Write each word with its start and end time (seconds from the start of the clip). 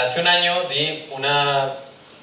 Hace 0.00 0.20
un 0.20 0.28
año 0.28 0.62
di 0.70 1.06
una, 1.10 1.70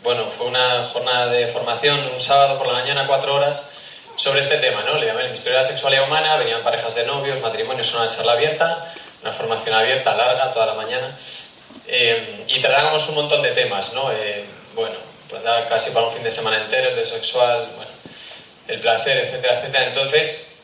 bueno, 0.02 0.28
fue 0.28 0.48
una 0.48 0.86
jornada 0.86 1.28
de 1.28 1.48
formación, 1.48 2.00
un 2.14 2.20
sábado 2.20 2.58
por 2.58 2.66
la 2.68 2.74
mañana, 2.74 3.06
cuatro 3.06 3.36
horas, 3.36 3.74
sobre 4.16 4.40
este 4.40 4.58
tema, 4.58 4.82
¿no? 4.84 4.96
Le 4.96 5.06
llamé 5.06 5.26
el 5.26 5.32
misterio 5.32 5.58
de 5.58 5.64
la 5.64 5.68
sexualidad 5.68 6.06
humana, 6.06 6.36
venían 6.38 6.62
parejas 6.64 6.96
de 6.96 7.06
novios, 7.06 7.40
matrimonios, 7.42 7.94
una 7.94 8.08
charla 8.08 8.34
abierta, 8.34 8.92
una 9.22 9.32
formación 9.32 9.76
abierta, 9.76 10.16
larga, 10.16 10.52
toda 10.52 10.66
la 10.66 10.74
mañana, 10.74 11.16
eh, 11.88 12.46
y 12.48 12.60
tratábamos 12.60 13.08
un 13.10 13.16
montón 13.16 13.42
de 13.44 13.52
temas, 13.52 13.94
¿no? 13.94 14.12
Eh, 14.14 14.46
bueno, 14.74 14.96
pues 15.30 15.44
da 15.44 15.68
casi 15.70 15.92
para 15.92 16.08
un 16.08 16.12
fin 16.12 16.24
de 16.24 16.32
semana 16.32 16.58
entero, 16.58 16.90
el 16.90 16.96
de 16.96 17.06
sexual, 17.06 17.68
bueno, 17.76 17.92
el 18.68 18.80
placer, 18.80 19.18
etcétera, 19.18 19.54
etcétera. 19.54 19.86
Entonces, 19.86 20.56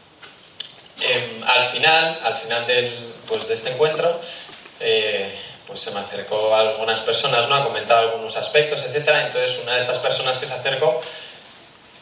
eh, 1.01 1.41
al 1.45 1.65
final, 1.65 2.19
al 2.23 2.33
final 2.33 2.65
del, 2.65 2.91
pues, 3.27 3.47
de 3.47 3.53
este 3.53 3.71
encuentro, 3.71 4.19
pues 5.67 5.81
se 5.81 5.91
me 5.91 5.99
acercó 5.99 6.53
a 6.55 6.61
algunas 6.61 7.01
personas 7.01 7.47
¿no? 7.49 7.55
a 7.55 7.63
comentar 7.63 7.97
algunos 7.97 8.35
aspectos, 8.37 8.83
etcétera. 8.85 9.25
Entonces 9.25 9.61
una 9.63 9.73
de 9.73 9.79
estas 9.79 9.99
personas 9.99 10.37
que 10.37 10.45
se 10.45 10.53
acercó 10.53 11.01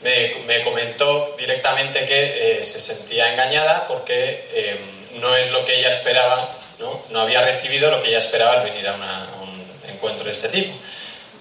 me, 0.02 0.34
me 0.46 0.64
comentó 0.64 1.36
directamente 1.38 2.06
que 2.06 2.60
eh, 2.60 2.64
se 2.64 2.82
sentía 2.82 3.32
engañada 3.32 3.88
porque 3.88 4.48
eh, 4.54 4.78
no 5.20 5.36
es 5.36 5.52
lo 5.52 5.64
que 5.66 5.80
ella 5.80 5.90
esperaba, 5.90 6.50
¿no? 6.80 7.02
no 7.10 7.22
había 7.22 7.42
recibido 7.42 7.90
lo 7.90 8.02
que 8.02 8.10
ella 8.10 8.18
esperaba 8.18 8.54
al 8.54 8.64
venir 8.64 8.88
a 8.88 8.96
un 8.96 9.92
encuentro 9.92 10.26
de 10.26 10.32
este 10.32 10.50
tipo. 10.50 10.74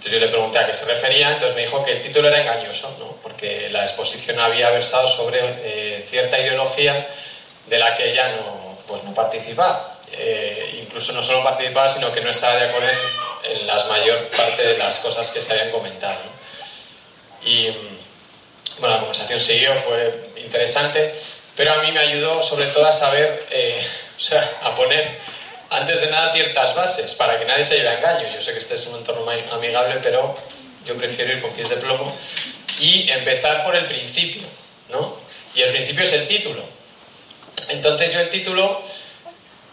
Entonces 0.02 0.20
yo 0.20 0.26
le 0.26 0.32
pregunté 0.32 0.58
a 0.58 0.66
qué 0.66 0.74
se 0.74 0.84
refería, 0.86 1.30
entonces 1.30 1.54
me 1.54 1.62
dijo 1.62 1.84
que 1.84 1.92
el 1.92 2.02
título 2.02 2.28
era 2.28 2.40
engañoso, 2.40 2.92
¿no? 2.98 3.16
porque 3.22 3.68
la 3.70 3.84
exposición 3.84 4.40
había 4.40 4.70
versado 4.70 5.06
sobre 5.06 5.38
eh, 5.42 6.02
cierta 6.04 6.40
ideología 6.40 7.06
de 7.66 7.78
la 7.78 7.94
que 7.94 8.10
ella 8.10 8.28
no, 8.36 8.78
pues 8.88 9.04
no 9.04 9.14
participaba. 9.14 9.91
Eh, 10.14 10.80
incluso 10.82 11.12
no 11.12 11.22
solo 11.22 11.42
participaba, 11.42 11.88
sino 11.88 12.12
que 12.12 12.20
no 12.20 12.30
estaba 12.30 12.56
de 12.56 12.68
acuerdo 12.68 12.88
en, 12.88 13.56
en 13.56 13.66
la 13.66 13.82
mayor 13.84 14.28
parte 14.28 14.62
de 14.62 14.78
las 14.78 14.98
cosas 14.98 15.30
que 15.30 15.40
se 15.40 15.52
habían 15.52 15.70
comentado. 15.70 16.20
Y 17.44 17.68
bueno, 18.78 18.96
la 18.96 19.00
conversación 19.00 19.40
siguió, 19.40 19.74
fue 19.76 20.32
interesante, 20.36 21.14
pero 21.56 21.74
a 21.74 21.82
mí 21.82 21.92
me 21.92 22.00
ayudó 22.00 22.42
sobre 22.42 22.66
todo 22.66 22.86
a 22.86 22.92
saber, 22.92 23.46
eh, 23.50 23.86
o 24.16 24.20
sea, 24.20 24.58
a 24.62 24.74
poner 24.74 25.06
antes 25.70 26.00
de 26.02 26.10
nada 26.10 26.32
ciertas 26.32 26.74
bases 26.74 27.14
para 27.14 27.38
que 27.38 27.44
nadie 27.44 27.64
se 27.64 27.76
lleve 27.76 27.88
a 27.88 27.98
engaño. 27.98 28.28
Yo 28.34 28.42
sé 28.42 28.52
que 28.52 28.58
este 28.58 28.74
es 28.74 28.86
un 28.88 28.98
entorno 28.98 29.24
amigable, 29.52 30.00
pero 30.02 30.34
yo 30.84 30.96
prefiero 30.96 31.32
ir 31.32 31.40
con 31.40 31.50
pies 31.52 31.70
de 31.70 31.76
plomo 31.76 32.14
y 32.78 33.10
empezar 33.10 33.64
por 33.64 33.74
el 33.76 33.86
principio, 33.86 34.42
¿no? 34.90 35.16
Y 35.54 35.62
el 35.62 35.70
principio 35.70 36.02
es 36.02 36.12
el 36.12 36.28
título. 36.28 36.62
Entonces 37.68 38.12
yo 38.12 38.20
el 38.20 38.28
título 38.28 38.82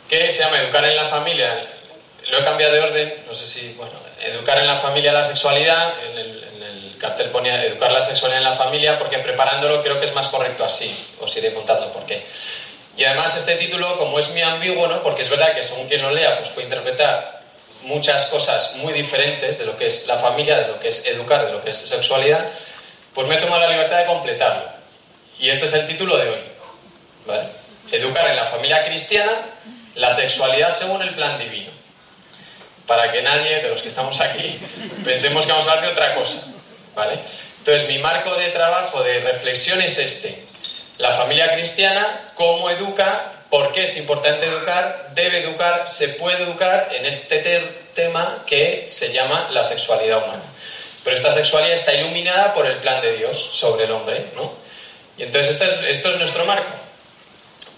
que 0.09 0.31
se 0.31 0.43
llama 0.43 0.61
Educar 0.61 0.83
en 0.83 0.95
la 0.95 1.05
familia. 1.05 1.57
Lo 2.31 2.39
he 2.39 2.43
cambiado 2.43 2.73
de 2.73 2.81
orden, 2.81 3.13
no 3.27 3.33
sé 3.33 3.47
si, 3.47 3.73
bueno, 3.77 3.93
Educar 4.21 4.57
en 4.57 4.67
la 4.67 4.75
familia 4.75 5.13
la 5.13 5.23
sexualidad, 5.23 5.93
en 6.11 6.17
el, 6.17 6.43
en 6.55 6.63
el 6.63 6.97
cartel 6.97 7.29
ponía 7.29 7.63
Educar 7.63 7.91
la 7.91 8.01
sexualidad 8.01 8.41
en 8.41 8.49
la 8.49 8.55
familia, 8.55 8.97
porque 8.97 9.19
preparándolo 9.19 9.81
creo 9.81 9.99
que 9.99 10.05
es 10.05 10.13
más 10.13 10.27
correcto 10.27 10.65
así, 10.65 10.93
os 11.21 11.37
iré 11.37 11.53
contando 11.53 11.93
por 11.93 12.05
qué. 12.05 12.21
Y 12.97 13.05
además 13.05 13.37
este 13.37 13.55
título, 13.55 13.97
como 13.97 14.19
es 14.19 14.29
muy 14.31 14.41
ambiguo, 14.41 14.87
¿no? 14.87 15.01
porque 15.01 15.21
es 15.21 15.29
verdad 15.29 15.53
que 15.53 15.63
según 15.63 15.87
quien 15.87 16.01
lo 16.01 16.11
lea, 16.11 16.37
pues 16.37 16.49
puede 16.49 16.65
interpretar 16.65 17.39
muchas 17.83 18.25
cosas 18.25 18.75
muy 18.77 18.91
diferentes 18.91 19.59
de 19.59 19.65
lo 19.65 19.77
que 19.77 19.87
es 19.87 20.07
la 20.07 20.17
familia, 20.17 20.57
de 20.57 20.67
lo 20.67 20.79
que 20.79 20.89
es 20.89 21.07
educar, 21.07 21.45
de 21.45 21.53
lo 21.53 21.63
que 21.63 21.69
es 21.69 21.77
sexualidad, 21.77 22.45
pues 23.13 23.27
me 23.27 23.35
he 23.35 23.37
tomado 23.37 23.61
la 23.61 23.69
libertad 23.69 23.99
de 23.99 24.05
completarlo. 24.05 24.63
Y 25.39 25.49
este 25.49 25.65
es 25.65 25.73
el 25.73 25.87
título 25.87 26.17
de 26.17 26.29
hoy. 26.29 26.39
Educar 27.91 28.29
en 28.29 28.35
la 28.35 28.45
familia 28.45 28.83
cristiana 28.83 29.31
la 29.95 30.11
sexualidad 30.11 30.69
según 30.69 31.01
el 31.01 31.13
plan 31.13 31.37
divino. 31.37 31.71
Para 32.87 33.11
que 33.11 33.21
nadie 33.21 33.61
de 33.61 33.69
los 33.69 33.81
que 33.81 33.87
estamos 33.87 34.19
aquí 34.21 34.59
pensemos 35.05 35.45
que 35.45 35.51
vamos 35.51 35.67
a 35.67 35.71
hablar 35.71 35.85
de 35.85 35.91
otra 35.91 36.15
cosa. 36.15 36.47
¿vale? 36.95 37.19
Entonces, 37.59 37.87
mi 37.87 37.99
marco 37.99 38.35
de 38.35 38.49
trabajo, 38.49 39.03
de 39.03 39.19
reflexión 39.19 39.81
es 39.81 39.97
este. 39.97 40.43
La 40.97 41.11
familia 41.11 41.51
cristiana, 41.53 42.31
cómo 42.35 42.69
educa, 42.69 43.31
por 43.49 43.71
qué 43.71 43.83
es 43.83 43.97
importante 43.97 44.45
educar, 44.45 45.11
debe 45.15 45.43
educar, 45.43 45.87
se 45.87 46.09
puede 46.09 46.43
educar 46.43 46.89
en 46.91 47.05
este 47.05 47.39
tema 47.95 48.43
que 48.45 48.85
se 48.87 49.13
llama 49.13 49.49
la 49.51 49.63
sexualidad 49.63 50.23
humana. 50.23 50.43
Pero 51.03 51.15
esta 51.15 51.31
sexualidad 51.31 51.73
está 51.73 51.93
iluminada 51.93 52.53
por 52.53 52.65
el 52.65 52.75
plan 52.77 53.01
de 53.01 53.17
Dios 53.17 53.37
sobre 53.53 53.85
el 53.85 53.91
hombre, 53.91 54.25
¿no? 54.35 54.51
Y 55.17 55.23
entonces 55.23 55.53
esto 55.53 55.65
es, 55.65 55.97
esto 55.97 56.09
es 56.11 56.17
nuestro 56.17 56.45
marco. 56.45 56.69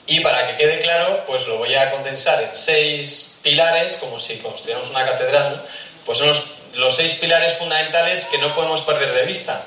Y 0.08 0.20
para 0.22 0.48
que 0.48 0.58
quede 0.58 0.80
claro, 0.80 1.24
pues 1.26 1.48
lo 1.48 1.58
voy 1.58 1.76
a 1.76 1.92
condensar 1.92 2.42
en 2.42 2.50
seis 2.54 3.40
pilares, 3.42 3.98
como 3.98 4.20
si 4.20 4.38
construyéramos 4.38 4.90
una 4.90 5.06
catedral, 5.06 5.56
¿no? 5.56 5.62
Pues 6.06 6.18
son 6.18 6.28
los, 6.28 6.58
los, 6.76 6.96
seis 6.96 7.16
pilares 7.16 7.54
fundamentales 7.54 8.26
que 8.26 8.38
no 8.40 8.54
podemos 8.56 8.82
perder 8.82 9.14
de 9.14 9.26
vista. 9.26 9.62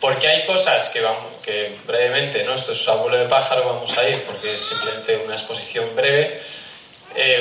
Porque 0.00 0.28
hay 0.28 0.46
cosas 0.46 0.90
que, 0.90 1.00
vamos, 1.00 1.24
que 1.44 1.72
brevemente, 1.86 2.44
¿no? 2.44 2.54
esto 2.54 2.72
es 2.72 2.88
abuelo 2.88 3.16
de 3.16 3.26
pájaro, 3.26 3.64
vamos 3.64 3.96
a 3.98 4.08
ir, 4.08 4.22
porque 4.24 4.52
es 4.52 4.60
simplemente 4.60 5.16
una 5.24 5.34
exposición 5.34 5.84
breve, 5.96 6.40
eh, 7.16 7.40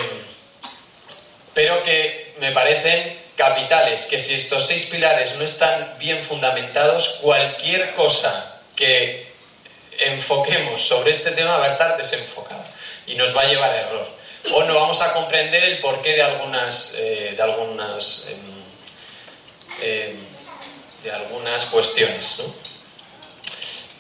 pero 1.54 1.84
que 1.84 2.34
me 2.40 2.52
parecen 2.52 3.20
capitales, 3.36 4.08
que 4.08 4.20
si 4.20 4.34
estos 4.34 4.66
seis 4.66 4.86
pilares 4.86 5.36
no 5.36 5.44
están 5.44 5.94
bien 6.00 6.24
fundamentados, 6.24 7.20
cualquier 7.22 7.94
cosa 7.94 8.60
que 8.76 9.27
enfoquemos 10.00 10.82
sobre 10.82 11.12
este 11.12 11.32
tema 11.32 11.58
va 11.58 11.66
a 11.66 11.68
estar 11.68 11.98
desenfocada 11.98 12.66
y 13.06 13.16
nos 13.16 13.36
va 13.36 13.42
a 13.42 13.46
llevar 13.46 13.72
a 13.72 13.82
error. 13.82 14.08
O 14.54 14.64
no 14.64 14.76
vamos 14.76 15.02
a 15.02 15.14
comprender 15.14 15.64
el 15.64 15.80
porqué 15.80 16.14
de 16.14 16.22
algunas, 16.22 16.96
eh, 17.00 17.34
de 17.36 17.42
algunas, 17.42 18.30
eh, 19.82 20.16
de 21.04 21.12
algunas 21.12 21.66
cuestiones. 21.66 22.40
¿no? 22.40 22.68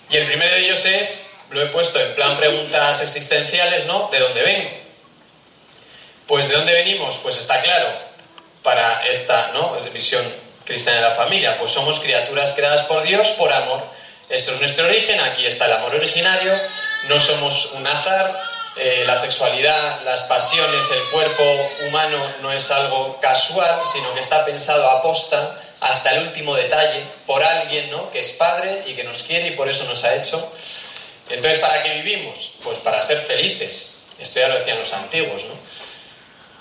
Y 0.10 0.18
el 0.18 0.26
primero 0.26 0.52
de 0.52 0.66
ellos 0.66 0.86
es, 0.86 1.32
lo 1.50 1.62
he 1.62 1.68
puesto 1.68 2.00
en 2.00 2.16
plan 2.16 2.38
preguntas 2.38 3.02
existenciales, 3.02 3.86
¿no? 3.86 4.10
¿De 4.12 4.20
dónde 4.20 4.42
vengo? 4.42 4.70
Pues 6.28 6.50
de 6.50 6.56
dónde 6.56 6.74
venimos, 6.74 7.18
pues 7.24 7.38
está 7.38 7.62
claro, 7.62 7.88
para 8.64 9.06
esta 9.08 9.52
¿no? 9.54 9.78
visión 9.94 10.24
cristiana 10.66 11.00
de 11.00 11.04
la 11.06 11.12
familia, 11.12 11.58
pues 11.58 11.72
somos 11.72 12.00
criaturas 12.00 12.54
creadas 12.54 12.84
por 12.84 13.04
Dios 13.04 13.30
por 13.32 13.52
amor. 13.54 13.82
Esto 14.30 14.52
es 14.52 14.60
nuestro 14.60 14.86
origen, 14.86 15.20
aquí 15.22 15.46
está 15.46 15.68
el 15.68 15.74
amor 15.74 15.96
originario, 15.96 16.52
no 17.08 17.18
somos 17.18 17.74
un 17.74 17.88
azar, 17.88 18.38
eh, 18.76 19.04
la 19.08 19.18
sexualidad, 19.18 20.02
las 20.04 20.24
pasiones, 20.24 20.92
el 20.92 21.04
cuerpo 21.12 21.44
humano 21.88 22.18
no 22.42 22.52
es 22.52 22.70
algo 22.72 23.18
casual, 23.22 23.82
sino 23.92 24.14
que 24.14 24.20
está 24.20 24.46
pensado 24.46 24.90
a 24.90 25.02
posta 25.02 25.58
hasta 25.80 26.12
el 26.14 26.28
último 26.28 26.56
detalle 26.56 27.02
por 27.26 27.42
alguien 27.42 27.90
¿no? 27.90 28.12
que 28.12 28.20
es 28.20 28.34
padre 28.34 28.84
y 28.86 28.94
que 28.94 29.04
nos 29.04 29.24
quiere 29.24 29.48
y 29.48 29.52
por 29.52 29.70
eso 29.70 29.86
nos 29.86 30.04
ha 30.04 30.16
hecho. 30.16 30.38
Entonces, 31.30 31.60
¿para 31.60 31.82
qué 31.82 32.02
vivimos? 32.02 32.56
Pues 32.64 32.80
para 32.80 33.02
ser 33.02 33.18
felices. 33.18 34.04
Esto 34.20 34.42
ya 34.42 34.50
lo 34.50 34.56
decían 34.56 34.80
los 34.80 34.92
antiguos, 34.94 35.44
¿no? 35.46 35.54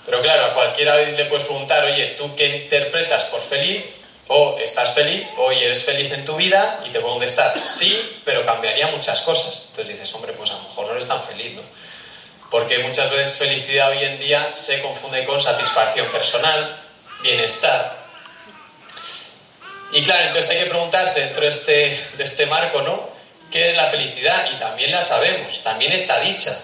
Pero 0.05 0.21
claro, 0.21 0.45
a 0.45 0.53
cualquiera 0.53 0.95
le 0.95 1.25
puedes 1.25 1.43
preguntar, 1.43 1.83
oye, 1.83 2.15
¿tú 2.17 2.33
qué 2.35 2.47
interpretas 2.63 3.25
por 3.25 3.41
feliz? 3.41 3.96
O 4.29 4.57
estás 4.59 4.93
feliz, 4.93 5.25
o 5.37 5.51
eres 5.51 5.83
feliz 5.83 6.11
en 6.11 6.25
tu 6.25 6.35
vida, 6.35 6.83
y 6.85 6.89
te 6.89 6.99
puedo 6.99 7.13
contestar, 7.13 7.53
sí, 7.57 8.19
pero 8.25 8.45
cambiaría 8.45 8.87
muchas 8.87 9.21
cosas. 9.21 9.67
Entonces 9.69 9.95
dices, 9.95 10.13
hombre, 10.15 10.33
pues 10.33 10.51
a 10.51 10.55
lo 10.55 10.63
mejor 10.63 10.87
no 10.87 10.91
eres 10.91 11.07
tan 11.07 11.23
feliz, 11.23 11.53
¿no? 11.55 11.61
Porque 12.51 12.79
muchas 12.79 13.09
veces 13.11 13.37
felicidad 13.37 13.89
hoy 13.89 14.03
en 14.03 14.19
día 14.19 14.49
se 14.53 14.81
confunde 14.81 15.25
con 15.25 15.41
satisfacción 15.41 16.07
personal, 16.07 16.77
bienestar. 17.21 18.07
Y 19.91 20.03
claro, 20.03 20.25
entonces 20.25 20.51
hay 20.51 20.59
que 20.59 20.69
preguntarse 20.69 21.21
dentro 21.21 21.41
de 21.41 21.47
este, 21.47 21.99
de 22.17 22.23
este 22.23 22.45
marco, 22.47 22.81
¿no? 22.81 23.09
¿Qué 23.51 23.69
es 23.69 23.75
la 23.75 23.85
felicidad? 23.85 24.49
Y 24.51 24.59
también 24.59 24.91
la 24.91 25.01
sabemos, 25.01 25.63
también 25.63 25.93
está 25.93 26.19
dicha. 26.19 26.57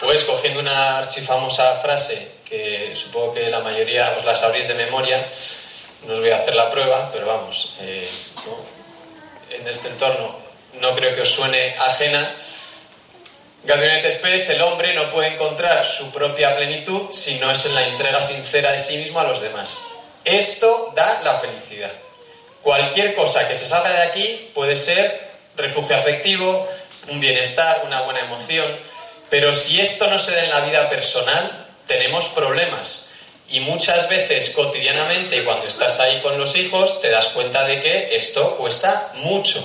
Pues 0.00 0.24
cogiendo 0.24 0.60
una 0.60 0.98
archifamosa 0.98 1.74
frase 1.76 2.36
que 2.48 2.94
supongo 2.94 3.34
que 3.34 3.50
la 3.50 3.60
mayoría 3.60 4.14
os 4.16 4.24
la 4.24 4.36
sabréis 4.36 4.68
de 4.68 4.74
memoria, 4.74 5.20
no 6.06 6.14
os 6.14 6.20
voy 6.20 6.30
a 6.30 6.36
hacer 6.36 6.54
la 6.54 6.70
prueba, 6.70 7.10
pero 7.12 7.26
vamos, 7.26 7.76
eh, 7.80 8.08
en 9.50 9.68
este 9.68 9.88
entorno 9.88 10.36
no 10.80 10.94
creo 10.94 11.14
que 11.14 11.22
os 11.22 11.30
suene 11.30 11.74
ajena. 11.78 12.34
Galdrinet 13.64 14.08
Spes, 14.10 14.50
el 14.50 14.62
hombre 14.62 14.94
no 14.94 15.10
puede 15.10 15.28
encontrar 15.34 15.84
su 15.84 16.12
propia 16.12 16.56
plenitud 16.56 17.10
si 17.10 17.38
no 17.38 17.50
es 17.50 17.66
en 17.66 17.74
la 17.74 17.86
entrega 17.86 18.22
sincera 18.22 18.72
de 18.72 18.78
sí 18.78 18.98
mismo 18.98 19.18
a 19.20 19.24
los 19.24 19.40
demás. 19.40 19.86
Esto 20.24 20.92
da 20.94 21.22
la 21.22 21.34
felicidad. 21.36 21.92
Cualquier 22.62 23.14
cosa 23.14 23.46
que 23.48 23.54
se 23.54 23.66
salga 23.66 23.90
de 23.90 24.02
aquí 24.02 24.50
puede 24.54 24.76
ser 24.76 25.30
refugio 25.56 25.96
afectivo, 25.96 26.68
un 27.08 27.20
bienestar, 27.20 27.82
una 27.84 28.02
buena 28.02 28.20
emoción, 28.20 28.66
pero 29.30 29.54
si 29.54 29.80
esto 29.80 30.06
no 30.08 30.18
se 30.18 30.32
da 30.32 30.44
en 30.44 30.50
la 30.50 30.60
vida 30.60 30.88
personal, 30.88 31.66
tenemos 31.86 32.28
problemas. 32.28 33.15
Y 33.48 33.60
muchas 33.60 34.08
veces 34.08 34.50
cotidianamente, 34.50 35.44
cuando 35.44 35.66
estás 35.66 36.00
ahí 36.00 36.20
con 36.20 36.38
los 36.38 36.56
hijos, 36.56 37.00
te 37.00 37.10
das 37.10 37.28
cuenta 37.28 37.64
de 37.64 37.80
que 37.80 38.16
esto 38.16 38.56
cuesta 38.56 39.12
mucho, 39.16 39.64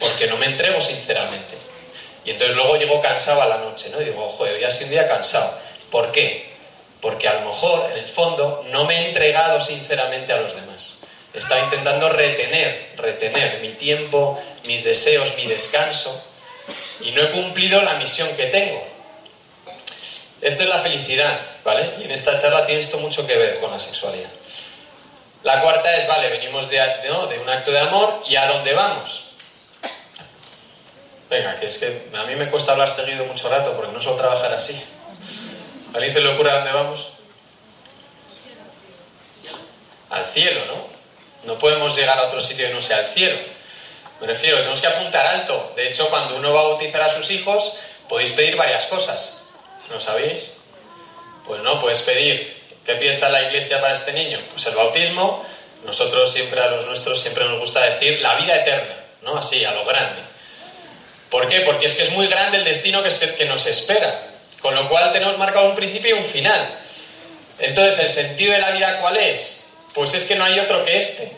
porque 0.00 0.26
no 0.26 0.36
me 0.36 0.46
entrego 0.46 0.80
sinceramente. 0.80 1.54
Y 2.24 2.30
entonces 2.30 2.56
luego 2.56 2.76
llego 2.76 3.00
cansado 3.00 3.42
a 3.42 3.46
la 3.46 3.58
noche, 3.58 3.90
¿no? 3.90 4.00
Y 4.00 4.06
digo, 4.06 4.28
joder, 4.30 4.56
hoy 4.56 4.64
ha 4.64 4.70
sido 4.70 4.86
un 4.86 4.90
día 4.92 5.08
cansado. 5.08 5.56
¿Por 5.90 6.10
qué? 6.10 6.52
Porque 7.00 7.28
a 7.28 7.34
lo 7.34 7.48
mejor, 7.48 7.90
en 7.92 7.98
el 7.98 8.08
fondo, 8.08 8.64
no 8.70 8.84
me 8.84 8.96
he 8.96 9.08
entregado 9.08 9.60
sinceramente 9.60 10.32
a 10.32 10.40
los 10.40 10.54
demás. 10.56 11.00
Estaba 11.34 11.60
intentando 11.60 12.08
retener, 12.08 12.92
retener 12.96 13.60
mi 13.60 13.70
tiempo, 13.70 14.42
mis 14.66 14.84
deseos, 14.84 15.36
mi 15.36 15.46
descanso, 15.46 16.18
y 17.00 17.10
no 17.10 17.22
he 17.22 17.30
cumplido 17.30 17.82
la 17.82 17.94
misión 17.94 18.28
que 18.36 18.46
tengo. 18.46 18.82
Esta 20.40 20.62
es 20.62 20.68
la 20.68 20.78
felicidad, 20.78 21.38
¿vale? 21.64 21.94
Y 21.98 22.04
en 22.04 22.10
esta 22.10 22.38
charla 22.38 22.66
tiene 22.66 22.80
esto 22.80 22.98
mucho 22.98 23.26
que 23.26 23.36
ver 23.36 23.58
con 23.58 23.70
la 23.70 23.80
sexualidad. 23.80 24.28
La 25.42 25.60
cuarta 25.60 25.94
es, 25.96 26.06
vale, 26.06 26.30
venimos 26.30 26.70
de, 26.70 26.80
un 27.40 27.48
acto 27.48 27.70
de 27.70 27.80
amor 27.80 28.22
y 28.26 28.36
a 28.36 28.46
dónde 28.46 28.72
vamos. 28.72 29.30
Venga, 31.28 31.58
que 31.58 31.66
es 31.66 31.78
que 31.78 32.08
a 32.16 32.24
mí 32.24 32.36
me 32.36 32.48
cuesta 32.48 32.72
hablar 32.72 32.90
seguido 32.90 33.24
mucho 33.26 33.48
rato 33.48 33.72
porque 33.74 33.92
no 33.92 34.00
suelo 34.00 34.18
trabajar 34.18 34.52
así. 34.52 34.82
¿A 35.92 35.96
alguien 35.96 36.10
se 36.10 36.20
le 36.20 36.28
ocurre 36.28 36.50
a 36.50 36.56
dónde 36.56 36.72
vamos? 36.72 37.08
Al 40.10 40.24
cielo, 40.24 40.64
¿no? 40.66 40.86
No 41.44 41.58
podemos 41.58 41.94
llegar 41.96 42.18
a 42.18 42.26
otro 42.26 42.40
sitio 42.40 42.68
que 42.68 42.74
no 42.74 42.80
sea 42.80 43.00
el 43.00 43.06
cielo. 43.06 43.38
Me 44.20 44.26
refiero, 44.26 44.58
tenemos 44.58 44.80
que 44.80 44.86
apuntar 44.86 45.26
alto. 45.26 45.72
De 45.76 45.88
hecho, 45.88 46.08
cuando 46.08 46.36
uno 46.36 46.54
va 46.54 46.60
a 46.60 46.64
bautizar 46.64 47.02
a 47.02 47.08
sus 47.08 47.30
hijos, 47.30 47.80
podéis 48.08 48.32
pedir 48.32 48.56
varias 48.56 48.86
cosas. 48.86 49.44
¿No 49.90 50.00
sabéis? 50.00 50.63
Pues 51.46 51.62
no, 51.62 51.78
puedes 51.80 52.02
pedir. 52.02 52.54
¿Qué 52.84 52.94
piensa 52.94 53.28
la 53.30 53.42
iglesia 53.42 53.80
para 53.80 53.94
este 53.94 54.12
niño? 54.12 54.40
Pues 54.52 54.66
el 54.66 54.74
bautismo. 54.74 55.44
Nosotros 55.84 56.32
siempre, 56.32 56.60
a 56.60 56.68
los 56.68 56.86
nuestros, 56.86 57.20
siempre 57.20 57.44
nos 57.44 57.58
gusta 57.58 57.80
decir 57.80 58.20
la 58.20 58.36
vida 58.36 58.56
eterna, 58.56 58.94
¿no? 59.22 59.36
Así, 59.36 59.64
a 59.64 59.72
lo 59.72 59.84
grande. 59.84 60.20
¿Por 61.30 61.48
qué? 61.48 61.60
Porque 61.60 61.86
es 61.86 61.94
que 61.94 62.04
es 62.04 62.10
muy 62.10 62.26
grande 62.26 62.58
el 62.58 62.64
destino 62.64 63.02
que, 63.02 63.10
que 63.36 63.44
nos 63.44 63.66
espera. 63.66 64.18
Con 64.60 64.74
lo 64.74 64.88
cual 64.88 65.12
tenemos 65.12 65.36
marcado 65.36 65.68
un 65.68 65.74
principio 65.74 66.16
y 66.16 66.18
un 66.18 66.24
final. 66.24 66.66
Entonces, 67.58 67.98
¿el 68.00 68.08
sentido 68.08 68.52
de 68.52 68.60
la 68.60 68.70
vida 68.70 69.00
cuál 69.00 69.18
es? 69.18 69.74
Pues 69.92 70.14
es 70.14 70.24
que 70.24 70.36
no 70.36 70.44
hay 70.44 70.58
otro 70.58 70.84
que 70.84 70.96
este. 70.96 71.30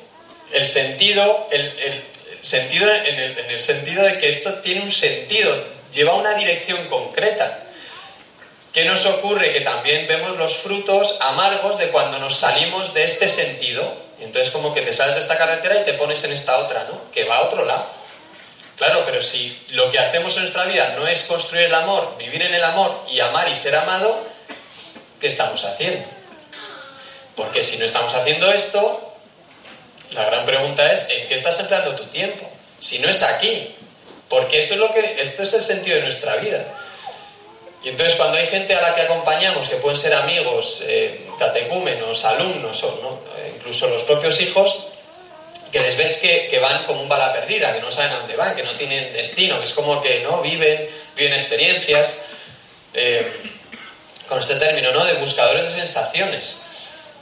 El 0.53 0.64
sentido, 0.64 1.49
el, 1.50 2.03
sentido 2.41 2.88
en 2.94 3.50
el 3.50 3.61
sentido 3.61 4.05
de 4.05 4.19
que 4.19 4.29
esto 4.29 4.55
tiene 4.61 4.82
un 4.82 4.91
sentido, 4.91 5.53
lleva 5.93 6.14
una 6.14 6.35
dirección 6.35 6.87
concreta. 6.88 7.65
¿Qué 8.76 8.84
nos 8.84 9.06
ocurre? 9.06 9.55
Que 9.55 9.62
también 9.62 10.06
vemos 10.06 10.37
los 10.37 10.56
frutos 10.56 11.23
amargos 11.23 11.78
de 11.78 11.88
cuando 11.88 12.19
nos 12.19 12.34
salimos 12.34 12.93
de 12.93 13.05
este 13.05 13.26
sentido. 13.26 13.82
Entonces 14.20 14.52
como 14.52 14.75
que 14.75 14.82
te 14.82 14.93
sales 14.93 15.14
de 15.14 15.23
esta 15.23 15.38
carretera 15.38 15.81
y 15.81 15.84
te 15.87 15.94
pones 15.94 16.23
en 16.25 16.32
esta 16.34 16.58
otra, 16.58 16.84
¿no? 16.90 17.11
Que 17.11 17.25
va 17.25 17.37
a 17.37 17.44
otro 17.44 17.64
lado. 17.64 17.87
Claro, 18.76 19.02
pero 19.06 19.23
si 19.23 19.64
lo 19.70 19.90
que 19.90 19.99
hacemos 19.99 20.34
en 20.34 20.43
nuestra 20.43 20.67
vida 20.67 20.90
no 20.94 21.08
es 21.08 21.23
construir 21.23 21.64
el 21.64 21.75
amor, 21.75 22.19
vivir 22.19 22.43
en 22.43 22.52
el 22.52 22.62
amor 22.62 22.94
y 23.11 23.19
amar 23.20 23.49
y 23.49 23.56
ser 23.56 23.75
amado, 23.76 24.14
¿qué 25.22 25.29
estamos 25.29 25.64
haciendo? 25.64 26.06
Porque 27.34 27.64
si 27.64 27.79
no 27.79 27.87
estamos 27.87 28.12
haciendo 28.12 28.52
esto, 28.52 29.17
la 30.11 30.26
gran 30.26 30.44
pregunta 30.44 30.93
es, 30.93 31.08
¿en 31.08 31.29
qué 31.29 31.34
estás 31.34 31.58
empleando 31.61 31.96
tu 31.96 32.05
tiempo? 32.08 32.46
Si 32.79 32.99
no 32.99 33.08
es 33.08 33.22
aquí, 33.22 33.75
porque 34.29 34.58
esto 34.58 34.75
es, 34.75 34.81
lo 34.81 34.93
que, 34.93 35.17
esto 35.19 35.44
es 35.44 35.55
el 35.55 35.62
sentido 35.62 35.96
de 35.96 36.02
nuestra 36.02 36.37
vida. 36.37 36.62
Y 37.86 37.90
entonces 37.90 38.18
cuando 38.18 38.36
hay 38.36 38.48
gente 38.48 38.74
a 38.74 38.82
la 38.82 38.96
que 38.96 39.02
acompañamos, 39.02 39.68
que 39.68 39.76
pueden 39.76 39.96
ser 39.96 40.12
amigos, 40.12 40.82
eh, 40.88 41.20
catecúmenos, 41.38 42.24
alumnos 42.24 42.82
o 42.82 43.22
eh, 43.38 43.52
incluso 43.54 43.86
los 43.86 44.02
propios 44.02 44.40
hijos, 44.40 44.88
que 45.70 45.78
les 45.78 45.96
ves 45.96 46.16
que, 46.16 46.58
van 46.58 46.84
como 46.84 47.00
un 47.00 47.08
bala 47.08 47.32
perdida, 47.32 47.72
que 47.72 47.80
no 47.80 47.88
saben 47.92 48.10
a 48.10 48.18
dónde 48.18 48.34
van, 48.34 48.56
que 48.56 48.64
no 48.64 48.72
tienen 48.72 49.12
destino, 49.12 49.58
que 49.58 49.66
es 49.66 49.72
como 49.72 50.02
que 50.02 50.18
no 50.24 50.42
viven, 50.42 50.90
viven 51.14 51.32
experiencias, 51.32 52.24
eh, 52.92 53.24
con 54.26 54.40
este 54.40 54.56
término, 54.56 54.90
¿no? 54.90 55.04
De 55.04 55.12
buscadores 55.20 55.66
de 55.66 55.78
sensaciones. 55.78 56.66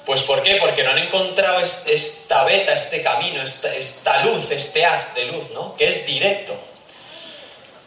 Pues 0.07 0.23
¿por 0.23 0.43
qué? 0.43 0.57
Porque 0.57 0.83
no 0.83 0.93
han 0.93 0.99
encontrado 0.99 1.61
esta 1.61 2.45
beta, 2.45 2.73
este 2.73 3.03
camino, 3.03 3.43
esta, 3.43 4.23
luz, 4.23 4.51
este 4.51 4.87
haz 4.87 5.15
de 5.15 5.27
luz, 5.27 5.51
¿no? 5.51 5.77
Que 5.77 5.89
es 5.89 6.07
directo. 6.07 6.59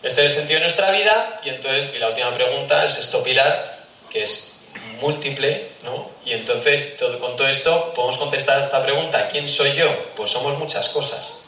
Este 0.04 0.26
es 0.26 0.32
el 0.34 0.40
sentido 0.40 0.60
de 0.60 0.66
nuestra 0.66 0.92
vida 0.92 1.40
y 1.44 1.50
entonces, 1.50 1.94
y 1.96 2.00
la 2.00 2.10
última 2.10 2.34
pregunta, 2.34 2.84
el 2.84 2.92
sexto 2.92 3.24
pilar, 3.24 3.78
que 4.10 4.24
es 4.24 4.58
múltiple, 5.02 5.68
¿no? 5.84 6.10
Y 6.24 6.34
entonces, 6.34 6.98
todo, 6.98 7.20
con 7.20 7.36
todo 7.36 7.48
esto, 7.48 7.94
podemos 7.94 8.18
contestar 8.18 8.62
esta 8.62 8.84
pregunta, 8.84 9.28
¿quién 9.28 9.48
soy 9.48 9.74
yo? 9.74 9.88
Pues 10.16 10.30
somos 10.30 10.58
muchas 10.60 10.90
cosas. 10.90 11.44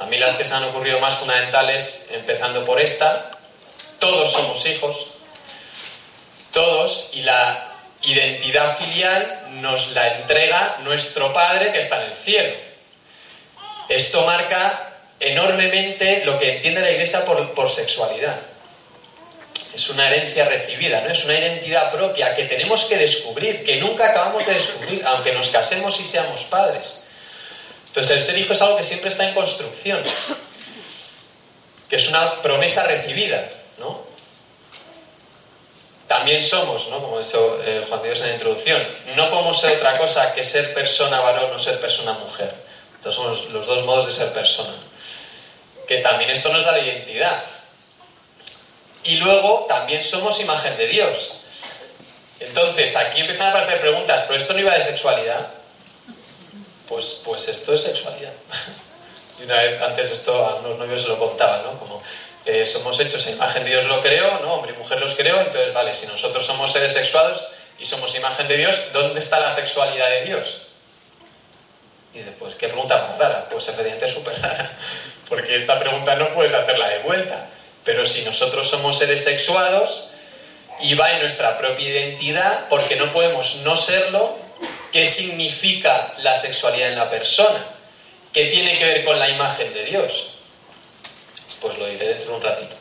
A 0.00 0.06
mí 0.06 0.18
las 0.18 0.36
que 0.36 0.44
se 0.44 0.54
han 0.54 0.64
ocurrido 0.64 0.98
más 1.00 1.14
fundamentales, 1.14 2.08
empezando 2.12 2.64
por 2.64 2.80
esta, 2.80 3.30
todos 3.98 4.30
somos 4.30 4.64
hijos, 4.66 5.06
todos, 6.52 7.10
y 7.12 7.22
la 7.22 7.68
identidad 8.02 8.76
filial 8.76 9.60
nos 9.60 9.92
la 9.92 10.18
entrega 10.18 10.78
nuestro 10.80 11.32
Padre 11.32 11.72
que 11.72 11.78
está 11.78 12.02
en 12.02 12.10
el 12.10 12.16
cielo. 12.16 12.54
Esto 13.88 14.24
marca 14.24 14.91
enormemente 15.22 16.24
lo 16.24 16.38
que 16.38 16.56
entiende 16.56 16.80
la 16.80 16.90
Iglesia 16.90 17.24
por, 17.24 17.70
sexualidad 17.70 18.36
es 19.74 19.88
una 19.88 20.06
herencia 20.06 20.44
recibida, 20.46 21.00
¿no? 21.00 21.10
Es 21.10 21.24
una 21.24 21.38
identidad 21.38 21.90
propia 21.90 22.34
que 22.34 22.44
tenemos 22.44 22.84
que 22.84 22.98
descubrir, 22.98 23.64
que 23.64 23.76
nunca 23.76 24.10
acabamos 24.10 24.44
de 24.46 24.54
descubrir, 24.54 25.02
aunque 25.06 25.32
nos 25.32 25.48
casemos 25.48 25.98
y 26.00 26.04
seamos 26.04 26.42
padres. 26.44 27.04
Entonces, 27.86 28.16
el 28.16 28.22
ser 28.22 28.38
hijo 28.38 28.52
es 28.52 28.60
algo 28.60 28.76
que 28.76 28.82
siempre 28.82 29.08
está 29.08 29.26
en 29.26 29.34
construcción, 29.34 30.02
que 31.88 31.96
es 31.96 32.08
una 32.08 32.42
promesa 32.42 32.82
recibida, 32.86 33.48
¿no? 33.78 34.02
También 36.06 36.42
somos, 36.42 36.88
¿no? 36.88 36.98
Como 36.98 37.16
dice 37.16 37.38
eh, 37.64 37.86
Juan 37.88 38.02
Dios 38.02 38.20
en 38.20 38.28
la 38.28 38.34
introducción, 38.34 38.86
no 39.16 39.30
podemos 39.30 39.58
ser 39.58 39.76
otra 39.76 39.96
cosa 39.96 40.34
que 40.34 40.44
ser 40.44 40.74
persona 40.74 41.20
varón 41.20 41.50
o 41.50 41.58
ser 41.58 41.80
persona 41.80 42.12
mujer. 42.12 42.52
Entonces, 42.96 43.14
somos 43.14 43.50
los 43.50 43.66
dos 43.66 43.84
modos 43.84 44.04
de 44.04 44.12
ser 44.12 44.32
persona. 44.34 44.74
Que 45.86 45.98
también 45.98 46.30
esto 46.30 46.52
nos 46.52 46.64
da 46.64 46.72
la 46.72 46.80
identidad. 46.80 47.42
Y 49.04 49.16
luego 49.16 49.66
también 49.68 50.02
somos 50.02 50.40
imagen 50.40 50.76
de 50.76 50.86
Dios. 50.86 51.38
Entonces, 52.40 52.96
aquí 52.96 53.20
empiezan 53.20 53.48
a 53.48 53.50
aparecer 53.50 53.80
preguntas, 53.80 54.22
¿pero 54.22 54.36
esto 54.36 54.52
no 54.52 54.60
iba 54.60 54.74
de 54.74 54.82
sexualidad? 54.82 55.46
Pues, 56.88 57.22
pues 57.24 57.48
esto 57.48 57.74
es 57.74 57.82
sexualidad. 57.82 58.32
Y 59.40 59.44
una 59.44 59.56
vez 59.56 59.80
antes 59.82 60.10
esto 60.12 60.46
a 60.46 60.56
unos 60.56 60.78
novios 60.78 61.02
se 61.02 61.08
lo 61.08 61.18
contaban, 61.18 61.64
¿no? 61.64 61.76
Como 61.78 62.00
eh, 62.44 62.66
somos 62.66 63.00
hechos 63.00 63.26
imagen 63.28 63.64
de 63.64 63.70
Dios 63.70 63.84
lo 63.86 64.00
creo, 64.00 64.38
¿no? 64.40 64.54
Hombre 64.54 64.72
y 64.72 64.78
mujer 64.78 65.00
los 65.00 65.14
creo, 65.14 65.40
entonces, 65.40 65.72
vale, 65.72 65.94
si 65.94 66.06
nosotros 66.06 66.44
somos 66.44 66.70
seres 66.70 66.92
sexuados 66.92 67.48
y 67.78 67.86
somos 67.86 68.14
imagen 68.14 68.46
de 68.46 68.56
Dios, 68.56 68.92
¿dónde 68.92 69.18
está 69.18 69.40
la 69.40 69.50
sexualidad 69.50 70.10
de 70.10 70.24
Dios? 70.26 70.66
Y 72.14 72.20
después, 72.20 72.54
¿qué 72.54 72.68
pregunta 72.68 72.98
más 72.98 73.18
rara? 73.18 73.48
Pues 73.48 73.68
efectivamente 73.68 74.04
es 74.04 74.12
súper 74.12 74.40
rara, 74.40 74.70
porque 75.32 75.56
esta 75.56 75.78
pregunta 75.78 76.14
no 76.16 76.30
puedes 76.34 76.52
hacerla 76.52 76.86
de 76.90 76.98
vuelta. 76.98 77.46
Pero 77.86 78.04
si 78.04 78.20
nosotros 78.20 78.68
somos 78.68 78.98
seres 78.98 79.24
sexuados 79.24 80.10
y 80.80 80.92
va 80.92 81.10
en 81.12 81.20
nuestra 81.20 81.56
propia 81.56 81.88
identidad, 81.88 82.68
porque 82.68 82.96
no 82.96 83.10
podemos 83.12 83.62
no 83.64 83.74
serlo, 83.74 84.36
¿qué 84.92 85.06
significa 85.06 86.12
la 86.18 86.36
sexualidad 86.36 86.90
en 86.90 86.98
la 86.98 87.08
persona? 87.08 87.64
¿Qué 88.34 88.48
tiene 88.48 88.78
que 88.78 88.84
ver 88.84 89.04
con 89.06 89.18
la 89.18 89.30
imagen 89.30 89.72
de 89.72 89.86
Dios? 89.86 90.32
Pues 91.62 91.78
lo 91.78 91.86
diré 91.86 92.08
dentro 92.08 92.32
de 92.32 92.36
un 92.36 92.42
ratito. 92.42 92.76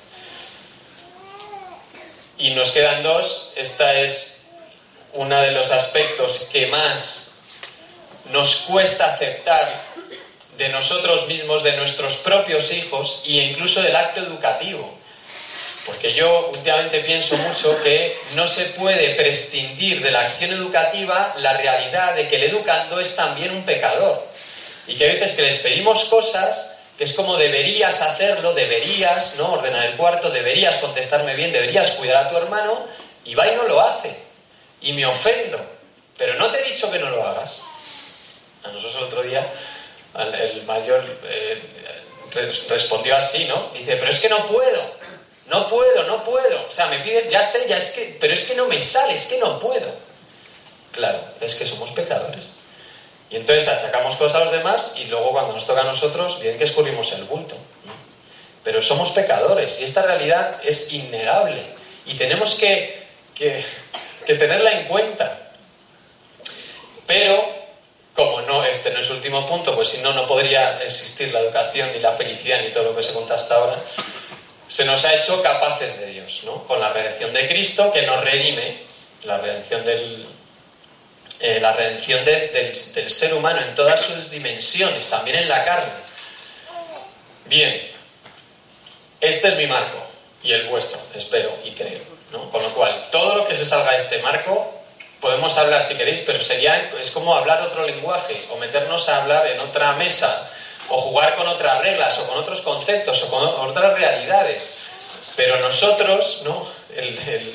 Y 2.38 2.50
nos 2.50 2.72
quedan 2.72 3.02
dos. 3.02 3.54
Esta 3.56 3.94
es 3.94 4.50
uno 5.14 5.40
de 5.40 5.52
los 5.52 5.72
aspectos 5.72 6.50
que 6.52 6.68
más 6.68 7.36
nos 8.26 8.56
cuesta 8.68 9.06
aceptar 9.06 9.72
de 10.62 10.70
nosotros 10.70 11.28
mismos, 11.28 11.64
de 11.64 11.76
nuestros 11.76 12.18
propios 12.18 12.72
hijos 12.72 13.24
e 13.26 13.50
incluso 13.50 13.82
del 13.82 13.96
acto 13.96 14.22
educativo. 14.22 14.88
Porque 15.88 16.14
yo 16.14 16.52
últimamente 16.54 17.00
pienso 17.00 17.36
mucho 17.38 17.82
que 17.82 18.16
no 18.36 18.46
se 18.46 18.66
puede 18.78 19.16
prescindir 19.16 20.04
de 20.04 20.12
la 20.12 20.20
acción 20.20 20.52
educativa 20.52 21.34
la 21.38 21.54
realidad 21.54 22.14
de 22.16 22.28
que 22.28 22.36
el 22.36 22.44
educando 22.44 23.00
es 23.00 23.16
también 23.16 23.56
un 23.56 23.64
pecador. 23.64 24.24
Y 24.86 24.96
que 24.96 25.06
a 25.06 25.08
veces 25.08 25.34
que 25.34 25.42
les 25.42 25.58
pedimos 25.58 26.06
cosas 26.06 26.78
que 26.96 27.06
es 27.06 27.14
como 27.14 27.38
deberías 27.38 28.00
hacerlo, 28.04 28.54
deberías 28.54 29.38
¿no? 29.38 29.54
ordenar 29.54 29.88
el 29.88 29.96
cuarto, 29.96 30.30
deberías 30.30 30.78
contestarme 30.78 31.34
bien, 31.34 31.52
deberías 31.52 31.90
cuidar 31.94 32.26
a 32.26 32.28
tu 32.28 32.38
hermano, 32.38 32.78
y 33.26 33.34
va 33.34 33.52
y 33.52 33.56
no 33.56 33.64
lo 33.64 33.82
hace. 33.82 34.16
Y 34.82 34.94
me 34.94 35.08
ofendo. 35.08 35.60
Pero 36.20 36.36
no 36.36 36.52
te 36.52 36.60
he 36.60 36.70
dicho 36.70 36.92
que 36.92 37.00
no 37.00 37.10
lo 37.10 37.28
hagas. 37.28 37.64
día, 39.24 39.44
el 40.16 40.64
mayor 40.64 41.04
eh, 41.26 41.62
respondió 42.70 43.16
así, 43.16 43.46
¿no? 43.46 43.72
Dice, 43.74 43.96
pero 43.96 44.10
es 44.10 44.20
que 44.20 44.30
no 44.30 44.46
puedo, 44.46 44.96
no 45.48 45.68
puedo, 45.68 46.04
no 46.04 46.24
puedo. 46.24 46.66
O 46.68 46.72
sea, 46.72 46.88
me 46.88 47.00
pides, 47.00 47.30
ya 47.30 47.44
sé, 47.44 47.68
ya 47.68 47.78
es 47.78 47.92
que, 47.92 48.18
pero 48.20 48.34
es 48.34 48.46
que 48.46 48.56
no 48.56 48.68
me 48.68 48.80
sale, 48.80 49.16
es 49.16 49.26
que 49.26 49.40
no 49.40 49.60
puedo. 49.60 49.92
Claro, 50.92 51.20
es 51.40 51.56
que 51.56 51.66
somos 51.66 51.92
pecadores. 51.92 52.58
Y 53.30 53.38
entonces 53.38 53.68
achacamos 53.70 54.18
cosas 54.18 54.42
a 54.42 54.46
los 54.46 54.52
demás 54.52 54.96
y 54.98 55.06
luego 55.06 55.32
cuando 55.32 55.54
nos 55.54 55.66
toca 55.66 55.82
a 55.82 55.86
nosotros, 55.86 56.42
bien 56.42 56.58
que 56.58 56.66
escurrimos 56.66 57.14
el 57.14 57.24
bulto. 57.24 57.56
Pero 58.64 58.82
somos 58.82 59.12
pecadores 59.12 59.80
y 59.80 59.86
esta 59.86 60.02
realidad 60.02 60.60
es 60.64 60.92
innegable 60.92 61.62
y 62.06 62.16
tenemos 62.16 62.56
que, 62.56 63.02
que, 63.34 63.64
que 64.26 64.36
tenerla 64.36 64.72
en 64.80 64.88
cuenta. 64.88 65.38
Pero, 67.08 67.51
no, 68.44 68.64
este 68.64 68.92
no 68.92 69.00
es 69.00 69.08
el 69.08 69.18
último 69.18 69.46
punto, 69.48 69.76
pues 69.76 69.90
si 69.90 70.02
no, 70.02 70.14
no 70.14 70.26
podría 70.26 70.82
existir 70.84 71.32
la 71.32 71.40
educación 71.40 71.92
ni 71.94 72.00
la 72.00 72.12
felicidad 72.12 72.62
ni 72.62 72.70
todo 72.70 72.86
lo 72.86 72.96
que 72.96 73.04
se 73.04 73.12
cuenta 73.12 73.36
hasta 73.36 73.56
ahora, 73.56 73.76
se 74.68 74.86
nos 74.86 75.04
ha 75.06 75.16
hecho 75.16 75.42
capaces 75.44 76.00
de 76.00 76.08
Dios, 76.08 76.42
¿no? 76.46 76.64
Con 76.64 76.80
la 76.80 76.94
redención 76.94 77.34
de 77.34 77.48
Cristo 77.48 77.92
que 77.92 78.04
nos 78.04 78.24
redime, 78.24 78.78
la 79.24 79.38
redención 79.38 79.84
del, 79.86 80.26
eh, 81.42 81.60
la 81.60 81.74
redención 81.74 82.24
del, 82.24 82.76
ser 82.76 83.34
humano 83.34 83.62
en 83.62 83.74
todas 83.74 84.00
sus 84.00 84.30
dimensiones, 84.30 85.10
también 85.10 85.38
en 85.38 85.50
la 85.50 85.66
carne. 85.66 85.92
Bien, 87.46 87.82
este 89.20 89.48
es 89.48 89.58
mi 89.58 89.66
marco 89.66 89.98
y 90.44 90.52
el 90.52 90.68
vuestro, 90.68 91.00
espero 91.16 91.52
y 91.66 91.72
creo. 91.72 92.00
Con 92.52 92.62
lo 92.62 92.70
cual, 92.74 93.10
todo 93.12 93.36
lo 93.36 93.48
que 93.48 93.56
se 93.56 93.66
salga 93.66 93.92
de 93.92 93.98
este 93.98 94.20
marco, 94.20 94.81
podemos 95.22 95.58
hablar 95.58 95.82
si 95.82 95.96
queréis, 95.96 96.22
pero 96.22 96.42
sería, 96.42 96.92
es 97.00 97.12
como 97.12 97.36
hablar 97.36 97.62
otro 97.62 97.86
lenguaje 97.86 98.36
o 98.50 98.58
meternos 98.58 99.08
a 99.08 99.22
hablar 99.22 99.48
en 99.48 99.60
otra 99.60 99.94
mesa 99.94 100.52
o 100.90 100.98
jugar 100.98 101.36
con 101.36 101.48
otras 101.48 101.80
reglas 101.82 102.20
o 102.20 102.28
con 102.28 102.40
otros 102.40 102.62
conceptos 102.62 103.24
o 103.24 103.30
con 103.30 103.70
otras 103.70 103.94
realidades. 103.94 104.74
Pero 105.38 105.58
nosotros, 105.60 106.42
¿no? 106.44 106.68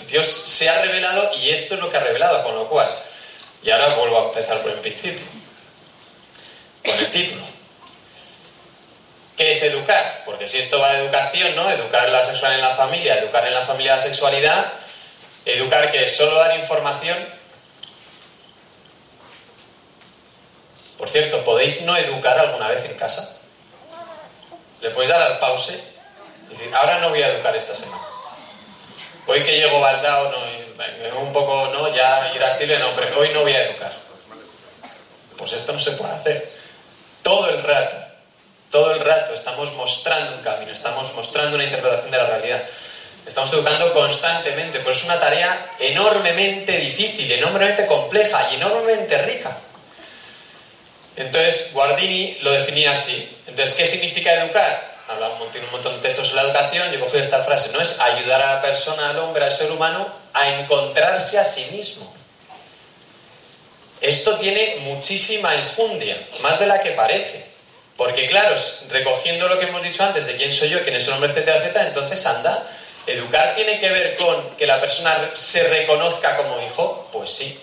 Dios 0.09 0.27
se 0.27 0.71
ha 0.71 0.81
revelado 0.81 1.31
y 1.37 1.51
esto 1.51 1.75
es 1.75 1.81
lo 1.81 1.91
que 1.91 1.99
ha 1.99 2.01
revelado, 2.01 2.43
con 2.43 2.55
lo 2.55 2.69
cual 2.69 2.89
y 3.67 3.71
ahora 3.71 3.89
vuelvo 3.97 4.21
a 4.21 4.25
empezar 4.27 4.59
por 4.63 4.71
el 4.71 4.79
principio, 4.79 5.27
con 6.85 6.97
el 6.97 7.11
título. 7.11 7.43
¿Qué 9.37 9.51
es 9.51 9.63
educar? 9.65 10.23
Porque 10.25 10.47
si 10.47 10.59
esto 10.59 10.81
va 10.81 10.93
de 10.93 11.05
educación, 11.05 11.57
¿no? 11.57 11.69
Educar 11.69 12.09
la 12.09 12.23
sexual 12.23 12.53
en 12.53 12.61
la 12.61 12.71
familia, 12.71 13.19
educar 13.19 13.45
en 13.45 13.53
la 13.53 13.63
familia 13.63 13.95
la 13.95 13.99
sexualidad, 13.99 14.73
educar 15.45 15.91
que 15.91 16.05
es 16.05 16.17
solo 16.17 16.37
dar 16.37 16.57
información. 16.57 17.19
Por 21.07 21.13
cierto, 21.13 21.45
¿podéis 21.45 21.83
no 21.83 21.97
educar 21.97 22.37
alguna 22.37 22.67
vez 22.67 22.85
en 22.85 22.95
casa? 22.95 23.39
¿Le 24.81 24.91
podéis 24.91 25.09
dar 25.09 25.23
al 25.23 25.39
pause? 25.39 25.93
Y 26.49 26.51
decir, 26.51 26.75
ahora 26.75 26.99
no 26.99 27.11
voy 27.11 27.23
a 27.23 27.29
educar 27.29 27.55
esta 27.55 27.77
semana. 27.77 28.03
Hoy 29.29 29.41
que 29.45 29.57
llego 29.57 29.79
baldao, 29.79 30.33
no, 30.33 31.21
un 31.21 31.33
poco, 31.33 31.69
no, 31.69 31.95
ya 31.95 32.33
ir 32.35 32.43
a 32.43 32.49
estilo, 32.49 32.77
no, 32.81 32.93
pero 32.97 33.21
hoy 33.21 33.29
no 33.33 33.43
voy 33.43 33.53
a 33.53 33.67
educar. 33.67 33.93
Pues 35.39 35.53
esto 35.53 35.73
no 35.73 35.79
se 35.79 35.93
puede 35.93 36.13
hacer. 36.13 36.51
Todo 37.23 37.51
el 37.51 37.63
rato, 37.63 37.97
todo 38.73 38.93
el 38.93 38.99
rato 38.99 39.33
estamos 39.33 39.75
mostrando 39.75 40.35
un 40.35 40.43
camino, 40.43 40.73
estamos 40.73 41.15
mostrando 41.15 41.55
una 41.55 41.67
interpretación 41.67 42.11
de 42.11 42.19
la 42.19 42.27
realidad. 42.27 42.65
Estamos 43.25 43.53
educando 43.53 43.93
constantemente, 43.93 44.81
pues 44.81 44.99
es 44.99 45.05
una 45.05 45.21
tarea 45.21 45.71
enormemente 45.79 46.77
difícil, 46.79 47.31
enormemente 47.31 47.87
compleja 47.87 48.51
y 48.51 48.57
enormemente 48.57 49.19
rica. 49.19 49.57
Entonces, 51.17 51.71
Guardini 51.73 52.39
lo 52.43 52.53
definía 52.53 52.91
así. 52.91 53.37
Entonces, 53.47 53.75
¿qué 53.75 53.87
significa 53.87 54.35
educar? 54.35 54.97
Habla 55.09 55.29
un 55.29 55.39
montón, 55.71 55.95
de 55.95 56.01
textos 56.01 56.31
en 56.31 56.37
la 56.37 56.43
educación, 56.43 56.91
yo 56.91 56.99
he 56.99 57.01
cogido 57.01 57.21
esta 57.21 57.43
frase, 57.43 57.73
no 57.73 57.81
es 57.81 58.01
ayudar 58.01 58.43
a 58.43 58.55
la 58.57 58.61
persona, 58.61 59.11
al 59.11 59.19
hombre, 59.21 59.45
al 59.45 59.53
ser 59.53 59.71
humano, 59.71 60.07
a 60.33 60.49
encontrarse 60.55 61.39
a 61.39 61.45
sí 61.45 61.69
mismo. 61.71 62.13
Esto 64.01 64.37
tiene 64.37 64.77
muchísima 64.81 65.55
injundia, 65.55 66.21
más 66.43 66.59
de 66.59 66.67
la 66.67 66.81
que 66.81 66.91
parece. 66.91 67.47
Porque 67.97 68.27
claro, 68.27 68.55
recogiendo 68.91 69.49
lo 69.49 69.59
que 69.59 69.67
hemos 69.67 69.83
dicho 69.83 70.03
antes 70.03 70.27
de 70.27 70.37
quién 70.37 70.53
soy 70.53 70.69
yo, 70.69 70.83
quién 70.83 70.97
es 70.97 71.07
el 71.09 71.15
hombre, 71.15 71.31
etcétera, 71.31 71.59
etcétera, 71.59 71.87
entonces 71.87 72.27
anda. 72.27 72.71
¿Educar 73.07 73.55
tiene 73.55 73.79
que 73.79 73.89
ver 73.89 74.17
con 74.17 74.57
que 74.57 74.67
la 74.67 74.81
persona 74.81 75.31
se 75.33 75.69
reconozca 75.69 76.37
como 76.37 76.61
hijo? 76.61 77.09
Pues 77.13 77.31
sí. 77.31 77.59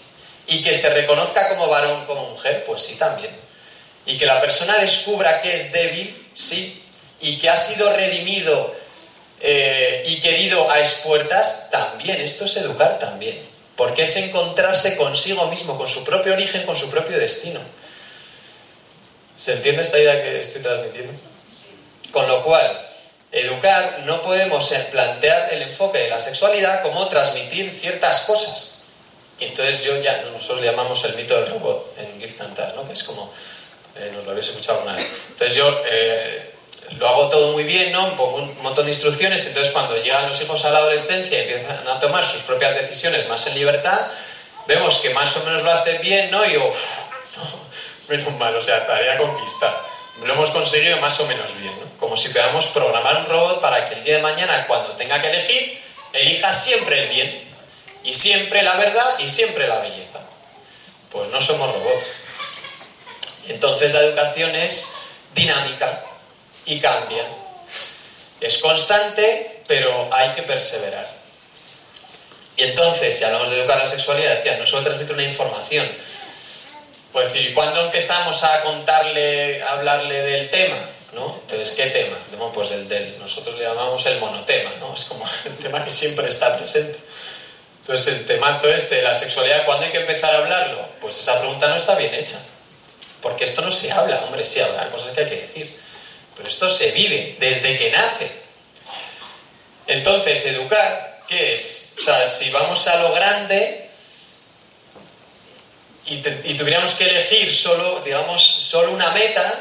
¿Y 0.48 0.64
que 0.64 0.74
se 0.74 0.90
reconozca 0.94 1.50
como 1.50 1.68
varón, 1.68 2.06
como 2.06 2.30
mujer? 2.30 2.64
Pues 2.66 2.82
sí 2.82 2.96
también. 2.96 3.43
¿Y 4.06 4.18
que 4.18 4.26
la 4.26 4.42
persona 4.42 4.78
descubra 4.78 5.42
que 5.42 5.56
es 5.56 5.72
débil? 5.72 6.28
Sí. 6.34 6.84
¿Y 7.22 7.38
que 7.38 7.50
ha 7.50 7.56
sido 7.56 7.92
redimido 7.96 8.84
eh, 9.46 10.06
y 10.08 10.22
querido 10.22 10.72
a 10.72 10.80
expuertas, 10.80 11.68
también, 11.70 12.22
esto 12.22 12.46
es 12.46 12.56
educar 12.56 12.98
también, 12.98 13.38
porque 13.76 14.04
es 14.04 14.16
encontrarse 14.16 14.96
consigo 14.96 15.48
mismo, 15.48 15.78
con 15.78 15.86
su 15.86 16.06
propio 16.06 16.32
origen, 16.32 16.64
con 16.64 16.78
su 16.78 16.90
propio 16.90 17.20
destino. 17.20 17.60
¿Se 19.36 19.52
entiende 19.52 19.82
esta 19.82 20.00
idea 20.00 20.24
que 20.24 20.40
estoy 20.40 20.62
transmitiendo? 20.62 21.12
Con 22.12 22.26
lo 22.30 22.42
cual, 22.46 22.90
educar 23.34 24.04
no 24.06 24.22
podemos 24.22 24.74
plantear 24.92 25.54
el 25.54 25.64
enfoque 25.64 25.98
de 25.98 26.10
la 26.10 26.22
sexualidad 26.22 26.82
como 26.82 27.06
transmitir 27.10 27.70
ciertas 27.70 28.22
cosas. 28.22 28.84
Y 29.40 29.46
entonces 29.46 29.84
yo 29.84 30.00
ya, 30.02 30.22
nosotros 30.32 30.64
llamamos 30.64 31.04
el 31.04 31.16
mito 31.16 31.36
del 31.36 31.50
robot 31.50 31.98
en 31.98 32.22
Gift 32.22 32.40
and 32.40 32.56
Task, 32.56 32.78
¿no? 32.78 32.88
que 32.88 32.94
es 32.94 33.04
como, 33.04 33.30
eh, 33.96 34.12
nos 34.14 34.26
lo 34.26 34.32
habéis 34.32 34.48
escuchado 34.48 34.82
una 34.82 34.96
vez. 34.96 35.08
Entonces 35.30 35.56
yo 35.56 35.82
eh, 35.86 36.54
lo 36.98 37.08
hago 37.08 37.30
todo 37.30 37.52
muy 37.54 37.64
bien, 37.64 37.92
¿no? 37.92 38.16
Pongo 38.16 38.38
un 38.38 38.62
montón 38.62 38.86
de 38.86 38.92
instrucciones, 38.92 39.46
entonces 39.48 39.74
cuando 39.74 39.96
llegan 39.98 40.28
los 40.28 40.42
hijos 40.42 40.64
a 40.66 40.72
la 40.72 40.80
adolescencia 40.80 41.38
y 41.38 41.42
empiezan 41.42 41.88
a 41.88 42.00
tomar 42.00 42.26
sus 42.26 42.44
propias 42.44 42.76
decisiones 42.76 43.28
más 43.30 43.46
en 43.48 43.56
libertad, 43.56 44.08
vemos 44.68 44.98
que 44.98 45.10
más 45.12 45.36
o 45.38 45.46
menos 45.46 45.64
lo 45.64 45.72
hacen 45.72 46.02
bien, 46.02 46.32
¿no? 46.32 46.46
Y 46.46 46.58
uff, 46.58 47.00
menos 48.10 48.32
mal, 48.38 48.56
o 48.56 48.62
sea, 48.62 48.86
tarea 48.86 49.18
conquistada. 49.18 49.82
Lo 50.24 50.34
hemos 50.34 50.52
conseguido 50.52 50.98
más 50.98 51.20
o 51.20 51.26
menos 51.26 51.58
bien, 51.60 51.74
¿no? 51.80 52.00
Como 52.00 52.16
si 52.16 52.30
podamos 52.30 52.68
programar 52.68 53.18
un 53.18 53.26
robot 53.26 53.62
para 53.62 53.90
que 53.90 53.96
el 53.96 54.04
día 54.04 54.18
de 54.18 54.22
mañana, 54.22 54.68
cuando 54.68 54.92
tenga 54.92 55.22
que 55.22 55.30
elegir, 55.30 55.82
elija 56.14 56.54
siempre 56.54 57.02
el 57.02 57.10
bien, 57.10 57.44
y 58.04 58.14
siempre 58.14 58.62
la 58.62 58.76
verdad, 58.76 59.20
y 59.20 59.30
siempre 59.30 59.68
la 59.68 59.80
belleza. 59.80 60.20
Pues 61.12 61.30
no 61.30 61.42
somos 61.42 61.72
robots. 61.72 62.23
Entonces 63.50 63.94
la 63.94 64.02
educación 64.02 64.56
es 64.56 64.94
dinámica, 65.36 66.04
y 66.66 66.80
cambia. 66.80 67.24
Es 68.42 68.58
constante, 68.60 69.62
pero 69.68 70.10
hay 70.12 70.30
que 70.32 70.44
perseverar. 70.44 71.08
Y 72.58 72.64
entonces, 72.64 73.16
si 73.16 73.24
hablamos 73.24 73.50
de 73.50 73.60
educar 73.60 73.78
la 73.78 73.88
sexualidad, 73.88 74.38
decía, 74.38 74.58
no 74.58 74.66
solo 74.66 74.84
transmite 74.84 75.14
una 75.14 75.24
información. 75.24 75.88
Pues 77.12 77.34
decir, 77.34 77.54
¿cuándo 77.54 77.86
empezamos 77.86 78.44
a 78.44 78.62
contarle, 78.64 79.62
a 79.62 79.74
hablarle 79.74 80.22
del 80.26 80.50
tema? 80.50 80.78
¿no? 81.14 81.40
Entonces, 81.42 81.72
¿qué 81.72 81.88
tema? 81.88 82.18
Pues 82.54 82.72
el 82.72 82.90
del, 82.90 83.18
nosotros 83.20 83.58
le 83.58 83.66
llamamos 83.66 84.06
el 84.08 84.20
monotema, 84.20 84.72
¿no? 84.80 84.94
Es 84.94 85.06
como 85.06 85.26
el 85.46 85.58
tema 85.58 85.84
que 85.84 85.92
siempre 85.92 86.28
está 86.28 86.56
presente. 86.58 87.00
Entonces, 87.82 88.16
el 88.16 88.26
temazo 88.26 88.68
este 88.70 88.96
de 88.96 89.02
la 89.04 89.14
sexualidad, 89.14 89.66
¿cuándo 89.66 89.86
hay 89.86 89.92
que 89.92 90.00
empezar 90.00 90.34
a 90.36 90.40
hablarlo? 90.40 90.88
Pues 91.02 91.20
esa 91.20 91.40
pregunta 91.40 91.68
no 91.68 91.76
está 91.76 91.96
bien 91.96 92.14
hecha. 92.14 92.40
Porque 93.24 93.46
esto 93.46 93.62
no 93.62 93.72
se 93.72 93.92
habla, 93.92 94.26
hombre, 94.26 94.46
sí 94.46 94.60
habla, 94.60 94.92
cosas 94.92 95.14
que 95.14 95.22
hay 95.22 95.30
que 95.30 95.42
decir. 95.42 95.80
Pero 96.36 96.48
esto 96.48 96.70
se 96.70 96.92
vive 96.92 97.38
desde 97.40 97.78
que 97.78 97.90
nace. 97.92 98.32
Entonces, 99.88 100.46
educar, 100.48 101.22
¿qué 101.28 101.56
es? 101.56 101.96
O 101.98 102.02
sea, 102.04 102.30
si 102.30 102.52
vamos 102.52 102.86
a 102.88 102.98
lo 102.98 103.14
grande 103.14 103.90
y, 106.06 106.18
tuviéramos 106.18 106.94
que 106.96 107.10
elegir 107.10 107.52
solo, 107.54 108.02
digamos, 108.02 108.44
solo 108.44 108.92
una 108.92 109.12
meta 109.12 109.60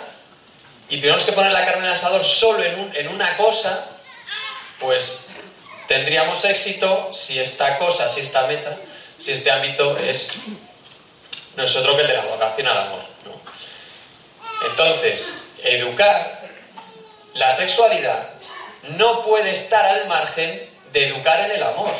y 0.88 0.96
tuviéramos 0.96 1.24
que 1.24 1.32
poner 1.32 1.52
la 1.52 1.64
carne 1.64 1.86
en 1.86 1.92
asador 1.92 2.24
solo 2.24 2.62
en, 2.64 2.92
en 2.96 3.08
una 3.08 3.36
cosa, 3.36 3.90
pues 4.80 5.30
tendríamos 5.86 6.44
éxito 6.44 7.10
si 7.12 7.38
esta 7.38 7.78
cosa, 7.78 8.08
si 8.08 8.20
esta 8.20 8.46
meta, 8.48 8.76
si 9.18 9.30
este 9.30 9.50
ámbito 9.50 9.96
es 9.98 10.32
no 11.56 11.64
es 11.64 11.76
otro 11.76 11.94
que 11.96 12.02
el 12.02 12.08
de 12.08 12.14
la 12.14 12.24
vocación 12.24 12.66
al 12.66 12.78
amor. 12.78 13.11
Entonces, 14.66 15.54
educar 15.64 16.40
la 17.34 17.50
sexualidad 17.50 18.28
no 18.96 19.22
puede 19.22 19.50
estar 19.50 19.84
al 19.84 20.06
margen 20.08 20.68
de 20.92 21.08
educar 21.08 21.40
en 21.40 21.52
el 21.52 21.62
amor. 21.62 21.90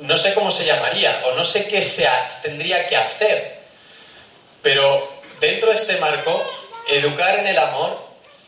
No 0.00 0.16
sé 0.16 0.34
cómo 0.34 0.50
se 0.50 0.66
llamaría 0.66 1.22
o 1.26 1.32
no 1.32 1.44
sé 1.44 1.68
qué 1.68 1.80
se 1.80 2.08
tendría 2.42 2.86
que 2.86 2.96
hacer, 2.96 3.60
pero 4.62 5.20
dentro 5.40 5.70
de 5.70 5.76
este 5.76 5.96
marco, 5.96 6.44
educar 6.88 7.38
en 7.38 7.46
el 7.46 7.58
amor 7.58 8.04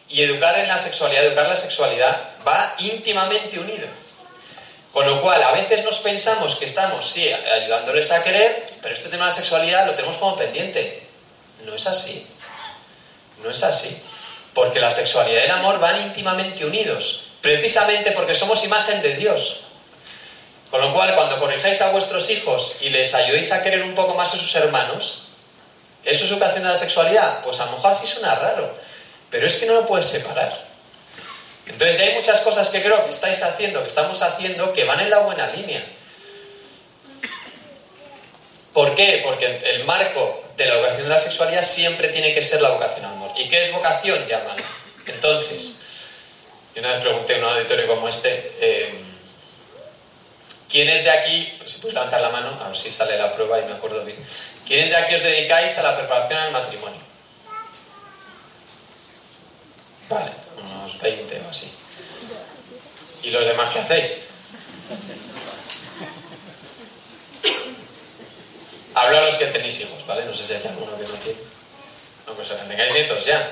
y 0.09 0.23
educar 0.23 0.59
en 0.59 0.69
la 0.69 0.79
sexualidad, 0.79 1.25
educar 1.25 1.49
la 1.49 1.57
sexualidad 1.57 2.21
va 2.47 2.75
íntimamente 2.79 3.59
unido. 3.59 3.87
Con 4.93 5.07
lo 5.07 5.21
cual, 5.21 5.43
a 5.43 5.53
veces 5.53 5.85
nos 5.85 5.99
pensamos 5.99 6.57
que 6.57 6.65
estamos, 6.65 7.09
sí, 7.09 7.31
ayudándoles 7.31 8.11
a 8.11 8.25
querer, 8.25 8.65
pero 8.83 8.95
este 8.95 9.11
tema 9.11 9.27
de 9.27 9.31
la 9.31 9.37
sexualidad 9.37 9.87
lo 9.87 9.95
tenemos 9.95 10.17
como 10.17 10.37
pendiente. 10.37 11.08
No 11.65 11.75
es 11.75 11.87
así. 11.87 12.27
No 13.43 13.51
es 13.51 13.63
así. 13.63 14.03
Porque 14.55 14.81
la 14.81 14.91
sexualidad 14.91 15.43
y 15.43 15.45
el 15.45 15.51
amor 15.51 15.79
van 15.79 16.03
íntimamente 16.03 16.65
unidos. 16.65 17.29
Precisamente 17.41 18.13
porque 18.13 18.35
somos 18.35 18.65
imagen 18.65 19.01
de 19.03 19.15
Dios. 19.15 19.61
Con 20.71 20.81
lo 20.83 20.93
cual, 20.93 21.15
cuando 21.15 21.39
corrijáis 21.39 21.81
a 21.81 21.91
vuestros 21.93 22.29
hijos 22.31 22.79
y 22.83 22.91
les 22.91 23.15
ayudéis 23.15 23.53
a 23.53 23.63
querer 23.63 23.83
un 23.83 23.95
poco 23.95 24.15
más 24.15 24.35
a 24.35 24.39
sus 24.39 24.55
hermanos, 24.57 25.29
¿eso 26.05 26.25
es 26.25 26.31
educación 26.31 26.63
de 26.63 26.69
la 26.69 26.77
sexualidad? 26.77 27.43
Pues 27.43 27.61
a 27.61 27.67
lo 27.67 27.73
mejor 27.73 27.93
así 27.93 28.07
suena 28.07 28.35
raro. 28.35 28.75
Pero 29.31 29.47
es 29.47 29.57
que 29.57 29.67
no 29.67 29.75
lo 29.75 29.87
puedes 29.87 30.07
separar. 30.07 30.53
Entonces 31.67 31.99
ya 31.99 32.05
hay 32.05 32.15
muchas 32.15 32.41
cosas 32.41 32.69
que 32.71 32.83
creo 32.83 33.05
que 33.05 33.11
estáis 33.11 33.43
haciendo, 33.43 33.81
que 33.81 33.89
estamos 33.89 34.21
haciendo, 34.23 34.73
que 34.73 34.85
van 34.85 35.01
en 35.01 35.11
la 35.11 35.19
buena 35.19 35.47
línea. 35.49 35.83
¿Por 38.73 38.95
qué? 38.95 39.23
Porque 39.25 39.59
el 39.65 39.85
marco 39.85 40.43
de 40.59 40.67
la 40.67 40.75
educación 40.75 41.05
de 41.05 41.09
la 41.11 41.19
sexualidad 41.19 41.63
siempre 41.63 42.09
tiene 42.09 42.35
que 42.35 42.43
ser 42.43 42.61
la 42.61 42.71
vocación 42.71 43.05
al 43.07 43.13
amor. 43.13 43.31
¿Y 43.37 43.49
qué 43.49 43.61
es 43.61 43.73
vocación? 43.73 44.27
Llámalo. 44.27 44.63
Entonces, 45.07 45.83
yo 46.75 46.83
una 46.83 46.95
vez 46.95 47.01
pregunté 47.01 47.37
en 47.37 47.45
un 47.45 47.51
auditorio 47.51 47.87
como 47.87 48.09
este, 48.09 48.57
eh, 48.61 48.93
¿quiénes 50.69 51.05
de 51.05 51.11
aquí, 51.11 51.59
si 51.65 51.79
puedes 51.79 51.95
levantar 51.95 52.21
la 52.21 52.31
mano, 52.31 52.59
a 52.61 52.69
ver 52.69 52.77
si 52.77 52.91
sale 52.91 53.17
la 53.17 53.33
prueba 53.33 53.61
y 53.61 53.67
me 53.67 53.73
acuerdo 53.73 54.05
bien, 54.05 54.19
¿quiénes 54.67 54.91
de 54.91 54.97
aquí 54.97 55.15
os 55.15 55.23
dedicáis 55.23 55.79
a 55.79 55.85
la 55.85 55.97
preparación 55.97 56.41
al 56.41 56.51
matrimonio? 56.51 57.01
Vale, 60.09 60.31
unos 60.57 61.01
20 61.01 61.41
o 61.47 61.51
así. 61.51 61.79
¿Y 63.23 63.31
los 63.31 63.47
demás 63.47 63.71
qué 63.73 63.79
hacéis? 63.79 64.23
Hablo 68.99 69.19
a 69.19 69.21
los 69.21 69.37
que 69.37 69.47
tenéis 69.47 69.81
hijos, 69.81 70.05
¿vale? 70.09 70.25
No 70.25 70.35
sé 70.35 70.45
si 70.45 70.55
hay 70.55 70.67
alguno 70.67 70.97
que 70.97 71.05
no 71.05 71.15
tiene. 71.15 71.39
No, 72.27 72.33
pues 72.35 72.49
que 72.49 72.57
tengáis 72.57 72.93
nietos 72.93 73.25
ya. 73.25 73.49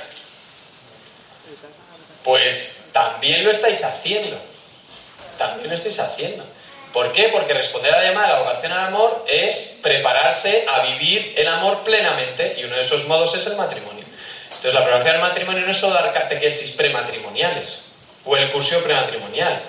Pues 2.24 2.88
también 2.92 3.44
lo 3.44 3.52
estáis 3.52 3.84
haciendo. 3.84 4.36
También 5.38 5.68
lo 5.68 5.74
estáis 5.76 6.00
haciendo. 6.00 6.44
¿Por 6.92 7.12
qué? 7.12 7.28
Porque 7.28 7.54
responder 7.54 7.94
a 7.94 7.98
la 7.98 8.08
llamada 8.08 8.26
de 8.26 8.32
la 8.32 8.38
vocación 8.40 8.72
al 8.72 8.86
amor 8.88 9.24
es 9.28 9.78
prepararse 9.82 10.66
a 10.68 10.80
vivir 10.86 11.34
el 11.36 11.46
amor 11.46 11.84
plenamente 11.84 12.56
y 12.58 12.64
uno 12.64 12.74
de 12.74 12.82
esos 12.82 13.06
modos 13.06 13.36
es 13.36 13.46
el 13.46 13.56
matrimonio. 13.56 14.04
Entonces 14.46 14.74
la 14.74 14.82
preparación 14.82 15.14
al 15.14 15.20
matrimonio 15.20 15.62
no 15.62 15.70
es 15.70 15.76
solo 15.76 15.94
dar 15.94 16.12
catequesis 16.12 16.72
prematrimoniales 16.72 17.92
o 18.24 18.36
el 18.36 18.50
curso 18.50 18.82
prematrimonial 18.82 19.62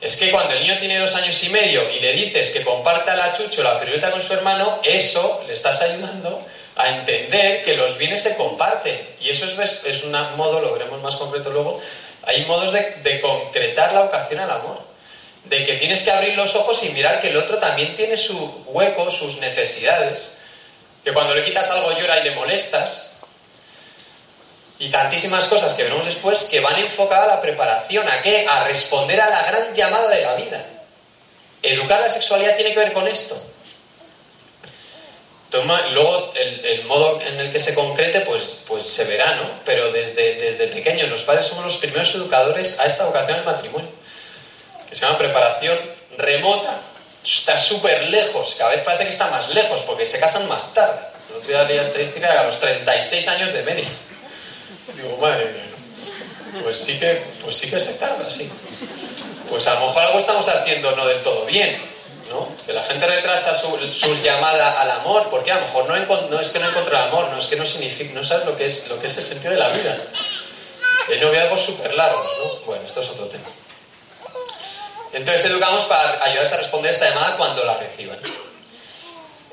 es 0.00 0.16
que 0.16 0.30
cuando 0.30 0.54
el 0.54 0.62
niño 0.62 0.78
tiene 0.78 0.98
dos 0.98 1.14
años 1.14 1.42
y 1.44 1.50
medio 1.50 1.88
y 1.90 2.00
le 2.00 2.12
dices 2.12 2.50
que 2.50 2.62
comparta 2.62 3.14
la 3.14 3.32
chucho 3.32 3.60
o 3.60 3.64
la 3.64 3.78
piruleta 3.78 4.10
con 4.10 4.22
su 4.22 4.32
hermano, 4.32 4.80
eso 4.82 5.44
le 5.46 5.52
estás 5.52 5.82
ayudando 5.82 6.42
a 6.76 6.88
entender 6.96 7.62
que 7.62 7.76
los 7.76 7.98
bienes 7.98 8.22
se 8.22 8.36
comparten. 8.36 8.98
Y 9.20 9.28
eso 9.28 9.44
es, 9.62 9.84
es 9.84 10.04
un 10.04 10.12
modo, 10.36 10.60
lo 10.60 10.72
veremos 10.72 11.02
más 11.02 11.16
concreto 11.16 11.50
luego, 11.50 11.80
hay 12.22 12.46
modos 12.46 12.72
de, 12.72 12.80
de 13.02 13.20
concretar 13.20 13.92
la 13.92 14.02
vocación 14.02 14.40
al 14.40 14.50
amor. 14.50 14.80
De 15.44 15.64
que 15.64 15.74
tienes 15.74 16.02
que 16.02 16.10
abrir 16.10 16.34
los 16.36 16.54
ojos 16.54 16.82
y 16.84 16.90
mirar 16.90 17.20
que 17.20 17.28
el 17.28 17.36
otro 17.36 17.58
también 17.58 17.94
tiene 17.94 18.16
su 18.16 18.64
hueco, 18.68 19.10
sus 19.10 19.38
necesidades. 19.38 20.38
Que 21.04 21.12
cuando 21.12 21.34
le 21.34 21.44
quitas 21.44 21.70
algo 21.70 21.92
llora 21.98 22.20
y 22.20 22.24
le 22.24 22.34
molestas, 22.34 23.09
y 24.80 24.88
tantísimas 24.88 25.46
cosas 25.46 25.74
que 25.74 25.82
veremos 25.82 26.06
después 26.06 26.44
que 26.44 26.60
van 26.60 26.76
enfocadas 26.76 27.24
a 27.24 27.34
la 27.34 27.40
preparación, 27.40 28.08
¿a 28.08 28.22
qué? 28.22 28.46
A 28.48 28.64
responder 28.64 29.20
a 29.20 29.28
la 29.28 29.42
gran 29.44 29.74
llamada 29.74 30.08
de 30.08 30.22
la 30.22 30.34
vida. 30.36 30.64
Educar 31.62 32.00
la 32.00 32.08
sexualidad 32.08 32.56
tiene 32.56 32.72
que 32.72 32.78
ver 32.78 32.92
con 32.94 33.06
esto. 33.06 33.38
Toma, 35.50 35.78
luego 35.88 36.32
el, 36.34 36.84
modo 36.84 37.20
en 37.20 37.40
el 37.40 37.52
que 37.52 37.60
se 37.60 37.74
concrete, 37.74 38.20
pues, 38.22 38.64
pues 38.68 38.84
se 38.84 39.04
verá, 39.04 39.34
¿no? 39.34 39.50
Pero 39.66 39.92
desde, 39.92 40.36
desde 40.36 40.68
pequeños 40.68 41.10
los 41.10 41.24
padres 41.24 41.44
somos 41.44 41.64
los 41.64 41.76
primeros 41.76 42.14
educadores 42.14 42.80
a 42.80 42.86
esta 42.86 43.04
vocación 43.04 43.36
del 43.36 43.44
matrimonio, 43.44 43.88
que 44.88 44.94
se 44.94 45.02
llama 45.02 45.18
preparación 45.18 45.78
remota. 46.16 46.80
Está 47.22 47.58
súper 47.58 48.08
lejos, 48.08 48.54
cada 48.56 48.70
vez 48.70 48.80
parece 48.80 49.04
que 49.04 49.10
está 49.10 49.26
más 49.26 49.50
lejos 49.50 49.82
porque 49.82 50.06
se 50.06 50.18
casan 50.18 50.48
más 50.48 50.72
tarde. 50.72 51.00
El 51.28 51.36
otro 51.36 51.48
día 51.50 51.76
la 51.76 51.82
estadística 51.82 52.40
a 52.40 52.44
los 52.44 52.58
36 52.58 53.28
años 53.28 53.52
de 53.52 53.62
media. 53.64 53.88
Digo, 54.96 55.16
madre 55.20 55.46
mía, 55.46 56.62
pues 56.62 56.78
sí 56.78 56.98
que, 56.98 57.22
pues 57.42 57.56
sí 57.56 57.70
que 57.70 57.80
se 57.80 57.94
tarda, 57.94 58.28
sí. 58.28 58.50
Pues 59.48 59.66
a 59.66 59.74
lo 59.74 59.86
mejor 59.86 60.02
algo 60.02 60.18
estamos 60.18 60.48
haciendo 60.48 60.94
no 60.96 61.06
del 61.06 61.22
todo 61.22 61.44
bien, 61.46 61.80
¿no? 62.30 62.48
Que 62.64 62.72
la 62.72 62.82
gente 62.82 63.06
retrasa 63.06 63.54
su, 63.54 63.78
llamada 64.22 64.80
al 64.80 64.90
amor, 64.90 65.28
porque 65.30 65.52
a 65.52 65.56
lo 65.56 65.62
mejor 65.62 65.88
no, 65.88 65.96
no, 66.28 66.40
es 66.40 66.50
que 66.50 66.58
no 66.58 66.68
encuentre 66.68 66.96
el 66.96 67.02
amor, 67.02 67.28
no 67.28 67.38
es 67.38 67.46
que 67.46 67.56
no 67.56 67.64
significa, 67.64 68.14
no 68.14 68.24
sabes 68.24 68.46
lo 68.46 68.56
que 68.56 68.66
es, 68.66 68.88
lo 68.88 69.00
que 69.00 69.06
es 69.06 69.18
el 69.18 69.24
sentido 69.24 69.52
de 69.52 69.58
la 69.58 69.68
vida. 69.68 69.96
De 71.08 71.20
noviazgos 71.20 71.60
súper 71.60 71.94
largos, 71.94 72.26
¿no? 72.38 72.66
Bueno, 72.66 72.84
esto 72.84 73.00
es 73.00 73.08
otro 73.10 73.26
tema. 73.26 73.44
Entonces 75.12 75.50
educamos 75.50 75.84
para 75.86 76.22
ayudarse 76.24 76.54
a 76.54 76.58
responder 76.58 76.90
esta 76.90 77.08
llamada 77.08 77.36
cuando 77.36 77.64
la 77.64 77.76
reciban. 77.78 78.18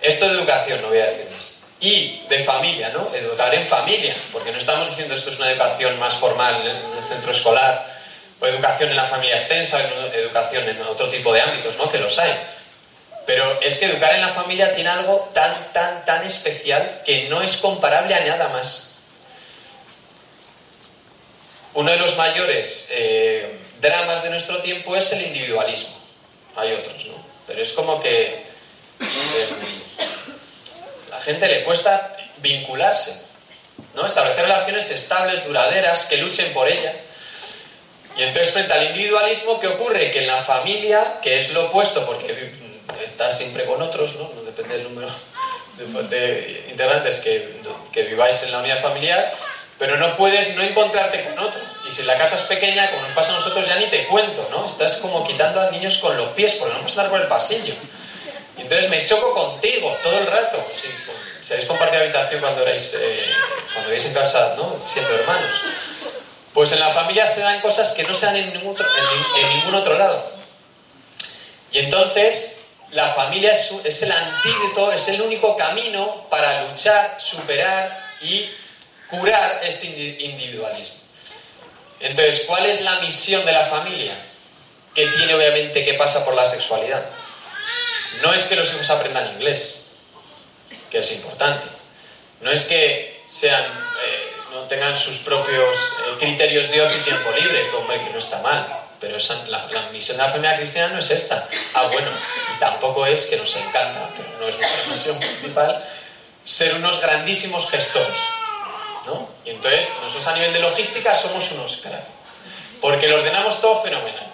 Esto 0.01 0.27
de 0.27 0.33
educación, 0.33 0.81
no 0.83 0.89
voy 0.89 0.99
a 0.99 1.05
decir 1.05 1.27
más 1.31 1.66
y 1.79 2.23
de 2.27 2.39
familia, 2.39 2.89
¿no? 2.89 3.13
Educar 3.13 3.53
en 3.53 3.65
familia, 3.65 4.15
porque 4.33 4.51
no 4.51 4.57
estamos 4.57 4.89
diciendo 4.89 5.13
esto 5.13 5.29
es 5.29 5.39
una 5.39 5.51
educación 5.51 5.97
más 5.99 6.15
formal 6.15 6.55
en 6.61 6.97
el 6.97 7.03
centro 7.03 7.31
escolar 7.31 7.97
o 8.39 8.45
educación 8.45 8.89
en 8.89 8.95
la 8.95 9.05
familia 9.05 9.35
extensa, 9.35 9.77
o 9.77 10.15
educación 10.15 10.67
en 10.69 10.81
otro 10.83 11.09
tipo 11.09 11.33
de 11.33 11.41
ámbitos, 11.41 11.77
¿no? 11.77 11.89
Que 11.91 11.97
los 11.97 12.17
hay. 12.19 12.31
Pero 13.25 13.59
es 13.61 13.77
que 13.77 13.87
educar 13.87 14.13
en 14.13 14.21
la 14.21 14.29
familia 14.29 14.73
tiene 14.73 14.89
algo 14.89 15.29
tan, 15.33 15.53
tan, 15.73 16.05
tan 16.05 16.25
especial 16.25 17.01
que 17.05 17.27
no 17.29 17.41
es 17.41 17.57
comparable 17.57 18.13
a 18.15 18.25
nada 18.25 18.47
más. 18.49 18.99
Uno 21.73 21.91
de 21.91 21.97
los 21.97 22.15
mayores 22.15 22.89
eh, 22.91 23.59
dramas 23.81 24.23
de 24.23 24.29
nuestro 24.29 24.59
tiempo 24.59 24.95
es 24.95 25.11
el 25.13 25.23
individualismo. 25.23 25.95
Hay 26.55 26.73
otros, 26.73 27.05
¿no? 27.05 27.13
Pero 27.47 27.61
es 27.61 27.71
como 27.73 28.01
que... 28.01 28.45
La 28.99 30.36
gente 31.27 31.47
le 31.47 31.63
cuesta 31.65 32.15
vincularse, 32.37 33.27
¿no? 33.95 34.05
Establecer 34.05 34.45
relaciones 34.45 34.89
estables, 34.91 35.45
duraderas, 35.45 36.05
que 36.05 36.17
luchen 36.17 36.53
por 36.53 36.69
ella. 36.69 36.93
Y 38.15 38.23
entonces, 38.23 38.53
frente 38.53 38.71
al 38.73 38.85
individualismo, 38.85 39.59
¿qué 39.59 39.67
ocurre? 39.67 40.09
Que 40.11 40.19
en 40.19 40.27
la 40.27 40.39
familia, 40.39 41.19
que 41.21 41.37
es 41.37 41.51
lo 41.51 41.65
opuesto, 41.65 42.05
porque 42.05 42.49
estás 43.03 43.37
siempre 43.37 43.65
con 43.65 43.81
otros, 43.81 44.15
¿no? 44.15 44.31
No 44.35 44.41
depende 44.43 44.77
del 44.77 44.85
número 44.85 45.09
de, 46.09 46.65
integrantes 46.69 47.19
que, 47.19 47.61
que, 47.91 48.03
viváis 48.03 48.43
en 48.43 48.53
la 48.53 48.59
unidad 48.59 48.81
familiar, 48.81 49.31
pero 49.77 49.97
no 49.97 50.15
puedes 50.15 50.55
no 50.55 50.63
encontrarte 50.63 51.25
con 51.25 51.39
otro. 51.39 51.59
Y 51.85 51.91
si 51.91 52.03
la 52.03 52.17
casa 52.17 52.35
es 52.35 52.43
pequeña, 52.43 52.89
como 52.89 53.01
nos 53.01 53.11
pasa 53.11 53.31
a 53.31 53.35
nosotros, 53.35 53.67
ya 53.67 53.75
ni 53.75 53.87
te 53.87 54.05
cuento, 54.05 54.47
¿no? 54.49 54.65
Estás 54.65 54.97
como 54.97 55.27
quitando 55.27 55.59
a 55.59 55.71
niños 55.71 55.97
con 55.97 56.15
los 56.15 56.29
pies, 56.29 56.55
porque 56.55 56.73
no 56.73 56.79
puedes 56.79 56.97
andar 56.97 57.11
por 57.11 57.21
el 57.21 57.27
pasillo. 57.27 57.73
Entonces 58.57 58.89
me 58.89 59.03
choco 59.03 59.33
contigo 59.33 59.95
todo 60.03 60.17
el 60.17 60.27
rato. 60.27 60.63
si 61.41 61.53
habéis 61.53 61.67
compartido 61.67 62.01
habitación 62.01 62.41
cuando 62.41 62.63
erais, 62.63 62.95
eh, 62.95 63.25
cuando 63.73 63.91
erais 63.91 64.05
en 64.05 64.13
casa, 64.13 64.55
¿no? 64.57 64.75
Siendo 64.85 65.13
hermanos. 65.15 65.53
Pues 66.53 66.71
en 66.71 66.79
la 66.79 66.89
familia 66.89 67.27
se 67.27 67.41
dan 67.41 67.61
cosas 67.61 67.91
que 67.91 68.03
no 68.03 68.15
se 68.15 68.25
dan 68.25 68.35
en 68.35 68.53
ningún, 68.53 68.71
otro, 68.71 68.85
en, 69.39 69.49
ningún 69.57 69.75
otro 69.75 69.97
lado. 69.97 70.31
Y 71.71 71.79
entonces 71.79 72.61
la 72.91 73.09
familia 73.09 73.51
es, 73.51 73.71
es 73.83 74.01
el 74.01 74.11
antídoto, 74.11 74.91
es 74.91 75.07
el 75.09 75.21
único 75.21 75.55
camino 75.55 76.25
para 76.29 76.63
luchar, 76.63 77.17
superar 77.19 78.05
y 78.21 78.49
curar 79.09 79.61
este 79.63 79.87
individualismo. 79.87 80.95
Entonces, 81.99 82.45
¿cuál 82.47 82.65
es 82.65 82.81
la 82.81 82.99
misión 83.01 83.43
de 83.45 83.51
la 83.51 83.65
familia? 83.65 84.13
Que 84.93 85.05
tiene 85.05 85.35
obviamente 85.35 85.85
que 85.85 85.93
pasa 85.93 86.25
por 86.25 86.35
la 86.35 86.45
sexualidad. 86.45 87.03
No 88.21 88.33
es 88.33 88.45
que 88.45 88.55
los 88.55 88.73
hijos 88.73 88.89
aprendan 88.89 89.33
inglés, 89.33 89.87
que 90.89 90.99
es 90.99 91.11
importante. 91.11 91.67
No 92.41 92.51
es 92.51 92.65
que 92.65 93.23
sean, 93.27 93.63
eh, 93.63 94.33
no 94.53 94.61
tengan 94.61 94.95
sus 94.95 95.19
propios 95.19 95.75
eh, 95.75 96.15
criterios 96.19 96.69
de 96.69 96.81
ocio 96.81 96.97
y 96.99 97.03
tiempo 97.03 97.31
libre, 97.31 97.67
como 97.71 97.87
que 97.87 98.09
no 98.11 98.19
está 98.19 98.41
mal. 98.41 98.65
Pero 98.99 99.17
la, 99.49 99.59
misión 99.91 100.17
de 100.17 100.23
la 100.23 100.29
familia 100.29 100.57
cristiana 100.57 100.93
no 100.93 100.99
es 100.99 101.11
esta. 101.11 101.47
Ah, 101.75 101.87
bueno, 101.87 102.09
y 102.55 102.59
tampoco 102.59 103.05
es 103.05 103.27
que 103.27 103.37
nos 103.37 103.55
encanta, 103.57 104.09
pero 104.15 104.29
no 104.39 104.47
es 104.47 104.57
nuestra 104.57 104.85
misión 104.87 105.19
principal, 105.19 105.85
ser 106.43 106.75
unos 106.75 106.99
grandísimos 107.01 107.69
gestores. 107.69 108.19
¿no? 109.05 109.29
Y 109.45 109.51
entonces, 109.51 109.93
nosotros 110.01 110.27
a 110.27 110.35
nivel 110.35 110.53
de 110.53 110.59
logística 110.59 111.13
somos 111.13 111.51
unos 111.51 111.77
cracks. 111.77 112.07
Porque 112.81 113.07
lo 113.07 113.17
ordenamos 113.17 113.61
todo 113.61 113.81
fenomenal. 113.81 114.26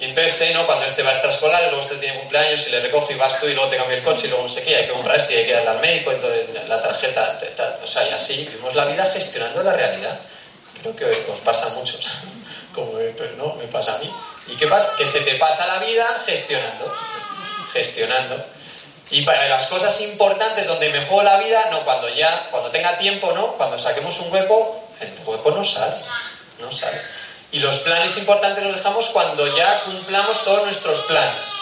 Y 0.00 0.06
entonces 0.06 0.54
¿no? 0.54 0.64
cuando 0.64 0.86
este 0.86 1.02
va 1.02 1.10
a 1.10 1.12
extraescolares, 1.12 1.70
luego 1.70 1.84
este 1.84 1.96
tiene 1.96 2.20
cumpleaños 2.20 2.66
y 2.66 2.70
le 2.70 2.80
recoge 2.80 3.12
y 3.12 3.16
vas 3.16 3.38
tú 3.38 3.46
y 3.46 3.54
luego 3.54 3.68
te 3.68 3.76
cambia 3.76 3.98
el 3.98 4.02
coche 4.02 4.26
y 4.26 4.30
luego 4.30 4.44
no 4.44 4.48
sé 4.48 4.62
qué, 4.62 4.74
hay 4.74 4.86
que 4.86 4.92
comprar 4.92 5.16
esto 5.16 5.34
y 5.34 5.36
hay 5.36 5.46
que 5.46 5.52
darle 5.52 5.68
al 5.68 5.80
médico, 5.80 6.10
entonces 6.10 6.46
la 6.66 6.80
tarjeta, 6.80 7.38
o 7.82 7.86
sea, 7.86 8.08
y 8.08 8.12
así 8.12 8.46
vivimos 8.46 8.74
la 8.74 8.86
vida 8.86 9.04
gestionando 9.12 9.62
la 9.62 9.74
realidad. 9.74 10.18
Creo 10.80 10.96
que 10.96 11.04
os 11.04 11.40
pasa 11.40 11.66
a 11.66 11.70
muchos, 11.74 12.08
como 12.74 12.92
pues 12.92 13.36
no, 13.36 13.54
me 13.56 13.66
pasa 13.66 13.96
a 13.96 13.98
mí. 13.98 14.10
¿Y 14.48 14.56
qué 14.56 14.66
pasa? 14.66 14.96
Que 14.96 15.04
se 15.04 15.20
te 15.20 15.34
pasa 15.34 15.66
la 15.66 15.78
vida 15.80 16.06
gestionando, 16.24 16.90
gestionando. 17.70 18.42
Y 19.10 19.22
para 19.22 19.48
las 19.48 19.66
cosas 19.66 20.00
importantes 20.00 20.66
donde 20.66 20.88
me 20.88 21.04
juego 21.04 21.24
la 21.24 21.36
vida, 21.36 21.68
no, 21.70 21.84
cuando 21.84 22.08
ya, 22.08 22.48
cuando 22.50 22.70
tenga 22.70 22.96
tiempo, 22.96 23.32
no, 23.32 23.52
cuando 23.52 23.78
saquemos 23.78 24.18
un 24.20 24.32
hueco, 24.32 24.82
el 25.00 25.12
hueco 25.26 25.50
no 25.50 25.62
sale, 25.62 25.96
no 26.58 26.72
sale. 26.72 26.98
Y 27.52 27.58
los 27.58 27.80
planes 27.80 28.16
importantes 28.18 28.64
los 28.64 28.74
dejamos 28.74 29.08
cuando 29.08 29.46
ya 29.56 29.80
cumplamos 29.84 30.44
todos 30.44 30.64
nuestros 30.64 31.00
planes. 31.02 31.54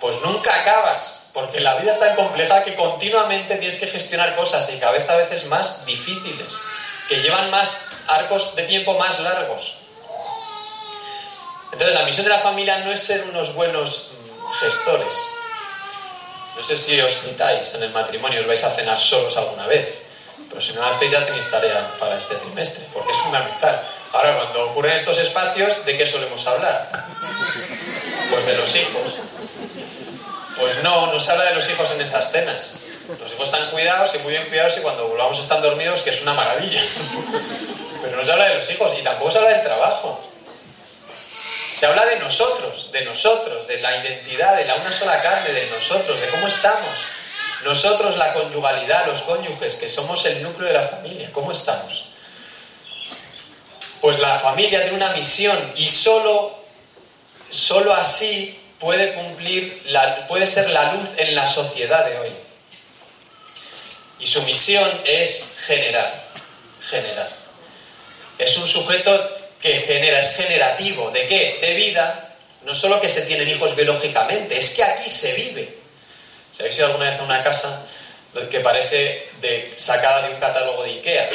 Pues 0.00 0.20
nunca 0.20 0.60
acabas, 0.60 1.30
porque 1.32 1.60
la 1.60 1.76
vida 1.76 1.92
es 1.92 2.00
tan 2.00 2.14
compleja 2.14 2.62
que 2.62 2.74
continuamente 2.74 3.56
tienes 3.56 3.78
que 3.78 3.86
gestionar 3.86 4.36
cosas 4.36 4.70
y 4.70 4.78
vez 4.78 5.08
a 5.08 5.16
veces 5.16 5.46
más 5.46 5.86
difíciles, 5.86 6.60
que 7.08 7.22
llevan 7.22 7.50
más 7.50 7.88
arcos 8.08 8.54
de 8.54 8.64
tiempo 8.64 8.98
más 8.98 9.20
largos. 9.20 9.76
Entonces 11.72 11.94
la 11.94 12.04
misión 12.04 12.24
de 12.24 12.30
la 12.30 12.38
familia 12.38 12.78
no 12.78 12.92
es 12.92 13.00
ser 13.00 13.24
unos 13.30 13.54
buenos 13.54 14.12
gestores, 14.60 15.14
no 16.56 16.62
sé 16.62 16.76
si 16.76 17.00
os 17.00 17.12
citáis 17.12 17.74
en 17.74 17.82
el 17.84 17.90
matrimonio, 17.90 18.40
os 18.40 18.46
vais 18.46 18.62
a 18.62 18.70
cenar 18.70 18.98
solos 18.98 19.36
alguna 19.36 19.66
vez, 19.66 20.03
pero 20.54 20.62
si 20.64 20.72
no 20.74 20.82
lo 20.82 20.86
hacéis 20.86 21.10
ya 21.10 21.26
tenéis 21.26 21.50
tarea 21.50 21.96
para 21.98 22.16
este 22.16 22.36
trimestre, 22.36 22.84
porque 22.92 23.10
es 23.10 23.18
fundamental. 23.18 23.82
Ahora, 24.12 24.36
cuando 24.36 24.70
ocurren 24.70 24.94
estos 24.94 25.18
espacios, 25.18 25.84
¿de 25.84 25.98
qué 25.98 26.06
solemos 26.06 26.46
hablar? 26.46 26.88
Pues 28.30 28.46
de 28.46 28.56
los 28.56 28.76
hijos. 28.76 29.18
Pues 30.56 30.80
no, 30.84 31.12
no 31.12 31.18
se 31.18 31.32
habla 31.32 31.46
de 31.46 31.56
los 31.56 31.68
hijos 31.68 31.90
en 31.90 32.02
estas 32.02 32.30
cenas. 32.30 32.76
Los 33.20 33.32
hijos 33.32 33.52
están 33.52 33.68
cuidados 33.72 34.14
y 34.14 34.18
muy 34.18 34.30
bien 34.30 34.46
cuidados 34.46 34.76
y 34.76 34.80
cuando 34.82 35.08
volvamos 35.08 35.40
están 35.40 35.60
dormidos, 35.60 36.02
que 36.02 36.10
es 36.10 36.22
una 36.22 36.34
maravilla. 36.34 36.80
Pero 38.04 38.16
no 38.16 38.24
se 38.24 38.30
habla 38.30 38.46
de 38.46 38.54
los 38.54 38.70
hijos 38.70 38.94
y 38.96 39.02
tampoco 39.02 39.32
se 39.32 39.38
habla 39.38 39.50
del 39.50 39.62
trabajo. 39.64 40.22
Se 41.32 41.86
habla 41.86 42.06
de 42.06 42.20
nosotros, 42.20 42.92
de 42.92 43.04
nosotros, 43.04 43.66
de 43.66 43.80
la 43.80 43.96
identidad, 43.96 44.56
de 44.56 44.66
la 44.66 44.76
una 44.76 44.92
sola 44.92 45.20
carne, 45.20 45.52
de 45.52 45.66
nosotros, 45.70 46.20
de 46.20 46.28
cómo 46.28 46.46
estamos. 46.46 47.06
Nosotros, 47.64 48.18
la 48.18 48.34
conyugalidad, 48.34 49.06
los 49.06 49.22
cónyuges, 49.22 49.76
que 49.76 49.88
somos 49.88 50.24
el 50.26 50.42
núcleo 50.42 50.68
de 50.68 50.74
la 50.74 50.82
familia, 50.82 51.30
¿cómo 51.32 51.50
estamos? 51.50 52.10
Pues 54.02 54.18
la 54.18 54.38
familia 54.38 54.82
tiene 54.82 54.96
una 54.96 55.10
misión 55.10 55.58
y 55.76 55.88
solo, 55.88 56.54
solo 57.48 57.94
así 57.94 58.60
puede 58.78 59.14
cumplir, 59.14 59.82
puede 60.28 60.46
ser 60.46 60.68
la 60.70 60.92
luz 60.92 61.08
en 61.16 61.34
la 61.34 61.46
sociedad 61.46 62.04
de 62.04 62.18
hoy. 62.18 62.30
Y 64.18 64.26
su 64.26 64.42
misión 64.42 64.90
es 65.06 65.56
generar, 65.66 66.12
generar. 66.82 67.30
Es 68.36 68.58
un 68.58 68.68
sujeto 68.68 69.36
que 69.62 69.76
genera, 69.78 70.20
es 70.20 70.36
generativo. 70.36 71.10
¿De 71.10 71.26
qué? 71.26 71.58
De 71.62 71.74
vida. 71.74 72.36
No 72.64 72.74
solo 72.74 73.00
que 73.00 73.08
se 73.08 73.22
tienen 73.22 73.48
hijos 73.48 73.74
biológicamente, 73.74 74.58
es 74.58 74.70
que 74.70 74.84
aquí 74.84 75.08
se 75.08 75.32
vive. 75.32 75.83
Si 76.54 76.62
habéis 76.62 76.78
ido 76.78 76.86
alguna 76.86 77.10
vez 77.10 77.18
a 77.18 77.24
una 77.24 77.42
casa 77.42 77.84
que 78.48 78.60
parece 78.60 79.28
de, 79.40 79.74
sacada 79.76 80.28
de 80.28 80.34
un 80.34 80.40
catálogo 80.40 80.84
de 80.84 80.90
Ikea, 80.90 81.28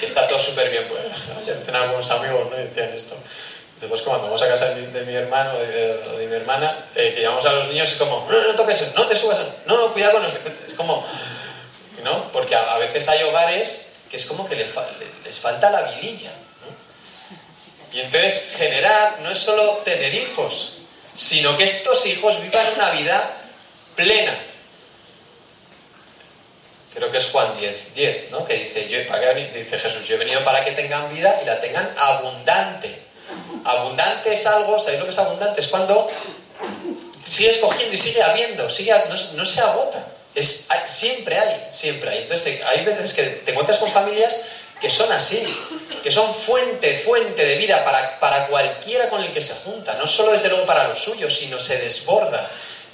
que 0.00 0.06
está 0.06 0.26
todo 0.26 0.38
súper 0.38 0.70
bien, 0.70 0.88
pues 0.88 0.98
tengo 1.66 1.78
algunos 1.78 2.10
amigos 2.12 2.50
¿no? 2.50 2.56
decían 2.56 2.88
esto. 2.94 3.14
Después 3.78 4.00
cuando 4.00 4.24
vamos 4.24 4.40
a 4.40 4.48
casa 4.48 4.70
de 4.70 5.04
mi, 5.04 5.14
hermano 5.14 5.52
o 5.52 6.16
de, 6.16 6.26
mi 6.26 6.34
hermana, 6.34 6.74
eh, 6.94 7.12
que 7.14 7.20
llevamos 7.20 7.44
a 7.44 7.52
los 7.52 7.68
niños, 7.68 7.92
es 7.92 7.98
como, 7.98 8.26
no, 8.30 8.40
no, 8.44 8.54
toques 8.54 8.80
eso, 8.80 8.92
no 8.98 9.06
te 9.06 9.14
subas, 9.14 9.40
no, 9.66 9.76
no, 9.76 9.92
cuidado 9.92 10.14
con 10.14 10.24
eso. 10.24 10.38
Es 10.66 10.72
como, 10.72 11.06
¿no? 12.02 12.32
Porque 12.32 12.54
a, 12.56 12.78
veces 12.78 13.06
hay 13.10 13.24
hogares 13.24 14.04
que 14.10 14.16
es 14.16 14.24
como 14.24 14.48
que 14.48 14.56
les, 14.56 14.70
les 15.22 15.38
falta 15.38 15.70
la 15.70 15.82
vidilla. 15.82 16.32
Y 17.92 18.00
entonces 18.00 18.54
generar 18.56 19.20
no 19.20 19.30
es 19.30 19.38
solo 19.38 19.82
tener 19.84 20.14
hijos, 20.14 20.78
sino 21.14 21.58
que 21.58 21.64
estos 21.64 22.06
hijos 22.06 22.40
vivan 22.40 22.66
una 22.74 22.90
vida 22.92 23.34
plena. 23.98 24.32
Creo 26.94 27.10
que 27.10 27.18
es 27.18 27.26
Juan 27.26 27.52
10, 27.58 27.94
10 27.94 28.30
¿no? 28.30 28.44
que 28.44 28.54
dice, 28.54 28.88
yo, 28.88 28.98
dice 28.98 29.78
Jesús, 29.78 30.06
yo 30.06 30.14
he 30.14 30.18
venido 30.18 30.42
para 30.44 30.64
que 30.64 30.70
tengan 30.70 31.12
vida 31.12 31.40
y 31.42 31.46
la 31.46 31.60
tengan 31.60 31.92
abundante. 31.98 32.96
Abundante 33.64 34.32
es 34.32 34.46
algo, 34.46 34.78
¿sabéis 34.78 35.00
lo 35.00 35.04
que 35.04 35.10
es 35.10 35.18
abundante? 35.18 35.60
Es 35.60 35.68
cuando 35.68 36.08
sigue 37.26 37.50
escogiendo 37.50 37.94
y 37.94 37.98
sigue 37.98 38.22
habiendo, 38.22 38.70
sigue, 38.70 38.94
no, 39.08 39.44
se 39.44 39.60
agota. 39.60 40.06
Es, 40.34 40.68
siempre 40.84 41.36
hay, 41.36 41.66
siempre 41.70 42.10
hay. 42.10 42.18
Entonces 42.18 42.62
hay 42.64 42.84
veces 42.84 43.12
que 43.12 43.22
te 43.22 43.50
encuentras 43.50 43.78
con 43.78 43.90
familias 43.90 44.46
que 44.80 44.90
son 44.90 45.10
así, 45.12 45.42
que 46.04 46.12
son 46.12 46.32
fuente, 46.32 46.96
fuente 46.98 47.44
de 47.44 47.56
vida 47.56 47.84
para, 47.84 48.20
para 48.20 48.46
cualquiera 48.46 49.10
con 49.10 49.22
el 49.24 49.32
que 49.32 49.42
se 49.42 49.54
junta, 49.54 49.94
no 49.94 50.06
solo 50.06 50.30
desde 50.30 50.48
luego 50.48 50.66
para 50.66 50.86
los 50.86 51.00
suyos, 51.00 51.34
sino 51.34 51.58
se 51.58 51.78
desborda 51.78 52.48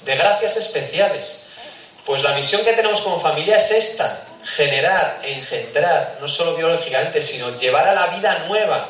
de 0.05 0.15
gracias 0.15 0.55
especiales. 0.57 1.47
Pues 2.05 2.21
la 2.21 2.33
misión 2.33 2.63
que 2.63 2.73
tenemos 2.73 3.01
como 3.01 3.19
familia 3.19 3.57
es 3.57 3.71
esta, 3.71 4.25
generar, 4.43 5.19
engendrar, 5.23 6.17
no 6.21 6.27
solo 6.27 6.55
biológicamente, 6.55 7.19
sino 7.19 7.55
llevar 7.57 7.87
a 7.87 7.93
la 7.93 8.07
vida 8.07 8.45
nueva, 8.47 8.87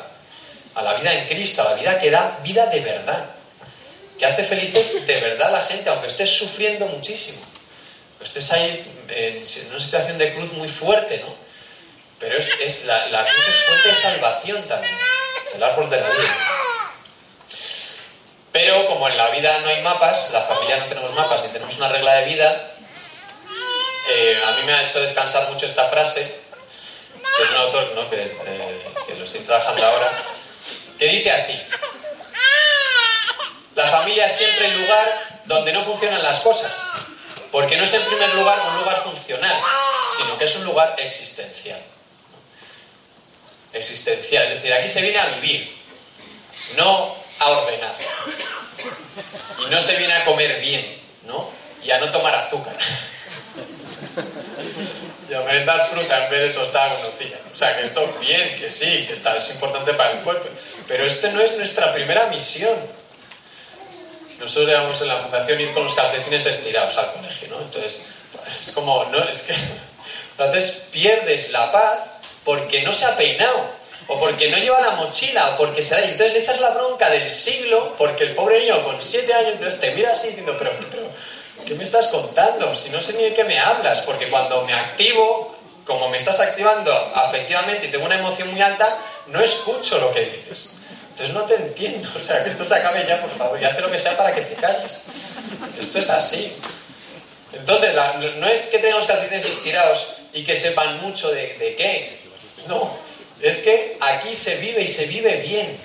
a 0.74 0.82
la 0.82 0.94
vida 0.94 1.14
en 1.14 1.26
Cristo, 1.26 1.62
a 1.62 1.70
la 1.70 1.76
vida 1.76 1.98
que 1.98 2.10
da 2.10 2.38
vida 2.42 2.66
de 2.66 2.80
verdad, 2.80 3.24
que 4.18 4.26
hace 4.26 4.44
felices 4.44 5.06
de 5.06 5.18
verdad 5.18 5.48
a 5.48 5.52
la 5.52 5.60
gente, 5.62 5.88
aunque 5.88 6.08
estés 6.08 6.30
sufriendo 6.30 6.86
muchísimo, 6.86 7.38
aunque 8.12 8.24
estés 8.24 8.52
ahí 8.52 8.84
en 9.08 9.70
una 9.70 9.80
situación 9.80 10.18
de 10.18 10.34
cruz 10.34 10.52
muy 10.52 10.68
fuerte, 10.68 11.18
¿no? 11.18 11.34
Pero 12.18 12.36
es, 12.36 12.84
la, 12.86 13.24
cruz 13.24 13.48
es 13.48 13.54
fuente 13.64 13.88
de 13.88 13.94
salvación 13.94 14.62
también, 14.68 14.94
el 15.54 15.62
árbol 15.62 15.88
de 15.88 16.00
la 16.00 16.08
vida. 16.08 16.65
Pero 18.56 18.86
como 18.86 19.06
en 19.06 19.18
la 19.18 19.28
vida 19.28 19.60
no 19.60 19.68
hay 19.68 19.82
mapas, 19.82 20.30
la 20.30 20.40
familia 20.40 20.78
no 20.78 20.86
tenemos 20.86 21.12
mapas 21.12 21.42
ni 21.42 21.48
tenemos 21.48 21.76
una 21.76 21.90
regla 21.90 22.14
de 22.14 22.24
vida, 22.24 22.70
eh, 24.08 24.42
a 24.46 24.50
mí 24.52 24.62
me 24.64 24.72
ha 24.72 24.82
hecho 24.82 24.98
descansar 24.98 25.50
mucho 25.50 25.66
esta 25.66 25.84
frase, 25.84 26.22
que 27.36 27.42
es 27.42 27.50
un 27.50 27.56
autor 27.56 27.92
¿no? 27.94 28.08
que, 28.08 28.16
eh, 28.16 28.82
que 29.06 29.14
lo 29.14 29.24
estáis 29.24 29.44
trabajando 29.44 29.84
ahora, 29.84 30.10
que 30.98 31.04
dice 31.04 31.32
así, 31.32 31.62
la 33.74 33.88
familia 33.88 34.24
es 34.24 34.32
siempre 34.32 34.68
el 34.68 34.80
lugar 34.80 35.42
donde 35.44 35.74
no 35.74 35.84
funcionan 35.84 36.22
las 36.22 36.40
cosas, 36.40 36.82
porque 37.52 37.76
no 37.76 37.84
es 37.84 37.92
en 37.92 38.04
primer 38.04 38.34
lugar 38.36 38.58
un 38.70 38.78
lugar 38.78 39.02
funcional, 39.02 39.62
sino 40.16 40.38
que 40.38 40.46
es 40.46 40.56
un 40.56 40.64
lugar 40.64 40.94
existencial 40.96 41.82
existencial. 43.74 44.44
Es 44.44 44.54
decir, 44.54 44.72
aquí 44.72 44.88
se 44.88 45.02
viene 45.02 45.18
a 45.18 45.26
vivir, 45.26 45.70
no 46.76 47.14
a 47.40 47.48
ordenar. 47.50 47.94
Y 49.66 49.70
no 49.70 49.80
se 49.80 49.96
viene 49.96 50.14
a 50.14 50.24
comer 50.24 50.60
bien, 50.60 50.86
¿no? 51.24 51.48
Y 51.84 51.90
a 51.90 51.98
no 51.98 52.10
tomar 52.10 52.34
azúcar. 52.34 52.76
y 55.30 55.34
a 55.34 55.40
merendar 55.40 55.86
fruta 55.86 56.24
en 56.24 56.30
vez 56.30 56.40
de 56.40 56.50
tostada 56.50 56.88
con 56.88 57.10
nocilla. 57.10 57.38
O 57.52 57.56
sea, 57.56 57.76
que 57.76 57.86
esto 57.86 58.06
bien, 58.20 58.58
que 58.58 58.70
sí, 58.70 59.04
que 59.06 59.12
está, 59.12 59.36
es 59.36 59.50
importante 59.50 59.92
para 59.94 60.12
el 60.12 60.18
cuerpo. 60.18 60.48
Pero 60.86 61.04
esto 61.04 61.30
no 61.32 61.40
es 61.40 61.56
nuestra 61.56 61.92
primera 61.92 62.26
misión. 62.26 62.76
Nosotros 64.38 64.68
llevamos 64.68 65.00
en 65.00 65.08
la 65.08 65.16
fundación 65.16 65.60
ir 65.60 65.72
con 65.72 65.84
los 65.84 65.94
calcetines 65.94 66.44
estirados 66.44 66.96
al 66.98 67.12
colegio, 67.12 67.48
¿no? 67.48 67.60
Entonces, 67.60 68.08
es 68.60 68.70
como, 68.72 69.04
no, 69.06 69.24
es 69.28 69.42
que 69.42 69.54
entonces 70.38 70.88
pierdes 70.92 71.50
la 71.52 71.72
paz 71.72 72.12
porque 72.44 72.82
no 72.82 72.92
se 72.92 73.06
ha 73.06 73.16
peinado, 73.16 73.70
o 74.08 74.18
porque 74.18 74.50
no 74.50 74.58
lleva 74.58 74.80
la 74.80 74.92
mochila, 74.92 75.50
o 75.50 75.56
porque 75.56 75.82
se 75.82 75.94
da. 75.94 76.00
Y 76.02 76.10
entonces 76.10 76.32
le 76.32 76.38
echas 76.38 76.60
la 76.60 76.70
bronca 76.70 77.10
del 77.10 77.28
siglo, 77.28 77.94
porque 77.98 78.24
el 78.24 78.34
pobre 78.34 78.60
niño 78.60 78.82
con 78.84 79.00
siete 79.00 79.32
años, 79.34 79.52
entonces 79.54 79.80
te 79.80 79.94
mira 79.94 80.12
así 80.12 80.28
diciendo, 80.28 80.54
pero, 80.58 80.70
pero, 80.90 81.02
¿qué 81.64 81.74
me 81.74 81.84
estás 81.84 82.08
contando? 82.08 82.74
Si 82.74 82.90
no 82.90 83.00
sé 83.00 83.14
ni 83.14 83.24
de 83.24 83.34
qué 83.34 83.44
me 83.44 83.58
hablas, 83.58 84.00
porque 84.02 84.28
cuando 84.28 84.62
me 84.64 84.72
activo, 84.72 85.56
como 85.84 86.08
me 86.08 86.16
estás 86.16 86.40
activando 86.40 86.92
afectivamente 87.14 87.86
y 87.86 87.90
tengo 87.90 88.04
una 88.04 88.18
emoción 88.18 88.50
muy 88.50 88.62
alta, 88.62 88.98
no 89.26 89.40
escucho 89.40 89.98
lo 89.98 90.12
que 90.12 90.20
dices. 90.20 90.72
Entonces 91.10 91.34
no 91.34 91.42
te 91.42 91.54
entiendo, 91.54 92.08
o 92.14 92.22
sea, 92.22 92.44
que 92.44 92.50
esto 92.50 92.66
se 92.66 92.74
acabe 92.74 93.04
ya, 93.06 93.20
por 93.20 93.30
favor, 93.30 93.60
y 93.60 93.64
hace 93.64 93.80
lo 93.80 93.90
que 93.90 93.98
sea 93.98 94.16
para 94.16 94.34
que 94.34 94.42
te 94.42 94.54
calles. 94.54 95.04
Esto 95.78 95.98
es 95.98 96.10
así. 96.10 96.54
Entonces, 97.52 97.94
no 98.36 98.46
es 98.46 98.60
que 98.66 98.78
tengamos 98.78 99.06
calcetines 99.06 99.46
estirados 99.46 100.16
y 100.34 100.44
que 100.44 100.54
sepan 100.54 101.00
mucho 101.00 101.30
de, 101.30 101.54
de 101.54 101.74
qué, 101.74 102.20
no, 102.68 103.05
es 103.42 103.58
que 103.58 103.96
aquí 104.00 104.34
se 104.34 104.56
vive 104.56 104.82
y 104.82 104.88
se 104.88 105.06
vive 105.06 105.36
bien. 105.42 105.78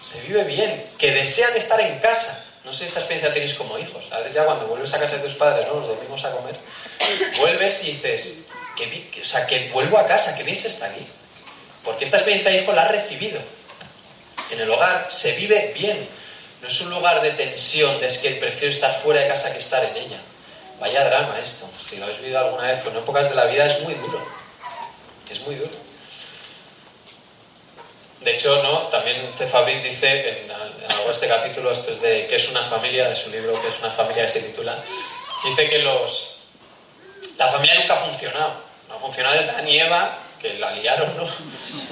Se 0.00 0.22
vive 0.22 0.44
bien. 0.44 0.84
Que 0.98 1.12
desean 1.12 1.56
estar 1.56 1.80
en 1.80 1.98
casa. 2.00 2.44
No 2.64 2.72
sé 2.72 2.84
esta 2.84 2.98
experiencia 2.98 3.32
tenéis 3.32 3.54
como 3.54 3.78
hijos. 3.78 4.12
A 4.12 4.18
veces 4.18 4.34
ya 4.34 4.44
cuando 4.44 4.66
vuelves 4.66 4.92
a 4.94 4.98
casa 4.98 5.16
de 5.16 5.22
tus 5.22 5.34
padres, 5.34 5.66
¿no? 5.68 5.74
Los 5.74 5.86
dormimos 5.86 6.24
a 6.24 6.32
comer. 6.32 6.54
Vuelves 7.38 7.84
y 7.84 7.92
dices, 7.92 8.48
que, 8.76 9.20
o 9.22 9.24
sea, 9.24 9.46
que 9.46 9.70
vuelvo 9.70 9.98
a 9.98 10.06
casa, 10.06 10.36
que 10.36 10.42
bien 10.42 10.58
se 10.58 10.68
está 10.68 10.86
aquí. 10.86 11.06
Porque 11.84 12.04
esta 12.04 12.16
experiencia 12.16 12.50
de 12.50 12.58
hijo 12.58 12.72
la 12.72 12.82
has 12.82 12.90
recibido. 12.90 13.40
En 14.50 14.60
el 14.60 14.70
hogar 14.70 15.06
se 15.08 15.36
vive 15.36 15.72
bien. 15.76 16.08
No 16.60 16.68
es 16.68 16.80
un 16.80 16.90
lugar 16.90 17.22
de 17.22 17.30
tensión, 17.30 18.00
de 18.00 18.06
es 18.06 18.18
que 18.18 18.30
prefiero 18.32 18.72
estar 18.72 18.92
fuera 18.92 19.20
de 19.20 19.28
casa 19.28 19.52
que 19.52 19.60
estar 19.60 19.84
en 19.84 19.96
ella. 19.96 20.18
Vaya 20.80 21.04
drama 21.04 21.38
esto. 21.40 21.68
Si 21.78 21.96
lo 21.96 22.04
habéis 22.04 22.20
vivido 22.20 22.40
alguna 22.40 22.66
vez, 22.66 22.84
en 22.84 22.96
épocas 22.96 23.30
de 23.30 23.36
la 23.36 23.44
vida 23.44 23.64
es 23.64 23.80
muy 23.82 23.94
duro. 23.94 24.20
Es 25.30 25.40
muy 25.40 25.54
duro. 25.54 25.85
De 28.26 28.32
hecho, 28.32 28.60
¿no? 28.60 28.80
también 28.88 29.24
C. 29.28 29.46
Fabris 29.46 29.84
dice 29.84 30.30
en, 30.30 30.50
este 31.08 31.28
capítulo, 31.28 31.70
esto 31.70 31.92
es 31.92 32.02
de 32.02 32.26
¿Qué 32.26 32.34
es 32.34 32.50
una 32.50 32.60
familia? 32.60 33.08
de 33.08 33.14
su 33.14 33.30
libro 33.30 33.52
¿Qué 33.62 33.68
es 33.68 33.78
una 33.78 33.88
familia? 33.88 34.26
se 34.26 34.40
titula, 34.40 34.76
dice 35.44 35.70
que 35.70 35.78
los, 35.78 36.38
la 37.38 37.46
familia 37.46 37.78
nunca 37.78 37.94
ha 37.94 37.96
funcionado. 37.96 38.52
No 38.88 38.96
ha 38.96 38.98
funcionado 38.98 39.36
desde 39.36 39.50
Adán 39.50 39.68
y 39.68 39.78
Eva, 39.78 40.18
que 40.42 40.54
la 40.54 40.72
liaron, 40.72 41.16
¿no? 41.16 41.24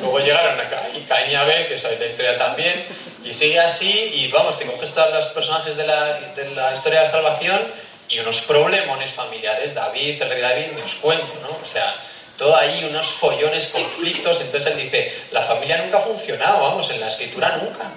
Luego 0.00 0.18
llegaron 0.18 0.58
a 0.58 0.68
Caín 1.08 1.30
y 1.30 1.34
Abel, 1.36 1.68
que 1.68 1.78
sabéis 1.78 2.00
la 2.00 2.06
historia 2.06 2.36
también, 2.36 2.84
y 3.22 3.32
sigue 3.32 3.60
así, 3.60 3.92
y 3.92 4.28
vamos, 4.32 4.58
te 4.58 4.66
coges 4.66 4.92
todos 4.92 5.14
los 5.14 5.28
personajes 5.28 5.76
de 5.76 5.86
la, 5.86 6.18
de 6.18 6.50
la 6.56 6.72
historia 6.72 6.98
de 6.98 7.04
la 7.04 7.10
salvación 7.12 7.60
y 8.08 8.18
unos 8.18 8.40
problemones 8.40 9.12
familiares, 9.12 9.72
David, 9.72 10.20
el 10.20 10.28
rey 10.28 10.40
David, 10.40 10.66
ni 10.74 10.82
os 10.82 10.96
cuento, 10.96 11.36
¿no? 11.42 11.56
O 11.62 11.64
sea, 11.64 11.94
todo 12.36 12.56
ahí, 12.56 12.84
unos 12.84 13.06
follones, 13.06 13.68
conflictos, 13.68 14.40
entonces 14.40 14.72
él 14.72 14.78
dice, 14.78 15.12
la 15.30 15.42
familia 15.42 15.78
nunca 15.78 15.98
ha 15.98 16.00
funcionado, 16.00 16.60
vamos, 16.60 16.90
en 16.90 17.00
la 17.00 17.08
escritura 17.08 17.56
nunca. 17.56 17.90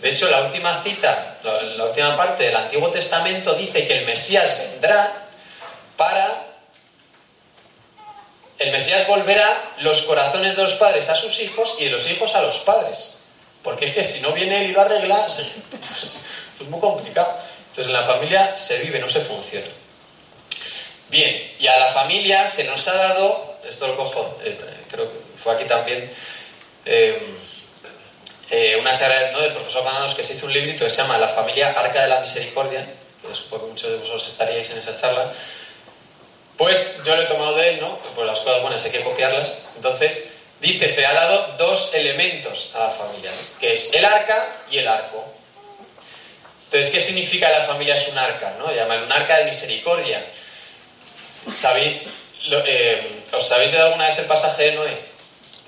De 0.00 0.10
hecho, 0.10 0.28
la 0.30 0.42
última 0.42 0.80
cita, 0.82 1.38
la, 1.42 1.84
última 1.84 2.16
parte 2.16 2.44
del 2.44 2.56
Antiguo 2.56 2.90
Testamento 2.90 3.54
dice 3.54 3.86
que 3.86 3.98
el 3.98 4.06
Mesías 4.06 4.70
vendrá 4.72 5.12
para 5.96 6.46
el 8.58 8.72
Mesías 8.72 9.06
volverá 9.06 9.54
los 9.78 10.02
corazones 10.02 10.56
de 10.56 10.62
los 10.62 10.74
padres 10.74 11.10
a 11.10 11.14
sus 11.14 11.40
hijos 11.40 11.76
y 11.78 11.84
de 11.84 11.90
los 11.90 12.08
hijos 12.08 12.34
a 12.34 12.42
los 12.42 12.58
padres. 12.60 13.24
Porque 13.62 13.84
es 13.84 13.94
que 13.94 14.04
si 14.04 14.20
no 14.22 14.32
viene 14.32 14.64
él 14.64 14.70
y 14.70 14.72
lo 14.72 14.80
arregla, 14.80 15.26
es 15.28 16.68
muy 16.68 16.80
complicado. 16.80 17.34
Entonces 17.70 17.88
en 17.88 17.92
la 17.92 18.02
familia 18.02 18.56
se 18.56 18.78
vive, 18.78 18.98
no 18.98 19.08
se 19.08 19.20
funciona. 19.20 19.66
Bien, 21.08 21.52
y 21.58 21.66
a 21.66 21.78
la 21.78 21.92
familia 21.92 22.46
se 22.46 22.64
nos 22.64 22.88
ha 22.88 22.94
dado, 22.94 23.55
esto 23.68 23.86
lo 23.88 23.96
cojo, 23.96 24.38
eh, 24.44 24.56
creo 24.90 25.10
que 25.10 25.18
fue 25.36 25.54
aquí 25.54 25.64
también, 25.64 26.10
eh, 26.84 27.20
eh, 28.50 28.76
una 28.80 28.94
charla 28.94 29.40
del 29.40 29.52
profesor 29.52 29.82
Granados 29.82 30.14
que 30.14 30.22
se 30.22 30.34
hizo 30.34 30.46
un 30.46 30.52
librito 30.52 30.84
que 30.84 30.90
se 30.90 31.02
llama 31.02 31.18
La 31.18 31.28
familia 31.28 31.72
Arca 31.72 32.02
de 32.02 32.08
la 32.08 32.20
Misericordia, 32.20 32.86
que 33.26 33.34
supongo 33.34 33.64
que 33.64 33.70
muchos 33.72 33.90
de 33.90 33.96
vosotros 33.96 34.26
estaríais 34.28 34.70
en 34.70 34.78
esa 34.78 34.94
charla, 34.94 35.32
pues 36.56 37.02
yo 37.04 37.16
lo 37.16 37.22
he 37.22 37.26
tomado 37.26 37.56
de 37.56 37.70
él, 37.70 37.80
¿no? 37.80 37.98
Pues 38.14 38.26
las 38.26 38.40
cosas 38.40 38.62
buenas 38.62 38.84
hay 38.84 38.92
que 38.92 39.00
copiarlas. 39.00 39.66
Entonces, 39.76 40.34
dice, 40.60 40.88
se 40.88 41.04
ha 41.04 41.12
dado 41.12 41.56
dos 41.58 41.94
elementos 41.94 42.70
a 42.74 42.84
la 42.84 42.90
familia, 42.90 43.30
que 43.60 43.74
es 43.74 43.92
el 43.92 44.04
arca 44.04 44.56
y 44.70 44.78
el 44.78 44.88
arco. 44.88 45.22
Entonces, 46.64 46.90
¿qué 46.90 47.00
significa 47.00 47.50
la 47.50 47.62
familia 47.62 47.94
es 47.94 48.08
un 48.08 48.18
arca? 48.18 48.54
¿no? 48.58 48.72
Llaman 48.72 49.02
un 49.02 49.12
arca 49.12 49.38
de 49.38 49.44
misericordia. 49.44 50.24
¿Sabéis, 51.52 52.14
eh, 52.50 53.15
¿Os 53.32 53.46
sabéis 53.46 53.72
de 53.72 53.78
alguna 53.78 54.08
vez 54.08 54.18
el 54.18 54.26
pasaje 54.26 54.70
de 54.70 54.72
Noé? 54.72 54.96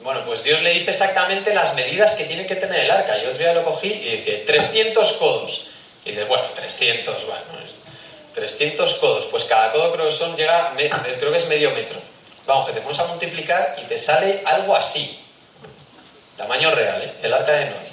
Bueno, 0.03 0.23
pues 0.25 0.45
Dios 0.45 0.63
le 0.63 0.71
dice 0.71 0.91
exactamente 0.91 1.53
las 1.55 1.75
medidas 1.75 2.15
que 2.15 2.25
tiene 2.25 2.47
que 2.47 2.57
tener 2.57 2.85
el 2.85 2.91
arca. 2.91 3.17
Yo 3.19 3.31
otro 3.31 3.39
día 3.39 3.53
lo 3.53 3.65
cogí 3.65 3.89
y 3.89 4.11
dice 4.13 4.45
300 4.47 5.13
codos. 5.15 5.71
Y 6.05 6.11
dice, 6.11 6.25
bueno, 6.25 6.45
300, 6.55 7.27
bueno, 7.27 7.43
300 8.35 8.95
codos, 8.95 9.27
pues 9.27 9.45
cada 9.45 9.73
codo 9.73 9.93
creo 9.93 10.07
que 10.07 10.13
son, 10.13 10.37
llega, 10.37 10.73
creo 11.19 11.31
que 11.33 11.37
es 11.37 11.49
medio 11.49 11.73
metro. 11.73 11.99
Vamos, 12.47 12.69
que 12.69 12.73
te 12.73 12.81
pones 12.81 12.99
a 13.01 13.05
multiplicar 13.07 13.77
y 13.83 13.87
te 13.87 13.99
sale 13.99 14.43
algo 14.47 14.77
así. 14.77 15.21
Tamaño 16.37 16.71
real, 16.71 17.03
¿eh? 17.03 17.13
El 17.23 17.35
arca 17.35 17.53
de 17.53 17.67
Noé. 17.67 17.89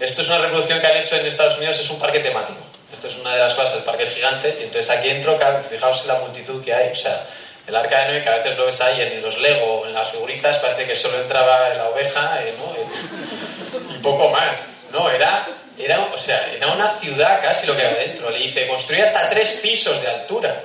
Esto 0.00 0.22
es 0.22 0.28
una 0.28 0.38
revolución 0.38 0.80
que 0.80 0.86
han 0.88 0.96
hecho 0.96 1.16
en 1.16 1.24
Estados 1.24 1.56
Unidos, 1.58 1.78
es 1.78 1.88
un 1.90 2.00
parque 2.00 2.18
temático. 2.18 2.58
Esto 2.92 3.06
es 3.06 3.16
una 3.18 3.32
de 3.34 3.38
las 3.38 3.54
cosas, 3.54 3.78
el 3.78 3.84
parque 3.84 4.02
es 4.02 4.14
gigante, 4.14 4.54
y 4.60 4.64
entonces 4.64 4.90
aquí 4.90 5.08
entro, 5.08 5.38
fijaos 5.70 6.02
en 6.02 6.08
la 6.08 6.14
multitud 6.16 6.62
que 6.62 6.74
hay, 6.74 6.90
o 6.90 6.94
sea, 6.94 7.24
el 7.66 7.76
arca 7.76 8.00
de 8.00 8.08
Noé, 8.08 8.22
que 8.22 8.28
a 8.28 8.36
veces 8.36 8.56
lo 8.56 8.66
ves 8.66 8.80
ahí 8.80 9.00
en 9.00 9.22
los 9.22 9.38
Lego, 9.38 9.86
en 9.86 9.94
las 9.94 10.10
figuritas, 10.10 10.58
parece 10.58 10.86
que 10.86 10.96
solo 10.96 11.20
entraba 11.20 11.68
la 11.70 11.88
oveja, 11.90 12.42
eh, 12.42 12.54
¿no? 12.58 13.94
Y 13.94 13.98
poco 13.98 14.28
más. 14.30 14.86
No, 14.92 15.08
era 15.10 15.46
era, 15.78 16.00
o 16.00 16.18
sea, 16.18 16.52
era 16.52 16.68
una 16.68 16.90
ciudad 16.90 17.40
casi 17.42 17.66
lo 17.66 17.76
que 17.76 17.84
había 17.84 17.98
dentro. 17.98 18.30
Le 18.30 18.38
dice, 18.38 18.66
construye 18.68 19.02
hasta 19.02 19.30
tres 19.30 19.60
pisos 19.62 20.00
de 20.02 20.08
altura. 20.08 20.64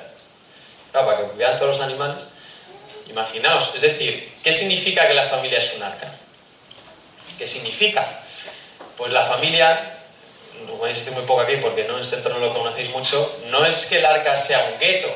Para 0.92 1.18
que 1.18 1.24
vean 1.38 1.58
todos 1.58 1.78
los 1.78 1.86
animales. 1.86 2.24
Imaginaos, 3.10 3.74
es 3.76 3.82
decir, 3.82 4.34
¿qué 4.44 4.52
significa 4.52 5.08
que 5.08 5.14
la 5.14 5.24
familia 5.24 5.60
es 5.60 5.76
un 5.76 5.84
arca? 5.84 6.12
¿Qué 7.38 7.48
significa? 7.48 8.06
Pues 8.98 9.12
la 9.12 9.24
familia, 9.24 9.80
no 10.66 10.74
voy 10.74 10.88
a 10.88 10.90
insistir 10.90 11.14
muy 11.14 11.24
poco 11.24 11.42
aquí 11.42 11.58
porque 11.58 11.84
no 11.86 11.96
en 11.96 12.02
este 12.02 12.18
entorno 12.18 12.40
lo 12.40 12.54
conocéis 12.54 12.90
mucho, 12.90 13.42
no 13.48 13.66
es 13.66 13.86
que 13.86 14.00
el 14.00 14.06
arca 14.06 14.38
sea 14.38 14.72
un 14.74 14.80
gueto, 14.80 15.08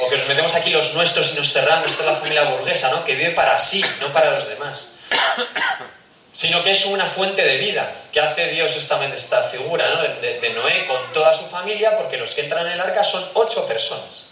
o 0.00 0.08
que 0.08 0.16
nos 0.16 0.26
metemos 0.28 0.54
aquí 0.54 0.70
los 0.70 0.94
nuestros 0.94 1.32
y 1.32 1.34
nos 1.34 1.52
cerramos, 1.52 1.90
esta 1.90 2.02
es 2.02 2.08
la 2.08 2.16
familia 2.16 2.44
burguesa, 2.44 2.90
¿no? 2.90 3.04
Que 3.04 3.14
vive 3.14 3.30
para 3.30 3.58
sí, 3.58 3.84
no 4.00 4.12
para 4.12 4.30
los 4.30 4.48
demás 4.48 4.96
sino 6.32 6.62
que 6.62 6.70
es 6.70 6.86
una 6.86 7.04
fuente 7.04 7.42
de 7.42 7.58
vida 7.58 7.90
que 8.12 8.20
hace 8.20 8.48
Dios 8.48 8.76
esta, 8.76 9.04
esta 9.06 9.42
figura 9.42 9.88
¿no? 9.90 10.02
de, 10.02 10.52
Noé 10.54 10.86
con 10.86 10.98
toda 11.12 11.34
su 11.34 11.44
familia, 11.46 11.96
porque 11.96 12.16
los 12.16 12.32
que 12.32 12.42
entran 12.42 12.66
en 12.66 12.72
el 12.72 12.80
arca 12.80 13.04
son 13.04 13.24
ocho 13.34 13.66
personas. 13.66 14.30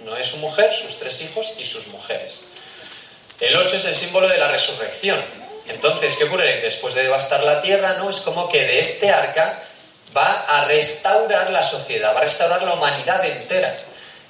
Noé, 0.00 0.22
su 0.22 0.36
mujer, 0.38 0.72
sus 0.72 0.98
tres 0.98 1.22
hijos 1.22 1.54
y 1.58 1.64
sus 1.64 1.88
mujeres. 1.88 2.44
El 3.40 3.56
ocho 3.56 3.76
es 3.76 3.84
el 3.84 3.94
símbolo 3.94 4.28
de 4.28 4.38
la 4.38 4.48
resurrección. 4.48 5.20
Entonces, 5.66 6.16
¿qué 6.16 6.24
ocurre? 6.24 6.60
Después 6.60 6.94
de 6.94 7.02
devastar 7.02 7.42
la 7.42 7.62
tierra, 7.62 7.94
¿no? 7.94 8.10
Es 8.10 8.20
como 8.20 8.48
que 8.48 8.60
de 8.60 8.80
este 8.80 9.10
arca 9.10 9.62
va 10.14 10.44
a 10.44 10.66
restaurar 10.66 11.50
la 11.50 11.62
sociedad, 11.62 12.14
va 12.14 12.20
a 12.20 12.24
restaurar 12.24 12.62
la 12.62 12.74
humanidad 12.74 13.24
entera. 13.24 13.74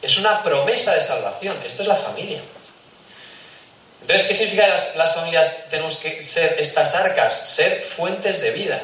Es 0.05 0.19
una 0.19 0.43
promesa 0.43 0.95
de 0.95 1.01
salvación. 1.01 1.57
Esto 1.64 1.83
es 1.83 1.88
la 1.88 1.97
familia. 1.97 2.40
Entonces, 4.03 4.29
¿qué 4.29 4.35
significa 4.35 4.69
las, 4.69 4.97
las 4.97 5.14
familias? 5.14 5.71
Tenemos 5.71 5.97
que 5.97 6.21
ser 6.21 6.57
estas 6.59 6.95
arcas, 6.95 7.33
ser 7.33 7.83
fuentes 7.83 8.43
de 8.43 8.51
vida, 8.51 8.79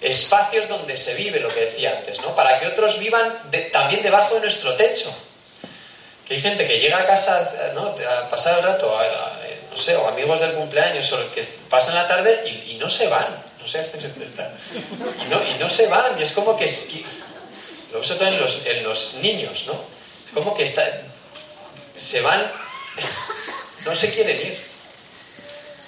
espacios 0.00 0.66
donde 0.66 0.96
se 0.96 1.14
vive, 1.14 1.38
lo 1.38 1.48
que 1.48 1.60
decía 1.60 1.96
antes, 1.96 2.20
¿no? 2.20 2.34
Para 2.34 2.58
que 2.58 2.66
otros 2.66 2.98
vivan 2.98 3.32
también 3.72 4.02
debajo 4.02 4.34
de 4.34 4.40
nuestro 4.40 4.74
techo. 4.74 5.14
Que 6.26 6.34
hay 6.34 6.40
gente 6.40 6.66
que 6.66 6.80
llega 6.80 6.98
a 6.98 7.06
casa, 7.06 7.70
¿no? 7.74 7.94
A 8.08 8.28
pasar 8.28 8.58
el 8.58 8.64
rato, 8.64 8.92
no 9.70 9.76
sé, 9.76 9.94
o 9.94 10.08
amigos 10.08 10.40
del 10.40 10.54
cumpleaños, 10.54 11.12
o 11.12 11.32
que 11.32 11.44
pasan 11.70 11.94
la 11.94 12.08
tarde 12.08 12.64
y, 12.68 12.74
no 12.74 12.88
se 12.88 13.06
van. 13.06 13.26
No 13.60 13.68
sé, 13.68 13.82
este 13.82 13.98
está. 13.98 14.50
Y 15.24 15.28
no, 15.30 15.40
y 15.48 15.54
no 15.60 15.68
se 15.68 15.86
van, 15.86 16.18
y 16.18 16.22
es 16.24 16.32
como 16.32 16.56
que. 16.56 16.68
lo 17.92 18.00
uso 18.00 18.16
también 18.16 18.42
los, 18.42 18.66
en 18.66 18.82
los 18.82 19.14
niños, 19.22 19.66
¿no? 19.68 19.94
Es 20.34 20.42
como 20.42 20.54
que 20.54 20.64
está, 20.64 20.82
se 21.94 22.20
van 22.22 22.50
no 23.84 23.94
se 23.94 24.10
quieren 24.14 24.36
ir. 24.36 24.58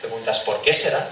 Preguntas, 0.01 0.41
¿por 0.41 0.61
qué 0.63 0.75
será? 0.75 1.05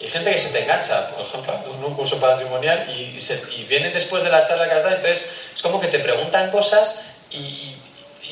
Y 0.00 0.04
hay 0.04 0.10
gente 0.10 0.32
que 0.32 0.38
se 0.38 0.50
te 0.50 0.62
engancha, 0.62 1.10
por 1.10 1.24
ejemplo, 1.24 1.54
en 1.76 1.84
un 1.84 1.94
curso 1.94 2.18
patrimonial 2.18 2.88
y, 2.90 3.16
y, 3.56 3.64
vienen 3.64 3.92
después 3.92 4.24
de 4.24 4.30
la 4.30 4.42
charla 4.42 4.68
que 4.68 4.74
has 4.74 4.82
dado, 4.82 4.96
entonces 4.96 5.32
es 5.54 5.62
como 5.62 5.80
que 5.80 5.86
te 5.86 6.00
preguntan 6.00 6.50
cosas 6.50 7.02
y, 7.30 7.76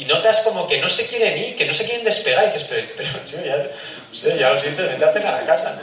notas 0.07 0.41
como 0.41 0.67
que 0.67 0.79
no 0.79 0.89
se 0.89 1.07
quieren 1.07 1.39
ir, 1.39 1.57
que 1.57 1.67
no 1.67 1.75
se 1.75 1.85
quieren 1.85 2.05
despegar 2.05 2.45
y 2.45 2.47
dices, 2.53 2.67
pero, 2.71 2.87
pero 2.97 3.11
ya, 4.15 4.35
ya, 4.35 4.49
lo 4.49 4.59
siento, 4.59 4.83
vete 4.83 5.05
a 5.05 5.09
hacer 5.09 5.27
a 5.27 5.33
la 5.33 5.47
casa. 5.47 5.79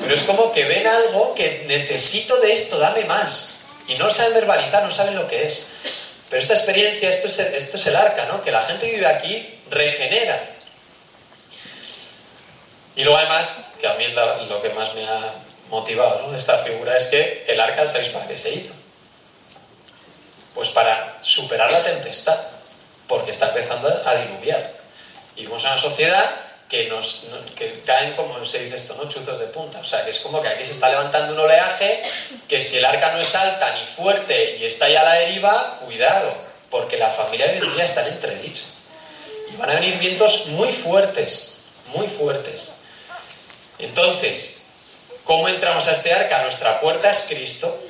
Pero 0.00 0.14
es 0.14 0.22
como 0.22 0.52
que 0.52 0.64
ven 0.64 0.86
algo 0.86 1.34
que 1.34 1.64
necesito 1.66 2.40
de 2.40 2.52
esto, 2.52 2.78
dame 2.78 3.04
más. 3.04 3.62
Y 3.88 3.96
no 3.96 4.10
saben 4.10 4.34
verbalizar, 4.34 4.84
no 4.84 4.90
saben 4.92 5.16
lo 5.16 5.26
que 5.26 5.44
es. 5.44 5.70
Pero 6.28 6.40
esta 6.40 6.54
experiencia, 6.54 7.08
esto 7.08 7.26
es, 7.26 7.38
esto 7.38 7.76
es 7.76 7.86
el 7.86 7.96
arca, 7.96 8.26
¿no? 8.26 8.42
Que 8.42 8.50
la 8.50 8.62
gente 8.62 8.86
que 8.86 8.96
vive 8.96 9.06
aquí 9.06 9.60
regenera, 9.70 10.40
y 12.98 13.04
luego 13.04 13.16
además, 13.16 13.74
que 13.80 13.86
a 13.86 13.94
mí 13.94 14.08
lo 14.08 14.60
que 14.60 14.70
más 14.70 14.92
me 14.94 15.06
ha 15.06 15.32
motivado 15.70 16.32
de 16.32 16.36
esta 16.36 16.58
figura 16.58 16.96
es 16.96 17.06
que 17.06 17.44
el 17.46 17.60
arca, 17.60 17.86
¿sabéis 17.86 18.08
para 18.08 18.26
qué 18.26 18.36
se 18.36 18.52
hizo? 18.52 18.74
Pues 20.52 20.70
para 20.70 21.16
superar 21.22 21.70
la 21.70 21.82
tempestad, 21.84 22.36
porque 23.06 23.30
está 23.30 23.48
empezando 23.48 23.88
a 24.04 24.14
diluviar. 24.16 24.72
Y 25.36 25.42
vivimos 25.42 25.62
en 25.62 25.70
una 25.70 25.78
sociedad 25.78 26.28
que 26.68 27.82
caen, 27.86 28.14
como 28.14 28.44
se 28.44 28.58
dice 28.60 28.76
esto, 28.76 28.94
¿no? 28.94 29.08
chuzos 29.08 29.38
de 29.38 29.46
punta. 29.46 29.78
O 29.78 29.84
sea, 29.84 30.04
que 30.04 30.10
es 30.10 30.18
como 30.20 30.42
que 30.42 30.48
aquí 30.48 30.64
se 30.64 30.72
está 30.72 30.88
levantando 30.90 31.32
un 31.32 31.40
oleaje 31.40 32.02
que 32.46 32.60
si 32.60 32.78
el 32.78 32.84
arca 32.84 33.12
no 33.12 33.20
es 33.20 33.34
alta 33.34 33.74
ni 33.78 33.86
fuerte 33.86 34.56
y 34.58 34.64
está 34.64 34.88
ya 34.88 35.00
a 35.00 35.04
la 35.04 35.14
deriva, 35.14 35.78
cuidado, 35.84 36.34
porque 36.70 36.98
la 36.98 37.08
familia 37.08 37.48
de 37.48 37.60
día 37.60 37.84
está 37.84 38.06
en 38.06 38.14
entredicho. 38.14 38.62
Y 39.52 39.56
van 39.56 39.70
a 39.70 39.74
venir 39.74 39.98
vientos 39.98 40.48
muy 40.48 40.70
fuertes, 40.70 41.60
muy 41.94 42.06
fuertes. 42.06 42.74
Entonces, 43.78 44.66
¿cómo 45.24 45.48
entramos 45.48 45.86
a 45.86 45.92
este 45.92 46.12
arca? 46.12 46.42
¿Nuestra 46.42 46.80
puerta 46.80 47.10
es 47.10 47.26
Cristo? 47.28 47.82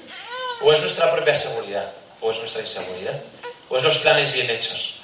¿O 0.62 0.72
es 0.72 0.80
nuestra 0.80 1.10
propia 1.12 1.34
seguridad? 1.34 1.90
¿O 2.20 2.30
es 2.30 2.38
nuestra 2.38 2.60
inseguridad? 2.60 3.20
¿O 3.68 3.76
es 3.76 3.82
los 3.82 3.98
planes 3.98 4.32
bien 4.32 4.50
hechos? 4.50 4.97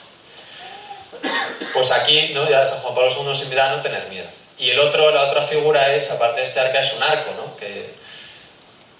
Pues 1.73 1.91
aquí, 1.91 2.31
¿no? 2.35 2.49
ya 2.49 2.65
San 2.65 2.81
Juan 2.81 2.95
Pablo 2.95 3.11
II 3.11 3.25
nos 3.25 3.43
invita 3.43 3.71
a 3.71 3.77
no 3.77 3.83
tener 3.83 4.07
miedo. 4.09 4.29
Y 4.59 4.71
el 4.71 4.79
otro, 4.79 5.11
la 5.11 5.25
otra 5.25 5.43
figura 5.43 5.95
es, 5.95 6.11
aparte 6.11 6.41
de 6.41 6.47
este 6.47 6.61
arca, 6.61 6.81
es 6.81 6.93
un 6.95 7.03
arco, 7.03 7.33
¿no? 7.35 7.57
que, 7.57 7.95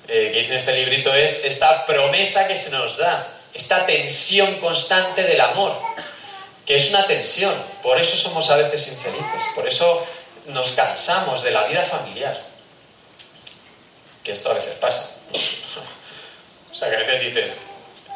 eh, 0.09 0.31
que 0.33 0.39
dice 0.39 0.53
en 0.53 0.59
este 0.59 0.73
librito, 0.73 1.15
es 1.15 1.45
esta 1.45 1.87
promesa 1.87 2.49
que 2.49 2.57
se 2.57 2.71
nos 2.71 2.97
da, 2.97 3.27
esta 3.55 3.87
tensión 3.87 4.53
constante 4.57 5.23
del 5.23 5.41
amor, 5.41 5.79
que 6.67 6.75
es 6.75 6.91
una 6.91 7.07
tensión, 7.07 7.55
por 7.83 8.01
eso 8.01 8.17
somos 8.17 8.51
a 8.51 8.57
veces 8.57 8.89
infelices, 8.89 9.45
por 9.55 9.69
eso 9.69 10.05
nos 10.47 10.73
cansamos 10.73 11.43
de 11.43 11.51
la 11.51 11.65
vida 11.69 11.85
familiar. 11.85 12.39
Que 14.23 14.33
esto 14.33 14.51
a 14.51 14.55
veces 14.55 14.75
pasa. 14.77 15.11
o 16.73 16.75
sea, 16.75 16.89
que 16.89 16.97
a 16.97 16.99
veces 16.99 17.21
dices, 17.21 17.51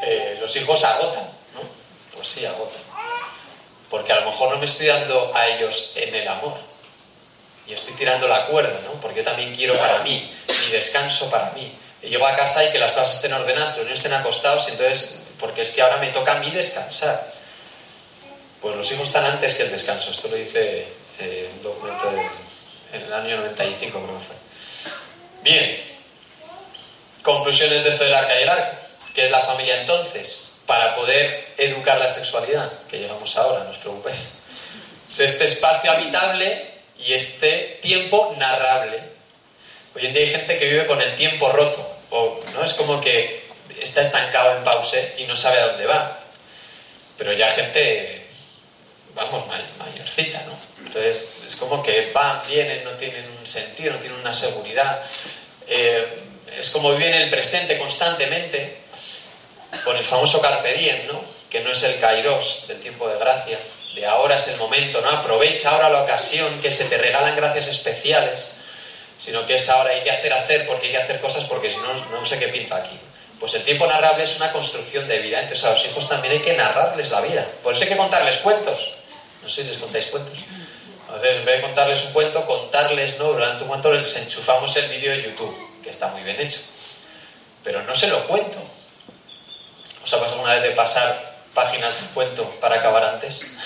eh, 0.03 0.39
los 0.41 0.55
hijos 0.57 0.83
agotan, 0.85 1.25
¿no? 1.55 1.61
Pues 2.15 2.29
sí, 2.29 2.47
agotan. 2.47 2.88
Porque 3.91 4.13
a 4.13 4.21
lo 4.21 4.31
mejor 4.31 4.51
no 4.51 4.59
me 4.59 4.67
estoy 4.67 4.87
dando 4.87 5.31
a 5.35 5.49
ellos 5.49 5.93
en 5.97 6.15
el 6.15 6.29
amor. 6.29 6.55
Y 7.67 7.75
estoy 7.75 7.95
tirando 7.95 8.29
la 8.29 8.47
cuerda, 8.47 8.79
¿no? 8.85 8.93
Porque 9.01 9.19
yo 9.19 9.25
también 9.25 9.55
quiero 9.55 9.75
para 9.75 9.99
mí, 10.03 10.31
mi 10.49 10.71
descanso 10.73 11.31
para 11.31 11.51
mí. 11.53 11.71
Y 12.03 12.09
llego 12.09 12.27
a 12.27 12.37
casa 12.37 12.65
y 12.65 12.73
que 12.73 12.79
las 12.79 12.93
cosas 12.93 13.17
estén 13.17 13.33
ordenadas, 13.33 13.73
que 13.73 13.79
los 13.79 13.87
niños 13.87 14.05
estén 14.05 14.19
acostados, 14.19 14.69
entonces, 14.69 15.25
porque 15.39 15.63
es 15.63 15.73
que 15.73 15.83
ahora 15.83 15.97
me 15.99 16.09
toca 16.09 16.33
a 16.33 16.39
mí 16.41 16.51
descansar. 16.51 17.33
Pues 18.61 18.77
los 18.77 18.91
hijos 18.93 19.05
están 19.05 19.25
antes 19.25 19.55
que 19.55 19.65
el 19.65 19.71
descanso. 19.71 20.11
Esto 20.11 20.29
lo 20.29 20.37
dice 20.37 20.87
eh, 21.21 21.51
un 21.57 21.63
documento 21.63 22.13
en 22.93 23.03
el 23.03 23.13
año 23.13 23.37
95, 23.39 24.01
creo 24.03 24.19
que 24.19 24.25
fue. 24.25 24.37
Bien, 25.43 25.81
conclusiones 27.23 27.85
de 27.85 27.91
esto 27.91 28.05
del 28.05 28.15
arca 28.15 28.39
y 28.39 28.43
el 28.43 28.49
arco. 28.49 28.77
¿Qué 29.15 29.27
es 29.27 29.31
la 29.31 29.41
familia 29.41 29.81
entonces? 29.81 30.61
Para 30.67 30.95
poder 30.95 31.48
educar 31.59 31.99
la 31.99 32.09
sexualidad, 32.09 32.71
que 32.89 32.99
llegamos 32.99 33.37
ahora, 33.37 33.65
no 33.65 33.71
os 33.71 33.79
preocupéis. 33.79 34.39
Es 35.11 35.21
este 35.21 35.45
espacio 35.45 35.91
habitable 35.91 36.67
y 37.05 37.13
este 37.13 37.79
tiempo 37.83 38.35
narrable. 38.39 39.03
Hoy 39.95 40.07
en 40.07 40.13
día 40.13 40.23
hay 40.23 40.29
gente 40.29 40.57
que 40.57 40.69
vive 40.69 40.87
con 40.87 41.03
el 41.03 41.15
tiempo 41.17 41.51
roto, 41.51 41.97
o 42.11 42.41
no 42.55 42.65
es 42.65 42.75
como 42.75 43.01
que 43.01 43.45
está 43.81 44.03
estancado 44.03 44.57
en 44.57 44.65
pause 44.65 45.15
y 45.19 45.25
no 45.25 45.35
sabe 45.35 45.59
a 45.59 45.67
dónde 45.69 45.87
va. 45.87 46.21
Pero 47.17 47.33
ya 47.33 47.49
gente, 47.49 48.27
vamos, 49.15 49.45
mayorcita, 49.79 50.43
¿no? 50.47 50.57
Entonces 50.87 51.43
es 51.47 51.57
como 51.57 51.83
que 51.83 52.13
van, 52.13 52.41
vienen, 52.47 52.85
no 52.85 52.93
tienen 52.93 53.25
un 53.39 53.47
sentido, 53.47 53.95
no 53.95 53.99
tienen 53.99 54.21
una 54.21 54.33
seguridad. 54.33 55.03
Eh, 55.67 56.07
es 56.59 56.71
como 56.71 56.93
vivir 56.93 57.09
en 57.09 57.23
el 57.23 57.31
presente 57.31 57.77
constantemente, 57.79 58.77
con 59.85 59.97
el 59.97 60.05
famoso 60.05 60.41
carpe 60.41 60.73
diem, 60.75 61.07
¿no? 61.09 61.38
Que 61.51 61.61
no 61.61 61.71
es 61.71 61.83
el 61.83 61.99
kairos 62.01 62.65
del 62.69 62.81
tiempo 62.81 63.09
de 63.09 63.19
gracia, 63.19 63.59
de 63.95 64.07
ahora 64.07 64.37
es 64.37 64.49
el 64.49 64.57
momento, 64.59 65.01
¿no? 65.01 65.11
aprovecha 65.11 65.71
ahora 65.71 65.91
la 65.91 66.03
ocasión, 66.03 66.61
que 66.61 66.71
se 66.71 66.85
te 66.85 66.99
regalan 66.99 67.37
gracias 67.37 67.69
especiales, 67.69 68.57
sino 69.17 69.47
que 69.47 69.55
es 69.55 69.69
ahora 69.69 69.91
hay 69.91 70.03
que 70.03 70.11
hacer, 70.11 70.33
hacer, 70.33 70.67
porque 70.67 70.87
hay 70.87 70.93
que 70.93 70.99
hacer 70.99 71.21
cosas, 71.21 71.45
porque 71.45 71.71
si 71.71 71.77
no, 71.79 71.93
no 72.11 72.27
sé 72.27 72.39
qué 72.39 72.49
pinta 72.49 72.77
aquí. 72.77 72.99
Pues 73.41 73.55
el 73.55 73.63
tiempo 73.63 73.87
narrable 73.87 74.25
es 74.25 74.37
una 74.37 74.53
construcción 74.53 75.07
de 75.09 75.19
vida, 75.19 75.41
entonces 75.41 75.65
a 75.65 75.71
los 75.71 75.85
hijos 75.85 76.09
también 76.09 76.35
hay 76.35 76.41
que 76.41 76.57
narrarles 76.57 77.11
la 77.11 77.21
vida, 77.21 77.47
por 77.63 77.73
eso 77.73 77.83
hay 77.83 77.89
que 77.89 77.97
contarles 77.97 78.39
cuentos. 78.39 78.95
No 79.43 79.49
sé 79.49 79.63
si 79.63 79.69
les 79.69 79.79
contáis 79.79 80.07
cuentos. 80.07 80.37
Entonces, 81.07 81.37
en 81.37 81.45
vez 81.45 81.57
de 81.57 81.63
contarles 81.63 82.05
un 82.05 82.13
cuento, 82.13 82.45
contarles, 82.45 83.19
¿no? 83.19 83.33
Durante 83.33 83.63
un 83.63 83.69
cuento 83.69 83.93
les 83.93 84.17
enchufamos 84.17 84.77
el 84.77 84.89
vídeo 84.89 85.13
de 85.13 85.23
YouTube 85.23 85.69
está 85.89 86.09
muy 86.09 86.23
bien 86.23 86.41
hecho. 86.41 86.59
Pero 87.65 87.83
no 87.83 87.95
se 87.95 88.09
lo 88.09 88.27
cuento. 88.27 88.59
¿Os 90.03 90.13
ha 90.13 90.19
pasado 90.19 90.35
alguna 90.35 90.55
vez 90.55 90.63
de 90.63 90.71
pasar 90.71 91.28
páginas 91.59 92.01
de 92.01 92.07
cuento 92.15 92.45
para 92.61 92.77
acabar 92.77 93.03
antes? 93.03 93.57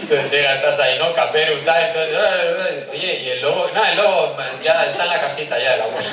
Entonces 0.00 0.30
llega, 0.30 0.54
estás 0.54 0.80
ahí, 0.80 0.98
¿no? 0.98 1.12
Caperu, 1.12 1.58
tal, 1.62 1.84
entonces, 1.84 2.88
oye, 2.90 3.20
y 3.20 3.28
el 3.28 3.42
lobo, 3.42 3.68
no, 3.74 3.84
el 3.84 3.98
lobo 3.98 4.34
ya 4.64 4.82
está 4.86 5.02
en 5.02 5.10
la 5.10 5.20
casita 5.20 5.58
ya 5.58 5.74
el 5.74 5.82
abuelo. 5.82 6.08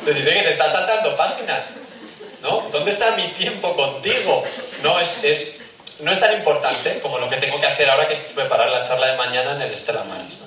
Entonces 0.00 0.16
dice 0.16 0.34
que 0.34 0.42
te 0.42 0.48
estás 0.48 0.72
saltando 0.72 1.16
páginas, 1.16 1.74
¿no? 2.42 2.66
¿Dónde 2.72 2.90
está 2.90 3.12
mi 3.12 3.28
tiempo 3.28 3.76
contigo? 3.76 4.42
No, 4.82 4.98
es, 4.98 5.22
es, 5.22 5.60
no 6.00 6.10
es 6.10 6.18
tan 6.18 6.34
importante 6.34 6.98
como 6.98 7.20
lo 7.20 7.28
que 7.28 7.36
tengo 7.36 7.60
que 7.60 7.66
hacer 7.68 7.88
ahora, 7.88 8.08
que 8.08 8.14
es 8.14 8.32
preparar 8.34 8.70
la 8.70 8.82
charla 8.82 9.06
de 9.06 9.16
mañana 9.18 9.52
en 9.52 9.62
el 9.62 9.72
Estela 9.72 10.02
Maris, 10.02 10.38
¿no? 10.40 10.46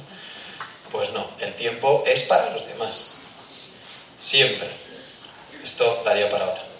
Pues 0.91 1.13
no, 1.13 1.25
el 1.39 1.53
tiempo 1.53 2.03
es 2.05 2.23
para 2.23 2.49
los 2.49 2.67
demás. 2.67 3.19
Siempre. 4.19 4.67
Esto 5.63 6.01
daría 6.03 6.29
para 6.29 6.49
otra. 6.49 6.70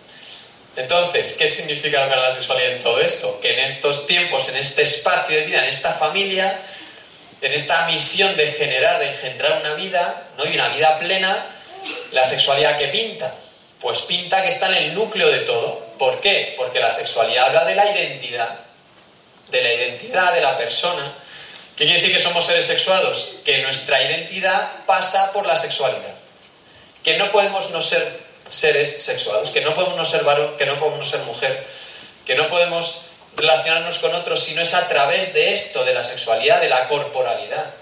Entonces, 0.76 1.34
¿qué 1.38 1.48
significa 1.48 2.02
educar 2.02 2.20
la 2.20 2.32
sexualidad 2.32 2.72
en 2.72 2.80
todo 2.80 3.00
esto? 3.02 3.40
Que 3.42 3.54
en 3.54 3.60
estos 3.60 4.08
tiempos, 4.08 4.48
en 4.50 4.58
este 4.58 4.84
espacio 4.84 5.36
de 5.36 5.46
vida, 5.46 5.60
en 5.60 5.70
esta 5.70 5.94
familia, 5.94 6.58
en 7.42 7.52
esta 7.52 7.86
misión 7.88 8.36
de 8.38 8.48
generar, 8.48 9.00
de 9.00 9.10
engendrar 9.10 9.60
una 9.60 9.74
vida, 9.74 10.24
¿no? 10.38 10.46
y 10.46 10.56
una 10.56 10.70
vida 10.70 10.98
plena, 11.00 11.46
la 12.12 12.24
sexualidad 12.24 12.78
que 12.78 12.88
pinta. 12.88 13.34
Pues 13.82 14.02
pinta 14.02 14.42
que 14.44 14.50
está 14.50 14.68
en 14.68 14.76
el 14.76 14.94
núcleo 14.94 15.30
de 15.30 15.40
todo. 15.40 15.94
¿Por 15.98 16.22
qué? 16.22 16.54
Porque 16.58 16.80
la 16.80 16.92
sexualidad 16.92 17.48
habla 17.48 17.66
de 17.66 17.76
la 17.76 17.92
identidad, 17.92 18.60
de 19.50 19.64
la 19.64 19.74
identidad 19.74 20.34
de 20.34 20.42
la 20.42 20.56
persona, 20.56 21.12
¿Qué 21.82 21.86
quiere 21.88 22.00
decir 22.00 22.16
que 22.16 22.22
somos 22.22 22.46
seres 22.46 22.68
sexuados? 22.68 23.38
Que 23.44 23.64
nuestra 23.64 24.04
identidad 24.04 24.86
pasa 24.86 25.34
por 25.34 25.48
la 25.48 25.58
sexualidad. 25.58 26.14
Que 27.04 27.18
no 27.18 27.32
podemos 27.32 27.72
no 27.72 27.82
ser 27.82 28.21
seres 28.52 29.04
sexuados, 29.04 29.50
que 29.50 29.62
no 29.62 29.74
podemos 29.74 29.98
no 29.98 30.06
ser 30.06 30.24
varón, 30.24 30.56
que 30.58 30.66
no 30.66 30.78
podemos 30.78 31.00
no 31.00 31.06
ser 31.06 31.22
mujer, 31.22 31.66
que 32.26 32.36
no 32.36 32.48
podemos 32.48 33.06
relacionarnos 33.38 33.98
con 34.00 34.14
otros 34.14 34.44
si 34.44 34.54
no 34.56 34.62
es 34.62 34.74
a 34.74 34.88
través 34.90 35.34
de 35.34 35.54
esto, 35.54 35.84
de 35.86 35.94
la 35.94 36.04
sexualidad, 36.04 36.62
de 36.62 36.70
la 36.70 36.88
corporalidad, 36.88 37.74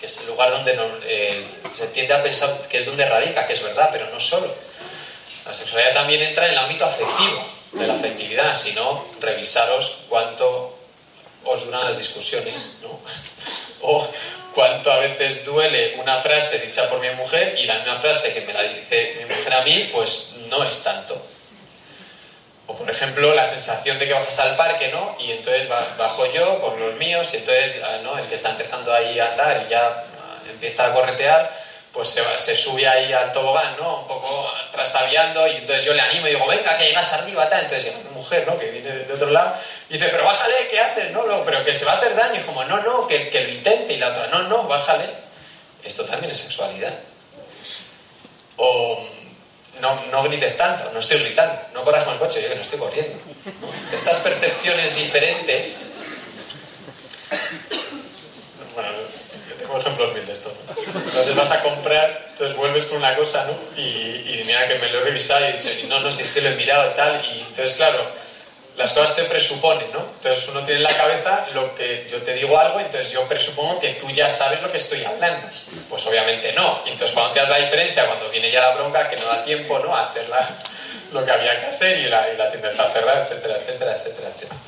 que 0.00 0.06
es 0.06 0.18
el 0.18 0.28
lugar 0.28 0.50
donde 0.50 0.76
eh, 1.04 1.46
se 1.70 1.88
tiende 1.88 2.14
a 2.14 2.22
pensar 2.22 2.50
que 2.68 2.78
es 2.78 2.86
donde 2.86 3.04
radica, 3.04 3.46
que 3.46 3.52
es 3.52 3.62
verdad, 3.62 3.90
pero 3.92 4.08
no 4.10 4.18
solo. 4.18 4.52
La 5.44 5.52
sexualidad 5.52 5.92
también 5.92 6.22
entra 6.22 6.46
en 6.46 6.52
el 6.52 6.58
ámbito 6.58 6.86
afectivo, 6.86 7.46
de 7.72 7.86
la 7.86 7.94
afectividad, 7.94 8.56
si 8.56 8.72
no, 8.72 9.06
revisaros 9.20 10.00
cuánto 10.08 10.76
os 11.44 11.66
duran 11.66 11.82
las 11.82 11.98
discusiones, 11.98 12.78
¿no? 12.82 12.88
O 13.82 14.06
cuánto 14.54 14.92
a 14.92 14.98
veces 14.98 15.44
duele 15.44 15.94
una 15.96 16.16
frase 16.16 16.58
dicha 16.58 16.88
por 16.88 17.00
mi 17.00 17.10
mujer 17.10 17.56
y 17.58 17.66
la 17.66 17.74
misma 17.76 17.96
frase 17.96 18.34
que 18.34 18.40
me 18.42 18.52
la 18.52 18.62
dice 18.62 19.16
mi 19.18 19.34
mujer 19.34 19.54
a 19.54 19.62
mí, 19.62 19.90
pues 19.92 20.36
no 20.48 20.64
es 20.64 20.82
tanto. 20.82 21.20
O 22.66 22.76
por 22.76 22.88
ejemplo, 22.88 23.34
la 23.34 23.44
sensación 23.44 23.98
de 23.98 24.06
que 24.06 24.12
bajas 24.12 24.38
al 24.38 24.56
parque, 24.56 24.88
¿no? 24.88 25.16
Y 25.18 25.32
entonces 25.32 25.68
bajo 25.68 26.26
yo 26.32 26.60
con 26.60 26.78
los 26.78 26.94
míos 26.94 27.28
y 27.34 27.38
entonces, 27.38 27.82
ah, 27.84 27.98
¿no? 28.02 28.16
El 28.18 28.26
que 28.26 28.36
está 28.36 28.50
empezando 28.50 28.94
ahí 28.94 29.18
a 29.18 29.30
andar 29.30 29.64
y 29.66 29.70
ya 29.70 29.86
ah, 29.86 30.36
empieza 30.48 30.86
a 30.86 30.94
corretear, 30.94 31.50
pues 31.92 32.08
se, 32.08 32.22
se, 32.38 32.56
sube 32.56 32.86
ahí 32.86 33.12
al 33.12 33.32
tobogán, 33.32 33.76
¿no? 33.76 34.02
Un 34.02 34.06
poco 34.06 34.52
trastaviando 34.80 35.46
y 35.46 35.56
entonces 35.56 35.84
yo 35.84 35.92
le 35.94 36.00
animo 36.00 36.26
y 36.26 36.30
digo, 36.30 36.46
venga, 36.46 36.76
que 36.76 36.86
llegas 36.86 37.12
arriba, 37.12 37.48
tal. 37.48 37.64
Entonces 37.64 37.94
mi 37.96 38.10
mujer, 38.10 38.46
¿no? 38.46 38.58
Que 38.58 38.70
viene 38.70 38.90
de 38.90 39.12
otro 39.12 39.30
lado, 39.30 39.54
dice, 39.88 40.08
pero 40.08 40.24
bájale, 40.24 40.68
¿qué 40.70 40.80
haces? 40.80 41.10
No, 41.12 41.24
no, 41.26 41.44
pero 41.44 41.64
que 41.64 41.74
se 41.74 41.84
va 41.84 41.92
a 41.92 41.96
hacer 41.96 42.14
daño. 42.16 42.40
Y 42.40 42.44
como, 42.44 42.64
no, 42.64 42.82
no, 42.82 43.06
que, 43.06 43.28
que 43.28 43.42
lo 43.42 43.48
intente. 43.50 43.92
Y 43.92 43.98
la 43.98 44.08
otra, 44.08 44.26
no, 44.28 44.42
no, 44.44 44.64
bájale. 44.64 45.04
Esto 45.84 46.04
también 46.04 46.32
es 46.32 46.38
sexualidad. 46.38 46.94
O 48.56 49.06
no, 49.80 50.02
no 50.10 50.22
grites 50.22 50.56
tanto, 50.56 50.90
no 50.92 51.00
estoy 51.00 51.18
gritando, 51.20 51.58
no 51.72 51.82
corras 51.82 52.04
con 52.04 52.14
el 52.14 52.18
coche, 52.18 52.42
yo 52.42 52.48
que 52.48 52.54
no 52.54 52.62
estoy 52.62 52.78
corriendo. 52.78 53.18
Estas 53.92 54.18
percepciones 54.20 54.96
diferentes 54.96 55.86
ejemplos 59.78 60.12
mil 60.14 60.26
de 60.26 60.32
esto. 60.32 60.52
Entonces 60.94 61.34
vas 61.34 61.50
a 61.52 61.62
comprar, 61.62 62.26
entonces 62.30 62.56
vuelves 62.56 62.84
con 62.86 62.98
una 62.98 63.14
cosa, 63.14 63.44
¿no? 63.46 63.80
Y, 63.80 63.84
y 63.84 64.42
mira 64.46 64.66
que 64.68 64.78
me 64.78 64.88
lo 64.90 65.00
he 65.00 65.04
revisado 65.04 65.48
y 65.48 65.52
dices, 65.52 65.84
no, 65.84 66.00
no, 66.00 66.10
si 66.10 66.22
es 66.22 66.30
que 66.32 66.40
lo 66.40 66.50
he 66.50 66.54
mirado 66.54 66.90
y 66.90 66.94
tal. 66.94 67.22
Y 67.24 67.40
entonces, 67.40 67.74
claro, 67.74 68.04
las 68.76 68.92
cosas 68.92 69.14
se 69.14 69.24
presuponen, 69.24 69.92
¿no? 69.92 70.00
Entonces 70.00 70.48
uno 70.48 70.60
tiene 70.62 70.78
en 70.78 70.84
la 70.84 70.94
cabeza 70.94 71.46
lo 71.52 71.74
que 71.74 72.06
yo 72.10 72.18
te 72.22 72.32
digo 72.34 72.58
algo, 72.58 72.80
entonces 72.80 73.12
yo 73.12 73.26
presupongo 73.28 73.78
que 73.78 73.90
tú 73.94 74.10
ya 74.10 74.28
sabes 74.28 74.62
lo 74.62 74.70
que 74.70 74.78
estoy 74.78 75.04
hablando. 75.04 75.46
Pues 75.88 76.06
obviamente 76.06 76.52
no. 76.52 76.82
Y 76.86 76.90
entonces 76.90 77.14
cuando 77.14 77.32
te 77.32 77.40
das 77.40 77.50
la 77.50 77.58
diferencia, 77.58 78.06
cuando 78.06 78.30
viene 78.30 78.50
ya 78.50 78.60
la 78.60 78.74
bronca, 78.76 79.08
que 79.08 79.16
no 79.16 79.26
da 79.26 79.44
tiempo, 79.44 79.78
¿no? 79.80 79.94
A 79.94 80.04
hacer 80.04 80.26
lo 81.12 81.24
que 81.24 81.30
había 81.30 81.60
que 81.60 81.66
hacer 81.66 81.98
y 81.98 82.08
la, 82.08 82.32
y 82.32 82.36
la 82.36 82.48
tienda 82.48 82.68
está 82.68 82.88
cerrada, 82.88 83.22
etcétera, 83.22 83.56
etcétera, 83.58 83.96
etcétera, 83.96 84.28
etcétera. 84.28 84.60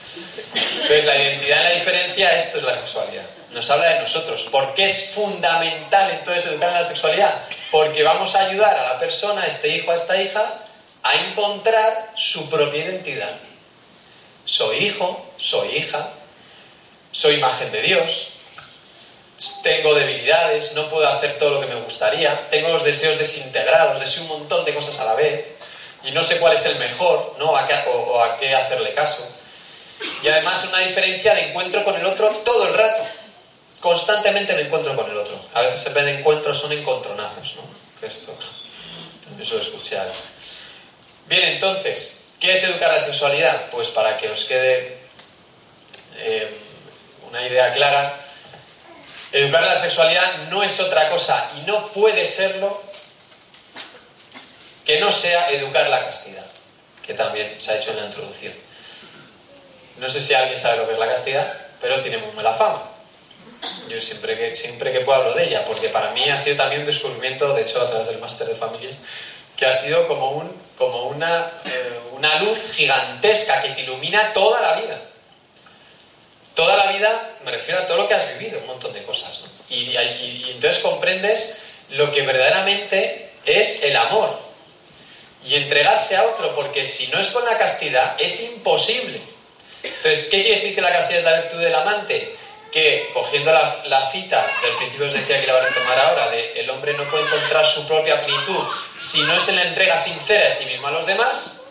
Entonces 0.74 1.04
la 1.06 1.16
identidad 1.16 1.58
en 1.58 1.64
la 1.64 1.70
diferencia, 1.70 2.36
esto 2.36 2.58
es 2.58 2.64
la 2.64 2.74
sexualidad 2.74 3.24
nos 3.52 3.70
habla 3.70 3.94
de 3.94 4.00
nosotros. 4.00 4.44
¿Por 4.44 4.74
qué 4.74 4.84
es 4.84 5.10
fundamental 5.14 6.10
entonces 6.10 6.46
educar 6.46 6.70
en 6.70 6.76
la 6.76 6.84
sexualidad? 6.84 7.34
Porque 7.70 8.02
vamos 8.02 8.34
a 8.34 8.46
ayudar 8.46 8.76
a 8.76 8.92
la 8.94 8.98
persona, 8.98 9.42
a 9.42 9.46
este 9.46 9.68
hijo, 9.68 9.90
a 9.90 9.94
esta 9.94 10.20
hija, 10.20 10.44
a 11.02 11.14
encontrar 11.26 12.12
su 12.16 12.48
propia 12.48 12.84
identidad. 12.84 13.32
Soy 14.44 14.78
hijo, 14.78 15.32
soy 15.36 15.76
hija, 15.76 16.08
soy 17.10 17.34
imagen 17.34 17.70
de 17.70 17.82
Dios, 17.82 18.28
tengo 19.62 19.94
debilidades, 19.94 20.74
no 20.74 20.88
puedo 20.88 21.06
hacer 21.08 21.38
todo 21.38 21.50
lo 21.50 21.60
que 21.60 21.66
me 21.66 21.80
gustaría, 21.80 22.48
tengo 22.50 22.68
los 22.68 22.84
deseos 22.84 23.18
desintegrados, 23.18 24.00
deseo 24.00 24.24
un 24.24 24.40
montón 24.40 24.64
de 24.64 24.74
cosas 24.74 24.98
a 25.00 25.04
la 25.04 25.14
vez 25.14 25.46
y 26.04 26.10
no 26.10 26.22
sé 26.22 26.38
cuál 26.38 26.54
es 26.54 26.64
el 26.66 26.76
mejor 26.76 27.36
¿no? 27.38 27.52
o, 27.52 28.22
a 28.22 28.36
qué 28.36 28.54
hacerle 28.54 28.94
caso. 28.94 29.28
Y 30.22 30.28
además 30.28 30.68
una 30.68 30.80
diferencia 30.80 31.34
de 31.34 31.50
encuentro 31.50 31.84
con 31.84 31.94
el 31.94 32.04
otro 32.04 32.28
todo 32.44 32.66
el 32.66 32.74
rato 32.74 33.02
constantemente 33.82 34.54
me 34.54 34.62
encuentro 34.62 34.96
con 34.96 35.10
el 35.10 35.16
otro. 35.18 35.38
A 35.54 35.60
veces 35.60 35.84
en 35.88 35.94
vez 35.94 36.04
de 36.04 36.18
encuentros 36.20 36.58
son 36.58 36.72
encontronazos, 36.72 37.56
¿no? 37.56 38.06
Esto 38.06 38.34
también 39.24 39.46
suelo 39.46 39.62
escuchar. 39.62 40.06
Bien, 41.26 41.48
entonces, 41.48 42.28
¿qué 42.40 42.52
es 42.52 42.62
educar 42.64 42.92
la 42.92 43.00
sexualidad? 43.00 43.70
Pues 43.70 43.88
para 43.88 44.16
que 44.16 44.28
os 44.28 44.44
quede 44.44 44.96
eh, 46.16 46.58
una 47.28 47.44
idea 47.46 47.72
clara, 47.72 48.18
educar 49.32 49.64
la 49.64 49.76
sexualidad 49.76 50.48
no 50.48 50.62
es 50.62 50.78
otra 50.80 51.08
cosa 51.10 51.50
y 51.58 51.66
no 51.66 51.84
puede 51.88 52.24
serlo 52.24 52.80
que 54.84 55.00
no 55.00 55.10
sea 55.10 55.50
educar 55.50 55.88
la 55.88 56.04
castidad, 56.04 56.44
que 57.04 57.14
también 57.14 57.60
se 57.60 57.72
ha 57.72 57.76
hecho 57.76 57.90
en 57.90 57.96
la 57.96 58.06
introducción. 58.06 58.54
No 59.98 60.08
sé 60.08 60.20
si 60.20 60.34
alguien 60.34 60.58
sabe 60.58 60.78
lo 60.78 60.86
que 60.86 60.92
es 60.92 60.98
la 60.98 61.08
castidad, 61.08 61.52
pero 61.80 62.00
tiene 62.00 62.18
muy 62.18 62.32
mala 62.32 62.54
fama. 62.54 62.91
Yo 63.88 64.00
siempre 64.00 64.36
que, 64.36 64.56
siempre 64.56 64.92
que 64.92 65.00
puedo 65.00 65.20
hablo 65.20 65.34
de 65.34 65.44
ella, 65.44 65.64
porque 65.64 65.88
para 65.88 66.10
mí 66.12 66.28
ha 66.28 66.36
sido 66.36 66.56
también 66.56 66.80
un 66.80 66.86
descubrimiento, 66.86 67.52
de 67.52 67.62
hecho 67.62 67.80
a 67.80 67.88
través 67.88 68.08
del 68.08 68.18
máster 68.18 68.48
de 68.48 68.54
familias, 68.54 68.96
que 69.56 69.66
ha 69.66 69.72
sido 69.72 70.08
como, 70.08 70.30
un, 70.30 70.50
como 70.76 71.04
una, 71.04 71.50
eh, 71.64 72.00
una 72.12 72.36
luz 72.42 72.72
gigantesca 72.74 73.62
que 73.62 73.70
te 73.70 73.82
ilumina 73.82 74.32
toda 74.32 74.60
la 74.60 74.80
vida. 74.80 75.00
Toda 76.54 76.76
la 76.76 76.92
vida, 76.92 77.30
me 77.44 77.50
refiero 77.50 77.80
a 77.80 77.86
todo 77.86 77.98
lo 77.98 78.08
que 78.08 78.14
has 78.14 78.38
vivido, 78.38 78.58
un 78.60 78.66
montón 78.66 78.92
de 78.92 79.02
cosas. 79.04 79.40
Y, 79.68 79.90
y 79.96 80.50
entonces 80.54 80.82
comprendes 80.82 81.64
lo 81.90 82.10
que 82.10 82.22
verdaderamente 82.22 83.30
es 83.46 83.84
el 83.84 83.96
amor 83.96 84.38
y 85.46 85.56
entregarse 85.56 86.16
a 86.16 86.24
otro, 86.24 86.54
porque 86.54 86.84
si 86.84 87.08
no 87.08 87.18
es 87.18 87.30
con 87.30 87.44
la 87.44 87.58
castidad, 87.58 88.16
es 88.20 88.42
imposible. 88.54 89.20
Entonces, 89.82 90.28
¿qué 90.30 90.42
quiere 90.42 90.56
decir 90.56 90.74
que 90.74 90.80
la 90.80 90.92
castidad 90.92 91.20
es 91.20 91.24
la 91.24 91.40
virtud 91.40 91.58
del 91.58 91.74
amante? 91.74 92.36
Que, 92.72 93.10
cogiendo 93.12 93.52
la, 93.52 94.10
cita 94.10 94.42
del 94.62 94.72
principio 94.76 95.04
os 95.06 95.12
decía 95.12 95.38
que 95.38 95.46
la 95.46 95.52
van 95.52 95.66
a 95.66 95.74
tomar 95.74 95.98
ahora, 95.98 96.30
de 96.30 96.60
el 96.60 96.70
hombre 96.70 96.94
no 96.94 97.04
puede 97.10 97.24
encontrar 97.24 97.66
su 97.66 97.86
propia 97.86 98.24
plenitud 98.24 98.64
si 98.98 99.20
no 99.22 99.36
es 99.36 99.48
en 99.48 99.56
la 99.56 99.64
entrega 99.64 99.96
sincera 99.96 100.44
de 100.44 100.50
sí 100.50 100.64
mismo 100.66 100.86
a 100.86 100.92
los 100.92 101.06
demás, 101.06 101.64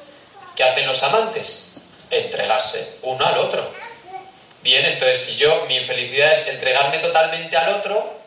¿qué 0.56 0.64
hacen 0.64 0.86
los 0.86 1.02
amantes? 1.04 1.76
Entregarse 2.10 2.98
uno 3.04 3.26
al 3.26 3.38
otro. 3.38 3.68
Bien, 4.62 4.86
entonces 4.86 5.18
si 5.18 5.38
yo, 5.38 5.66
mi 5.68 5.78
infelicidad 5.78 6.32
es 6.34 6.48
entregarme 6.50 7.00
totalmente 7.00 7.56
al 7.56 7.76
otro, 7.76 8.22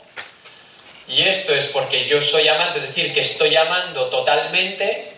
y 1.07 1.23
esto 1.23 1.55
es 1.55 1.67
porque 1.67 2.07
yo 2.07 2.21
soy 2.21 2.49
amante, 2.49 2.79
es 2.79 2.87
decir, 2.87 3.13
que 3.13 3.21
estoy 3.21 3.55
amando 3.57 4.07
totalmente, 4.07 5.13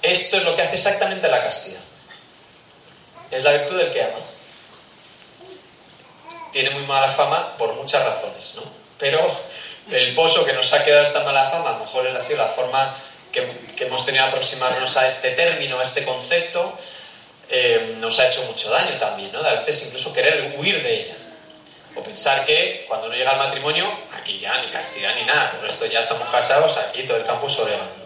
esto 0.00 0.38
es 0.38 0.44
lo 0.44 0.56
que 0.56 0.62
hace 0.62 0.76
exactamente 0.76 1.28
la 1.28 1.44
castidad. 1.44 1.80
Es 3.30 3.42
la 3.42 3.52
virtud 3.52 3.76
del 3.76 3.92
que 3.92 4.02
ama. 4.02 4.18
Tiene 6.52 6.70
muy 6.70 6.84
mala 6.86 7.10
fama 7.10 7.56
por 7.56 7.74
muchas 7.74 8.04
razones, 8.04 8.54
¿no? 8.56 8.62
Pero 8.98 9.26
el 9.90 10.14
pozo 10.14 10.44
que 10.44 10.52
nos 10.52 10.72
ha 10.72 10.84
quedado 10.84 11.02
esta 11.02 11.24
mala 11.24 11.44
fama, 11.44 11.70
a 11.70 11.72
lo 11.72 11.78
mejor 11.80 12.06
ha 12.06 12.22
sido 12.22 12.38
la 12.38 12.48
forma 12.48 12.94
que, 13.32 13.48
hemos 13.84 14.06
tenido 14.06 14.24
de 14.24 14.28
aproximarnos 14.30 14.96
a 14.96 15.06
este 15.06 15.32
término, 15.32 15.80
a 15.80 15.82
este 15.82 16.04
concepto, 16.04 16.72
eh, 17.48 17.96
nos 17.98 18.18
ha 18.20 18.28
hecho 18.28 18.44
mucho 18.44 18.70
daño 18.70 18.96
también, 18.98 19.32
¿no? 19.32 19.42
De 19.42 19.48
a 19.48 19.54
veces 19.54 19.86
incluso 19.86 20.12
querer 20.12 20.54
huir 20.56 20.82
de 20.82 21.02
ella. 21.02 21.14
O 21.94 22.02
pensar 22.02 22.44
que 22.46 22.86
cuando 22.88 23.08
no 23.08 23.14
llega 23.14 23.32
al 23.32 23.38
matrimonio, 23.38 23.90
aquí 24.18 24.38
ya 24.38 24.62
ni 24.62 24.68
castidad 24.68 25.14
ni 25.16 25.24
nada, 25.24 25.52
por 25.52 25.66
esto 25.66 25.84
ya 25.86 26.00
estamos 26.00 26.28
casados, 26.28 26.76
aquí 26.78 27.02
todo 27.02 27.16
el 27.16 27.24
campo 27.24 27.46
es 27.46 27.58
orégano. 27.58 28.02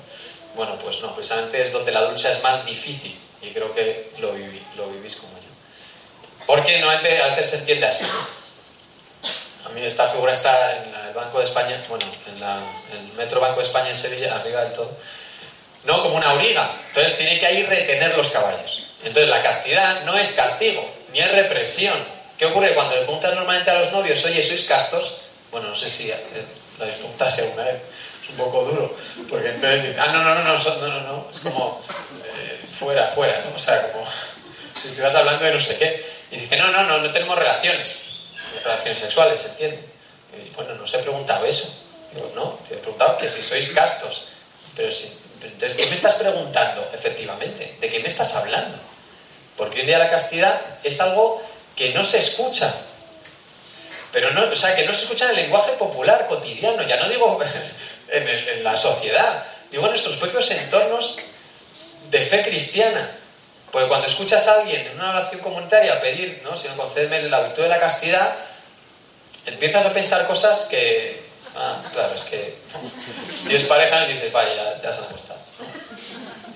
Bueno, 0.54 0.76
pues 0.82 1.00
no, 1.02 1.14
precisamente 1.14 1.60
es 1.60 1.72
donde 1.72 1.92
la 1.92 2.08
lucha 2.10 2.30
es 2.30 2.42
más 2.42 2.64
difícil 2.64 3.16
y 3.42 3.50
creo 3.50 3.72
que 3.74 4.10
lo, 4.18 4.32
lo 4.76 4.88
vivís 4.90 5.16
como 5.16 5.34
yo. 5.34 5.45
Porque 6.46 6.78
normalmente 6.78 7.20
a 7.20 7.26
veces 7.26 7.46
se 7.46 7.56
entiende 7.58 7.86
así. 7.86 8.06
A 9.66 9.68
mí 9.70 9.82
esta 9.82 10.06
figura 10.06 10.32
está 10.32 10.76
en 10.76 10.94
el 11.08 11.14
Banco 11.14 11.38
de 11.38 11.44
España, 11.44 11.80
bueno, 11.88 12.06
en, 12.26 12.98
el 12.98 13.12
Metro 13.16 13.40
Banco 13.40 13.56
de 13.56 13.66
España 13.66 13.88
en 13.88 13.96
Sevilla, 13.96 14.36
arriba 14.36 14.62
del 14.62 14.72
todo, 14.72 14.90
no 15.84 16.02
como 16.02 16.16
una 16.16 16.30
auriga. 16.30 16.70
Entonces 16.88 17.18
tiene 17.18 17.38
que 17.38 17.46
ahí 17.46 17.62
retener 17.64 18.16
los 18.16 18.28
caballos. 18.28 18.90
Entonces 19.04 19.28
la 19.28 19.42
castidad 19.42 20.02
no 20.04 20.16
es 20.16 20.32
castigo, 20.32 20.88
ni 21.12 21.20
es 21.20 21.30
represión. 21.32 21.96
¿Qué 22.38 22.46
ocurre 22.46 22.74
cuando 22.74 22.94
le 22.94 23.02
preguntas 23.02 23.34
normalmente 23.34 23.70
a 23.70 23.74
los 23.74 23.92
novios, 23.92 24.24
oye, 24.24 24.42
¿sois 24.42 24.64
castos? 24.64 25.16
Bueno, 25.50 25.68
no 25.68 25.76
sé 25.76 25.88
si 25.88 26.10
eh, 26.10 26.16
lo 26.78 26.84
habéis 26.84 26.98
preguntado 26.98 27.30
alguna 27.42 27.64
vez 27.64 27.80
un 28.28 28.36
poco 28.36 28.64
duro, 28.64 28.96
porque 29.30 29.48
entonces 29.48 29.82
dice, 29.82 30.00
ah, 30.00 30.08
no, 30.08 30.22
no, 30.22 30.34
no, 30.34 30.42
no, 30.42 30.58
no, 30.58 30.88
no, 30.88 31.00
no, 31.00 31.28
es 31.30 31.40
como 31.40 31.80
eh, 32.24 32.60
fuera, 32.70 33.06
fuera, 33.06 33.40
¿no? 33.48 33.54
O 33.54 33.58
sea, 33.58 33.90
como 33.92 34.04
si 34.80 34.88
estuvieras 34.88 35.14
hablando 35.14 35.44
de 35.44 35.52
no 35.52 35.60
sé 35.60 35.78
qué. 35.78 36.15
Y 36.30 36.36
dice, 36.36 36.56
no, 36.56 36.68
no, 36.68 36.82
no, 36.84 36.98
no 36.98 37.12
tenemos 37.12 37.38
relaciones, 37.38 38.04
relaciones 38.64 38.98
sexuales, 38.98 39.40
¿se 39.40 39.48
entiende? 39.48 39.78
Y, 40.44 40.50
bueno, 40.54 40.74
no 40.74 40.86
se 40.86 40.98
he 40.98 41.02
preguntado 41.02 41.46
eso. 41.46 41.84
Digo, 42.14 42.32
no, 42.34 42.58
te 42.68 42.74
he 42.74 42.78
preguntado 42.78 43.16
que 43.18 43.28
si 43.28 43.42
sois 43.42 43.70
castos. 43.70 44.28
Pero 44.74 44.90
si, 44.90 45.18
entonces, 45.42 45.76
¿qué 45.76 45.86
me 45.86 45.94
estás 45.94 46.14
preguntando 46.14 46.88
efectivamente? 46.92 47.76
¿De 47.80 47.88
qué 47.88 48.00
me 48.00 48.08
estás 48.08 48.34
hablando? 48.34 48.76
Porque 49.56 49.76
hoy 49.76 49.80
en 49.82 49.86
día 49.86 49.98
la 49.98 50.10
castidad 50.10 50.60
es 50.82 51.00
algo 51.00 51.42
que 51.74 51.92
no 51.94 52.04
se 52.04 52.18
escucha. 52.18 52.72
Pero 54.12 54.32
no, 54.32 54.50
o 54.50 54.56
sea, 54.56 54.74
que 54.74 54.86
no 54.86 54.94
se 54.94 55.02
escucha 55.02 55.26
en 55.26 55.30
el 55.32 55.36
lenguaje 55.36 55.72
popular, 55.72 56.26
cotidiano. 56.26 56.82
Ya 56.82 56.96
no 56.96 57.08
digo 57.08 57.38
en, 58.08 58.64
la 58.64 58.76
sociedad, 58.76 59.44
digo 59.70 59.84
en 59.84 59.90
nuestros 59.90 60.16
propios 60.16 60.50
entornos 60.50 61.18
de 62.10 62.22
fe 62.22 62.42
cristiana. 62.42 63.08
Porque 63.76 63.88
cuando 63.88 64.06
escuchas 64.06 64.48
a 64.48 64.54
alguien 64.54 64.86
en 64.86 64.94
una 64.94 65.10
oración 65.10 65.42
comunitaria 65.42 66.00
pedir, 66.00 66.40
¿no? 66.42 66.56
Señor, 66.56 66.78
concédeme 66.78 67.24
la 67.24 67.42
virtud 67.42 67.64
de 67.64 67.68
la 67.68 67.78
castidad, 67.78 68.34
empiezas 69.44 69.84
a 69.84 69.92
pensar 69.92 70.26
cosas 70.26 70.68
que, 70.70 71.22
ah, 71.56 71.82
claro, 71.92 72.14
es 72.14 72.24
que 72.24 72.56
si 73.38 73.54
es 73.54 73.64
pareja, 73.64 74.06
dices, 74.06 74.32
vaya, 74.32 74.78
ya, 74.82 74.90
se 74.90 75.00
han 75.00 75.04
acostado. 75.04 75.40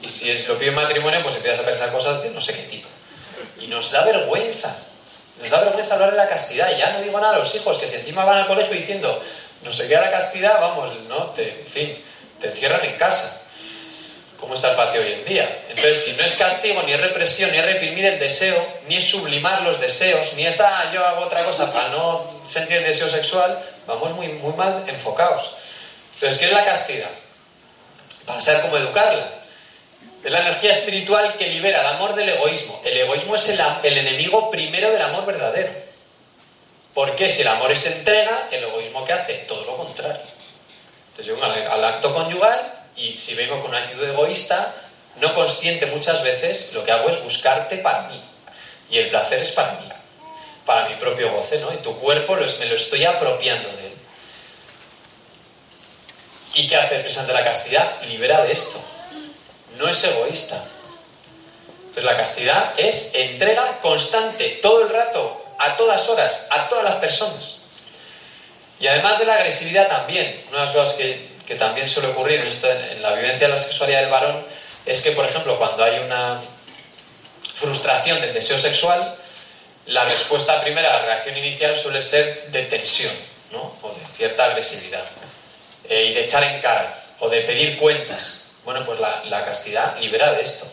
Y 0.00 0.08
si 0.08 0.30
es 0.30 0.48
lo 0.48 0.56
pide 0.56 0.70
matrimonio, 0.70 1.20
pues 1.22 1.34
empiezas 1.34 1.60
a 1.60 1.68
pensar 1.68 1.92
cosas 1.92 2.22
de 2.22 2.30
no 2.30 2.40
sé 2.40 2.54
qué 2.54 2.62
tipo. 2.62 2.88
Y 3.60 3.66
nos 3.66 3.92
da 3.92 4.02
vergüenza, 4.06 4.74
nos 5.42 5.50
da 5.50 5.60
vergüenza 5.60 5.96
hablar 5.96 6.12
de 6.12 6.16
la 6.16 6.26
castidad. 6.26 6.74
Ya 6.74 6.90
no 6.94 7.02
digo 7.02 7.20
nada 7.20 7.36
a 7.36 7.38
los 7.40 7.54
hijos, 7.54 7.76
que 7.76 7.86
si 7.86 7.96
encima 7.96 8.24
van 8.24 8.38
al 8.38 8.46
colegio 8.46 8.74
diciendo, 8.74 9.22
no 9.62 9.70
se 9.70 9.88
queda 9.88 10.00
la 10.00 10.10
castidad, 10.10 10.58
vamos, 10.58 10.90
¿no? 11.06 11.26
Te, 11.32 11.50
en 11.50 11.66
fin, 11.66 12.04
te 12.40 12.48
encierran 12.48 12.82
en 12.82 12.96
casa. 12.96 13.39
¿Cómo 14.40 14.54
está 14.54 14.70
el 14.70 14.76
patio 14.76 15.02
hoy 15.02 15.12
en 15.12 15.24
día? 15.26 15.62
Entonces, 15.68 16.02
si 16.02 16.12
no 16.14 16.24
es 16.24 16.34
castigo, 16.34 16.82
ni 16.82 16.92
es 16.92 17.00
represión, 17.00 17.52
ni 17.52 17.58
es 17.58 17.64
reprimir 17.64 18.06
el 18.06 18.18
deseo, 18.18 18.56
ni 18.88 18.96
es 18.96 19.04
sublimar 19.04 19.62
los 19.62 19.78
deseos, 19.80 20.32
ni 20.34 20.46
es, 20.46 20.60
ah, 20.60 20.90
yo 20.94 21.04
hago 21.06 21.26
otra 21.26 21.44
cosa 21.44 21.70
para 21.70 21.90
no 21.90 22.24
sentir 22.46 22.78
el 22.78 22.84
deseo 22.84 23.08
sexual, 23.08 23.62
vamos 23.86 24.12
muy, 24.14 24.28
muy 24.28 24.54
mal 24.54 24.82
enfocados. 24.88 25.52
Entonces, 26.14 26.38
¿qué 26.38 26.46
es 26.46 26.52
la 26.52 26.64
castidad? 26.64 27.10
Para 28.24 28.40
saber 28.40 28.62
cómo 28.62 28.78
educarla. 28.78 29.30
Es 30.24 30.32
la 30.32 30.40
energía 30.40 30.70
espiritual 30.70 31.36
que 31.36 31.48
libera 31.48 31.80
el 31.80 31.86
amor 31.86 32.14
del 32.14 32.30
egoísmo. 32.30 32.80
El 32.84 32.96
egoísmo 32.98 33.34
es 33.34 33.48
el, 33.48 33.60
el 33.82 33.98
enemigo 33.98 34.50
primero 34.50 34.90
del 34.90 35.02
amor 35.02 35.26
verdadero. 35.26 35.70
Porque 36.94 37.28
si 37.28 37.42
el 37.42 37.48
amor 37.48 37.72
es 37.72 37.86
entrega, 37.86 38.48
el 38.50 38.64
egoísmo 38.64 39.04
que 39.04 39.12
hace, 39.12 39.34
todo 39.46 39.64
lo 39.64 39.76
contrario. 39.76 40.20
Entonces 41.10 41.26
yo 41.26 41.34
vengo 41.34 41.72
al, 41.72 41.84
acto 41.84 42.12
conyugal 42.14 42.79
y 42.96 43.14
si 43.14 43.34
vengo 43.34 43.60
con 43.60 43.70
una 43.70 43.78
actitud 43.78 44.04
egoísta, 44.04 44.74
no 45.16 45.34
consciente 45.34 45.86
muchas 45.86 46.22
veces, 46.22 46.72
lo 46.74 46.84
que 46.84 46.92
hago 46.92 47.08
es 47.08 47.22
buscarte 47.22 47.78
para 47.78 48.08
mí. 48.08 48.20
Y 48.90 48.98
el 48.98 49.08
placer 49.08 49.40
es 49.40 49.52
para 49.52 49.72
mí, 49.72 49.88
para 50.66 50.88
mi 50.88 50.94
propio 50.96 51.30
goce, 51.32 51.60
¿no? 51.60 51.72
Y 51.72 51.76
tu 51.76 51.96
cuerpo 51.98 52.36
me 52.36 52.66
lo 52.66 52.74
estoy 52.74 53.04
apropiando 53.04 53.68
de 53.68 53.86
él. 53.86 53.92
¿Y 56.54 56.68
qué 56.68 56.76
hace 56.76 56.96
el 56.96 57.26
de 57.26 57.32
la 57.32 57.44
castidad? 57.44 58.02
Libera 58.02 58.42
de 58.44 58.52
esto. 58.52 58.80
No 59.78 59.88
es 59.88 60.02
egoísta. 60.04 60.62
Entonces 61.80 62.04
la 62.04 62.16
castidad 62.16 62.74
es 62.78 63.14
entrega 63.14 63.80
constante, 63.80 64.58
todo 64.62 64.82
el 64.82 64.88
rato, 64.88 65.44
a 65.58 65.76
todas 65.76 66.08
horas, 66.08 66.48
a 66.50 66.68
todas 66.68 66.84
las 66.84 66.96
personas. 66.96 67.60
Y 68.80 68.86
además 68.86 69.18
de 69.18 69.26
la 69.26 69.34
agresividad 69.34 69.88
también, 69.88 70.44
una 70.48 70.60
de 70.60 70.66
las 70.66 70.74
cosas 70.74 70.96
que, 70.96 71.29
también 71.54 71.88
suele 71.88 72.08
ocurrir 72.10 72.40
en, 72.40 72.46
esto, 72.46 72.70
en 72.70 73.02
la 73.02 73.14
vivencia 73.14 73.46
de 73.46 73.52
la 73.52 73.58
sexualidad 73.58 74.00
del 74.02 74.10
varón 74.10 74.44
es 74.86 75.00
que, 75.00 75.12
por 75.12 75.24
ejemplo, 75.24 75.58
cuando 75.58 75.84
hay 75.84 75.98
una 75.98 76.40
frustración 77.54 78.20
del 78.20 78.32
deseo 78.32 78.58
sexual, 78.58 79.16
la 79.86 80.04
respuesta 80.04 80.60
primera, 80.60 80.92
la 80.98 81.02
reacción 81.06 81.36
inicial 81.36 81.76
suele 81.76 82.02
ser 82.02 82.46
de 82.48 82.62
tensión, 82.64 83.12
¿no? 83.52 83.74
o 83.82 83.92
de 83.92 84.06
cierta 84.06 84.44
agresividad, 84.44 85.04
eh, 85.88 86.06
y 86.06 86.14
de 86.14 86.22
echar 86.22 86.44
en 86.44 86.60
cara, 86.60 86.94
o 87.18 87.28
de 87.28 87.40
pedir 87.42 87.76
cuentas. 87.78 88.52
Bueno, 88.64 88.84
pues 88.84 89.00
la, 89.00 89.24
la 89.26 89.44
castidad 89.44 89.98
libera 90.00 90.32
de 90.32 90.42
esto 90.42 90.66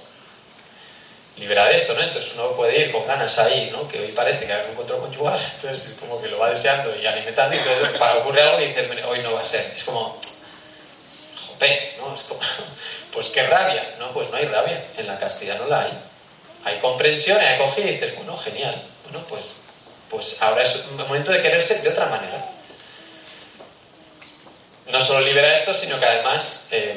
liberar 1.40 1.72
esto, 1.72 1.94
¿no? 1.94 2.02
Entonces 2.02 2.34
uno 2.36 2.52
puede 2.52 2.80
ir 2.80 2.92
con 2.92 3.06
ganas 3.06 3.38
ahí, 3.40 3.70
¿no? 3.72 3.88
Que 3.88 4.00
hoy 4.00 4.08
parece 4.10 4.46
que 4.46 4.54
hay 4.54 4.66
un 4.66 4.72
encuentro 4.72 5.00
conyugal, 5.00 5.40
entonces 5.56 5.98
como 6.00 6.22
que 6.22 6.28
lo 6.28 6.40
va 6.40 6.50
deseando 6.50 6.96
y 6.96 7.06
alimentando, 7.06 7.56
y 7.56 7.60
entonces 7.60 8.00
para 8.00 8.18
ocurrir 8.18 8.42
algo 8.42 8.62
y 8.62 8.68
dice, 8.68 8.88
hoy 9.08 9.22
no 9.22 9.34
va 9.34 9.42
a 9.42 9.44
ser. 9.44 9.74
Es 9.76 9.84
como, 9.84 10.20
jope, 11.58 11.96
¿no? 11.98 12.14
Es 12.14 12.22
como, 12.24 12.40
pues 13.14 13.30
qué 13.30 13.44
rabia. 13.44 13.96
No, 14.00 14.12
pues 14.12 14.30
no 14.30 14.38
hay 14.38 14.46
rabia, 14.46 14.82
en 14.98 15.08
la 15.08 15.20
castidad 15.20 15.58
no 15.58 15.68
la 15.68 15.84
hay. 15.84 15.94
Hay 16.64 16.80
comprensión, 16.80 17.40
hay 17.40 17.56
acogida 17.56 17.86
y 17.86 17.92
dices, 17.92 18.16
bueno, 18.16 18.38
genial. 18.38 18.80
Bueno, 19.04 19.26
pues, 19.28 19.56
pues 20.10 20.42
ahora 20.42 20.62
es 20.62 20.88
un 20.92 20.98
momento 20.98 21.32
de 21.32 21.42
quererse 21.42 21.82
de 21.82 21.90
otra 21.90 22.06
manera. 22.08 22.44
No 24.92 25.02
solo 25.02 25.22
libera 25.22 25.54
esto, 25.54 25.74
sino 25.74 26.00
que 26.00 26.06
además... 26.06 26.68
Eh, 26.72 26.96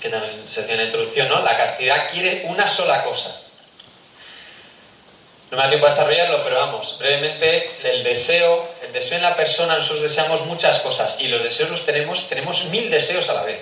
que 0.00 0.08
también 0.08 0.48
se 0.48 0.60
hacía 0.60 0.74
en 0.74 0.80
la 0.80 0.86
introducción, 0.86 1.28
¿no? 1.28 1.40
La 1.42 1.56
castidad 1.56 2.10
quiere 2.10 2.42
una 2.46 2.66
sola 2.66 3.04
cosa. 3.04 3.41
No 5.52 5.58
me 5.58 5.64
da 5.64 5.68
tiempo 5.68 5.84
a 5.86 5.90
desarrollarlo, 5.90 6.42
pero 6.42 6.56
vamos, 6.56 6.96
brevemente, 6.98 7.68
el 7.84 8.02
deseo, 8.02 8.66
el 8.86 8.92
deseo 8.94 9.18
en 9.18 9.22
la 9.24 9.36
persona, 9.36 9.76
nosotros 9.76 10.00
deseamos 10.00 10.46
muchas 10.46 10.78
cosas 10.78 11.20
y 11.20 11.28
los 11.28 11.42
deseos 11.42 11.68
los 11.68 11.84
tenemos, 11.84 12.26
tenemos 12.26 12.64
mil 12.70 12.90
deseos 12.90 13.28
a 13.28 13.34
la 13.34 13.42
vez. 13.42 13.60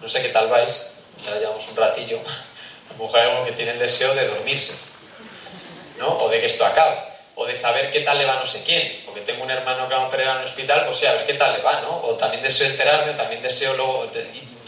no 0.00 0.08
sé 0.08 0.20
qué 0.22 0.30
tal 0.30 0.48
vais, 0.48 0.94
ya 1.24 1.38
llevamos 1.38 1.68
un 1.68 1.76
ratillo, 1.76 2.18
la 2.90 2.96
mujer 2.96 3.30
que 3.46 3.52
tiene 3.52 3.70
el 3.70 3.78
deseo 3.78 4.12
de 4.16 4.26
dormirse, 4.26 4.74
¿no? 5.98 6.18
O 6.18 6.28
de 6.28 6.40
que 6.40 6.46
esto 6.46 6.66
acabe, 6.66 6.98
o 7.36 7.46
de 7.46 7.54
saber 7.54 7.92
qué 7.92 8.00
tal 8.00 8.18
le 8.18 8.26
va 8.26 8.34
no 8.34 8.44
sé 8.44 8.64
quién, 8.64 9.02
porque 9.04 9.20
tengo 9.20 9.44
un 9.44 9.52
hermano 9.52 9.88
que 9.88 9.94
va 9.94 10.02
a 10.02 10.06
operar 10.08 10.32
en 10.34 10.38
el 10.38 10.48
hospital, 10.48 10.84
pues 10.84 10.96
sí, 10.96 11.06
a 11.06 11.12
ver 11.12 11.26
qué 11.26 11.34
tal 11.34 11.52
le 11.52 11.62
va, 11.62 11.80
¿no? 11.82 11.96
O 12.06 12.14
también 12.14 12.42
deseo 12.42 12.66
enterarme, 12.66 13.12
o 13.12 13.14
también 13.14 13.40
deseo 13.40 13.72
luego, 13.76 14.10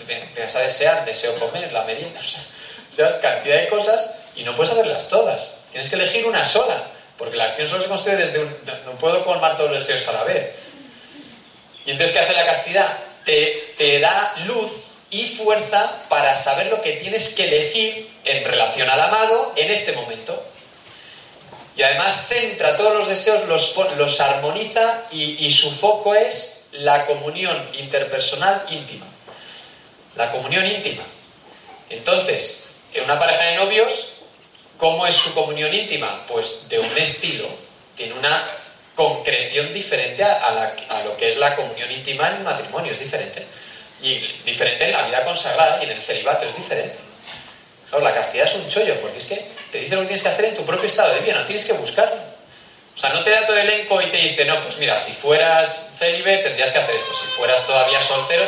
me 0.07 0.41
vas 0.41 0.55
a 0.55 0.61
desear, 0.61 1.05
deseo 1.05 1.37
comer, 1.41 1.73
la 1.73 1.83
merienda, 1.83 2.21
o 2.21 2.23
sea, 2.23 2.41
o 2.93 3.09
sea, 3.09 3.21
cantidad 3.21 3.57
de 3.57 3.69
cosas 3.69 4.21
y 4.37 4.43
no 4.43 4.55
puedes 4.55 4.73
hacerlas 4.73 5.09
todas, 5.09 5.65
tienes 5.71 5.89
que 5.89 5.97
elegir 5.97 6.27
una 6.27 6.45
sola, 6.45 6.83
porque 7.19 7.37
la 7.37 7.45
acción 7.45 7.69
solo 7.69 7.83
se 7.83 7.89
construye 7.89 8.17
desde 8.17 8.41
un... 8.41 8.57
no 8.85 8.93
puedo 8.93 9.25
colmar 9.25 9.57
todos 9.57 9.71
los 9.71 9.87
deseos 9.87 10.09
a 10.09 10.13
la 10.13 10.25
vez. 10.25 10.51
Y 11.87 11.93
entonces, 11.93 12.17
¿qué 12.17 12.23
hace 12.23 12.33
la 12.33 12.47
castidad? 12.47 12.99
Te, 13.25 14.01
da 14.01 14.35
luz 14.47 14.73
y 15.11 15.25
fuerza 15.29 16.03
para 16.09 16.35
saber 16.35 16.67
lo 16.67 16.83
que 16.83 16.93
tienes 16.93 17.35
que 17.35 17.45
elegir 17.45 18.11
en 18.25 18.45
relación 18.45 18.91
al 18.91 19.01
amado 19.01 19.53
en 19.57 19.71
este 19.71 19.93
momento. 19.93 20.43
Y 21.77 21.83
además 21.83 22.27
centra 22.29 22.77
todos 22.77 22.95
los 22.95 23.09
deseos, 23.09 23.49
los, 23.49 23.77
los 23.97 24.21
armoniza 24.21 25.03
y 25.11 25.51
su 25.51 25.71
foco 25.71 26.15
es 26.15 26.65
la 26.73 27.07
comunión 27.07 27.63
interpersonal 27.75 28.65
íntima. 28.71 29.07
La 30.17 30.31
comunión 30.33 30.67
íntima. 30.67 31.03
Entonces, 31.91 32.75
en 32.95 33.05
una 33.05 33.19
pareja 33.19 33.43
de 33.45 33.57
novios, 33.57 34.14
¿cómo 34.79 35.07
es 35.07 35.17
su 35.17 35.35
comunión 35.35 35.73
íntima? 35.75 36.25
Pues 36.27 36.69
de 36.69 36.79
un 36.79 36.99
estilo. 36.99 37.49
Tiene 37.97 38.15
una 38.15 38.43
concreción 38.95 39.73
diferente 39.73 40.23
a, 40.25 40.75
lo 41.05 41.17
que 41.17 41.29
es 41.29 41.37
la 41.37 41.55
comunión 41.57 41.91
íntima 41.91 42.29
en 42.29 42.43
matrimonio, 42.43 42.93
es 42.93 43.01
diferente. 43.01 43.45
Y 44.03 44.19
diferente 44.45 44.85
en 44.85 44.93
la 44.93 45.03
vida 45.03 45.25
consagrada 45.25 45.83
y 45.83 45.87
en 45.87 45.93
el 45.93 46.03
celibato 46.03 46.45
es 46.45 46.57
diferente. 46.57 46.97
Claro, 47.89 48.05
la 48.05 48.15
castidad 48.15 48.45
es 48.45 48.55
un 48.55 48.69
chollo, 48.69 49.01
porque 49.01 49.19
es 49.19 49.27
que 49.27 49.45
te 49.71 49.79
dice 49.79 49.95
lo 49.95 50.03
que 50.03 50.09
tienes 50.09 50.23
que 50.23 50.29
hacer 50.29 50.45
en 50.47 50.55
tu 50.55 50.65
propio 50.65 50.87
estado 50.87 51.15
de 51.15 51.21
vida, 51.21 51.35
no 51.35 51.45
tienes 51.45 51.65
que 51.65 51.73
buscarlo. 51.75 52.17
O 52.97 52.99
sea, 52.99 53.11
no 53.11 53.25
te 53.25 53.31
da 53.31 53.45
todo 53.45 53.57
el 53.57 53.69
elenco 53.69 54.01
y 54.01 54.07
te 54.07 54.17
dice, 54.19 54.45
no, 54.45 54.61
pues 54.63 54.79
mira, 54.79 54.97
si 54.97 55.13
fueras 55.13 55.95
célibe 55.99 56.39
tendrías 56.39 56.71
que 56.71 56.79
hacer 56.79 56.95
esto, 56.95 57.13
si 57.13 57.27
fueras 57.37 57.67
todavía 57.67 58.01
soltero, 58.01 58.47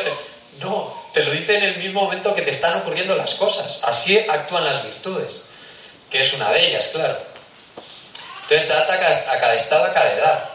no, 0.61 1.09
te 1.13 1.23
lo 1.23 1.31
dice 1.31 1.57
en 1.57 1.63
el 1.63 1.77
mismo 1.77 2.03
momento 2.03 2.33
que 2.33 2.41
te 2.41 2.51
están 2.51 2.77
ocurriendo 2.79 3.15
las 3.15 3.35
cosas. 3.35 3.83
Así 3.83 4.17
actúan 4.29 4.63
las 4.63 4.83
virtudes, 4.83 5.46
que 6.09 6.21
es 6.21 6.33
una 6.33 6.51
de 6.51 6.67
ellas, 6.67 6.87
claro. 6.87 7.17
Entonces 8.43 8.65
se 8.65 8.73
ataca 8.73 9.07
a 9.07 9.39
cada 9.39 9.55
estado, 9.55 9.85
a 9.85 9.93
cada 9.93 10.13
edad. 10.13 10.49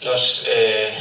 Los, 0.00 0.46
eh, 0.48 0.92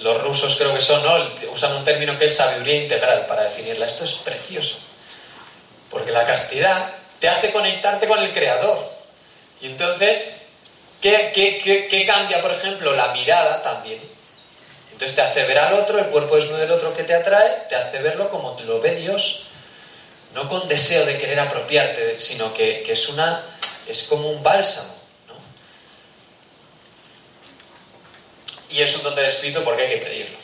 los 0.00 0.22
rusos 0.22 0.54
creo 0.56 0.72
que 0.74 0.80
son, 0.80 1.02
¿no? 1.02 1.16
Usan 1.52 1.72
un 1.72 1.84
término 1.84 2.16
que 2.18 2.26
es 2.26 2.36
sabiduría 2.36 2.82
integral 2.82 3.26
para 3.26 3.44
definirla. 3.44 3.86
Esto 3.86 4.04
es 4.04 4.12
precioso. 4.14 4.78
Porque 5.90 6.12
la 6.12 6.24
castidad 6.24 6.90
te 7.18 7.28
hace 7.28 7.52
conectarte 7.52 8.06
con 8.06 8.20
el 8.20 8.32
Creador. 8.32 8.88
Y 9.60 9.66
entonces, 9.66 10.46
¿qué, 11.00 11.32
qué 11.34 12.06
cambia, 12.06 12.40
por 12.40 12.52
ejemplo? 12.52 12.94
La 12.94 13.08
mirada 13.08 13.62
también. 13.62 14.00
Entonces 15.02 15.16
te 15.16 15.22
hace 15.22 15.44
ver 15.46 15.58
al 15.58 15.74
otro, 15.74 15.98
el 15.98 16.06
cuerpo 16.06 16.36
desnudo 16.36 16.58
del 16.58 16.70
otro 16.70 16.94
que 16.94 17.02
te 17.02 17.12
atrae, 17.12 17.64
te 17.68 17.74
hace 17.74 17.98
verlo 17.98 18.28
como 18.28 18.56
lo 18.64 18.80
ve 18.80 18.94
Dios, 18.94 19.46
no 20.34 20.48
con 20.48 20.66
deseo 20.68 21.04
de 21.04 21.18
querer 21.18 21.40
apropiarte, 21.40 22.18
sino 22.18 22.52
que, 22.54 22.84
es, 22.86 23.08
una, 23.08 23.44
es 23.86 24.04
como 24.04 24.28
un 24.28 24.42
bálsamo. 24.42 24.94
Y 28.70 28.80
es 28.80 28.96
un 28.96 29.02
don 29.02 29.14
del 29.14 29.26
Espíritu 29.26 29.62
porque 29.62 29.82
hay 29.82 29.90
que 29.90 30.06
pedirlo. 30.06 30.38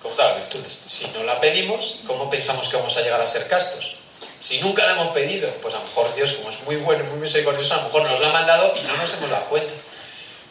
Como 0.00 0.14
todas 0.14 0.36
las 0.36 0.46
virtudes. 0.46 0.82
Si 0.86 1.08
no 1.08 1.24
la 1.24 1.40
pedimos, 1.40 2.00
¿cómo 2.06 2.30
pensamos 2.30 2.68
que 2.68 2.76
vamos 2.76 2.96
a 2.96 3.00
llegar 3.00 3.20
a 3.20 3.26
ser 3.26 3.48
castos? 3.48 3.96
Si 4.40 4.60
nunca 4.60 4.84
la 4.84 4.92
hemos 4.92 5.08
pedido, 5.08 5.50
pues 5.62 5.74
a 5.74 5.78
lo 5.78 5.84
mejor 5.84 6.14
Dios, 6.14 6.34
como 6.34 6.50
es 6.50 6.60
muy 6.62 6.76
bueno 6.76 7.02
y 7.04 7.08
muy 7.08 7.18
misericordioso, 7.20 7.74
a 7.74 7.78
lo 7.78 7.84
mejor 7.84 8.02
nos 8.02 8.20
la 8.20 8.28
ha 8.28 8.32
mandado 8.32 8.74
y 8.76 8.86
no 8.86 8.96
nos 8.96 9.12
hemos 9.14 9.30
dado 9.30 9.46
cuenta. 9.46 9.72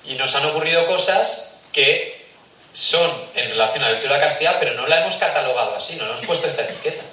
Y 0.05 0.15
nos 0.15 0.35
han 0.35 0.45
ocurrido 0.47 0.85
cosas 0.87 1.59
que 1.71 2.25
son 2.73 3.09
en 3.35 3.51
relación 3.51 3.83
a 3.83 3.87
la 3.87 3.91
virtud 3.93 4.09
de 4.09 4.15
la 4.15 4.19
castidad, 4.19 4.57
pero 4.59 4.73
no 4.73 4.87
la 4.87 5.01
hemos 5.01 5.15
catalogado 5.15 5.75
así, 5.75 5.95
no 5.95 6.05
hemos 6.05 6.21
puesto 6.21 6.47
esta 6.47 6.63
etiqueta. 6.63 7.03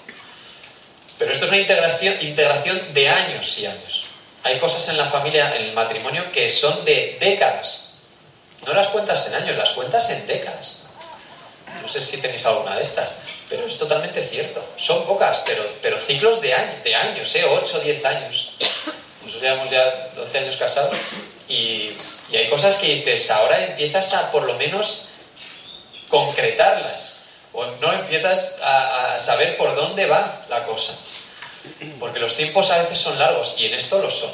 Pero 1.21 1.33
esto 1.33 1.45
es 1.45 1.51
una 1.51 1.61
integración, 1.61 2.17
integración 2.23 2.95
de 2.95 3.09
años 3.11 3.59
y 3.59 3.67
años. 3.67 4.05
Hay 4.43 4.59
cosas 4.59 4.89
en 4.89 4.97
la 4.97 5.05
familia, 5.05 5.55
en 5.55 5.67
el 5.67 5.73
matrimonio, 5.75 6.25
que 6.33 6.49
son 6.49 6.83
de 6.87 7.19
décadas. 7.21 7.91
No 8.67 8.73
las 8.73 8.89
cuentas 8.89 9.29
en 9.29 9.35
años, 9.35 9.55
las 9.59 9.73
cuentas 9.73 10.09
en 10.09 10.27
décadas. 10.27 10.85
No 11.83 11.87
sé 11.87 12.01
si 12.01 12.23
tenéis 12.23 12.47
alguna 12.47 12.75
de 12.75 12.83
estas, 12.83 13.17
pero 13.51 13.67
es 13.67 13.79
totalmente 13.79 14.23
cierto. 14.23 14.65
Son 14.79 15.05
pocas, 15.05 15.43
pero, 15.45 15.63
pero 15.83 16.01
ciclos 16.01 16.41
de, 16.41 16.55
años, 16.55 16.83
de 16.85 16.95
años, 16.95 17.37
¿eh? 17.37 17.45
8 17.45 17.77
o 17.77 17.81
10 17.81 18.05
años. 18.07 18.53
Nosotros 19.23 19.43
llevamos 19.43 19.69
ya 19.69 20.09
12 20.17 20.39
años 20.39 20.57
casados 20.57 20.97
y, 21.51 21.93
y 22.33 22.37
hay 22.37 22.49
cosas 22.49 22.79
que 22.79 22.95
dices, 22.95 23.31
ahora 23.31 23.63
empiezas 23.63 24.15
a 24.15 24.33
por 24.33 24.45
lo 24.45 24.55
menos 24.55 25.09
concretarlas 26.09 27.21
o 27.53 27.67
no 27.67 27.93
empiezas 27.93 28.59
a, 28.63 29.19
saber 29.19 29.57
por 29.57 29.75
dónde 29.75 30.07
va 30.07 30.45
la 30.49 30.63
cosa. 30.65 30.95
Porque 31.99 32.19
los 32.19 32.35
tiempos 32.35 32.71
a 32.71 32.79
veces 32.79 32.99
son 32.99 33.19
largos 33.19 33.57
y 33.59 33.67
en 33.67 33.75
esto 33.75 34.01
lo 34.01 34.11
son. 34.11 34.31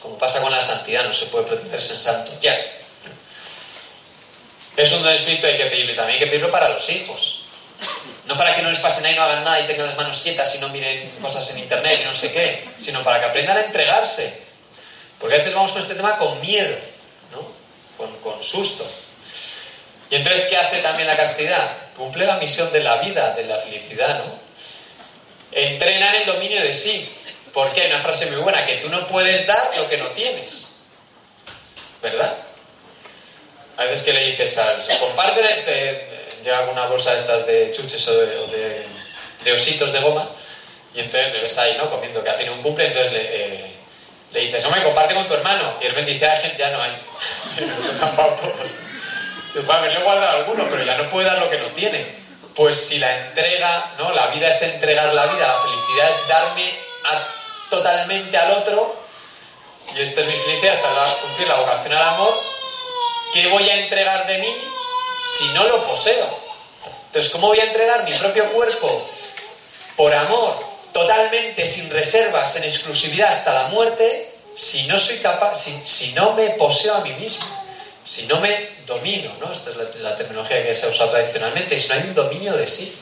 Como 0.00 0.18
pasa 0.18 0.40
con 0.40 0.50
la 0.50 0.62
santidad, 0.62 1.04
no 1.04 1.12
se 1.12 1.26
puede 1.26 1.46
pretenderse 1.46 1.92
en 1.94 1.98
santo 1.98 2.32
ya. 2.40 2.58
Es 4.76 4.92
un 4.92 5.02
don 5.02 5.12
espíritu, 5.12 5.46
hay 5.46 5.56
que 5.56 5.66
pedirlo 5.66 5.94
también 5.94 6.14
hay 6.14 6.24
que 6.24 6.30
pedirlo 6.30 6.50
para 6.50 6.68
los 6.70 6.88
hijos. 6.90 7.44
No 8.26 8.36
para 8.36 8.54
que 8.54 8.62
no 8.62 8.70
les 8.70 8.78
pasen 8.78 9.04
ahí, 9.04 9.14
no 9.14 9.22
hagan 9.22 9.44
nada 9.44 9.60
y 9.60 9.66
tengan 9.66 9.86
las 9.86 9.96
manos 9.96 10.20
quietas 10.20 10.54
y 10.54 10.58
no 10.58 10.68
miren 10.70 11.10
cosas 11.20 11.50
en 11.50 11.58
internet 11.58 11.98
y 12.00 12.06
no 12.06 12.14
sé 12.14 12.32
qué, 12.32 12.68
sino 12.78 13.02
para 13.02 13.20
que 13.20 13.26
aprendan 13.26 13.58
a 13.58 13.62
entregarse. 13.62 14.42
Porque 15.18 15.34
a 15.34 15.38
veces 15.38 15.54
vamos 15.54 15.72
con 15.72 15.80
este 15.80 15.94
tema 15.94 16.16
con 16.16 16.40
miedo, 16.40 16.74
¿no? 17.32 17.46
con, 17.96 18.16
con 18.20 18.42
susto. 18.42 18.84
Y 20.10 20.16
entonces, 20.16 20.48
¿qué 20.48 20.56
hace 20.56 20.78
también 20.78 21.08
la 21.08 21.16
castidad? 21.16 21.70
Cumple 21.96 22.26
la 22.26 22.36
misión 22.36 22.72
de 22.72 22.80
la 22.80 22.96
vida, 22.98 23.34
de 23.34 23.44
la 23.44 23.56
felicidad, 23.56 24.18
¿no? 24.18 24.41
Entrena 25.52 26.10
en 26.10 26.22
el 26.22 26.26
dominio 26.26 26.62
de 26.62 26.74
sí. 26.74 27.08
Porque 27.52 27.82
hay 27.82 27.90
una 27.90 28.00
frase 28.00 28.30
muy 28.30 28.40
buena, 28.40 28.64
que 28.64 28.76
tú 28.76 28.88
no 28.88 29.06
puedes 29.08 29.46
dar 29.46 29.70
lo 29.76 29.88
que 29.88 29.98
no 29.98 30.06
tienes. 30.08 30.68
¿Verdad? 32.02 32.34
A 33.76 33.84
veces 33.84 34.02
que 34.02 34.12
le 34.12 34.26
dices 34.26 34.58
a 34.58 34.98
comparte, 35.00 35.42
te 35.42 36.06
llega 36.44 36.60
alguna 36.60 36.86
bolsa 36.86 37.12
de 37.12 37.18
estas 37.18 37.46
de 37.46 37.72
chuches 37.72 38.08
o 38.08 38.12
de, 39.44 39.52
ositos 39.52 39.92
de 39.92 40.00
goma, 40.00 40.28
y 40.94 41.00
entonces 41.00 41.32
le 41.32 41.40
ves 41.40 41.58
ahí, 41.58 41.76
¿no? 41.76 41.90
Comiendo 41.90 42.22
que 42.22 42.30
ha 42.30 42.36
tenido 42.36 42.54
un 42.54 42.62
cumple, 42.62 42.86
entonces 42.86 43.12
le, 43.12 43.20
eh, 43.20 43.72
le 44.32 44.40
dices, 44.40 44.64
hombre, 44.64 44.82
comparte 44.82 45.14
con 45.14 45.26
tu 45.26 45.34
hermano. 45.34 45.74
Y 45.80 45.84
de 45.84 45.90
repente 45.90 46.12
dice, 46.12 46.30
ya 46.58 46.70
no 46.70 46.82
hay. 46.82 46.92
puede 49.52 49.78
haberle 49.78 50.02
guardado 50.02 50.38
alguno, 50.38 50.66
pero 50.70 50.84
ya 50.84 50.96
no 50.96 51.08
puede 51.08 51.26
dar 51.26 51.38
lo 51.38 51.50
que 51.50 51.58
no 51.58 51.68
tiene. 51.68 52.21
Pues 52.54 52.76
si 52.76 52.98
la 52.98 53.28
entrega, 53.28 53.92
¿no? 53.98 54.12
La 54.12 54.26
vida 54.26 54.48
es 54.48 54.60
entregar 54.62 55.12
la 55.14 55.26
vida, 55.26 55.46
la 55.46 55.58
felicidad 55.58 56.10
es 56.10 56.28
darme 56.28 56.78
totalmente 57.70 58.36
al 58.36 58.52
otro, 58.52 58.94
y 59.96 60.00
esta 60.00 60.20
es 60.20 60.26
mi 60.26 60.36
felicidad 60.36 60.74
hasta 60.74 61.20
cumplir 61.22 61.48
la 61.48 61.56
vocación 61.56 61.94
al 61.94 62.02
amor, 62.02 62.34
¿qué 63.32 63.46
voy 63.48 63.68
a 63.68 63.76
entregar 63.76 64.26
de 64.26 64.38
mí 64.38 64.54
si 65.24 65.48
no 65.54 65.64
lo 65.64 65.82
poseo? 65.86 66.26
Entonces, 67.06 67.32
¿cómo 67.32 67.48
voy 67.48 67.60
a 67.60 67.64
entregar 67.64 68.04
mi 68.04 68.14
propio 68.14 68.44
cuerpo 68.52 69.08
por 69.96 70.14
amor, 70.14 70.62
totalmente, 70.92 71.64
sin 71.64 71.90
reservas, 71.90 72.56
en 72.56 72.64
exclusividad 72.64 73.30
hasta 73.30 73.54
la 73.54 73.68
muerte, 73.68 74.30
si 74.54 74.86
no 74.86 74.98
soy 74.98 75.18
capaz, 75.18 75.54
si 75.54 76.12
no 76.12 76.32
me 76.34 76.50
poseo 76.50 76.94
a 76.94 77.00
mí 77.00 77.14
mismo? 77.14 77.46
Si 78.04 78.26
no 78.26 78.40
me 78.40 78.71
domino, 78.86 79.32
¿no? 79.40 79.52
Esta 79.52 79.70
es 79.70 80.00
la, 80.00 80.16
terminología 80.16 80.62
que 80.62 80.74
se 80.74 80.88
usado 80.88 81.10
tradicionalmente, 81.10 81.78
si 81.78 81.88
no 81.88 81.94
hay 81.94 82.00
un 82.02 82.14
dominio 82.14 82.54
de 82.54 82.66
sí. 82.66 82.96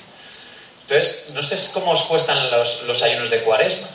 Entonces, 0.82 1.30
no 1.34 1.42
sé 1.42 1.56
cómo 1.72 1.92
os 1.92 2.02
cuestan 2.02 2.50
los, 2.50 3.02
ayunos 3.02 3.30
de 3.30 3.40
cuaresma. 3.42 3.88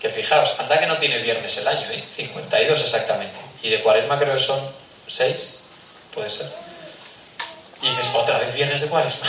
Que 0.00 0.10
fijaos, 0.10 0.60
anda 0.60 0.78
que 0.78 0.86
no 0.86 0.98
tiene 0.98 1.18
viernes 1.18 1.56
el 1.58 1.68
año, 1.68 1.90
¿eh? 1.90 2.04
52 2.14 2.82
exactamente. 2.82 3.36
Y 3.62 3.70
de 3.70 3.80
cuaresma 3.80 4.18
creo 4.18 4.34
que 4.34 4.38
son 4.38 4.60
6, 5.06 5.60
puede 6.14 6.28
ser. 6.28 6.46
Y 7.82 7.88
dices, 7.88 8.08
otra 8.14 8.38
vez 8.38 8.54
viernes 8.54 8.80
de 8.82 8.88
cuaresma. 8.88 9.26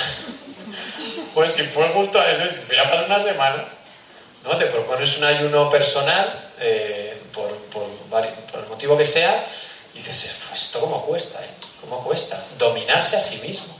pues 1.33 1.53
si 1.53 1.63
fue 1.63 1.87
justo 1.89 2.19
a 2.19 2.29
eso, 2.31 2.55
voy 2.67 2.77
a 2.77 2.83
pasar 2.83 3.05
una 3.05 3.19
semana. 3.19 3.65
¿no? 4.43 4.57
Te 4.57 4.65
propones 4.65 5.17
un 5.17 5.23
ayuno 5.23 5.69
personal, 5.69 6.51
eh, 6.59 7.17
por, 7.33 7.49
por, 7.67 7.87
por 8.09 8.59
el 8.59 8.67
motivo 8.67 8.97
que 8.97 9.05
sea, 9.05 9.45
y 9.97 10.03
dices, 10.03 10.43
pues 10.47 10.61
esto 10.61 10.79
cómo 10.79 11.03
cuesta, 11.03 11.43
¿eh? 11.43 11.49
¿Cómo 11.81 12.03
cuesta? 12.03 12.43
Dominarse 12.57 13.17
a 13.17 13.21
sí 13.21 13.47
mismo. 13.47 13.75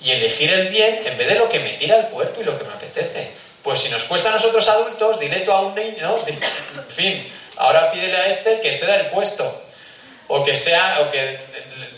Y 0.00 0.10
elegir 0.10 0.50
el 0.50 0.68
bien 0.68 0.98
en 1.04 1.18
vez 1.18 1.28
de 1.28 1.34
lo 1.34 1.48
que 1.48 1.60
me 1.60 1.70
tira 1.74 1.96
el 1.96 2.06
cuerpo 2.06 2.40
y 2.40 2.44
lo 2.44 2.58
que 2.58 2.64
me 2.64 2.72
apetece. 2.72 3.30
Pues 3.62 3.80
si 3.80 3.90
nos 3.90 4.04
cuesta 4.04 4.30
a 4.30 4.32
nosotros 4.32 4.66
adultos, 4.68 5.20
dile 5.20 5.40
tú 5.40 5.52
a 5.52 5.60
un 5.60 5.74
niño, 5.74 6.08
¿no? 6.08 6.16
en 6.26 6.88
fin, 6.88 7.32
ahora 7.56 7.92
pídele 7.92 8.16
a 8.16 8.26
este 8.26 8.60
que 8.60 8.76
ceda 8.76 8.96
el 8.96 9.06
puesto. 9.10 9.62
O 10.28 10.42
que 10.42 10.54
sea, 10.54 11.00
o 11.02 11.10
que 11.10 11.38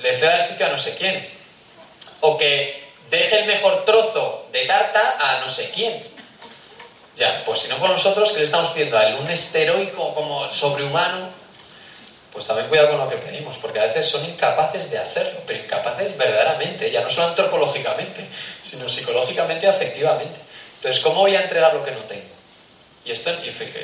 le 0.03 0.17
ceda 0.17 0.37
el 0.37 0.43
sitio 0.43 0.67
a 0.67 0.71
no 0.71 0.79
sé 0.79 0.97
quién. 0.97 1.27
o 2.21 2.37
que 2.37 2.83
deje 3.11 3.41
el 3.41 3.47
mejor 3.47 3.85
trozo 3.85 4.49
de 4.51 4.67
tarta 4.67 5.17
a 5.21 5.41
no 5.41 5.49
sé 5.49 5.71
quién. 5.71 6.03
Ya, 7.17 7.45
pues 7.47 7.61
si 7.61 7.69
no 7.69 7.77
por 7.77 7.91
nosotros, 7.91 8.33
que 8.33 8.39
le 8.39 8.45
estamos 8.45 8.71
pidiendo 8.71 8.99
a 8.99 9.07
él? 9.07 9.15
Un 9.21 9.31
esteroico 9.31 10.15
como 10.15 10.49
sobrehumano. 10.49 11.44
Pues 12.35 12.47
también 12.47 12.69
cuidado 12.69 12.91
con 12.91 12.99
lo 12.99 13.09
que 13.09 13.17
pedimos, 13.17 13.57
porque 13.59 13.79
a 13.79 13.85
veces 13.85 14.07
son 14.07 14.25
incapaces 14.25 14.91
de 14.91 14.99
hacerlo, 14.99 15.41
pero 15.47 15.61
incapaces 15.61 16.19
verdaderamente, 16.19 16.91
ya 16.91 17.01
no 17.01 17.09
solo 17.09 17.29
antropológicamente, 17.29 18.27
sino 18.63 18.89
psicológicamente 18.89 19.67
y 19.67 19.69
afectivamente. 19.69 20.41
Entonces, 20.77 21.01
¿cómo 21.01 21.21
voy 21.21 21.37
a 21.37 21.43
entregar 21.43 21.73
lo 21.73 21.85
que 21.85 21.93
no 21.93 22.01
tengo? 22.01 22.35
Y 23.05 23.13
esto, 23.13 23.31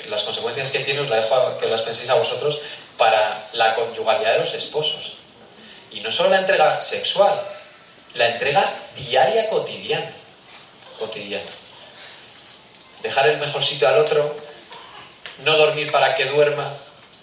las 0.08 0.24
consecuencias 0.24 0.70
que 0.72 0.80
tiene, 0.80 0.98
os 0.98 1.08
la 1.08 1.16
dejo 1.16 1.58
que 1.58 1.66
las 1.66 1.82
penséis 1.82 2.10
a 2.10 2.14
vosotros 2.14 2.58
para 2.98 3.48
la 3.52 3.74
conyugalidad 3.76 4.32
de 4.32 4.38
los 4.40 4.54
esposos. 4.54 5.18
Y 5.92 6.00
no 6.00 6.10
solo 6.10 6.30
la 6.30 6.40
entrega 6.40 6.82
sexual, 6.82 7.40
la 8.14 8.30
entrega 8.30 8.68
diaria 8.96 9.48
cotidiana. 9.48 10.10
Cotidiana. 10.98 11.50
Dejar 13.02 13.28
el 13.28 13.38
mejor 13.38 13.62
sitio 13.62 13.88
al 13.88 13.98
otro, 13.98 14.36
no 15.44 15.56
dormir 15.56 15.92
para 15.92 16.14
que 16.14 16.24
duerma, 16.24 16.72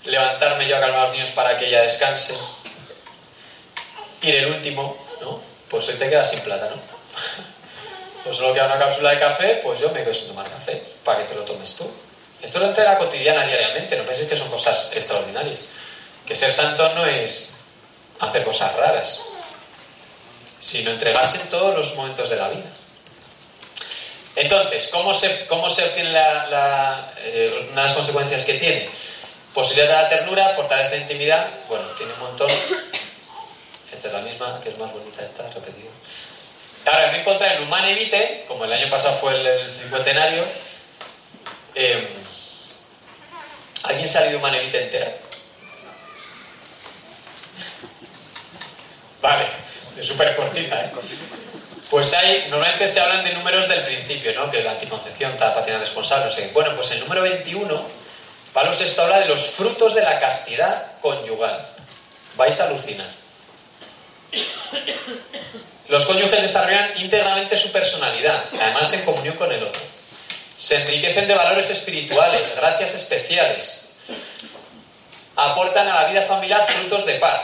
levantarme 0.08 0.68
yo 0.68 0.78
a 0.78 0.80
calmar 0.80 1.00
a 1.00 1.04
los 1.04 1.12
niños 1.12 1.32
para 1.32 1.58
que 1.58 1.68
ella 1.68 1.82
descanse, 1.82 2.38
ir 4.22 4.36
el 4.36 4.48
último, 4.48 4.98
¿no? 5.22 5.42
Pues 5.70 5.88
hoy 5.90 5.96
te 5.96 6.10
quedas 6.10 6.30
sin 6.30 6.40
plata, 6.42 6.70
¿no? 6.70 6.78
Pues 8.24 8.36
solo 8.36 8.54
queda 8.54 8.66
una 8.66 8.78
cápsula 8.78 9.12
de 9.12 9.20
café, 9.20 9.62
pues 9.64 9.80
yo 9.80 9.90
me 9.92 10.04
quedo 10.04 10.14
sin 10.14 10.28
tomar 10.28 10.46
café, 10.50 10.84
para 11.06 11.20
que 11.20 11.30
te 11.30 11.36
lo 11.36 11.44
tomes 11.44 11.78
tú. 11.78 11.90
Esto 12.42 12.58
es 12.58 12.62
la 12.62 12.68
entrega 12.68 12.98
cotidiana 12.98 13.46
diariamente, 13.48 13.96
no 13.96 14.04
penséis 14.04 14.28
que 14.28 14.36
son 14.36 14.50
cosas 14.50 14.92
extraordinarias. 14.96 15.62
Que 16.26 16.36
ser 16.36 16.52
santo 16.52 16.94
no 16.94 17.06
es 17.06 17.60
hacer 18.20 18.44
cosas 18.44 18.76
raras, 18.76 19.22
sino 20.60 20.92
entregarse 20.92 21.40
en 21.40 21.48
todos 21.48 21.76
los 21.76 21.96
momentos 21.96 22.30
de 22.30 22.36
la 22.36 22.50
vida. 22.50 22.66
Entonces, 24.36 24.90
¿cómo 24.92 25.14
se, 25.14 25.48
cómo 25.48 25.68
se 25.68 25.84
obtienen 25.84 26.14
la, 26.14 27.12
eh, 27.20 27.70
unas 27.72 27.94
consecuencias 27.94 28.46
que 28.46 28.54
tiene? 28.54 28.88
Posibilidad 29.58 29.88
de 29.88 30.04
la 30.04 30.08
ternura, 30.08 30.50
fortaleza 30.50 30.92
de 30.92 30.98
intimidad, 30.98 31.48
bueno, 31.68 31.84
tiene 31.98 32.14
un 32.14 32.20
montón. 32.20 32.48
Esta 33.92 34.08
es 34.08 34.14
la 34.14 34.22
misma, 34.22 34.62
que 34.62 34.70
es 34.70 34.78
más 34.78 34.94
bonita 34.94 35.24
esta, 35.24 35.50
repetida. 35.50 35.90
Ahora, 36.86 37.12
me 37.12 37.22
encontré 37.22 37.56
en 37.56 37.64
Humane 37.64 37.96
Vitae, 37.96 38.46
como 38.48 38.66
el 38.66 38.74
año 38.74 38.88
pasado 38.88 39.18
fue 39.18 39.34
el, 39.34 39.68
cincuentenario. 39.68 40.46
Eh, 41.74 42.08
¿Alguien 43.86 44.08
se 44.08 44.20
ha 44.20 44.22
leído 44.26 44.38
Humane 44.38 44.62
entera? 44.62 45.12
Vale, 49.24 49.48
es 50.00 50.06
súper 50.06 50.36
cortita, 50.36 50.80
¿eh? 50.80 50.92
Pues 51.90 52.14
hay, 52.14 52.46
normalmente 52.52 52.88
se 52.88 53.00
hablan 53.00 53.24
de 53.24 53.34
números 53.34 53.68
del 53.68 53.82
principio, 53.82 54.36
¿no? 54.36 54.52
Que 54.52 54.62
la 54.62 54.74
anticoncepción, 54.74 55.32
patina 55.36 55.80
responsable, 55.80 56.26
no 56.28 56.54
Bueno, 56.54 56.76
pues 56.76 56.92
el 56.92 57.00
número 57.00 57.24
21, 57.24 57.97
Pablo 58.58 58.72
VI 58.72 59.02
habla 59.02 59.20
de 59.20 59.28
los 59.28 59.52
frutos 59.52 59.94
de 59.94 60.02
la 60.02 60.20
castidad 60.20 60.94
conyugal. 61.00 61.64
Vais 62.38 62.60
a 62.60 62.66
alucinar. 62.66 63.08
Los 65.90 66.08
cónyuges 66.08 66.42
desarrollan 66.42 67.00
íntegramente 67.00 67.56
su 67.56 67.72
personalidad, 67.72 68.44
además 68.60 68.92
en 68.94 69.06
comunión 69.06 69.36
con 69.36 69.52
el 69.52 69.62
otro. 69.62 69.80
Se 70.58 70.82
enriquecen 70.82 71.28
de 71.28 71.36
valores 71.36 71.70
espirituales, 71.70 72.56
gracias 72.56 72.96
especiales. 72.96 73.90
Aportan 75.36 75.88
a 75.90 76.02
la 76.02 76.08
vida 76.10 76.24
familiar 76.24 76.66
frutos 76.66 77.06
de 77.06 77.14
paz, 77.20 77.42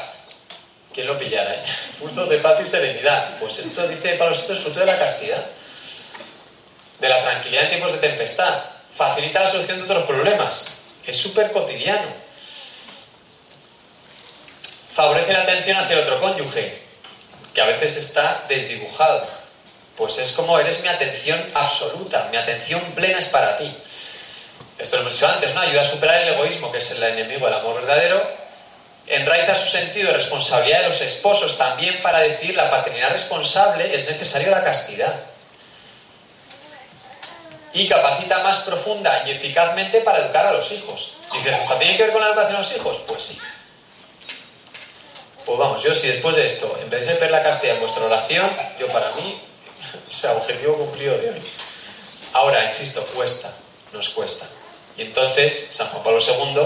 ¿Quién 0.95 1.05
lo 1.05 1.15
pillara? 1.19 1.53
Eh? 1.53 1.63
Frutos 1.99 2.27
de 2.27 2.39
paz 2.39 2.59
y 2.59 2.65
serenidad. 2.65 3.37
Pues 3.37 3.59
esto 3.59 3.87
dice 3.87 4.15
Pablo 4.15 4.35
VI 4.35 4.53
es 4.53 4.59
fruto 4.63 4.79
de 4.79 4.87
la 4.87 4.97
castidad, 4.97 5.45
de 6.99 7.07
la 7.07 7.21
tranquilidad 7.21 7.65
en 7.65 7.69
tiempos 7.69 7.91
de 7.91 7.99
tempestad. 7.99 8.63
Facilita 8.95 9.41
la 9.41 9.47
solución 9.47 9.77
de 9.77 9.83
otros 9.83 10.05
problemas. 10.05 10.81
Es 11.05 11.17
súper 11.17 11.51
cotidiano. 11.51 12.07
Favorece 14.91 15.33
la 15.33 15.41
atención 15.41 15.77
hacia 15.77 15.95
el 15.95 16.03
otro 16.03 16.19
cónyuge, 16.19 16.77
que 17.53 17.61
a 17.61 17.65
veces 17.65 17.97
está 17.97 18.45
desdibujado. 18.47 19.27
Pues 19.97 20.17
es 20.17 20.31
como 20.33 20.59
eres 20.59 20.81
mi 20.81 20.87
atención 20.87 21.43
absoluta, 21.53 22.27
mi 22.31 22.37
atención 22.37 22.81
plena 22.95 23.19
es 23.19 23.27
para 23.27 23.57
ti. 23.57 23.75
Esto 24.77 24.95
lo 24.95 25.01
hemos 25.01 25.13
dicho 25.13 25.27
antes, 25.27 25.53
¿no? 25.53 25.61
Ayuda 25.61 25.81
a 25.81 25.83
superar 25.83 26.21
el 26.21 26.33
egoísmo, 26.33 26.71
que 26.71 26.79
es 26.79 26.91
el 26.91 27.03
enemigo 27.03 27.45
del 27.45 27.55
amor 27.55 27.75
verdadero, 27.75 28.21
enraiza 29.07 29.53
su 29.53 29.69
sentido 29.69 30.07
de 30.07 30.13
responsabilidad 30.13 30.81
de 30.81 30.89
los 30.89 31.01
esposos 31.01 31.57
también 31.57 32.01
para 32.01 32.19
decir 32.19 32.55
la 32.55 32.69
paternidad 32.69 33.11
responsable 33.11 33.93
es 33.93 34.05
necesario 34.07 34.51
la 34.51 34.63
castidad. 34.63 35.13
Y 37.73 37.87
capacita 37.87 38.43
más 38.43 38.59
profunda 38.59 39.23
y 39.25 39.31
eficazmente 39.31 40.01
para 40.01 40.19
educar 40.19 40.45
a 40.45 40.53
los 40.53 40.71
hijos. 40.71 41.13
Dices, 41.33 41.55
¿hasta 41.55 41.79
tiene 41.79 41.97
que 41.97 42.03
ver 42.03 42.11
con 42.11 42.21
la 42.21 42.27
educación 42.27 42.53
de 42.53 42.59
los 42.59 42.75
hijos? 42.75 43.01
Pues 43.07 43.23
sí. 43.23 43.39
Pues 45.45 45.57
vamos, 45.57 45.81
yo 45.83 45.93
si 45.93 46.07
después 46.07 46.35
de 46.35 46.45
esto 46.45 46.73
empecéis 46.81 47.17
a 47.17 47.21
ver 47.21 47.31
la 47.31 47.43
castidad 47.43 47.75
en 47.75 47.81
vuestra 47.81 48.03
oración, 48.03 48.49
yo 48.79 48.87
para 48.87 49.11
mí, 49.13 49.41
o 50.09 50.13
sea, 50.13 50.33
objetivo 50.33 50.77
cumplido 50.77 51.17
de 51.17 51.31
hoy. 51.31 51.41
Ahora, 52.33 52.65
insisto, 52.65 53.03
cuesta, 53.13 53.51
nos 53.91 54.09
cuesta. 54.09 54.45
Y 54.97 55.01
entonces 55.01 55.71
San 55.75 55.87
Juan 55.87 56.03
Pablo 56.03 56.19
II 56.19 56.61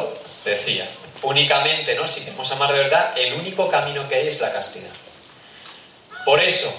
decía, 0.46 0.88
únicamente, 1.24 1.96
¿no? 1.96 2.06
Si 2.06 2.22
queremos 2.22 2.52
amar 2.52 2.72
de 2.72 2.80
verdad, 2.80 3.18
el 3.18 3.34
único 3.34 3.68
camino 3.70 4.08
que 4.08 4.16
hay 4.16 4.28
es 4.28 4.40
la 4.42 4.52
castidad. 4.52 4.92
Por 6.26 6.42
eso, 6.42 6.74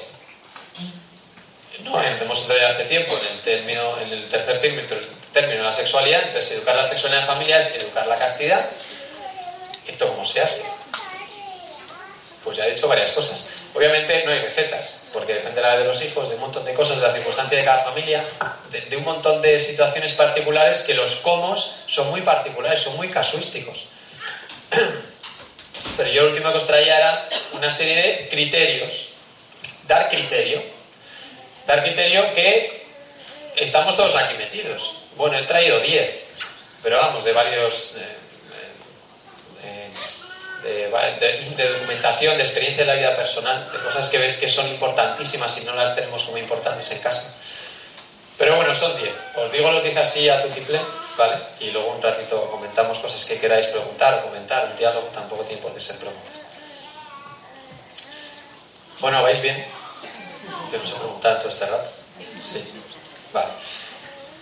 no 1.84 2.00
hemos 2.02 2.40
entrado 2.42 2.60
ya 2.60 2.68
hace 2.68 2.84
tiempo 2.84 3.16
en 3.16 3.26
el, 3.26 3.40
término, 3.42 3.98
en 4.00 4.12
el 4.12 4.28
tercer 4.28 4.60
término, 4.60 4.82
término 5.32 5.62
la 5.62 5.72
sexualidad, 5.72 6.22
entonces 6.22 6.52
educar 6.52 6.76
la 6.76 6.84
sexualidad 6.84 7.22
en 7.22 7.26
familia 7.26 7.58
es 7.58 7.74
educar 7.76 8.06
la 8.06 8.18
castidad. 8.18 8.68
¿Esto 9.86 10.08
cómo 10.08 10.24
se 10.24 10.40
hace? 10.42 10.62
Pues 12.44 12.56
ya 12.56 12.66
he 12.66 12.70
dicho 12.70 12.88
varias 12.88 13.12
cosas. 13.12 13.48
Obviamente 13.74 14.24
no 14.24 14.32
hay 14.32 14.40
recetas, 14.40 15.02
porque 15.12 15.34
dependerá 15.34 15.78
de 15.78 15.84
los 15.84 16.02
hijos, 16.02 16.28
de 16.28 16.34
un 16.34 16.40
montón 16.40 16.64
de 16.64 16.72
cosas, 16.74 17.00
de 17.00 17.06
la 17.06 17.12
circunstancia 17.12 17.58
de 17.58 17.64
cada 17.64 17.78
familia, 17.78 18.24
de, 18.70 18.80
de 18.82 18.96
un 18.96 19.04
montón 19.04 19.40
de 19.42 19.58
situaciones 19.58 20.14
particulares 20.14 20.82
que 20.82 20.94
los 20.94 21.16
comos 21.16 21.82
son 21.86 22.10
muy 22.10 22.22
particulares, 22.22 22.80
son 22.80 22.96
muy 22.96 23.08
casuísticos. 23.08 23.86
Pero 25.96 26.10
yo 26.10 26.22
lo 26.22 26.28
último 26.28 26.50
que 26.50 26.56
os 26.56 26.66
traía 26.66 26.96
era 26.96 27.28
una 27.52 27.70
serie 27.70 27.96
de 27.96 28.28
criterios. 28.28 29.08
Dar 29.86 30.08
criterio. 30.08 30.77
Dar 31.68 31.82
criterio 31.82 32.32
que 32.32 32.86
estamos 33.56 33.94
todos 33.94 34.16
aquí 34.16 34.38
metidos. 34.38 35.02
Bueno, 35.16 35.36
he 35.36 35.42
traído 35.42 35.78
10, 35.80 36.22
pero 36.82 36.96
vamos, 36.96 37.24
de 37.24 37.32
varios... 37.34 37.96
de, 40.62 41.68
documentación, 41.68 42.36
de 42.36 42.42
experiencia 42.42 42.84
de 42.84 42.92
la 42.92 42.94
vida 42.94 43.14
personal, 43.14 43.70
de 43.70 43.78
cosas 43.80 44.08
que 44.08 44.16
ves 44.16 44.38
que 44.38 44.48
son 44.48 44.66
importantísimas 44.68 45.58
y 45.58 45.66
no 45.66 45.74
las 45.74 45.94
tenemos 45.94 46.24
como 46.24 46.38
importantes 46.38 46.90
en 46.92 47.00
casa. 47.00 47.34
Pero 48.38 48.56
bueno, 48.56 48.74
son 48.74 48.96
10. 49.00 49.14
Os 49.36 49.52
digo 49.52 49.70
los 49.70 49.82
10 49.82 49.96
así 49.98 50.28
a 50.30 50.40
tu 50.40 50.48
tiple 50.48 50.80
¿vale? 51.18 51.36
Y 51.60 51.70
luego 51.70 51.92
un 51.92 52.00
ratito 52.00 52.50
comentamos 52.50 52.98
cosas 52.98 53.24
que 53.26 53.38
queráis 53.38 53.66
preguntar 53.66 54.22
comentar. 54.22 54.64
Un 54.72 54.78
diálogo 54.78 55.08
tampoco 55.08 55.44
tiene 55.44 55.60
por 55.60 55.74
qué 55.74 55.80
ser 55.80 55.96
preguntas. 55.96 56.32
Bueno, 59.00 59.22
¿vais 59.22 59.42
bien? 59.42 59.77
Que 60.70 60.78
nos 60.78 60.90
he 60.90 60.94
preguntado 60.94 61.38
todo 61.38 61.48
este 61.48 61.66
rato. 61.66 61.90
Sí. 62.40 62.62
Vale. 63.32 63.48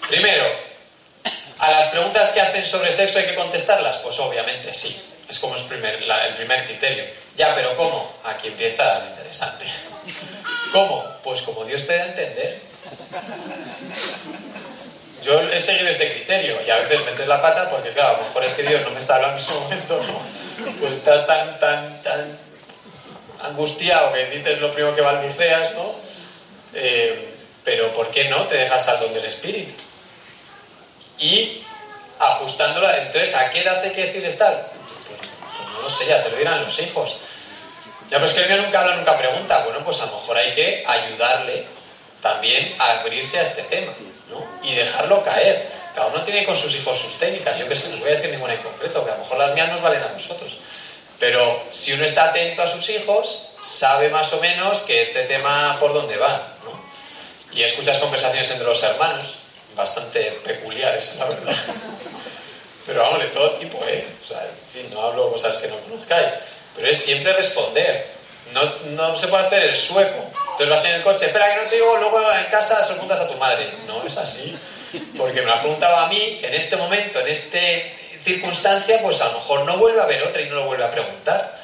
Primero, 0.09 0.45
¿a 1.59 1.71
las 1.71 1.89
preguntas 1.89 2.33
que 2.33 2.41
hacen 2.41 2.65
sobre 2.65 2.93
sexo 2.93 3.19
hay 3.19 3.27
que 3.27 3.35
contestarlas? 3.35 3.99
Pues 3.99 4.19
obviamente 4.21 4.73
sí. 4.73 5.03
Es 5.29 5.39
como 5.39 5.57
el 5.57 5.65
primer, 5.65 5.95
el 5.95 6.35
primer 6.35 6.67
criterio. 6.67 7.05
Ya, 7.37 7.55
pero 7.55 7.77
¿cómo? 7.77 8.15
Aquí 8.25 8.49
empieza 8.49 9.01
lo 9.01 9.09
interesante. 9.09 9.67
¿Cómo? 10.73 11.05
Pues 11.23 11.43
como 11.43 11.65
Dios 11.65 11.87
te 11.87 11.97
da 11.97 12.05
a 12.05 12.07
entender. 12.07 12.61
Yo 15.23 15.41
he 15.41 15.59
seguido 15.59 15.89
este 15.89 16.13
criterio 16.13 16.63
y 16.65 16.71
a 16.71 16.77
veces 16.77 17.05
metes 17.05 17.27
la 17.27 17.43
pata 17.43 17.69
porque, 17.69 17.91
claro, 17.91 18.11
a 18.11 18.21
lo 18.21 18.27
mejor 18.27 18.45
es 18.45 18.55
que 18.55 18.63
Dios 18.63 18.83
no 18.83 18.91
me 18.91 19.01
está 19.01 19.17
hablando 19.17 19.37
en 19.37 19.43
ese 19.43 19.55
momento. 19.55 20.01
Pues 20.79 20.99
estás 20.99 21.27
tan, 21.27 21.59
tan, 21.59 22.03
tan 22.03 22.39
angustiado 23.47 24.13
que 24.13 24.27
dices 24.27 24.61
lo 24.61 24.73
primero 24.73 24.95
que 24.95 25.03
balbuceas, 25.03 25.75
¿no? 25.75 25.95
Eh, 26.75 27.35
pero 27.65 27.93
¿por 27.93 28.11
qué 28.11 28.29
no 28.29 28.47
te 28.47 28.57
dejas 28.57 28.89
al 28.89 29.01
don 29.01 29.15
del 29.15 29.25
Espíritu? 29.25 29.73
Y 31.19 31.63
ajustándola, 32.19 32.99
entonces, 32.99 33.35
¿a 33.35 33.51
qué 33.51 33.61
edad 33.61 33.83
hay 33.83 33.91
que 33.91 34.07
decirles 34.07 34.39
tal? 34.39 34.55
Pues, 34.55 35.19
pues, 35.19 35.73
no 35.73 35.83
lo 35.83 35.91
sé, 35.91 36.07
ya 36.07 36.23
te 36.23 36.31
lo 36.31 36.37
dirán 36.37 36.63
los 36.63 36.79
hijos. 36.81 37.17
Ya, 38.11 38.21
pues 38.21 38.35
que 38.35 38.43
el 38.43 38.49
mío 38.49 38.63
nunca 38.63 38.81
habla, 38.81 38.97
nunca 38.97 39.17
pregunta. 39.19 39.65
Bueno, 39.65 39.83
pues 39.85 40.01
a 40.01 40.07
lo 40.07 40.13
mejor 40.13 40.37
hay 40.37 40.53
que 40.53 40.85
ayudarle 40.87 41.67
también 42.23 42.75
a 42.79 43.01
abrirse 43.01 43.39
a 43.41 43.43
este 43.43 43.63
tema 43.63 43.93
y 44.63 44.75
dejarlo 44.75 45.23
caer. 45.25 45.67
Cada 45.95 46.09
uno 46.09 46.23
tiene 46.23 46.45
con 46.45 46.55
sus 46.55 46.75
hijos 46.77 46.99
sus 46.99 47.17
técnicas. 47.17 47.59
Yo 47.59 47.69
que 47.69 47.75
sé, 47.75 47.89
no 47.89 47.95
os 47.95 48.01
voy 48.01 48.11
a 48.11 48.15
decir 48.15 48.31
ninguna 48.31 48.55
en 48.55 48.61
concreto, 48.61 49.05
que 49.05 49.11
a 49.11 49.15
lo 49.15 49.23
mejor 49.23 49.39
las 49.39 49.55
mías 49.55 49.69
nos 49.71 49.81
valen 49.81 50.03
a 50.03 50.09
nosotros. 50.09 50.59
Pero 51.19 51.63
si 51.71 51.93
uno 51.95 52.05
está 52.05 52.27
atento 52.27 52.63
a 52.63 52.67
sus 52.67 52.89
hijos, 52.91 53.51
sabe 53.63 54.11
más 54.11 54.33
o 54.35 54.41
menos 54.41 54.83
que 54.83 55.01
este 55.01 55.25
tema 55.25 55.77
por 55.81 55.93
dónde 55.93 56.17
va. 56.17 56.55
¿no? 56.65 57.55
Y 57.55 57.63
escuchas 57.63 57.99
conversaciones 57.99 58.51
entre 58.51 58.67
los 58.67 58.83
hermanos, 58.83 59.37
bastante 59.75 60.23
peculiares, 60.45 61.17
la 61.19 61.25
verdad. 61.27 61.57
Pero 62.87 63.03
vamos, 63.03 63.21
de 63.21 63.27
todo 63.27 63.51
tipo, 63.53 63.85
¿eh? 63.87 64.07
O 64.23 64.27
sea, 64.27 64.41
en 64.43 64.73
fin, 64.73 64.95
no 64.95 65.03
hablo 65.03 65.33
cosas 65.33 65.57
que 65.57 65.69
no 65.69 65.77
conozcáis. 65.81 66.35
Pero 66.77 66.89
es 66.89 66.99
siempre 66.99 67.33
responder. 67.33 68.07
No, 68.53 68.63
no 68.91 69.17
se 69.17 69.27
puede 69.27 69.45
hacer 69.45 69.63
el 69.65 69.77
sueco. 69.77 70.25
Entonces 70.53 70.69
vas 70.69 70.85
en 70.85 70.95
el 70.95 71.03
coche, 71.03 71.27
espera 71.27 71.53
que 71.53 71.65
no 71.65 71.69
te 71.69 71.75
digo, 71.75 71.97
luego 71.97 72.33
en 72.33 72.47
casa 72.47 72.83
se 72.85 72.93
preguntas 72.93 73.21
a 73.21 73.29
tu 73.29 73.35
madre. 73.35 73.69
No 73.87 74.05
es 74.07 74.17
así. 74.19 74.57
Porque 75.17 75.41
me 75.41 75.47
lo 75.47 75.55
ha 75.55 75.61
preguntado 75.61 75.97
a 75.97 76.09
mí, 76.09 76.41
en 76.43 76.55
este 76.55 76.77
momento, 76.77 77.19
en 77.21 77.29
esta 77.29 77.59
circunstancia, 78.27 79.01
pues 79.01 79.21
a 79.21 79.27
lo 79.27 79.39
mejor 79.39 79.61
no 79.65 79.77
vuelve 79.77 80.01
a 80.01 80.05
haber 80.05 80.23
otra 80.25 80.43
y 80.43 80.49
no 80.49 80.57
lo 80.57 80.65
vuelve 80.65 80.85
a 80.85 80.91
preguntar. 80.91 81.57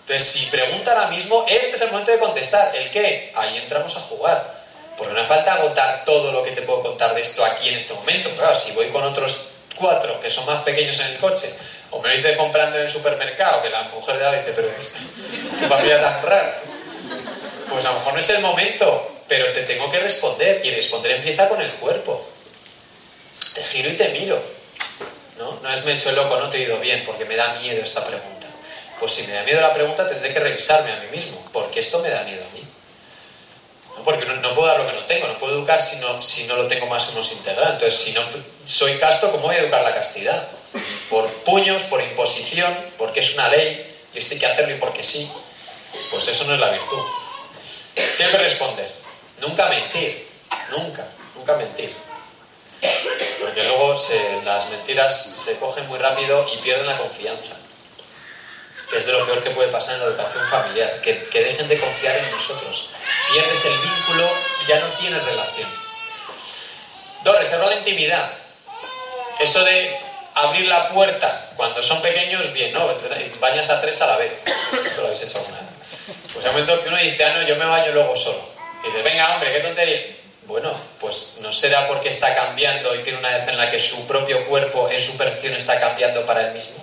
Entonces, 0.00 0.26
si 0.26 0.46
pregunta 0.46 0.92
ahora 0.92 1.08
mismo, 1.08 1.44
este 1.48 1.76
es 1.76 1.82
el 1.82 1.90
momento 1.90 2.12
de 2.12 2.18
contestar. 2.18 2.74
¿El 2.74 2.90
qué? 2.90 3.32
Ahí 3.34 3.58
entramos 3.58 3.94
a 3.96 4.00
jugar. 4.00 4.56
Porque 4.96 5.12
no 5.12 5.20
hace 5.20 5.28
falta 5.28 5.54
agotar 5.54 6.04
todo 6.06 6.32
lo 6.32 6.42
que 6.42 6.52
te 6.52 6.62
puedo 6.62 6.82
contar 6.82 7.14
de 7.14 7.20
esto 7.20 7.44
aquí 7.44 7.68
en 7.68 7.74
este 7.74 7.92
momento. 7.92 8.30
Claro, 8.30 8.54
si 8.54 8.72
voy 8.72 8.88
con 8.88 9.04
otros 9.04 9.50
cuatro 9.76 10.18
que 10.20 10.30
son 10.30 10.46
más 10.46 10.62
pequeños 10.62 10.98
en 11.00 11.08
el 11.08 11.18
coche, 11.18 11.52
o 11.90 12.00
me 12.00 12.08
lo 12.08 12.14
hice 12.14 12.34
comprando 12.36 12.78
en 12.78 12.84
el 12.84 12.90
supermercado, 12.90 13.62
que 13.62 13.68
la 13.68 13.82
mujer 13.82 14.16
de 14.16 14.24
la 14.24 14.32
dice, 14.32 14.52
pero 14.56 14.68
esta 14.68 14.98
familia 15.68 16.00
tan 16.00 16.22
rara. 16.22 16.58
Pues 17.68 17.84
a 17.84 17.90
lo 17.90 17.98
mejor 17.98 18.14
no 18.14 18.20
es 18.20 18.30
el 18.30 18.40
momento, 18.40 19.22
pero 19.28 19.52
te 19.52 19.64
tengo 19.64 19.90
que 19.90 19.98
responder. 19.98 20.64
Y 20.64 20.70
responder 20.70 21.12
empieza 21.12 21.46
con 21.46 21.60
el 21.60 21.70
cuerpo. 21.72 22.26
Te 23.54 23.62
giro 23.64 23.90
y 23.90 23.96
te 23.96 24.08
miro. 24.08 24.55
¿No? 25.38 25.60
No 25.62 25.70
es 25.72 25.84
me 25.84 25.92
he 25.92 25.94
hecho 25.94 26.10
el 26.10 26.16
loco, 26.16 26.36
no 26.38 26.48
te 26.48 26.58
he 26.58 26.62
ido 26.62 26.78
bien, 26.80 27.04
porque 27.04 27.24
me 27.24 27.36
da 27.36 27.54
miedo 27.54 27.82
esta 27.82 28.06
pregunta. 28.06 28.46
Pues 28.98 29.12
si 29.12 29.26
me 29.26 29.34
da 29.34 29.42
miedo 29.42 29.60
la 29.60 29.74
pregunta, 29.74 30.08
tendré 30.08 30.32
que 30.32 30.40
revisarme 30.40 30.90
a 30.90 30.96
mí 30.96 31.08
mismo, 31.12 31.38
porque 31.52 31.80
esto 31.80 32.00
me 32.00 32.08
da 32.08 32.22
miedo 32.22 32.42
a 32.42 32.54
mí. 32.54 32.62
Porque 34.04 34.24
no, 34.24 34.54
puedo 34.54 34.68
dar 34.68 34.78
lo 34.78 34.86
que 34.86 34.92
no 34.92 35.04
tengo, 35.04 35.26
no 35.26 35.38
puedo 35.38 35.54
educar 35.54 35.80
si 35.80 35.96
no, 35.96 36.22
si 36.22 36.44
no 36.44 36.56
lo 36.56 36.66
tengo 36.68 36.86
más 36.86 37.08
o 37.08 37.12
menos 37.12 37.32
integral. 37.32 37.72
Entonces, 37.72 37.98
si 37.98 38.12
no 38.12 38.22
soy 38.64 38.96
casto, 38.98 39.30
¿cómo 39.32 39.44
voy 39.44 39.56
a 39.56 39.60
educar 39.60 39.82
la 39.82 39.94
castidad? 39.94 40.46
Por 41.10 41.28
puños, 41.44 41.82
por 41.84 42.00
imposición, 42.02 42.72
porque 42.98 43.20
es 43.20 43.34
una 43.34 43.48
ley 43.48 43.84
y 44.14 44.18
esto 44.18 44.34
hay 44.34 44.40
que 44.40 44.46
hacerlo 44.46 44.74
y 44.74 44.78
porque 44.78 45.02
sí. 45.02 45.30
Pues 46.10 46.28
eso 46.28 46.44
no 46.44 46.54
es 46.54 46.60
la 46.60 46.70
virtud. 46.70 47.02
Siempre 48.12 48.42
responder. 48.42 48.90
Nunca 49.40 49.68
mentir. 49.68 50.26
Nunca, 50.70 51.06
nunca 51.34 51.56
mentir. 51.56 51.90
Porque 53.56 53.70
luego 53.70 53.94
las 54.44 54.68
mentiras 54.68 55.18
se 55.18 55.58
cogen 55.58 55.86
muy 55.86 55.98
rápido 55.98 56.46
y 56.52 56.58
pierden 56.58 56.86
la 56.86 56.98
confianza. 56.98 57.54
Es 58.94 59.06
de 59.06 59.12
lo 59.14 59.24
peor 59.24 59.42
que 59.42 59.48
puede 59.48 59.72
pasar 59.72 59.94
en 59.94 60.00
la 60.00 60.06
educación 60.08 60.46
familiar. 60.46 61.00
Que, 61.00 61.22
que 61.22 61.42
dejen 61.42 61.66
de 61.66 61.78
confiar 61.80 62.16
en 62.18 62.30
nosotros. 62.32 62.90
Pierdes 63.32 63.64
el 63.64 63.78
vínculo 63.78 64.30
y 64.62 64.66
ya 64.66 64.78
no 64.80 64.88
tienes 64.98 65.24
relación. 65.24 65.70
Dos, 67.24 67.38
reservar 67.38 67.68
la 67.70 67.76
intimidad. 67.76 68.30
Eso 69.40 69.64
de 69.64 70.00
abrir 70.34 70.66
la 70.66 70.90
puerta 70.90 71.52
cuando 71.56 71.82
son 71.82 72.02
pequeños, 72.02 72.52
bien, 72.52 72.74
¿no? 72.74 72.86
Bañas 73.40 73.70
a 73.70 73.80
tres 73.80 74.02
a 74.02 74.06
la 74.08 74.16
vez. 74.18 74.38
Esto 74.84 75.00
lo 75.00 75.06
habéis 75.06 75.22
hecho 75.22 75.38
alguna 75.38 75.60
vez. 75.60 75.70
Pues 76.34 76.44
el 76.44 76.52
momento 76.52 76.82
que 76.82 76.88
uno 76.88 76.98
dice, 76.98 77.24
ah, 77.24 77.32
no, 77.32 77.48
yo 77.48 77.56
me 77.56 77.64
baño 77.64 77.90
luego 77.92 78.14
solo. 78.14 78.50
Y 78.84 78.88
dice, 78.88 79.00
venga, 79.00 79.32
hombre, 79.32 79.50
qué 79.54 79.60
tontería. 79.60 80.15
Bueno, 80.46 80.72
pues 81.00 81.38
no 81.42 81.52
será 81.52 81.88
porque 81.88 82.08
está 82.08 82.34
cambiando 82.34 82.94
y 82.94 83.02
tiene 83.02 83.18
una 83.18 83.30
vez 83.30 83.48
en 83.48 83.58
la 83.58 83.68
que 83.70 83.80
su 83.80 84.06
propio 84.06 84.46
cuerpo 84.46 84.88
en 84.90 85.00
su 85.00 85.16
percepción 85.16 85.54
está 85.54 85.78
cambiando 85.80 86.24
para 86.24 86.46
él 86.46 86.54
mismo 86.54 86.76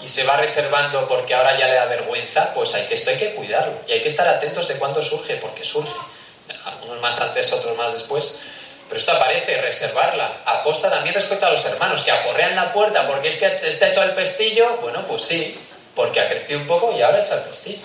y 0.00 0.08
se 0.08 0.24
va 0.24 0.36
reservando 0.36 1.06
porque 1.08 1.34
ahora 1.34 1.58
ya 1.58 1.66
le 1.66 1.74
da 1.74 1.86
vergüenza, 1.86 2.52
pues 2.54 2.74
hay 2.74 2.84
que, 2.84 2.94
esto 2.94 3.10
hay 3.10 3.16
que 3.16 3.34
cuidarlo 3.34 3.74
y 3.86 3.92
hay 3.92 4.02
que 4.02 4.08
estar 4.08 4.28
atentos 4.28 4.68
de 4.68 4.74
cuándo 4.74 5.00
surge, 5.00 5.36
porque 5.36 5.64
surge. 5.64 5.92
Algunos 6.66 7.00
más 7.00 7.20
antes, 7.20 7.52
otros 7.52 7.76
más 7.76 7.94
después. 7.94 8.40
Pero 8.88 8.98
esto 8.98 9.12
aparece, 9.12 9.60
reservarla. 9.62 10.42
Aposta 10.44 10.90
también 10.90 11.14
respecto 11.14 11.46
a 11.46 11.50
los 11.50 11.64
hermanos, 11.64 12.02
que 12.02 12.10
aporrean 12.10 12.54
la 12.54 12.72
puerta 12.72 13.06
porque 13.06 13.28
es 13.28 13.38
que 13.38 13.46
está 13.66 13.88
hecho 13.88 14.02
el 14.02 14.10
pestillo. 14.10 14.78
Bueno, 14.82 15.06
pues 15.06 15.22
sí, 15.22 15.58
porque 15.94 16.20
ha 16.20 16.28
crecido 16.28 16.60
un 16.60 16.66
poco 16.66 16.94
y 16.96 17.00
ahora 17.00 17.20
echa 17.20 17.36
el 17.36 17.42
pestillo 17.42 17.80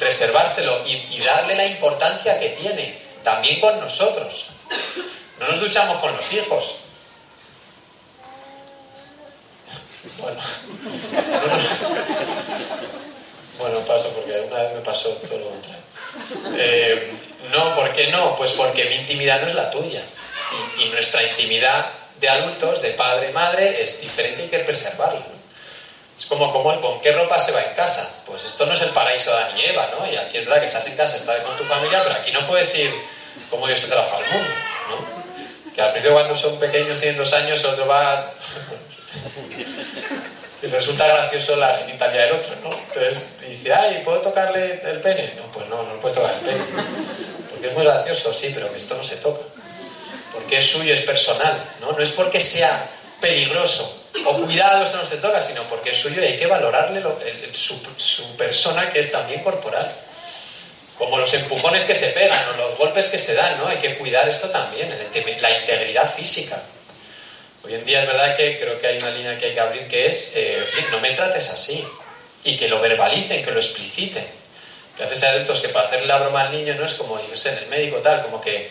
reservárselo 0.00 0.82
y, 0.86 1.20
darle 1.20 1.56
la 1.56 1.66
importancia 1.66 2.38
que 2.38 2.50
tiene, 2.50 2.94
también 3.28 3.60
con 3.60 3.78
nosotros. 3.78 4.46
No 5.38 5.48
nos 5.48 5.60
duchamos 5.60 5.98
con 5.98 6.16
los 6.16 6.32
hijos. 6.32 6.76
Bueno, 10.16 10.40
bueno, 13.58 13.80
paso 13.80 14.08
porque 14.14 14.40
una 14.40 14.62
vez 14.62 14.74
me 14.76 14.80
pasó 14.80 15.10
todo 15.10 15.38
lo 15.38 15.50
contrario. 15.50 15.82
Eh, 16.56 17.12
no, 17.52 17.74
¿por 17.74 17.92
qué 17.92 18.10
no? 18.10 18.34
Pues 18.36 18.52
porque 18.52 18.86
mi 18.86 18.94
intimidad 18.94 19.42
no 19.42 19.48
es 19.48 19.54
la 19.54 19.70
tuya. 19.70 20.02
Y, 20.78 20.86
nuestra 20.86 21.22
intimidad 21.22 21.86
de 22.18 22.28
adultos, 22.30 22.80
de 22.80 22.92
padre, 22.92 23.30
madre, 23.32 23.82
es 23.82 24.00
diferente 24.00 24.40
y 24.40 24.44
hay 24.44 24.50
que 24.50 24.58
preservarla. 24.60 25.20
Es 26.18 26.24
como, 26.24 26.50
como, 26.50 26.80
¿con 26.80 27.00
qué 27.02 27.12
ropa 27.12 27.38
se 27.38 27.52
va 27.52 27.62
en 27.62 27.74
casa? 27.74 28.22
Pues 28.26 28.44
esto 28.44 28.64
no 28.64 28.72
es 28.72 28.80
el 28.80 28.90
paraíso 28.90 29.30
de 29.30 29.36
Adán 29.36 29.58
y 29.58 29.64
Eva, 29.66 29.90
¿no? 29.96 30.10
Y 30.10 30.16
aquí 30.16 30.38
es 30.38 30.46
verdad 30.46 30.60
que 30.60 30.66
estás 30.66 30.86
en 30.86 30.96
casa, 30.96 31.16
estás 31.16 31.40
con 31.42 31.56
tu 31.58 31.64
familia, 31.64 32.02
pero 32.02 32.14
aquí 32.14 32.32
no 32.32 32.46
puedes 32.46 32.74
ir 32.76 33.17
como 33.50 33.66
Dios 33.66 33.78
se 33.78 33.88
trabaja 33.88 34.16
al 34.16 34.26
mundo, 34.26 34.50
¿no? 34.90 35.74
Que 35.74 35.80
al 35.80 35.92
principio 35.92 36.14
cuando 36.14 36.36
son 36.36 36.58
pequeños, 36.58 36.98
tienen 36.98 37.16
dos 37.16 37.32
años, 37.32 37.64
el 37.64 37.70
otro 37.70 37.86
va... 37.86 38.30
y 40.62 40.66
resulta 40.66 41.06
gracioso 41.06 41.56
la 41.56 41.74
genitalia 41.74 42.22
del 42.22 42.34
otro, 42.34 42.54
¿no? 42.62 42.70
Entonces 42.70 43.40
dice, 43.48 43.72
ay, 43.72 44.02
¿puedo 44.04 44.20
tocarle 44.20 44.82
el 44.84 45.00
pene? 45.00 45.32
No, 45.36 45.50
pues 45.52 45.68
no, 45.68 45.82
no 45.82 45.94
le 45.94 46.00
puedes 46.00 46.18
tocar 46.18 46.34
el 46.34 46.40
pene. 46.40 46.64
Porque 47.50 47.68
es 47.68 47.74
muy 47.74 47.84
gracioso, 47.84 48.34
sí, 48.34 48.50
pero 48.54 48.70
que 48.70 48.76
esto 48.76 48.96
no 48.96 49.02
se 49.02 49.16
toca. 49.16 49.42
Porque 50.32 50.58
es 50.58 50.66
suyo, 50.66 50.92
es 50.92 51.00
personal, 51.02 51.64
¿no? 51.80 51.92
No 51.92 52.02
es 52.02 52.10
porque 52.10 52.40
sea 52.40 52.88
peligroso, 53.20 53.98
o 54.26 54.32
cuidado, 54.34 54.82
esto 54.82 54.96
no 54.96 55.04
se 55.04 55.18
toca, 55.18 55.40
sino 55.40 55.62
porque 55.64 55.90
es 55.90 55.96
suyo 55.96 56.22
y 56.22 56.26
hay 56.26 56.38
que 56.38 56.46
valorarle 56.46 57.02
su, 57.52 58.36
persona 58.36 58.90
que 58.90 59.00
es 59.00 59.12
también 59.12 59.42
corporal. 59.42 59.90
Como 60.98 61.18
los 61.18 61.32
empujones 61.32 61.84
que 61.84 61.94
se 61.94 62.08
pegan 62.08 62.48
o 62.50 62.56
los 62.56 62.76
golpes 62.76 63.06
que 63.06 63.18
se 63.18 63.34
dan, 63.34 63.56
¿no? 63.58 63.68
Hay 63.68 63.78
que 63.78 63.96
cuidar 63.96 64.28
esto 64.28 64.48
también, 64.50 64.92
la 65.40 65.60
integridad 65.60 66.12
física. 66.12 66.60
Hoy 67.64 67.74
en 67.74 67.84
día 67.84 68.00
es 68.00 68.06
verdad 68.06 68.36
que 68.36 68.58
creo 68.58 68.78
que 68.80 68.86
hay 68.86 68.98
una 68.98 69.10
línea 69.10 69.38
que 69.38 69.46
hay 69.46 69.54
que 69.54 69.60
abrir 69.60 69.88
que 69.88 70.06
es, 70.06 70.32
eh, 70.36 70.64
no 70.90 71.00
me 71.00 71.10
trates 71.12 71.50
así, 71.50 71.86
y 72.44 72.56
que 72.56 72.68
lo 72.68 72.80
verbalicen, 72.80 73.44
que 73.44 73.50
lo 73.50 73.60
expliciten. 73.60 74.24
Que 74.96 75.02
a 75.02 75.06
veces 75.06 75.22
hay 75.24 75.36
adultos 75.36 75.60
que 75.60 75.68
para 75.68 75.86
hacerle 75.86 76.06
la 76.06 76.18
broma 76.18 76.42
al 76.42 76.52
niño 76.52 76.74
no 76.74 76.84
es 76.84 76.94
como, 76.94 77.18
yo 77.18 77.36
sé, 77.36 77.52
en 77.52 77.58
el 77.58 77.66
médico 77.68 77.98
tal, 77.98 78.22
como 78.22 78.40
que 78.40 78.70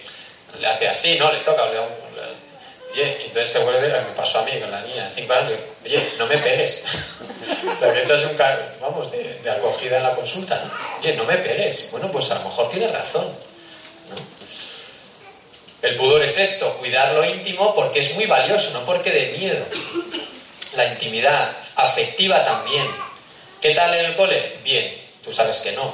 le 0.60 0.68
hace 0.68 0.88
así, 0.88 1.18
¿no? 1.20 1.32
Le 1.32 1.40
toca, 1.40 1.68
le 1.68 1.76
da 1.76 1.82
un, 1.82 2.07
Oye, 2.98 3.26
entonces 3.26 3.50
se 3.54 3.60
vuelve, 3.60 3.90
me 3.90 4.16
pasó 4.16 4.40
a 4.40 4.44
mí 4.44 4.54
con 4.60 4.72
la 4.72 4.82
niña 4.82 5.06
de 5.06 5.12
5 5.12 5.32
años, 5.32 5.60
oye, 5.86 6.14
no 6.18 6.26
me 6.26 6.36
pegues. 6.36 6.84
Te 7.80 8.02
echas 8.02 8.26
un 8.26 8.36
vamos, 8.82 9.12
de, 9.12 9.52
acogida 9.52 9.98
en 9.98 10.04
la 10.04 10.16
consulta, 10.16 10.60
¿no? 10.66 11.00
Oye, 11.00 11.16
no 11.16 11.24
me 11.26 11.38
pegues. 11.38 11.90
Bueno, 11.92 12.12
pues 12.12 12.32
a 12.32 12.40
lo 12.40 12.46
mejor 12.46 12.72
tiene 12.72 12.88
razón. 12.88 13.28
El 15.84 15.96
pudor 15.96 16.24
es 16.24 16.40
esto, 16.40 16.74
cuidar 16.80 17.14
lo 17.14 17.24
íntimo 17.24 17.76
porque 17.76 18.00
es 18.00 18.16
muy 18.16 18.26
valioso, 18.26 18.72
no 18.72 18.84
porque 18.84 19.12
de 19.12 19.38
miedo. 19.38 19.64
La 20.76 20.88
intimidad 20.88 21.56
afectiva 21.76 22.44
también. 22.46 22.88
¿Qué 23.62 23.76
tal 23.76 23.94
en 23.94 24.06
el 24.06 24.16
cole? 24.16 24.58
Bien, 24.64 24.92
tú 25.24 25.32
sabes 25.32 25.60
que 25.60 25.74
no. 25.74 25.94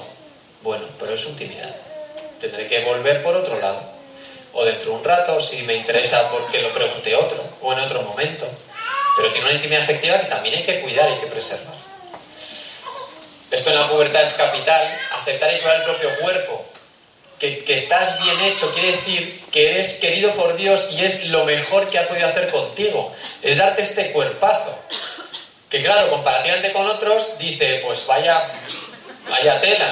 Bueno, 0.62 0.86
pero 1.02 1.16
es 1.16 1.26
intimidad. 1.26 1.76
Tendré 2.40 2.66
que 2.66 2.86
volver 2.86 3.22
por 3.22 3.36
otro 3.36 3.60
lado 3.60 3.93
o 4.54 4.64
dentro 4.64 4.92
de 4.92 4.98
un 4.98 5.04
rato, 5.04 5.42
si 5.42 5.64
me 5.64 5.74
interesa 5.74 6.30
porque 6.32 6.62
lo 6.62 6.72
pregunte 6.72 7.16
otro, 7.16 7.44
o 7.62 7.74
en 7.74 7.80
otro 7.80 8.04
momento. 8.04 8.48
Pero 9.18 9.32
tiene 9.32 9.48
una 9.48 9.56
intimidad 9.56 9.82
afectiva 9.82 10.20
que 10.20 10.28
también 10.28 10.56
hay 10.56 10.64
que 10.64 10.82
cuidar 10.82 11.10
y 11.12 11.20
que 11.20 11.28
preservar. 11.28 11.76
Esto 13.52 13.70
en 13.72 13.80
la 13.80 13.88
pubertad 13.88 14.22
es 14.22 14.34
capital, 14.34 14.88
aceptar 15.20 15.54
y 15.54 15.60
cuidar 15.60 15.78
el 15.78 15.84
propio 15.84 16.10
cuerpo. 16.20 16.66
Que, 17.40 17.62
estás 17.68 18.24
bien 18.24 18.40
hecho 18.42 18.72
quiere 18.74 18.92
decir 18.92 19.44
que 19.52 19.72
eres 19.72 19.96
querido 19.96 20.34
por 20.34 20.56
Dios 20.56 20.94
y 20.94 21.04
es 21.04 21.26
lo 21.28 21.44
mejor 21.44 21.88
que 21.88 22.00
ha 22.00 22.08
podido 22.08 22.26
hacer 22.26 22.50
contigo. 22.50 23.14
Es 23.42 23.58
darte 23.58 23.82
este 23.82 24.12
cuerpazo. 24.12 24.74
Que 25.70 25.84
claro, 25.84 26.10
comparativamente 26.10 26.72
con 26.72 26.88
otros, 26.88 27.40
dice, 27.40 27.82
pues 27.86 28.06
vaya, 28.08 28.50
vaya 29.30 29.60
tela. 29.60 29.92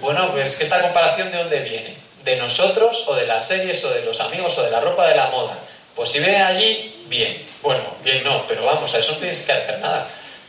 Bueno, 0.00 0.30
pues 0.32 0.56
que 0.56 0.64
esta 0.64 0.80
comparación 0.80 1.30
de 1.30 1.38
dónde 1.38 1.60
viene 1.60 1.95
de 2.26 2.36
nosotros 2.36 3.04
o 3.06 3.14
de 3.14 3.24
las 3.24 3.46
series 3.46 3.82
o 3.84 3.94
de 3.94 4.04
los 4.04 4.20
amigos 4.20 4.58
o 4.58 4.62
de 4.64 4.70
la 4.72 4.80
ropa 4.80 5.06
de 5.06 5.14
la 5.14 5.28
moda. 5.28 5.56
Pues 5.94 6.10
si 6.10 6.18
viene 6.18 6.42
allí, 6.42 7.04
bien. 7.06 7.40
Bueno, 7.62 7.82
bien 8.02 8.24
no, 8.24 8.44
pero 8.48 8.64
vamos, 8.64 8.92
a 8.94 8.98
eso 8.98 9.12
no 9.12 9.18
tienes 9.18 9.42
que 9.42 9.52
hacer 9.52 9.78
nada. 9.78 10.04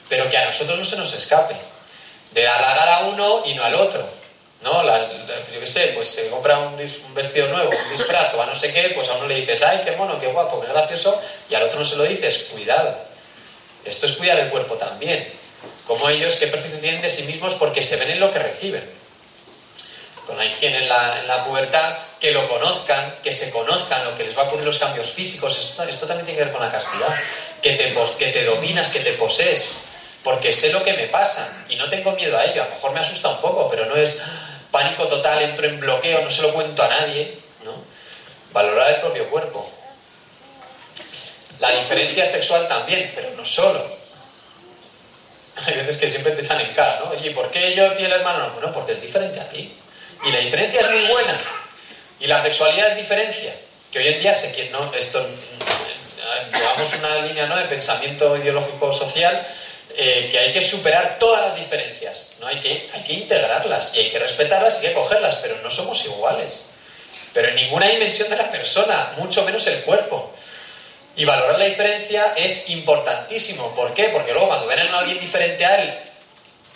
Pero 0.10 0.28
que 0.28 0.38
a 0.38 0.46
nosotros 0.46 0.78
no 0.78 0.84
se 0.84 0.98
nos 0.98 1.14
escape. 1.14 1.56
De 2.32 2.48
halagar 2.48 2.90
a 2.90 3.00
uno 3.02 3.44
y 3.46 3.54
no 3.54 3.64
al 3.64 3.76
otro. 3.76 4.04
¿No? 4.62 4.82
Las, 4.82 5.04
yo 5.54 5.60
qué 5.60 5.68
sé, 5.68 5.92
pues 5.96 6.10
se 6.10 6.32
compra 6.32 6.58
un, 6.58 6.74
un, 6.74 7.14
vestido 7.14 7.48
nuevo, 7.50 7.70
un 7.70 7.92
disfraz 7.96 8.34
o 8.34 8.42
a 8.42 8.48
no 8.48 8.56
sé 8.56 8.74
qué, 8.74 8.90
pues 8.96 9.08
a 9.10 9.14
uno 9.14 9.28
le 9.28 9.36
dices, 9.36 9.62
ay, 9.62 9.82
qué 9.86 9.92
mono, 9.92 10.20
qué 10.20 10.28
guapo, 10.28 10.60
qué 10.60 10.68
gracioso, 10.68 11.22
y 11.48 11.54
al 11.54 11.62
otro 11.62 11.78
no 11.78 11.86
se 11.86 11.98
lo 11.98 12.06
dices, 12.06 12.50
cuidado. 12.52 12.98
Esto 13.86 14.08
es 14.08 14.14
cuidar 14.14 14.40
el 14.40 14.50
cuerpo 14.50 14.74
también. 14.74 15.32
Como 15.86 16.10
ellos, 16.10 16.38
qué 16.38 16.48
percepción 16.48 16.82
tienen 16.82 17.02
de 17.04 17.10
sí 17.10 17.24
mismos 17.24 17.54
porque 17.54 17.84
se 17.84 17.98
ven 17.98 18.10
en 18.10 18.20
lo 18.20 18.32
que 18.32 18.40
reciben. 18.40 18.97
Con 20.28 20.38
la 20.38 20.46
higiene 20.46 20.84
en 20.84 20.90
la, 20.90 21.22
en 21.22 21.28
la 21.28 21.46
pubertad, 21.46 21.98
que 22.20 22.32
lo 22.32 22.48
conozcan, 22.50 23.16
que 23.24 23.32
se 23.32 23.50
conozcan 23.50 24.04
lo 24.04 24.16
que 24.18 24.26
les 24.26 24.38
va 24.38 24.42
a 24.42 24.46
ocurrir 24.46 24.66
los 24.66 24.78
cambios 24.78 25.10
físicos. 25.10 25.58
Esto, 25.58 25.84
esto 25.84 26.06
también 26.06 26.26
tiene 26.26 26.40
que 26.40 26.46
ver 26.46 26.54
con 26.54 26.62
la 26.62 26.72
castidad. 26.72 27.08
Que 27.62 27.74
te, 27.76 27.96
que 28.20 28.32
te 28.34 28.44
dominas, 28.44 28.90
que 28.90 29.00
te 29.00 29.14
posees. 29.14 29.86
Porque 30.24 30.52
sé 30.52 30.72
lo 30.74 30.84
que 30.84 30.94
me 30.94 31.08
pasa 31.08 31.64
y 31.70 31.78
no 31.78 31.90
tengo 31.90 32.12
miedo 32.12 32.38
a 32.38 32.44
ello. 32.44 32.62
A 32.62 32.66
lo 32.66 32.72
mejor 32.72 32.92
me 32.92 33.00
asusta 33.00 33.30
un 33.30 33.38
poco, 33.38 33.70
pero 33.70 33.86
no 33.86 33.96
es 33.96 34.24
pánico 34.72 35.08
total, 35.08 35.42
entro 35.42 35.68
en 35.68 35.80
bloqueo, 35.80 36.22
no 36.22 36.30
se 36.30 36.42
lo 36.42 36.54
cuento 36.54 36.84
a 36.84 36.90
nadie. 36.90 37.40
¿no? 37.64 37.72
Valorar 38.52 38.92
el 38.92 39.00
propio 39.00 39.30
cuerpo. 39.30 39.72
La 41.60 41.72
diferencia 41.72 42.26
sexual 42.26 42.68
también, 42.68 43.12
pero 43.16 43.32
no 43.32 43.46
solo. 43.46 43.84
Hay 45.66 45.74
veces 45.76 45.98
que 45.98 46.08
siempre 46.08 46.34
te 46.34 46.42
echan 46.42 46.62
en 46.62 46.74
cara, 46.74 47.00
¿no? 47.00 47.10
Oye, 47.12 47.32
¿por 47.32 47.50
qué 47.50 47.74
yo 47.76 47.92
tiene 47.94 48.14
el 48.14 48.20
hermano? 48.20 48.40
No, 48.40 48.52
bueno, 48.52 48.74
porque 48.74 48.92
es 48.92 49.02
diferente 49.02 49.40
a 49.40 49.50
ti. 49.50 49.74
Y 50.26 50.32
la 50.32 50.40
diferencia 50.40 50.82
es 50.82 50.90
muy 50.90 51.06
buena. 51.08 51.40
Y 52.20 52.28
la 52.28 52.40
sexualidad 52.40 52.88
es 52.88 52.98
diferencia. 52.98 53.54
Que 53.92 54.00
hoy 54.00 54.08
en 54.08 54.20
día 54.20 54.34
se 54.34 54.54
quiere, 54.54 54.72
¿no? 54.72 54.94
Esto, 54.94 55.26
llevamos 56.54 56.94
una 56.96 57.16
línea 57.22 57.46
¿no? 57.46 57.56
de 57.56 57.66
pensamiento 57.66 58.36
ideológico 58.38 58.92
social 58.92 59.46
eh, 59.96 60.28
que 60.30 60.38
hay 60.38 60.52
que 60.52 60.62
superar 60.62 61.18
todas 61.18 61.42
las 61.42 61.56
diferencias, 61.56 62.34
¿no? 62.40 62.48
Hay 62.48 62.60
que, 62.60 62.88
hay 62.94 63.04
que 63.04 63.14
integrarlas 63.14 63.96
y 63.96 64.00
hay 64.00 64.12
que 64.12 64.20
respetarlas 64.20 64.84
y 64.84 64.88
hay 64.88 64.94
que 64.94 65.00
cogerlas, 65.00 65.38
pero 65.38 65.58
no 65.64 65.72
somos 65.72 66.06
iguales. 66.06 66.66
Pero 67.34 67.50
en 67.50 67.56
ninguna 67.56 67.88
dimensión 67.88 68.30
de 68.30 68.38
la 68.38 68.52
persona, 68.52 69.14
mucho 69.18 69.44
menos 69.44 69.66
el 69.68 69.82
cuerpo. 69.82 70.34
Y 71.16 71.26
valorar 71.26 71.58
la 71.58 71.66
diferencia 71.66 72.34
es 72.36 72.70
importantísimo. 72.70 73.74
¿Por 73.76 73.94
qué? 73.96 74.10
Porque 74.10 74.34
luego 74.34 74.50
cuando 74.50 74.68
ven 74.68 74.80
a 74.80 75.00
alguien 75.00 75.20
diferente 75.20 75.66
a 75.66 75.82
él, 75.82 76.00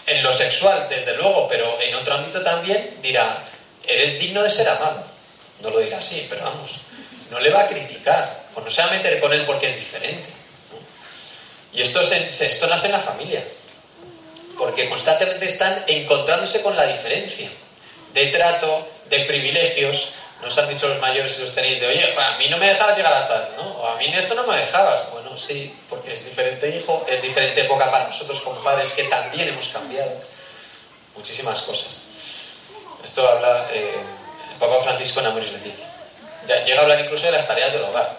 en 0.08 0.24
lo 0.24 0.34
sexual, 0.34 0.88
desde 0.90 1.16
luego, 1.18 1.48
pero 1.48 1.80
en 1.82 1.96
otro 1.96 2.16
ámbito 2.16 2.42
también, 2.42 2.98
dirá, 3.02 3.44
eres 3.86 4.20
digno 4.20 4.44
de 4.44 4.50
ser 4.50 4.68
amado. 4.70 5.04
No 5.62 5.70
lo 5.70 5.80
dirá 5.80 6.00
así, 6.00 6.28
pero 6.30 6.44
vamos, 6.44 6.82
no 7.30 7.40
le 7.40 7.50
va 7.50 7.62
a 7.62 7.68
criticar, 7.68 8.44
o 8.56 8.62
no 8.62 8.70
se 8.70 8.82
va 8.82 8.90
a 8.90 8.92
meter 8.92 9.20
con 9.20 9.32
él 9.32 9.46
porque 9.46 9.68
es 9.68 9.76
diferente. 9.76 10.30
Y 11.74 11.82
esto, 11.82 12.04
se, 12.04 12.26
esto 12.26 12.68
nace 12.68 12.88
en 12.88 12.92
la 12.94 13.00
familia, 13.00 13.44
porque 14.58 14.90
constantemente 14.90 15.46
están 15.46 15.84
encontrándose 15.88 16.62
con 16.62 16.76
la 16.76 16.86
diferencia 16.86 17.50
de 18.14 18.28
trato, 18.28 18.88
de 19.10 19.22
privilegios, 19.22 20.14
nos 20.42 20.58
han 20.58 20.68
dicho 20.70 20.88
los 20.88 21.00
mayores 21.00 21.34
si 21.34 21.42
los 21.42 21.54
tenéis 21.54 21.80
de, 21.80 21.88
oye, 21.88 22.04
a 22.04 22.38
mí 22.38 22.50
no 22.50 22.58
me 22.58 22.68
dejabas 22.68 22.98
llegar 22.98 23.14
hasta 23.14 23.50
¿no? 23.58 23.64
O 23.64 23.88
a 23.88 23.96
mí 23.98 24.06
en 24.06 24.16
esto 24.16 24.34
no 24.34 24.46
me 24.48 24.58
dejabas. 24.58 25.04
Sí, 25.38 25.74
porque 25.90 26.14
es 26.14 26.26
diferente 26.26 26.70
hijo, 26.76 27.06
es 27.10 27.22
diferente 27.22 27.62
época 27.62 27.90
para 27.90 28.06
nosotros 28.06 28.42
como 28.42 28.62
padres 28.64 28.94
que 28.94 29.04
también 29.06 29.50
hemos 29.50 29.68
cambiado 29.68 30.12
muchísimas 31.16 31.62
cosas. 31.62 32.02
Esto 33.04 33.28
habla 33.28 33.68
eh, 33.74 33.96
el 34.52 34.58
Papa 34.58 34.82
Francisco 34.82 35.20
en 35.20 35.28
Amoris 35.28 35.52
Leticia. 35.54 35.86
Llega 36.66 36.80
a 36.80 36.84
hablar 36.84 37.00
incluso 37.00 37.26
de 37.26 37.32
las 37.32 37.48
tareas 37.48 37.74
del 37.74 37.84
hogar, 37.84 38.18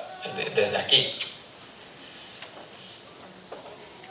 desde 0.55 0.77
aquí. 0.79 1.15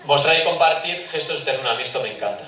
Mostrar 0.06 0.38
y 0.40 0.44
compartir 0.44 1.08
gestos 1.12 1.46
de 1.46 1.52
ternura, 1.52 1.80
esto 1.82 2.02
me 2.02 2.12
encanta. 2.12 2.44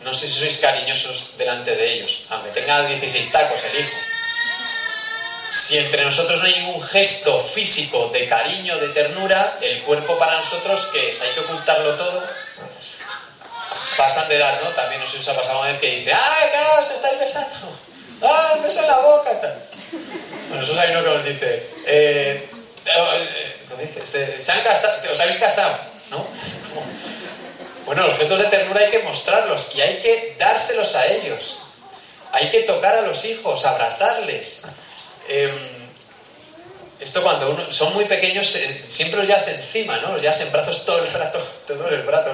No 0.00 0.12
sé 0.12 0.26
si 0.28 0.38
sois 0.40 0.58
cariñosos 0.58 1.38
delante 1.38 1.74
de 1.76 1.94
ellos, 1.94 2.24
aunque 2.30 2.50
tenga 2.50 2.86
16 2.86 3.32
tacos 3.32 3.62
el 3.64 3.80
hijo 3.80 4.13
si 5.54 5.78
entre 5.78 6.04
nosotros 6.04 6.40
no 6.40 6.46
hay 6.46 6.58
ningún 6.58 6.82
gesto 6.82 7.40
físico 7.40 8.08
de 8.08 8.26
cariño, 8.26 8.76
de 8.78 8.88
ternura, 8.88 9.56
el 9.60 9.82
cuerpo 9.82 10.18
para 10.18 10.36
nosotros, 10.36 10.86
que 10.86 11.10
es? 11.10 11.22
Hay 11.22 11.30
que 11.30 11.40
ocultarlo 11.40 11.94
todo. 11.94 12.24
Pasan 13.96 14.28
de 14.28 14.34
edad, 14.34 14.60
¿no? 14.64 14.70
También 14.70 15.00
no 15.00 15.06
sé 15.06 15.12
si 15.12 15.18
os 15.18 15.28
ha 15.28 15.36
pasado 15.36 15.60
una 15.60 15.68
vez 15.68 15.78
que 15.78 15.90
dice, 15.90 16.12
¡ay, 16.12 16.50
claro, 16.50 16.82
se 16.82 16.94
estáis 16.94 17.20
besando! 17.20 17.70
¡Ah, 18.22 18.58
beso 18.64 18.80
en 18.80 18.88
la 18.88 18.98
boca! 18.98 19.40
Tal. 19.40 19.62
Bueno, 20.48 20.64
eso 20.64 20.80
hay 20.80 20.90
uno 20.90 21.04
que 21.04 21.10
nos 21.10 21.24
dice, 21.24 21.70
eh, 21.86 22.48
eh 22.86 23.56
¿cómo 23.68 23.80
dice? 23.80 24.02
Este, 24.02 24.40
¿Se 24.40 24.50
han 24.50 24.62
casado? 24.64 25.12
¿Os 25.12 25.20
habéis 25.20 25.36
casado? 25.36 25.78
¿No? 26.10 26.26
Bueno, 27.86 28.08
los 28.08 28.18
gestos 28.18 28.40
de 28.40 28.46
ternura 28.46 28.80
hay 28.80 28.90
que 28.90 29.04
mostrarlos 29.04 29.72
y 29.76 29.82
hay 29.82 30.00
que 30.00 30.34
dárselos 30.36 30.96
a 30.96 31.06
ellos. 31.06 31.58
Hay 32.32 32.50
que 32.50 32.62
tocar 32.62 32.96
a 32.96 33.02
los 33.02 33.24
hijos, 33.24 33.64
abrazarles. 33.64 34.64
Em, 35.28 35.84
esto 37.00 37.22
cuando 37.22 37.50
uno, 37.50 37.62
son 37.70 37.92
muy 37.92 38.06
pequeños, 38.06 38.46
siempre 38.88 39.18
los 39.18 39.26
llevas 39.26 39.48
encima, 39.48 39.98
¿no? 39.98 40.12
Los 40.12 40.22
llevas 40.22 40.40
en 40.40 40.50
brazos 40.52 40.84
todo 40.86 41.04
el 41.04 41.12
rato, 41.12 41.38
todo 41.66 41.88
el 41.88 42.02
brazo. 42.02 42.30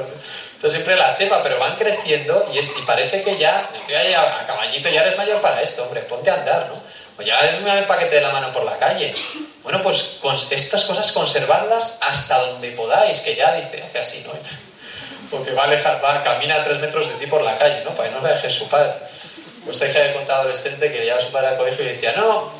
Entonces 0.55 0.78
siempre 0.78 0.97
la 0.97 1.12
chepa, 1.12 1.43
pero 1.43 1.59
van 1.59 1.76
creciendo 1.76 2.49
y, 2.55 2.59
es, 2.59 2.78
y 2.78 2.82
parece 2.82 3.22
que 3.22 3.36
ya, 3.36 3.59
a 3.59 4.47
caballito, 4.47 4.88
ya 4.88 5.01
eres 5.01 5.16
mayor 5.16 5.41
para 5.41 5.62
esto, 5.62 5.82
hombre, 5.84 6.03
ponte 6.03 6.30
a 6.30 6.34
andar, 6.34 6.68
¿no? 6.68 6.80
O 7.18 7.22
ya 7.22 7.41
eres 7.41 7.57
un 7.61 7.86
paquete 7.86 8.16
de 8.16 8.20
la 8.20 8.30
mano 8.30 8.53
por 8.53 8.64
la 8.64 8.78
calle. 8.78 9.12
Bueno, 9.62 9.82
pues 9.82 10.18
con 10.20 10.34
estas 10.34 10.84
cosas 10.84 11.11
conservarlas 11.12 11.99
hasta 12.03 12.38
donde 12.38 12.70
podáis, 12.70 13.20
que 13.20 13.34
ya 13.34 13.53
dice, 13.55 13.82
hace 13.82 13.99
así, 13.99 14.24
¿no? 14.26 14.32
Porque 15.30 15.53
va 15.53 15.62
a 15.62 15.66
alejar, 15.66 16.05
va, 16.05 16.22
camina 16.22 16.57
a 16.57 16.62
tres 16.62 16.78
metros 16.78 17.09
de 17.09 17.14
ti 17.14 17.26
por 17.26 17.43
la 17.43 17.57
calle, 17.57 17.82
¿no? 17.84 17.91
Para 17.91 18.09
que 18.09 18.14
no 18.14 18.22
le 18.22 18.34
deje 18.34 18.51
su 18.51 18.68
padre. 18.68 18.93
Esta 19.68 19.86
hija 19.86 20.01
de 20.01 20.12
contado 20.14 20.41
adolescente 20.41 20.91
que 20.91 20.99
llevaba 20.99 21.18
a 21.18 21.24
su 21.24 21.32
padre 21.32 21.49
al 21.49 21.57
colegio 21.57 21.84
y 21.84 21.88
decía, 21.88 22.12
no, 22.16 22.51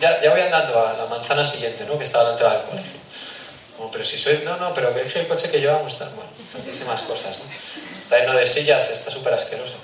ya, 0.00 0.20
ya 0.22 0.30
voy 0.30 0.40
andando 0.40 0.86
a 0.86 0.92
la 0.94 1.06
manzana 1.06 1.44
siguiente, 1.44 1.84
¿no? 1.86 1.98
Que 1.98 2.04
está 2.04 2.30
entrada 2.30 2.58
del 2.58 2.66
colegio. 2.68 3.00
Como, 3.76 3.90
pero 3.90 4.04
si 4.04 4.18
soy, 4.18 4.42
no, 4.44 4.56
no, 4.56 4.72
pero 4.74 4.94
que 4.94 5.00
el 5.00 5.28
coche 5.28 5.50
que 5.50 5.60
llevamos 5.60 5.92
está, 5.92 6.06
bueno, 6.06 6.30
tantísimas 6.52 7.02
cosas, 7.02 7.38
¿no? 7.38 7.98
Está 7.98 8.18
lleno 8.18 8.34
de 8.34 8.46
sillas, 8.46 8.90
está 8.90 9.10
súper 9.10 9.34
asqueroso. 9.34 9.74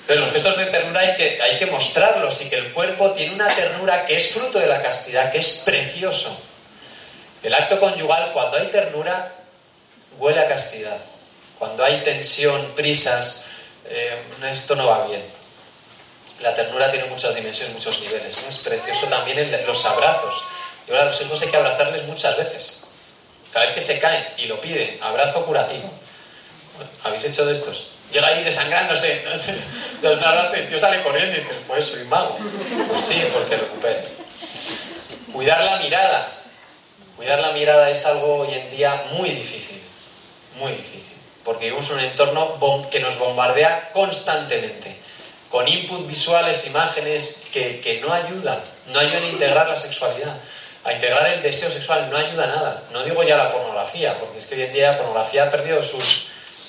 Entonces, 0.00 0.22
los 0.22 0.32
gestos 0.32 0.58
de 0.58 0.66
ternura 0.66 1.00
hay 1.00 1.14
que, 1.16 1.40
hay 1.40 1.56
que 1.56 1.66
mostrarlos 1.66 2.42
y 2.42 2.50
que 2.50 2.56
el 2.56 2.72
cuerpo 2.72 3.12
tiene 3.12 3.34
una 3.34 3.48
ternura 3.48 4.04
que 4.04 4.16
es 4.16 4.32
fruto 4.32 4.58
de 4.58 4.66
la 4.66 4.82
castidad, 4.82 5.32
que 5.32 5.38
es 5.38 5.62
precioso. 5.64 6.36
El 7.42 7.54
acto 7.54 7.80
conyugal, 7.80 8.32
cuando 8.32 8.58
hay 8.58 8.66
ternura, 8.66 9.32
huele 10.18 10.40
a 10.40 10.48
castidad. 10.48 10.98
Cuando 11.58 11.84
hay 11.84 12.02
tensión, 12.02 12.72
prisas, 12.76 13.46
eh, 13.86 14.22
esto 14.50 14.76
no 14.76 14.86
va 14.86 15.06
bien. 15.06 15.22
La 16.44 16.54
ternura 16.54 16.90
tiene 16.90 17.06
muchas 17.06 17.34
dimensiones, 17.34 17.74
muchos 17.74 18.02
niveles. 18.02 18.36
Es 18.46 18.58
precioso 18.58 19.06
también 19.06 19.50
los 19.66 19.84
abrazos. 19.86 20.44
Y 20.86 20.90
ahora 20.90 21.06
los 21.06 21.18
hijos 21.22 21.40
hay 21.40 21.48
que 21.48 21.56
abrazarles 21.56 22.04
muchas 22.04 22.36
veces. 22.36 22.82
Cada 23.50 23.64
vez 23.64 23.74
que 23.74 23.80
se 23.80 23.98
caen 23.98 24.22
y 24.36 24.44
lo 24.44 24.60
piden, 24.60 24.98
abrazo 25.02 25.42
curativo. 25.46 25.90
¿Habéis 27.02 27.24
hecho 27.24 27.46
de 27.46 27.52
estos? 27.54 27.92
Llega 28.12 28.26
ahí 28.26 28.44
desangrándose, 28.44 29.24
los 30.02 30.22
abrazos 30.22 30.58
el 30.58 30.68
tío 30.68 30.78
sale 30.78 31.02
corriendo 31.02 31.34
y 31.34 31.40
dices, 31.40 31.56
pues 31.66 31.86
soy 31.86 32.04
mago. 32.04 32.36
Pues 32.88 33.00
sí, 33.00 33.26
porque 33.32 33.56
recupere. 33.56 34.04
Cuidar 35.32 35.64
la 35.64 35.78
mirada. 35.78 36.28
Cuidar 37.16 37.40
la 37.40 37.52
mirada 37.52 37.88
es 37.88 38.04
algo 38.04 38.40
hoy 38.40 38.52
en 38.52 38.70
día 38.70 39.02
muy 39.12 39.30
difícil. 39.30 39.80
Muy 40.58 40.72
difícil. 40.72 41.16
Porque 41.42 41.64
vivimos 41.64 41.88
en 41.88 41.94
un 41.94 42.04
entorno 42.04 42.90
que 42.90 43.00
nos 43.00 43.18
bombardea 43.18 43.88
constantemente 43.94 45.03
con 45.54 45.68
input 45.68 46.04
visuales, 46.08 46.66
imágenes 46.66 47.46
que, 47.52 48.00
no 48.02 48.12
ayudan, 48.12 48.58
no 48.88 48.98
ayudan 48.98 49.22
a 49.22 49.28
integrar 49.28 49.68
la 49.68 49.76
sexualidad, 49.76 50.36
a 50.82 50.92
integrar 50.92 51.28
el 51.28 51.42
deseo 51.42 51.70
sexual, 51.70 52.10
no 52.10 52.16
ayuda 52.16 52.42
a 52.42 52.46
nada. 52.48 52.82
No 52.90 53.04
digo 53.04 53.22
ya 53.22 53.36
la 53.36 53.52
pornografía, 53.52 54.18
porque 54.18 54.38
es 54.38 54.46
que 54.46 54.56
hoy 54.56 54.62
en 54.62 54.72
día 54.72 54.90
la 54.90 54.96
pornografía 54.96 55.44
ha 55.44 55.50
perdido 55.52 55.80
sus, 55.80 56.26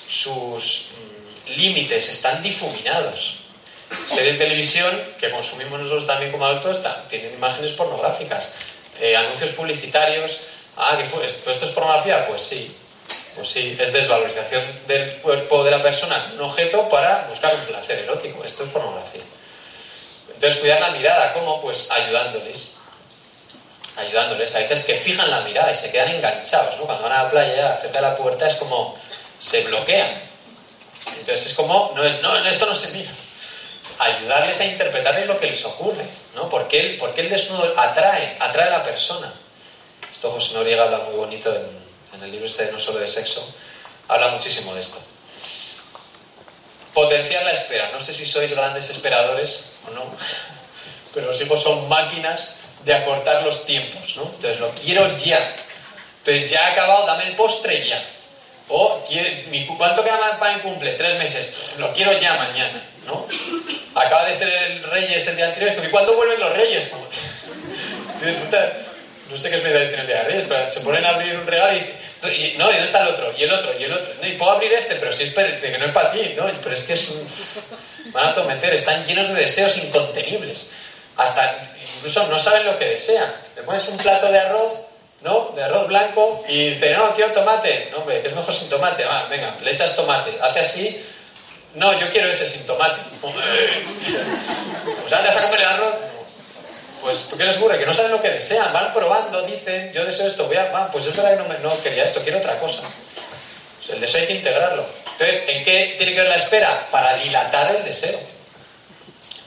sus 0.08 0.90
mm, 0.92 1.58
límites, 1.58 2.10
están 2.10 2.40
difuminados. 2.44 3.38
Serie 4.06 4.34
de 4.34 4.38
televisión 4.38 4.96
que 5.18 5.30
consumimos 5.30 5.80
nosotros 5.80 6.06
también 6.06 6.30
como 6.30 6.46
adultos 6.46 6.84
tienen 7.08 7.34
imágenes 7.34 7.72
pornográficas, 7.72 8.50
eh, 9.00 9.16
anuncios 9.16 9.50
publicitarios. 9.50 10.42
Ah, 10.76 10.94
¿qué 10.96 11.04
fue? 11.04 11.26
¿Esto 11.26 11.50
es 11.50 11.70
pornografía? 11.70 12.24
Pues 12.28 12.40
sí, 12.40 12.72
pues 13.36 13.50
sí, 13.50 13.76
es 13.78 13.92
desvalorización 13.92 14.62
del 14.86 15.16
cuerpo 15.18 15.62
de 15.62 15.70
la 15.70 15.82
persona, 15.82 16.32
un 16.34 16.40
objeto 16.40 16.88
para 16.88 17.26
buscar 17.28 17.54
un 17.54 17.60
placer 17.60 17.98
erótico. 17.98 18.42
Esto 18.42 18.64
es 18.64 18.70
pornografía. 18.70 19.22
Entonces, 20.34 20.60
cuidar 20.60 20.80
la 20.80 20.90
mirada, 20.90 21.34
¿cómo? 21.34 21.60
Pues 21.60 21.90
ayudándoles. 21.90 22.72
Ayudándoles. 23.98 24.54
A 24.54 24.60
veces 24.60 24.84
que 24.84 24.94
fijan 24.94 25.30
la 25.30 25.42
mirada 25.42 25.70
y 25.70 25.76
se 25.76 25.92
quedan 25.92 26.10
enganchados, 26.10 26.78
¿no? 26.78 26.84
Cuando 26.84 27.04
van 27.04 27.12
a 27.12 27.24
la 27.24 27.30
playa, 27.30 27.76
cerca 27.76 28.00
de 28.00 28.08
la 28.08 28.16
puerta, 28.16 28.46
es 28.46 28.54
como 28.56 28.94
se 29.38 29.64
bloquean. 29.64 30.10
Entonces 31.18 31.46
es 31.46 31.54
como, 31.54 31.92
no 31.94 32.04
es, 32.04 32.22
no, 32.22 32.36
esto 32.38 32.66
no 32.66 32.74
se 32.74 32.92
mira. 32.92 33.10
Ayudarles 33.98 34.60
a 34.60 34.64
interpretar 34.64 35.18
lo 35.26 35.38
que 35.38 35.46
les 35.46 35.64
ocurre, 35.64 36.04
¿no? 36.34 36.48
Porque 36.48 36.80
el, 36.80 36.98
porque 36.98 37.20
el 37.20 37.30
desnudo 37.30 37.72
atrae, 37.78 38.36
atrae 38.40 38.68
a 38.68 38.78
la 38.78 38.82
persona. 38.82 39.32
Esto 40.10 40.30
José 40.30 40.54
Noriega 40.54 40.84
habla 40.84 40.98
muy 40.98 41.16
bonito 41.16 41.54
en 41.54 41.85
en 42.16 42.24
el 42.24 42.30
libro 42.30 42.46
este 42.46 42.70
no 42.72 42.78
solo 42.78 42.98
de 42.98 43.06
sexo, 43.06 43.46
habla 44.08 44.28
muchísimo 44.28 44.74
de 44.74 44.80
esto. 44.80 44.98
Potenciar 46.94 47.44
la 47.44 47.52
espera. 47.52 47.90
No 47.92 48.00
sé 48.00 48.14
si 48.14 48.26
sois 48.26 48.50
grandes 48.50 48.88
esperadores 48.90 49.80
o 49.86 49.90
no, 49.90 50.02
pero 51.14 51.26
los 51.26 51.40
hijos 51.40 51.62
son 51.62 51.88
máquinas 51.88 52.60
de 52.84 52.94
acortar 52.94 53.42
los 53.42 53.66
tiempos, 53.66 54.16
¿no? 54.16 54.22
Entonces 54.22 54.60
lo 54.60 54.70
quiero 54.70 55.06
ya. 55.18 55.54
Entonces 56.18 56.50
ya 56.50 56.66
ha 56.66 56.72
acabado, 56.72 57.06
dame 57.06 57.28
el 57.28 57.36
postre 57.36 57.86
ya. 57.86 58.02
O 58.68 59.04
¿cuánto 59.78 60.02
queda 60.02 60.38
para 60.38 60.56
mi 60.56 60.62
cumple? 60.62 60.92
Tres 60.92 61.16
meses. 61.18 61.74
lo 61.78 61.92
quiero 61.92 62.12
ya 62.18 62.34
mañana, 62.34 62.82
¿no? 63.06 63.26
Acaba 63.94 64.24
de 64.24 64.32
ser 64.32 64.52
el 64.52 64.82
Reyes 64.84 65.26
el 65.28 65.36
día 65.36 65.46
anterior. 65.46 65.84
¿Y 65.84 65.90
cuándo 65.90 66.14
vuelven 66.14 66.40
los 66.40 66.52
Reyes? 66.52 66.88
Como 66.88 67.06
no 69.30 69.38
sé 69.38 69.50
qué 69.50 69.56
especialistas 69.56 69.88
tiene 69.88 70.02
el 70.02 70.06
día 70.08 70.22
de 70.22 70.24
Reyes, 70.24 70.44
pero 70.48 70.68
se 70.68 70.80
ponen 70.80 71.04
a 71.04 71.10
abrir 71.10 71.36
un 71.36 71.46
regalo 71.46 71.72
y 71.72 71.80
dicen, 71.80 72.58
no, 72.58 72.66
dónde 72.66 72.82
está 72.82 73.02
el 73.02 73.08
otro? 73.08 73.32
Y 73.36 73.42
el 73.42 73.52
otro, 73.52 73.72
y 73.78 73.84
el 73.84 73.92
otro. 73.92 74.12
No, 74.20 74.26
y 74.26 74.32
puedo 74.32 74.52
abrir 74.52 74.72
este, 74.72 74.96
pero 74.96 75.12
si 75.12 75.24
es 75.24 75.34
que 75.34 75.78
no 75.78 75.86
es 75.86 75.92
para 75.92 76.12
ti, 76.12 76.34
¿no? 76.36 76.46
Pero 76.62 76.74
es 76.74 76.82
que 76.84 76.92
es 76.94 77.08
un... 77.10 78.12
Van 78.12 78.28
a 78.28 78.32
tometer, 78.32 78.72
están 78.74 79.04
llenos 79.06 79.28
de 79.28 79.34
deseos 79.34 79.76
incontenibles. 79.78 80.72
Hasta 81.16 81.56
incluso 81.96 82.26
no 82.28 82.38
saben 82.38 82.66
lo 82.66 82.78
que 82.78 82.86
desean. 82.86 83.30
Le 83.56 83.62
pones 83.62 83.88
un 83.88 83.98
plato 83.98 84.30
de 84.30 84.38
arroz, 84.38 84.72
¿no? 85.22 85.52
De 85.56 85.62
arroz 85.62 85.88
blanco 85.88 86.44
y 86.48 86.70
dice, 86.70 86.94
no, 86.94 87.14
quiero 87.14 87.32
tomate. 87.32 87.88
No, 87.90 87.98
hombre, 87.98 88.20
que 88.20 88.28
es 88.28 88.34
mejor 88.34 88.52
sin 88.52 88.68
tomate. 88.68 89.04
Va, 89.04 89.26
venga, 89.28 89.56
le 89.62 89.72
echas 89.72 89.96
tomate. 89.96 90.30
Hace 90.40 90.60
así, 90.60 91.06
no, 91.74 91.98
yo 91.98 92.10
quiero 92.10 92.28
ese 92.28 92.46
sin 92.46 92.66
tomate. 92.66 93.00
Pues 95.00 95.12
antes 95.12 95.36
a 95.36 95.42
comer 95.42 95.60
el 95.60 95.66
arroz. 95.66 95.94
Pues, 97.06 97.28
¿qué 97.38 97.44
les 97.44 97.56
ocurre? 97.58 97.78
Que 97.78 97.86
no 97.86 97.94
saben 97.94 98.10
lo 98.10 98.20
que 98.20 98.30
desean, 98.30 98.72
van 98.72 98.92
probando, 98.92 99.40
dicen, 99.42 99.92
yo 99.92 100.04
deseo 100.04 100.26
esto, 100.26 100.48
voy 100.48 100.56
a, 100.56 100.90
pues 100.90 101.06
es 101.06 101.16
verdad 101.16 101.36
que 101.36 101.62
no, 101.62 101.70
me, 101.70 101.82
quería 101.84 102.02
esto, 102.02 102.20
quiero 102.22 102.38
otra 102.38 102.58
cosa. 102.58 102.82
Pues 103.76 103.90
el 103.90 104.00
deseo 104.00 104.22
hay 104.22 104.26
que 104.26 104.34
integrarlo. 104.34 104.84
Entonces, 105.12 105.48
¿en 105.50 105.64
qué 105.64 105.94
tiene 105.98 106.14
que 106.14 106.22
ver 106.22 106.28
la 106.28 106.34
espera? 106.34 106.88
Para 106.90 107.16
dilatar 107.16 107.76
el 107.76 107.84
deseo. 107.84 108.18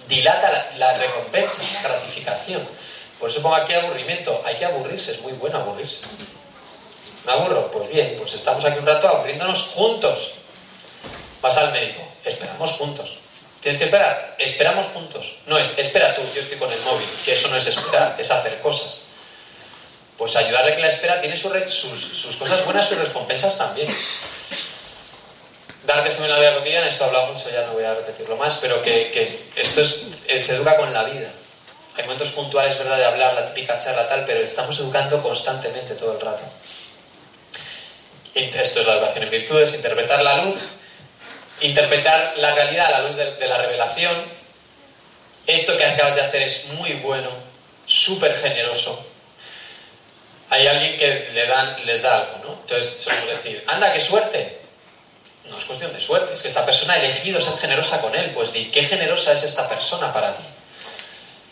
Dilata 0.07 0.49
la, 0.49 0.77
la 0.77 0.97
recompensa, 0.99 1.61
la 1.83 1.89
gratificación. 1.89 2.65
Por 3.19 3.29
eso 3.29 3.41
pongo 3.41 3.55
aquí 3.55 3.73
aburrimiento. 3.73 4.41
Hay 4.45 4.55
que 4.55 4.63
aburrirse, 4.63 5.11
es 5.11 5.19
muy 5.19 5.33
bueno 5.33 5.57
aburrirse. 5.57 6.05
¿Me 7.25 7.33
aburro? 7.33 7.69
Pues 7.71 7.89
bien, 7.89 8.15
pues 8.17 8.35
estamos 8.35 8.63
aquí 8.63 8.79
un 8.79 8.85
rato 8.85 9.09
aburriéndonos 9.09 9.63
juntos. 9.73 10.31
Vas 11.41 11.57
al 11.57 11.73
médico, 11.73 12.01
esperamos 12.23 12.71
juntos. 12.71 13.17
Tienes 13.61 13.77
que 13.77 13.85
esperar, 13.85 14.35
esperamos 14.39 14.85
juntos. 14.87 15.39
No 15.47 15.57
es, 15.57 15.77
espera 15.77 16.15
tú, 16.15 16.21
yo 16.33 16.41
estoy 16.41 16.57
con 16.57 16.71
el 16.71 16.79
móvil, 16.81 17.07
que 17.25 17.33
eso 17.33 17.49
no 17.49 17.57
es 17.57 17.67
esperar, 17.67 18.15
es 18.17 18.31
hacer 18.31 18.59
cosas. 18.59 19.07
Pues 20.17 20.35
ayudarle 20.35 20.75
que 20.75 20.81
la 20.81 20.87
espera 20.87 21.19
tiene 21.19 21.35
sus, 21.35 21.51
sus, 21.69 22.35
cosas 22.37 22.63
buenas, 22.65 22.87
sus 22.87 22.97
recompensas 22.97 23.57
también. 23.57 23.87
Darte 25.85 26.23
en 26.23 26.29
la 26.29 26.39
vida 26.39 26.55
cotidiana, 26.55 26.87
esto 26.87 27.05
hablamos, 27.05 27.43
ya 27.51 27.65
no 27.65 27.73
voy 27.73 27.83
a 27.83 27.93
repetirlo 27.95 28.37
más, 28.37 28.57
pero 28.61 28.81
que, 28.81 29.11
que 29.11 29.21
esto 29.21 29.81
es, 29.81 30.07
eh, 30.27 30.39
se 30.39 30.55
educa 30.55 30.77
con 30.77 30.93
la 30.93 31.03
vida. 31.03 31.29
Hay 31.95 32.03
momentos 32.03 32.29
puntuales, 32.29 32.77
¿verdad?, 32.77 32.97
de 32.97 33.05
hablar, 33.05 33.33
la 33.33 33.45
típica 33.45 33.77
charla 33.77 34.07
tal, 34.07 34.23
pero 34.23 34.39
estamos 34.39 34.79
educando 34.79 35.21
constantemente 35.21 35.95
todo 35.95 36.13
el 36.13 36.21
rato. 36.21 36.43
Esto 38.35 38.79
es 38.79 38.87
la 38.87 38.93
educación 38.93 39.23
en 39.23 39.31
virtudes, 39.31 39.73
interpretar 39.73 40.21
la 40.21 40.43
luz, 40.43 40.55
interpretar 41.61 42.35
la 42.37 42.55
realidad 42.55 42.87
a 42.87 42.91
la 42.91 43.01
luz 43.01 43.15
de, 43.15 43.47
la 43.47 43.57
revelación. 43.57 44.15
Esto 45.47 45.77
que 45.77 45.85
acabas 45.85 46.15
de 46.15 46.21
hacer 46.21 46.41
es 46.41 46.67
muy 46.73 46.93
bueno, 46.93 47.29
súper 47.85 48.35
generoso. 48.35 49.05
Hay 50.49 50.67
alguien 50.67 50.97
que 50.97 51.29
le 51.33 51.45
dan, 51.47 51.85
les 51.85 52.01
da 52.01 52.17
algo, 52.17 52.39
¿no? 52.43 52.53
Entonces 52.61 53.03
solemos 53.03 53.29
decir, 53.29 53.63
anda, 53.67 53.91
qué 53.93 53.99
suerte. 53.99 54.59
No 55.49 55.57
es 55.57 55.65
cuestión 55.65 55.91
de 55.93 55.99
suerte, 55.99 56.33
es 56.33 56.41
que 56.41 56.47
esta 56.47 56.65
persona 56.65 56.93
ha 56.93 56.97
elegido 56.97 57.41
ser 57.41 57.57
generosa 57.57 58.01
con 58.01 58.15
él. 58.15 58.31
Pues 58.31 58.53
di, 58.53 58.65
¿qué 58.65 58.83
generosa 58.83 59.33
es 59.33 59.43
esta 59.43 59.67
persona 59.67 60.13
para 60.13 60.35
ti? 60.35 60.43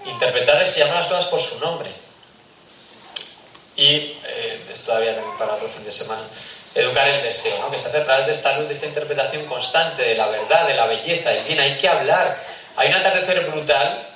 Interpretar 0.05 0.61
es 0.61 0.75
llamar 0.75 0.97
las 0.97 1.07
cosas 1.07 1.25
por 1.25 1.41
su 1.41 1.59
nombre. 1.59 1.89
Y 3.75 3.85
eh, 4.25 4.65
todavía 4.85 5.15
para 5.37 5.53
otro 5.53 5.67
fin 5.67 5.83
de 5.83 5.91
semana. 5.91 6.23
Educar 6.77 7.07
el 7.07 7.21
deseo, 7.23 7.57
¿no? 7.59 7.71
que 7.71 7.77
se 7.77 7.87
hace 7.87 7.97
a 7.97 8.03
través 8.03 8.27
de 8.27 8.31
esta 8.31 8.57
luz, 8.57 8.67
de 8.67 8.73
esta 8.73 8.85
interpretación 8.85 9.45
constante 9.45 10.03
de 10.03 10.15
la 10.15 10.27
verdad, 10.27 10.67
de 10.67 10.75
la 10.75 10.85
belleza, 10.87 11.31
del 11.31 11.43
bien. 11.43 11.59
Hay 11.59 11.77
que 11.77 11.87
hablar. 11.87 12.23
Hay 12.75 12.89
un 12.89 12.95
atardecer 12.95 13.45
brutal 13.45 14.07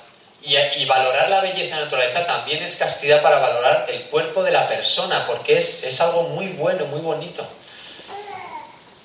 y, 0.44 0.86
valorar 0.86 1.30
la 1.30 1.42
belleza 1.42 1.76
de 1.76 1.82
la 1.82 1.86
naturaleza 1.86 2.26
también 2.26 2.64
es 2.64 2.76
castidad 2.76 3.22
para 3.22 3.40
valorar 3.40 3.86
el 3.90 4.04
cuerpo 4.04 4.44
de 4.44 4.52
la 4.52 4.68
persona, 4.68 5.26
porque 5.26 5.58
es, 5.58 5.84
es 5.84 6.02
algo 6.02 6.24
muy 6.24 6.48
bueno, 6.50 6.86
muy 6.86 7.02
bonito. 7.02 7.46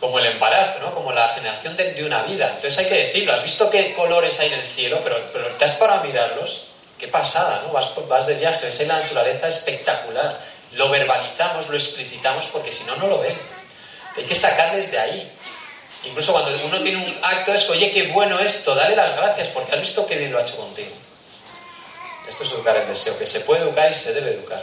Como 0.00 0.18
el 0.18 0.26
embarazo, 0.26 0.80
¿no? 0.80 0.94
como 0.94 1.12
la 1.12 1.28
generación 1.28 1.76
de, 1.76 2.04
una 2.04 2.22
vida. 2.22 2.48
Entonces 2.48 2.78
hay 2.78 2.86
que 2.86 3.06
decirlo, 3.06 3.32
has 3.32 3.42
visto 3.42 3.70
qué 3.70 3.94
colores 3.94 4.38
hay 4.40 4.48
en 4.48 4.60
el 4.60 4.66
cielo, 4.66 5.00
pero, 5.02 5.18
pero 5.32 5.46
te 5.48 5.66
para 5.68 6.02
mirarlos 6.02 6.76
Qué 6.98 7.08
pasada, 7.08 7.62
¿no? 7.66 7.72
Vas, 7.72 7.90
vas 8.08 8.26
de 8.26 8.34
viaje, 8.36 8.64
ves 8.64 8.86
la 8.86 8.98
naturaleza 8.98 9.48
espectacular. 9.48 10.34
Lo 10.72 10.88
verbalizamos, 10.90 11.68
lo 11.68 11.76
explicitamos 11.76 12.46
porque 12.48 12.72
si 12.72 12.84
no, 12.84 12.96
no 12.96 13.06
lo 13.06 13.18
ven. 13.20 13.36
Hay 14.16 14.24
que 14.24 14.34
sacarles 14.34 14.90
de 14.90 14.98
ahí. 14.98 15.32
Incluso 16.04 16.32
cuando 16.32 16.50
uno 16.64 16.80
tiene 16.82 17.04
un 17.04 17.18
acto 17.22 17.52
es, 17.52 17.68
oye, 17.70 17.90
qué 17.90 18.08
bueno 18.08 18.38
esto, 18.38 18.74
dale 18.74 18.94
las 18.94 19.16
gracias 19.16 19.48
porque 19.48 19.72
has 19.72 19.80
visto 19.80 20.06
qué 20.06 20.16
bien 20.16 20.32
lo 20.32 20.38
ha 20.38 20.42
hecho 20.42 20.56
contigo. 20.56 20.94
Esto 22.28 22.44
es 22.44 22.52
educar 22.52 22.76
el 22.76 22.86
deseo, 22.88 23.18
que 23.18 23.26
se 23.26 23.40
puede 23.40 23.62
educar 23.62 23.90
y 23.90 23.94
se 23.94 24.14
debe 24.14 24.32
educar. 24.32 24.62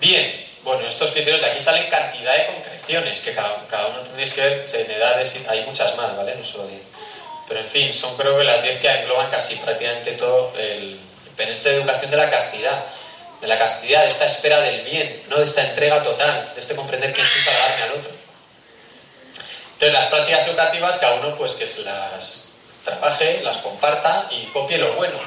Bien, 0.00 0.46
bueno, 0.64 0.86
estos 0.88 1.10
criterios 1.10 1.40
de 1.40 1.48
aquí 1.48 1.60
salen 1.60 1.88
cantidad 1.88 2.36
de 2.36 2.46
concreciones 2.46 3.20
que 3.20 3.34
cada, 3.34 3.66
cada 3.68 3.88
uno 3.88 4.00
tendréis 4.00 4.32
que 4.32 4.40
ver 4.40 4.64
en 4.72 4.90
edades, 4.90 5.46
hay 5.48 5.64
muchas 5.64 5.96
más, 5.96 6.16
¿vale? 6.16 6.34
No 6.34 6.44
solo 6.44 6.66
10. 6.66 6.80
Pero 7.48 7.60
en 7.60 7.66
fin, 7.66 7.94
son 7.94 8.16
creo 8.16 8.38
que 8.38 8.44
las 8.44 8.62
10 8.62 8.80
que 8.80 8.88
engloban 8.88 9.30
casi 9.30 9.56
prácticamente 9.56 10.12
todo 10.12 10.52
el 10.56 11.00
este 11.48 11.70
de 11.70 11.76
educación 11.76 12.10
de 12.10 12.16
la 12.18 12.28
castidad, 12.28 12.84
de 13.40 13.46
la 13.46 13.58
castidad, 13.58 14.02
de 14.02 14.10
esta 14.10 14.26
espera 14.26 14.60
del 14.60 14.82
bien, 14.82 15.22
no 15.28 15.36
de 15.38 15.44
esta 15.44 15.62
entrega 15.62 16.02
total, 16.02 16.52
de 16.54 16.60
este 16.60 16.76
comprender 16.76 17.12
que 17.12 17.24
soy 17.24 17.42
para 17.42 17.58
darme 17.58 17.82
al 17.84 17.92
otro. 17.92 18.10
Entonces 19.72 19.92
las 19.92 20.06
prácticas 20.06 20.46
educativas, 20.46 20.98
cada 20.98 21.14
uno 21.14 21.34
pues 21.36 21.54
que 21.54 21.66
se 21.66 21.82
las 21.82 22.48
trabaje, 22.84 23.40
las 23.42 23.58
comparta 23.58 24.28
y 24.30 24.44
copie 24.46 24.78
lo 24.78 24.92
bueno. 24.92 25.18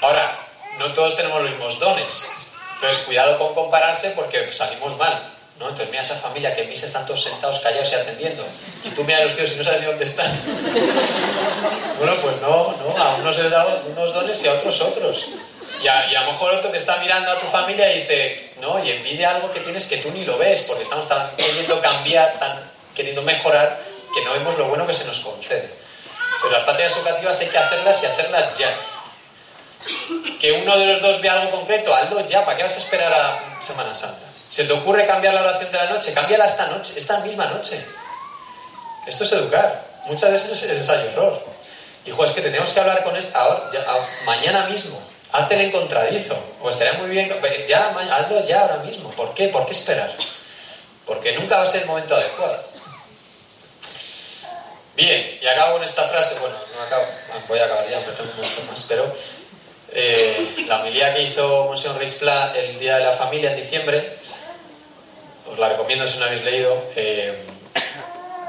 Ahora, 0.00 0.38
no 0.78 0.92
todos 0.92 1.16
tenemos 1.16 1.42
los 1.42 1.50
mismos 1.50 1.80
dones. 1.80 2.28
Entonces 2.74 3.02
cuidado 3.04 3.38
con 3.38 3.54
compararse 3.54 4.10
porque 4.10 4.52
salimos 4.52 4.96
mal. 4.96 5.32
¿no? 5.58 5.68
Entonces 5.68 5.90
mira 5.90 6.02
esa 6.02 6.16
familia 6.16 6.54
que 6.54 6.62
en 6.62 6.68
mí 6.68 6.76
se 6.76 6.86
están 6.86 7.06
todos 7.06 7.24
sentados 7.24 7.58
callados 7.60 7.90
y 7.92 7.94
atendiendo. 7.94 8.44
Y 8.84 8.90
tú 8.90 9.02
mira 9.04 9.18
a 9.18 9.24
los 9.24 9.34
tíos 9.34 9.52
y 9.52 9.56
no 9.56 9.64
sabes 9.64 9.80
ni 9.80 9.86
dónde 9.86 10.04
están. 10.04 10.30
bueno, 11.98 12.14
pues 12.22 12.40
no, 12.42 12.76
no, 12.76 13.02
a 13.02 13.14
unos 13.16 13.38
les 13.38 13.50
da 13.50 13.66
unos 13.90 14.12
dones 14.12 14.44
y 14.44 14.48
a 14.48 14.52
otros 14.52 14.80
otros. 14.82 15.26
Y 15.82 15.88
a, 15.88 16.10
y 16.10 16.14
a, 16.16 16.22
lo 16.22 16.32
mejor 16.32 16.54
otro 16.54 16.70
te 16.70 16.76
está 16.76 16.96
mirando 16.98 17.30
a 17.30 17.38
tu 17.38 17.46
familia 17.46 17.92
y 17.92 18.00
dice, 18.00 18.36
no, 18.60 18.82
y 18.82 18.90
envidia 18.90 19.30
algo 19.30 19.52
que 19.52 19.60
tienes 19.60 19.86
que 19.86 19.98
tú 19.98 20.10
ni 20.10 20.24
lo 20.24 20.38
ves, 20.38 20.62
porque 20.62 20.82
estamos 20.82 21.06
tan 21.08 21.30
queriendo 21.36 21.80
cambiar, 21.80 22.38
tan 22.38 22.58
queriendo 22.94 23.22
mejorar, 23.22 23.78
que 24.14 24.24
no 24.24 24.32
vemos 24.32 24.56
lo 24.56 24.66
bueno 24.66 24.86
que 24.86 24.92
se 24.92 25.04
nos 25.04 25.20
concede. 25.20 25.68
Pero 26.40 26.52
las 26.52 26.64
prácticas 26.64 26.96
educativas 26.96 27.40
hay 27.40 27.48
que 27.48 27.58
hacerlas 27.58 28.02
y 28.02 28.06
hacerlas 28.06 28.58
ya. 28.58 28.74
Que 30.40 30.52
uno 30.52 30.76
de 30.78 30.86
los 30.86 31.02
dos 31.02 31.20
vea 31.20 31.34
algo 31.34 31.50
concreto, 31.50 31.94
hazlo 31.94 32.24
ya, 32.26 32.44
¿para 32.44 32.56
qué 32.56 32.62
vas 32.62 32.74
a 32.74 32.78
esperar 32.78 33.12
a 33.12 33.60
Semana 33.60 33.94
Santa? 33.94 34.26
¿Se 34.48 34.64
te 34.64 34.72
ocurre 34.72 35.06
cambiar 35.06 35.34
la 35.34 35.42
oración 35.42 35.70
de 35.70 35.78
la 35.78 35.90
noche? 35.90 36.12
Cámbiala 36.12 36.46
esta 36.46 36.68
noche, 36.68 36.94
esta 36.96 37.18
misma 37.20 37.46
noche. 37.46 37.84
Esto 39.06 39.24
es 39.24 39.32
educar. 39.32 39.84
Muchas 40.06 40.30
veces 40.30 40.62
es 40.62 40.78
ensayo 40.78 41.10
error. 41.10 41.44
Hijo, 42.06 42.24
es 42.24 42.32
que 42.32 42.40
tenemos 42.40 42.70
que 42.70 42.80
hablar 42.80 43.02
con 43.02 43.16
esta 43.16 43.40
ahora, 43.40 43.70
mañana 44.24 44.66
mismo. 44.68 45.00
Hazte 45.36 45.54
el 45.54 45.60
encontradizo. 45.62 46.38
O 46.62 46.70
estaría 46.70 46.94
muy 46.94 47.10
bien. 47.10 47.32
Ya, 47.68 47.88
hazlo 47.88 48.44
ya 48.46 48.62
ahora 48.62 48.78
mismo. 48.78 49.10
¿Por 49.10 49.34
qué? 49.34 49.48
¿Por 49.48 49.66
qué 49.66 49.72
esperar? 49.72 50.12
Porque 51.06 51.32
nunca 51.32 51.56
va 51.56 51.62
a 51.62 51.66
ser 51.66 51.82
el 51.82 51.88
momento 51.88 52.16
adecuado. 52.16 52.62
Bien, 54.96 55.38
y 55.40 55.46
acabo 55.46 55.74
con 55.74 55.84
esta 55.84 56.02
frase. 56.04 56.40
Bueno, 56.40 56.56
no 56.74 56.82
acabo, 56.82 57.04
voy 57.48 57.58
a 57.58 57.64
acabar 57.66 57.88
ya, 57.88 58.00
me 58.00 58.12
tengo 58.12 58.30
un 58.30 58.40
montón 58.40 58.66
más. 58.66 58.84
Pero 58.88 59.12
eh, 59.92 60.64
la 60.66 60.80
homilía 60.80 61.14
que 61.14 61.22
hizo 61.22 61.64
Monseñor 61.66 61.98
Reispla 61.98 62.54
el 62.56 62.78
Día 62.78 62.96
de 62.96 63.04
la 63.04 63.12
Familia 63.12 63.50
en 63.50 63.56
diciembre 63.56 64.16
os 65.48 65.58
la 65.58 65.68
recomiendo 65.68 66.06
si 66.06 66.18
no 66.18 66.26
habéis 66.26 66.44
leído. 66.44 66.76
Eh, 66.96 67.34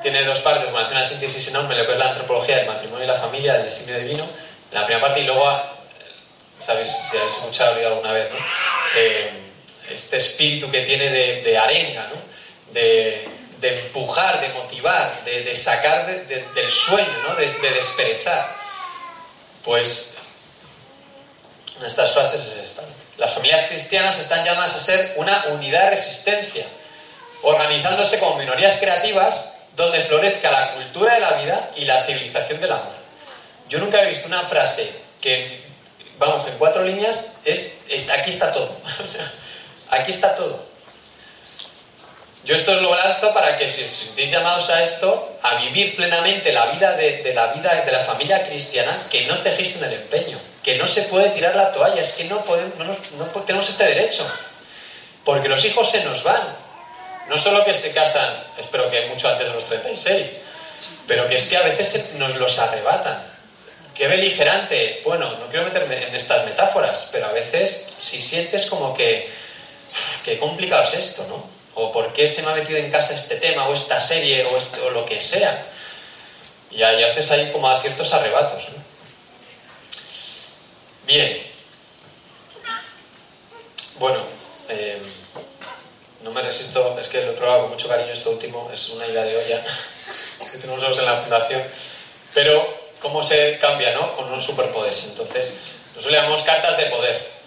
tiene 0.01 0.23
dos 0.23 0.39
partes, 0.41 0.71
bueno, 0.71 0.85
hace 0.85 0.95
una 0.95 1.03
síntesis 1.03 1.47
enorme, 1.49 1.75
lo 1.75 1.85
que 1.85 1.93
es 1.93 1.97
la 1.97 2.09
antropología 2.09 2.57
del 2.57 2.67
matrimonio 2.67 3.03
y 3.03 3.07
la 3.07 3.15
familia, 3.15 3.53
del 3.53 3.65
designio 3.65 3.99
divino, 3.99 4.23
en 4.23 4.73
la 4.73 4.85
primera 4.85 5.05
parte, 5.05 5.21
y 5.21 5.23
luego, 5.23 5.45
sabéis, 6.59 6.89
si 6.89 7.17
habéis 7.17 7.33
escuchado 7.33 7.75
alguna 7.87 8.11
vez, 8.11 8.29
¿no? 8.31 8.37
Eh, 8.97 9.31
este 9.89 10.17
espíritu 10.17 10.69
que 10.69 10.81
tiene 10.81 11.09
de, 11.09 11.57
arenga, 11.57 12.07
¿no? 12.07 12.73
de, 12.73 13.27
empujar, 13.61 14.41
de 14.41 14.49
motivar, 14.49 15.23
de, 15.23 15.55
sacar 15.55 16.05
del 16.05 16.71
sueño, 16.71 17.17
¿no? 17.27 17.35
de, 17.35 17.71
desperezar. 17.71 18.47
Pues 19.63 20.17
estas 21.85 22.11
frases 22.11 22.41
es 22.41 22.65
esta. 22.65 22.83
Las 23.17 23.33
familias 23.33 23.65
cristianas 23.65 24.19
están 24.19 24.45
llamadas 24.45 24.75
a 24.75 24.79
ser 24.79 25.13
una 25.15 25.45
unidad 25.47 25.85
de 25.85 25.89
resistencia 25.91 26.65
organizándose 27.43 28.19
como 28.19 28.37
minorías 28.37 28.77
creativas 28.77 29.57
donde 29.75 30.01
florezca 30.01 30.51
la 30.51 30.73
cultura 30.73 31.13
de 31.13 31.19
la 31.19 31.33
vida 31.33 31.71
y 31.75 31.85
la 31.85 32.03
civilización 32.03 32.59
del 32.59 32.71
amor. 32.71 32.97
Yo 33.69 33.79
nunca 33.79 34.01
he 34.01 34.07
visto 34.07 34.27
una 34.27 34.41
frase 34.41 34.89
que, 35.21 35.61
vamos, 36.17 36.47
en 36.47 36.57
cuatro 36.57 36.83
líneas 36.83 37.37
es, 37.45 37.85
aquí 38.11 38.29
está 38.29 38.51
todo. 38.51 38.69
aquí 39.89 40.11
está 40.11 40.35
todo. 40.35 40.65
Yo 42.43 42.55
esto 42.55 42.71
os 42.71 42.81
lo 42.81 42.95
lanzo 42.95 43.33
para 43.33 43.57
que 43.57 43.67
si 43.67 43.83
os 43.83 43.91
sentís 43.91 44.31
llamados 44.31 44.69
a 44.69 44.81
esto, 44.81 45.37
a 45.41 45.55
vivir 45.55 45.97
plenamente 45.97 46.53
la 46.53 46.65
vida 46.67 46.93
de, 46.93 47.33
la 47.33 47.47
vida 47.47 47.75
de 47.83 47.91
la 47.91 47.99
familia 47.99 48.41
cristiana, 48.47 48.97
que 49.11 49.25
no 49.25 49.35
cejéis 49.35 49.77
en 49.77 49.85
el 49.85 49.93
empeño, 49.93 50.39
que 50.63 50.77
no 50.77 50.87
se 50.87 51.03
puede 51.03 51.29
tirar 51.31 51.57
la 51.57 51.73
toalla, 51.73 52.01
es 52.01 52.13
que 52.13 52.23
no, 52.23 52.39
podemos, 52.45 52.73
no, 52.77 53.25
tenemos 53.43 53.67
este 53.67 53.83
derecho, 53.85 54.25
porque 55.25 55.49
los 55.49 55.65
hijos 55.65 55.89
se 55.89 56.05
nos 56.05 56.23
van. 56.23 56.41
No 57.27 57.37
solo 57.37 57.65
que 57.65 57.73
se 57.73 57.91
casan, 57.91 58.29
espero 58.57 58.89
que 58.89 59.07
mucho 59.07 59.27
antes 59.27 59.49
de 59.49 59.53
los 59.53 59.65
36, 59.65 60.37
pero 61.05 61.27
que 61.27 61.35
es 61.35 61.47
que 61.47 61.57
a 61.57 61.63
veces 61.63 62.13
nos 62.13 62.35
los 62.35 62.59
arrebatan. 62.59 63.36
Qué 63.97 64.07
beligerante. 64.07 65.01
Bueno, 65.03 65.31
no 65.37 65.47
quiero 65.47 65.65
meterme 65.65 66.07
en 66.07 66.15
estas 66.15 66.45
metáforas, 66.45 67.09
pero 67.11 67.25
a 67.25 67.31
veces 67.31 67.95
si 67.97 68.21
sientes 68.21 68.67
como 68.67 68.93
que, 68.93 69.27
qué 70.23 70.37
complicado 70.37 70.83
es 70.83 70.93
esto, 70.93 71.25
¿no? 71.27 71.57
o 71.79 71.91
por 71.91 72.11
qué 72.11 72.27
se 72.27 72.41
me 72.41 72.49
ha 72.49 72.55
metido 72.55 72.79
en 72.79 72.89
casa 72.89 73.13
este 73.13 73.35
tema 73.35 73.67
o 73.67 73.73
esta 73.73 73.99
serie 73.99 74.45
o, 74.45 74.57
este, 74.57 74.81
o 74.81 74.89
lo 74.89 75.05
que 75.05 75.21
sea. 75.21 75.63
Y, 76.71 76.81
ahí 76.81 77.03
haces 77.03 77.29
ahí 77.31 77.51
como 77.51 77.69
a 77.69 77.79
ciertos 77.79 78.11
arrebatos. 78.13 78.69
¿no? 78.69 78.83
Bien. 81.05 81.39
Bueno, 83.99 84.19
eh, 84.69 84.99
no 86.23 86.31
me 86.31 86.41
resisto, 86.41 86.97
es 86.99 87.09
que 87.09 87.21
lo 87.21 87.31
he 87.31 87.35
probado 87.35 87.61
con 87.61 87.71
mucho 87.71 87.87
cariño 87.87 88.11
esto 88.11 88.31
último, 88.31 88.69
es 88.73 88.89
una 88.89 89.07
idea 89.07 89.23
de 89.23 89.37
olla 89.37 89.63
que 90.51 90.57
tenemos 90.57 90.99
en 90.99 91.05
la 91.05 91.15
fundación. 91.15 91.63
Pero, 92.33 92.86
¿cómo 93.01 93.23
se 93.23 93.57
cambia, 93.59 93.93
no? 93.93 94.15
Con 94.15 94.25
unos 94.25 94.43
superpoderes. 94.43 95.05
Entonces, 95.09 95.53
nosotros 95.95 96.11
le 96.11 96.17
llamamos 96.17 96.43
cartas 96.43 96.77
de 96.77 96.85
poder 96.85 97.37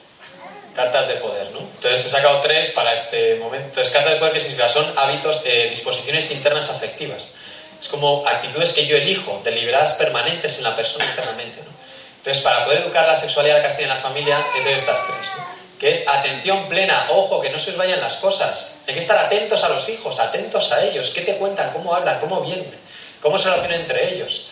cartas 0.74 1.08
de 1.08 1.14
poder, 1.14 1.50
¿no? 1.52 1.60
Entonces 1.60 2.06
he 2.06 2.08
sacado 2.08 2.40
tres 2.40 2.70
para 2.70 2.92
este 2.92 3.36
momento. 3.36 3.66
Entonces, 3.68 3.92
cartas 3.92 4.14
de 4.14 4.18
poder, 4.18 4.32
¿qué 4.32 4.40
significa? 4.40 4.68
Son 4.68 4.86
hábitos, 4.96 5.42
eh, 5.44 5.66
disposiciones 5.68 6.30
internas 6.30 6.70
afectivas. 6.70 7.30
Es 7.80 7.88
como 7.88 8.26
actitudes 8.26 8.72
que 8.72 8.86
yo 8.86 8.96
elijo, 8.96 9.40
deliberadas 9.44 9.94
permanentes 9.94 10.58
en 10.58 10.64
la 10.64 10.76
persona 10.76 11.04
internamente, 11.04 11.60
¿no? 11.62 11.70
Entonces, 12.18 12.42
para 12.42 12.64
poder 12.64 12.82
educar 12.82 13.06
la 13.06 13.16
sexualidad 13.16 13.56
la 13.56 13.62
castellana 13.62 13.94
en 13.94 14.02
la 14.02 14.08
familia, 14.08 14.46
tenido 14.54 14.76
estas 14.76 15.06
tres, 15.06 15.30
¿no? 15.38 15.60
Que 15.78 15.90
es 15.90 16.06
atención 16.08 16.68
plena, 16.68 17.06
ojo, 17.10 17.40
que 17.40 17.48
no 17.48 17.58
se 17.58 17.70
os 17.70 17.76
vayan 17.78 18.00
las 18.00 18.16
cosas. 18.16 18.80
Hay 18.86 18.92
que 18.92 19.00
estar 19.00 19.18
atentos 19.18 19.64
a 19.64 19.70
los 19.70 19.88
hijos, 19.88 20.20
atentos 20.20 20.72
a 20.72 20.84
ellos. 20.84 21.10
¿Qué 21.10 21.22
te 21.22 21.36
cuentan? 21.36 21.72
¿Cómo 21.72 21.94
hablan? 21.94 22.20
¿Cómo 22.20 22.42
vienen? 22.42 22.70
¿Cómo 23.22 23.38
se 23.38 23.48
relacionan 23.48 23.80
entre 23.80 24.14
ellos? 24.14 24.49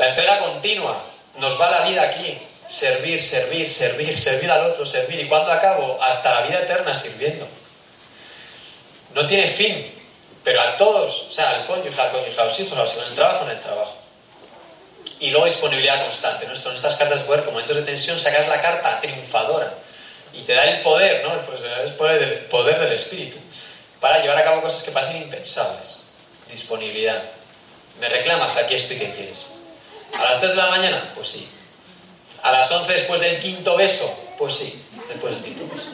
La 0.00 0.08
entrega 0.08 0.38
continua. 0.38 0.98
Nos 1.36 1.60
va 1.60 1.68
la 1.68 1.82
vida 1.82 2.02
aquí 2.02 2.36
servir, 2.66 3.20
servir, 3.20 3.68
servir, 3.68 4.16
servir 4.16 4.50
al 4.50 4.70
otro, 4.70 4.86
servir. 4.86 5.20
¿Y 5.20 5.28
cuando 5.28 5.52
acabo? 5.52 6.02
Hasta 6.02 6.40
la 6.40 6.46
vida 6.46 6.60
eterna 6.60 6.94
sirviendo. 6.94 7.46
No 9.14 9.26
tiene 9.26 9.46
fin, 9.46 9.86
pero 10.42 10.62
a 10.62 10.74
todos, 10.78 11.26
o 11.28 11.30
sea, 11.30 11.50
al 11.50 11.66
cónyuge, 11.66 12.00
al 12.00 12.12
cónyuge, 12.12 12.40
a 12.40 12.44
los 12.44 12.60
hijos, 12.60 12.72
a 12.78 12.80
los 12.80 12.92
hijos, 12.92 13.02
en 13.04 13.10
el 13.10 13.14
trabajo, 13.14 13.44
en 13.44 13.50
el 13.50 13.60
trabajo. 13.60 13.96
Y 15.18 15.30
luego 15.32 15.44
disponibilidad 15.44 16.02
constante, 16.02 16.46
¿no? 16.46 16.56
Son 16.56 16.74
estas 16.74 16.96
cartas 16.96 17.20
de 17.20 17.26
poder, 17.26 17.44
con 17.44 17.52
momentos 17.52 17.76
de 17.76 17.82
tensión, 17.82 18.18
sacas 18.18 18.48
la 18.48 18.62
carta 18.62 19.02
triunfadora 19.02 19.70
y 20.32 20.40
te 20.44 20.54
da 20.54 20.64
el 20.64 20.80
poder, 20.80 21.22
¿no? 21.24 21.36
Pues 21.44 21.60
el 21.62 21.92
poder 21.94 22.20
del, 22.20 22.38
poder 22.46 22.80
del 22.80 22.92
espíritu 22.92 23.36
para 24.00 24.22
llevar 24.22 24.38
a 24.38 24.44
cabo 24.44 24.62
cosas 24.62 24.82
que 24.82 24.92
parecen 24.92 25.18
impensables. 25.18 26.04
Disponibilidad. 26.50 27.22
¿Me 28.00 28.08
reclamas? 28.08 28.56
Aquí 28.56 28.74
estoy, 28.74 28.96
¿qué 28.96 29.10
quieres? 29.10 29.59
¿A 30.18 30.24
las 30.24 30.40
3 30.40 30.52
de 30.52 30.56
la 30.56 30.70
mañana? 30.70 31.12
Pues 31.14 31.28
sí. 31.28 31.48
A 32.42 32.52
las 32.52 32.70
11 32.70 32.92
después 32.92 33.20
del 33.20 33.38
quinto 33.40 33.76
beso, 33.76 34.12
pues 34.38 34.54
sí, 34.54 34.82
después 35.08 35.34
del 35.34 35.42
quinto 35.42 35.66
beso. 35.72 35.90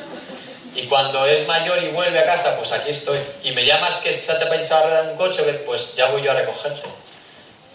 Y 0.74 0.86
cuando 0.86 1.24
es 1.24 1.46
mayor 1.46 1.82
y 1.82 1.88
vuelve 1.88 2.18
a 2.18 2.26
casa, 2.26 2.56
pues 2.58 2.72
aquí 2.72 2.90
estoy. 2.90 3.18
Y 3.42 3.52
me 3.52 3.64
llamas 3.64 3.98
que 3.98 4.10
está 4.10 4.38
te 4.38 4.46
pensado 4.46 4.94
a 4.94 5.02
un 5.02 5.16
coche, 5.16 5.42
pues 5.64 5.96
ya 5.96 6.06
voy 6.10 6.22
yo 6.22 6.30
a 6.30 6.34
recogerte. 6.34 6.86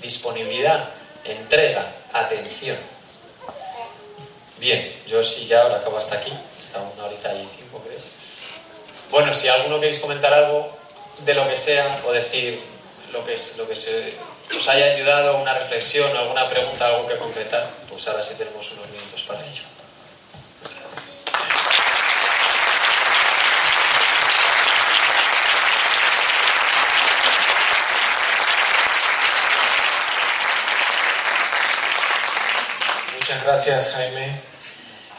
Disponibilidad, 0.02 0.88
entrega, 1.26 1.86
atención. 2.14 2.78
Bien, 4.60 4.94
yo 5.08 5.24
sí 5.24 5.48
ya 5.48 5.64
ahora 5.64 5.78
acabo 5.78 5.98
hasta 5.98 6.18
aquí. 6.18 6.32
Está 6.60 6.80
una 6.80 7.06
horita 7.06 7.34
y 7.34 7.48
cinco, 7.58 7.84
¿crees? 7.86 8.12
Bueno, 9.10 9.34
si 9.34 9.48
alguno 9.50 9.80
queréis 9.80 10.00
comentar 10.00 10.32
algo 10.34 10.72
de 11.26 11.34
lo 11.34 11.50
que 11.50 11.58
sea 11.58 12.02
o 12.06 12.14
decir 12.14 12.62
lo 13.12 13.26
que, 13.26 13.34
es, 13.34 13.58
lo 13.58 13.68
que 13.68 13.76
se, 13.76 14.14
os 14.58 14.68
haya 14.68 14.86
ayudado, 14.86 15.38
una 15.38 15.54
reflexión, 15.54 16.16
alguna 16.16 16.48
pregunta, 16.50 16.86
algo 16.86 17.08
que 17.08 17.18
concretar, 17.18 17.70
pues 17.90 18.08
ahora 18.08 18.22
sí 18.22 18.36
tenemos 18.38 18.72
unos 18.72 18.90
minutos 18.90 19.24
para 19.24 19.40
ello. 19.46 19.64
Muchas 33.18 33.44
gracias, 33.44 33.94
Jaime. 33.94 34.52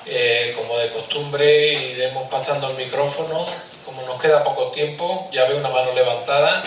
Eh, 0.07 0.53
como 0.57 0.76
de 0.78 0.91
costumbre, 0.91 1.72
iremos 1.72 2.28
pasando 2.28 2.70
el 2.70 2.76
micrófono. 2.76 3.47
Como 3.85 4.03
nos 4.03 4.20
queda 4.20 4.45
poco 4.45 4.70
tiempo, 4.72 5.28
ya 5.33 5.45
veo 5.45 5.59
una 5.59 5.70
mano 5.70 5.93
levantada. 5.93 6.62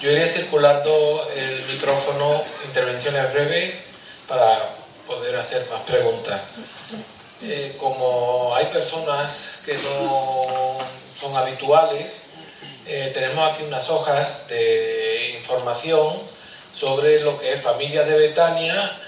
Yo 0.00 0.10
iré 0.10 0.28
circulando 0.28 1.26
el 1.34 1.66
micrófono, 1.66 2.42
intervenciones 2.66 3.32
breves, 3.32 3.80
para 4.28 4.58
poder 5.06 5.36
hacer 5.36 5.66
más 5.70 5.80
preguntas. 5.82 6.40
Eh, 7.42 7.76
como 7.78 8.54
hay 8.54 8.66
personas 8.66 9.62
que 9.64 9.74
no 9.74 10.78
son 11.18 11.36
habituales, 11.36 12.22
eh, 12.86 13.10
tenemos 13.14 13.52
aquí 13.52 13.62
unas 13.62 13.88
hojas 13.90 14.48
de 14.48 15.34
información 15.36 16.14
sobre 16.74 17.20
lo 17.20 17.38
que 17.38 17.52
es 17.52 17.60
Familia 17.60 18.04
de 18.04 18.18
Betania, 18.18 18.98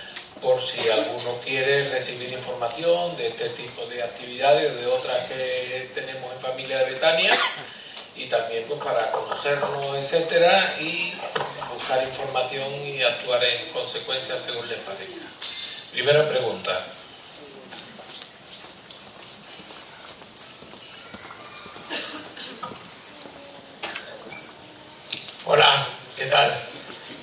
por 0.41 0.61
si 0.63 0.89
alguno 0.89 1.37
quiere 1.45 1.89
recibir 1.91 2.33
información 2.33 3.17
de 3.17 3.29
este 3.29 3.49
tipo 3.51 3.85
de 3.87 4.03
actividades 4.03 4.73
o 4.73 4.75
de 4.77 4.87
otras 4.87 5.25
que 5.25 5.91
tenemos 5.95 6.33
en 6.33 6.41
Familia 6.41 6.79
de 6.79 6.91
Betania 6.93 7.33
y 8.19 8.27
también 8.27 8.65
pues, 8.67 8.81
para 8.83 9.11
conocernos, 9.13 9.97
etcétera, 9.97 10.77
y 10.81 11.13
buscar 11.73 12.03
información 12.03 12.69
y 12.85 13.03
actuar 13.03 13.43
en 13.45 13.69
consecuencia 13.71 14.39
según 14.39 14.69
les 14.69 14.79
parezca. 14.79 15.31
Primera 15.93 16.29
pregunta. 16.29 16.85
Hola, 25.45 25.89
¿qué 26.17 26.27
tal? 26.27 26.53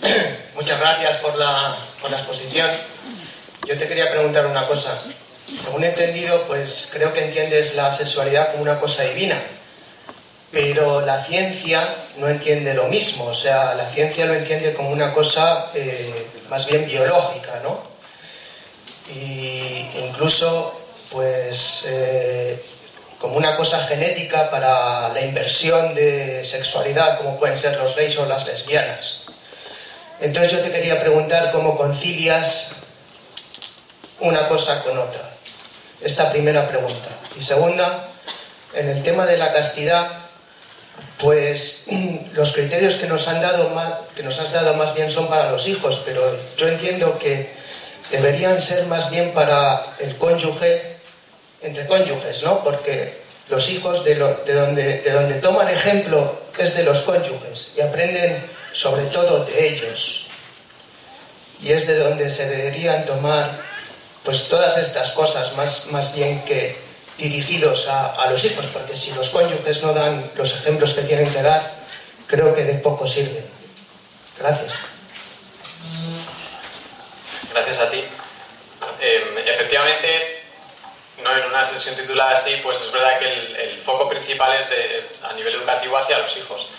Muchas 0.55 0.79
gracias 0.79 1.17
por 1.17 1.35
la, 1.35 1.77
por 2.01 2.09
la 2.09 2.17
exposición. 2.17 2.69
Yo 3.67 3.77
te 3.77 3.87
quería 3.87 4.09
preguntar 4.09 4.45
una 4.45 4.65
cosa. 4.65 4.97
Según 5.55 5.83
he 5.83 5.89
entendido, 5.89 6.41
pues 6.47 6.89
creo 6.93 7.13
que 7.13 7.25
entiendes 7.25 7.75
la 7.75 7.91
sexualidad 7.91 8.51
como 8.51 8.63
una 8.63 8.79
cosa 8.79 9.03
divina 9.03 9.39
pero 10.55 11.01
la 11.01 11.21
ciencia 11.21 11.85
no 12.15 12.29
entiende 12.29 12.73
lo 12.73 12.85
mismo, 12.85 13.25
o 13.25 13.33
sea, 13.33 13.75
la 13.75 13.91
ciencia 13.91 14.25
lo 14.25 14.33
entiende 14.33 14.73
como 14.73 14.89
una 14.91 15.11
cosa 15.11 15.69
eh, 15.73 16.27
más 16.47 16.65
bien 16.67 16.87
biológica, 16.87 17.59
¿no? 17.61 17.77
Y 19.13 19.85
incluso, 20.07 20.79
pues, 21.11 21.83
eh, 21.87 22.57
como 23.19 23.35
una 23.35 23.57
cosa 23.57 23.85
genética 23.85 24.49
para 24.49 25.09
la 25.09 25.19
inversión 25.19 25.93
de 25.93 26.45
sexualidad, 26.45 27.17
como 27.17 27.37
pueden 27.37 27.57
ser 27.57 27.75
los 27.75 27.93
gays 27.93 28.17
o 28.19 28.25
las 28.25 28.47
lesbianas. 28.47 29.23
Entonces 30.21 30.53
yo 30.53 30.59
te 30.59 30.71
quería 30.71 31.01
preguntar 31.01 31.51
cómo 31.51 31.75
concilias 31.75 32.75
una 34.21 34.47
cosa 34.47 34.81
con 34.83 34.97
otra. 34.97 35.29
Esta 36.01 36.31
primera 36.31 36.65
pregunta. 36.65 37.09
Y 37.37 37.41
segunda, 37.41 38.07
en 38.73 38.87
el 38.87 39.03
tema 39.03 39.25
de 39.25 39.37
la 39.37 39.51
castidad, 39.51 40.24
pues 41.19 41.85
los 42.33 42.53
criterios 42.53 42.95
que 42.95 43.07
nos 43.07 43.27
han 43.27 43.41
dado 43.41 43.69
más, 43.71 43.93
que 44.15 44.23
nos 44.23 44.39
has 44.39 44.51
dado 44.51 44.73
más 44.75 44.95
bien 44.95 45.09
son 45.09 45.27
para 45.27 45.51
los 45.51 45.67
hijos, 45.67 46.03
pero 46.05 46.21
yo 46.57 46.67
entiendo 46.67 47.17
que 47.19 47.49
deberían 48.11 48.61
ser 48.61 48.85
más 48.87 49.11
bien 49.11 49.33
para 49.33 49.83
el 49.99 50.15
cónyuge, 50.17 50.97
entre 51.61 51.87
cónyuges, 51.87 52.43
¿no? 52.43 52.63
Porque 52.63 53.17
los 53.49 53.69
hijos 53.71 54.03
de, 54.05 54.15
de, 54.15 54.53
donde, 54.53 55.01
de 55.01 55.11
donde 55.11 55.35
toman 55.35 55.67
ejemplo 55.67 56.39
es 56.57 56.75
de 56.75 56.83
los 56.83 56.99
cónyuges 56.99 57.73
y 57.77 57.81
aprenden 57.81 58.45
sobre 58.73 59.05
todo 59.05 59.45
de 59.45 59.67
ellos. 59.67 60.27
Y 61.61 61.71
es 61.71 61.87
de 61.87 61.97
donde 61.97 62.29
se 62.29 62.47
deberían 62.49 63.05
tomar 63.05 63.59
pues 64.23 64.49
todas 64.49 64.77
estas 64.77 65.11
cosas, 65.11 65.55
más, 65.55 65.87
más 65.91 66.15
bien 66.15 66.43
que 66.45 66.84
dirigidos 67.17 67.87
a, 67.89 68.27
los 68.29 68.43
hijos, 68.45 68.67
porque 68.67 68.95
si 68.95 69.13
los 69.13 69.29
cónyuges 69.29 69.83
no 69.83 69.93
dan 69.93 70.31
los 70.35 70.61
ejemplos 70.61 70.93
que 70.93 71.03
tienen 71.03 71.31
que 71.31 71.41
dar, 71.41 71.73
creo 72.27 72.53
que 72.53 72.63
de 72.63 72.75
poco 72.75 73.07
sirven. 73.07 73.45
Gracias. 74.39 74.71
Gracias 77.51 77.79
a 77.79 77.89
ti. 77.89 78.03
Em, 78.99 79.37
efectivamente, 79.47 80.43
¿no? 81.23 81.35
en 81.37 81.45
una 81.45 81.63
sesión 81.63 81.95
titulada 81.95 82.31
así, 82.31 82.59
pues 82.63 82.81
es 82.81 82.91
verdad 82.91 83.19
que 83.19 83.27
el, 83.27 83.79
foco 83.79 84.09
principal 84.09 84.57
es, 84.57 84.69
de, 84.69 85.27
a 85.27 85.33
nivel 85.33 85.55
educativo 85.55 85.97
hacia 85.97 86.17
los 86.17 86.35
hijos. 86.37 86.69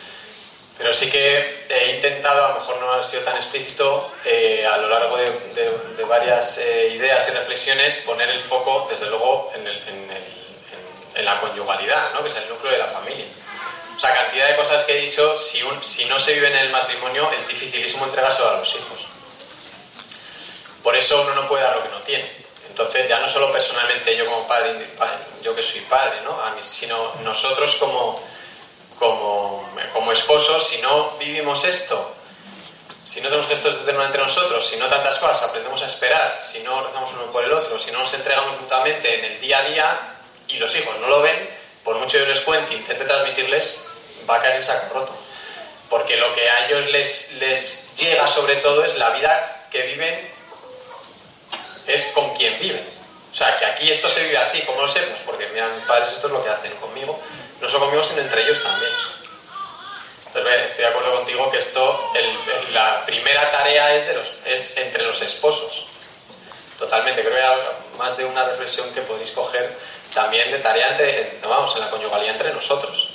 Pero 0.79 0.93
sí 0.93 1.11
que 1.11 1.65
he 1.71 1.95
intentado, 1.95 2.45
a 2.45 2.49
lo 2.51 2.55
mejor 2.61 2.79
no 2.81 2.93
ha 2.93 3.03
sido 3.03 3.23
tan 3.23 3.37
explícito, 3.37 4.13
eh, 4.27 4.67
a 4.67 4.77
lo 4.77 4.89
largo 4.89 5.17
de, 5.17 5.33
varias 6.09 6.59
eh, 6.59 6.93
ideas 6.95 7.29
y 7.29 7.33
reflexiones, 7.33 8.05
poner 8.07 8.29
el 8.29 8.41
foco, 8.41 8.87
desde 8.89 9.07
luego, 9.07 9.51
en, 9.55 9.67
en, 9.67 11.25
la 11.25 11.41
conyugalidad, 11.41 12.13
¿no? 12.13 12.21
que 12.23 12.29
es 12.29 12.37
el 12.37 12.49
núcleo 12.51 12.73
de 12.73 12.79
la 12.79 12.87
familia. 12.87 13.25
O 13.97 13.99
sea, 13.99 14.15
cantidad 14.15 14.49
de 14.49 14.57
cosas 14.57 14.85
que 14.85 14.99
he 14.99 15.01
dicho, 15.01 15.39
si, 15.39 15.63
si 15.81 16.05
no 16.05 16.19
se 16.19 16.35
vive 16.35 16.49
en 16.49 16.57
el 16.57 16.71
matrimonio, 16.71 17.31
es 17.35 17.49
dificilísimo 17.49 18.05
entregárselo 18.05 18.51
a 18.51 18.59
los 18.59 18.75
hijos. 18.77 19.07
Por 20.83 20.95
eso 20.95 21.23
uno 21.23 21.35
no 21.35 21.49
puede 21.49 21.65
dar 21.65 21.77
lo 21.77 21.83
que 21.83 21.89
no 21.89 22.01
tiene. 22.01 22.31
Entonces, 22.69 23.09
ya 23.09 23.19
no 23.21 23.27
solo 23.27 23.51
personalmente 23.51 24.15
yo 24.15 24.27
como 24.27 24.47
padre, 24.47 24.87
yo 25.43 25.55
que 25.55 25.63
soy 25.63 25.81
padre, 25.83 26.21
¿no? 26.25 26.39
A 26.43 26.51
mí, 26.51 26.59
sino 26.61 27.15
nosotros 27.23 27.77
como, 27.77 28.23
como, 28.99 29.69
como 29.93 30.13
esposos, 30.13 30.67
si 30.67 30.81
no 30.83 31.13
vivimos 31.19 31.65
esto, 31.65 32.15
si 33.05 33.21
no 33.21 33.29
tenemos 33.29 33.47
gestos 33.47 33.79
de 33.79 33.85
ternura 33.85 34.07
entre 34.07 34.21
nosotros, 34.21 34.67
si 34.67 34.79
no 34.79 34.87
tantas 34.87 35.19
cosas 35.19 35.51
aprendemos 35.51 35.81
a 35.83 35.87
esperar, 35.87 36.39
si 36.43 36.61
no 36.65 36.83
rezamos 36.83 37.13
uno 37.15 37.31
por 37.31 37.45
el 37.45 37.53
otro, 37.53 37.79
si 37.79 37.93
no 37.93 38.01
nos 38.01 38.13
entregamos 38.15 38.61
mutuamente 38.61 39.19
en 39.19 39.25
el 39.25 39.41
día 39.41 39.59
a 39.59 39.63
día 39.63 40.01
y 40.49 40.59
los 40.59 40.75
hijos 40.75 40.99
no 41.01 41.07
lo 41.09 41.23
ven, 41.23 41.51
por 41.85 41.97
mucho 41.99 42.19
yo 42.19 42.27
les 42.27 42.41
cuente, 42.41 42.75
intente 42.75 43.05
transmitirles, 43.05 43.87
va 44.29 44.37
a 44.37 44.43
caer 44.43 44.57
en 44.57 44.65
saco 44.65 44.93
roto. 44.93 45.15
Porque 45.89 46.17
lo 46.17 46.33
que 46.35 46.51
a 46.51 46.67
ellos 46.67 46.91
les, 46.91 47.35
les 47.35 47.97
llega 47.97 48.27
sobre 48.27 48.57
todo 48.57 48.85
es 48.85 48.99
la 48.99 49.11
vida 49.11 49.67
que 49.71 49.83
viven, 49.83 50.33
es 51.87 52.07
con 52.07 52.35
quien 52.35 52.59
viven. 52.59 52.85
O 53.31 53.35
sea, 53.35 53.57
que 53.59 53.67
aquí 53.67 53.89
esto 53.89 54.09
se 54.09 54.25
vive 54.25 54.39
así, 54.39 54.63
como 54.63 54.81
lo 54.81 54.89
sé? 54.89 55.01
Pues 55.03 55.21
porque 55.25 55.47
mira, 55.49 55.69
mis 55.69 55.85
padres 55.87 56.11
esto 56.11 56.27
es 56.27 56.33
lo 56.33 56.43
que 56.43 56.51
hacen 56.51 56.73
conmigo, 56.77 57.21
no 57.61 57.69
solo 57.69 57.87
conmigo, 57.87 58.03
sino 58.03 58.23
entre 58.23 58.43
ellos 58.43 58.63
también. 58.63 58.93
Entonces, 60.27 60.71
estoy 60.71 60.85
de 60.85 60.91
acuerdo 60.91 61.15
contigo 61.15 61.51
que 61.51 61.59
esto, 61.59 62.13
la 62.73 63.07
primera 63.07 63.51
tarea 63.51 63.95
es, 63.95 64.07
de 64.07 64.15
los, 64.15 64.39
es 64.45 64.77
entre 64.79 65.05
los 65.05 65.23
esposos. 65.23 65.87
Totalmente, 66.79 67.23
creo 67.23 67.35
que 67.35 67.43
hay 67.43 67.59
más 67.97 68.17
de 68.19 68.27
una 68.27 68.45
reflexión 68.45 68.93
que 68.93 69.01
podéis 69.01 69.31
coger 69.31 69.75
también 70.13 70.51
de 70.51 70.59
tarea 70.59 70.91
entre, 70.91 71.39
vamos, 71.49 71.75
en 71.77 71.83
la 71.83 71.91
conyugalidad 71.91 72.33
entre 72.33 72.53
nosotros. 72.53 73.15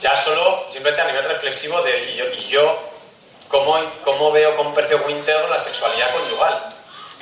Ya 0.00 0.16
solo, 0.16 0.64
simplemente 0.68 1.02
a 1.02 1.06
nivel 1.06 1.24
reflexivo 1.24 1.80
de 1.82 2.10
y 2.10 2.16
yo, 2.16 2.24
y 2.32 2.48
yo 2.48 2.78
cómo, 3.48 3.78
cómo 4.04 4.32
veo, 4.32 4.56
cómo 4.56 4.74
percibo, 4.74 5.02
cómo 5.02 5.16
integro 5.16 5.48
la 5.48 5.58
sexualidad 5.58 6.12
conyugal. 6.12 6.74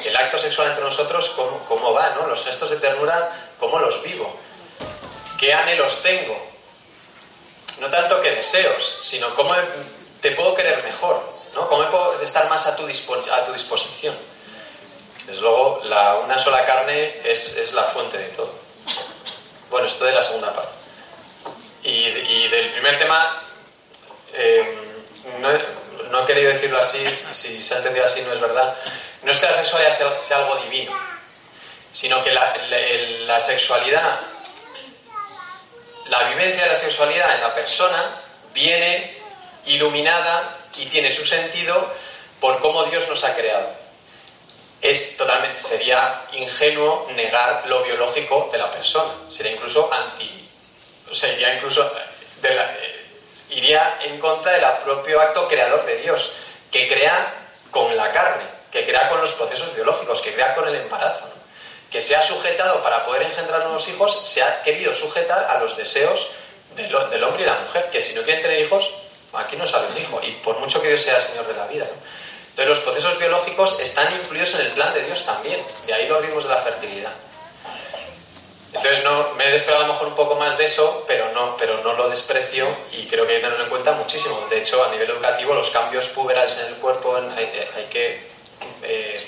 El 0.05 0.16
acto 0.16 0.39
sexual 0.39 0.69
entre 0.69 0.85
nosotros, 0.85 1.28
cómo, 1.36 1.65
cómo 1.69 1.93
va, 1.93 2.11
¿no? 2.11 2.27
Los 2.27 2.45
gestos 2.45 2.70
de 2.70 2.77
ternura, 2.77 3.31
cómo 3.61 3.78
los 3.78 4.03
vivo. 4.03 4.35
¿Qué 5.39 5.53
anhelos 5.53 6.03
tengo? 6.03 6.53
No 7.79 7.91
tanto 7.91 8.21
que 8.23 8.31
deseos, 8.31 9.01
sino 9.03 9.35
cómo 9.35 9.55
te 10.21 10.31
puedo 10.33 10.55
querer 10.55 10.83
mejor, 10.85 11.23
¿no? 11.55 11.69
Cómo 11.69 11.89
puedo 11.91 12.21
estar 12.23 12.49
más 12.49 12.67
a 12.67 12.77
tu, 12.77 12.85
a 12.85 13.45
tu 13.45 13.53
disposición. 13.53 14.15
Desde 15.27 15.41
luego, 15.41 15.81
la, 15.85 16.17
una 16.17 16.39
sola 16.39 16.65
carne 16.67 17.21
es, 17.25 17.57
es 17.57 17.73
la 17.73 17.85
fuente 17.85 18.19
de 18.19 18.29
todo. 18.29 18.51
Bueno, 19.71 19.87
esto 19.87 20.05
de 20.05 20.13
la 20.13 20.23
segunda 20.23 20.55
parte. 20.55 20.85
Y, 21.85 22.49
del 22.49 22.71
primer 22.71 22.97
tema, 22.97 23.43
eh, 24.33 24.79
no, 26.11 26.23
he 26.23 26.27
querido 26.27 26.51
decirlo 26.51 26.79
así, 26.79 27.05
si 27.33 27.63
se 27.63 27.75
ha 27.75 27.79
entendido 27.79 28.05
así 28.05 28.23
no 28.23 28.33
es 28.33 28.41
verdad. 28.41 28.75
No 29.23 29.31
es 29.31 29.39
que 29.39 29.47
la 29.47 29.53
sexualidad 29.53 30.19
sea, 30.19 30.39
algo 30.39 30.57
divino, 30.65 30.93
sino 31.93 32.23
que 32.25 32.33
la, 32.33 33.41
sexualidad, 33.41 34.19
la 36.06 36.28
vivencia 36.28 36.64
de 36.64 36.68
la 36.68 36.74
sexualidad 36.74 37.35
en 37.35 37.40
la 37.40 37.55
persona 37.55 38.05
viene 38.52 39.16
iluminada 39.66 40.56
y 40.76 40.86
tiene 40.86 41.10
su 41.10 41.24
sentido 41.24 41.93
por 42.40 42.60
cómo 42.60 42.85
Dios 42.85 43.09
nos 43.09 43.24
ha 43.24 43.35
creado. 43.35 43.68
Es 44.82 45.16
totalmente, 45.16 45.59
sería 45.59 46.22
ingenuo 46.32 47.09
negar 47.14 47.66
lo 47.68 47.82
biológico 47.82 48.51
de 48.52 48.59
la 48.59 48.70
persona, 48.70 49.10
sería 49.31 49.52
incluso 49.52 49.90
anti 49.93 50.44
sería 51.10 51.55
incluso 51.55 51.90
eh, 52.43 53.06
iría 53.51 53.98
en 54.02 54.18
contra 54.18 54.52
del 54.52 54.64
propio 54.85 55.20
acto 55.20 55.48
creador 55.48 55.85
de 55.86 55.98
Dios, 55.98 56.36
que 56.70 56.89
crea 56.89 57.32
con 57.70 57.97
la 57.97 58.10
carne, 58.10 58.44
que 58.70 58.85
crea 58.85 59.09
con 59.09 59.20
los 59.20 59.32
procesos 59.32 59.74
biológicos, 59.74 60.20
que 60.22 60.35
crea 60.35 60.55
con 60.55 60.66
el 60.68 60.74
embarazo, 60.74 61.28
que 61.95 62.03
se 62.03 62.16
ha 62.16 62.23
sujetado 62.25 62.83
para 62.83 63.07
poder 63.07 63.23
engendrar 63.23 63.61
nuevos 63.61 63.89
hijos, 63.89 64.12
se 64.21 64.43
ha 64.43 64.62
querido 64.65 64.93
sujetar 64.93 65.45
a 65.45 65.61
los 65.61 65.77
deseos 65.77 66.31
del, 66.75 66.93
hombre 67.23 67.45
y 67.45 67.47
la 67.47 67.57
mujer, 67.61 67.89
que 67.93 68.03
si 68.03 68.16
no 68.16 68.23
quieren 68.23 68.43
tener 68.43 68.59
hijos, 68.59 68.91
aquí 69.35 69.55
no 69.55 69.65
sale 69.65 69.87
un 69.93 69.99
hijo, 69.99 70.21
y 70.25 70.33
por 70.43 70.59
mucho 70.59 70.83
que 70.83 70.89
Dios 70.89 71.03
sea 71.03 71.21
Señor 71.21 71.47
de 71.47 71.55
la 71.55 71.69
vida. 71.69 71.87
Entonces 72.49 72.69
los 72.69 72.81
procesos 72.81 73.16
biológicos 73.21 73.79
están 73.79 74.12
incluidos 74.12 74.57
en 74.57 74.62
el 74.62 74.73
plan 74.73 74.93
de 74.93 75.05
Dios 75.05 75.25
también, 75.25 75.65
de 75.87 75.95
ahí 75.95 76.09
los 76.09 76.21
ritmos 76.21 76.43
de 76.43 76.51
la 76.51 76.57
fertilidad. 76.57 77.12
Entonces 78.73 79.05
no, 79.05 79.31
me 79.35 79.47
he 79.47 79.53
despegado 79.53 79.85
a 79.85 79.87
lo 79.87 79.93
mejor 79.93 80.09
un 80.09 80.16
poco 80.16 80.35
más 80.35 80.59
de 80.59 80.65
eso, 80.65 81.05
pero 81.07 81.31
no, 81.31 81.57
pero 81.57 81.81
no 81.85 81.93
lo 81.93 82.09
desprecio 82.09 82.66
y 82.91 83.07
creo 83.07 83.25
que 83.25 83.35
hay 83.35 83.39
que 83.39 83.45
tenerlo 83.45 83.66
en 83.66 83.71
cuenta 83.71 83.93
muchísimo. 83.93 84.45
De 84.51 84.59
hecho, 84.59 84.83
a 84.83 84.91
nivel 84.91 85.09
educativo, 85.09 85.55
los 85.55 85.71
cambios 85.71 86.09
puberales 86.09 86.59
en 86.59 86.75
el 86.75 86.81
cuerpo 86.81 87.15
hay, 87.37 87.85
que, 87.89 88.29
eh, 88.83 89.27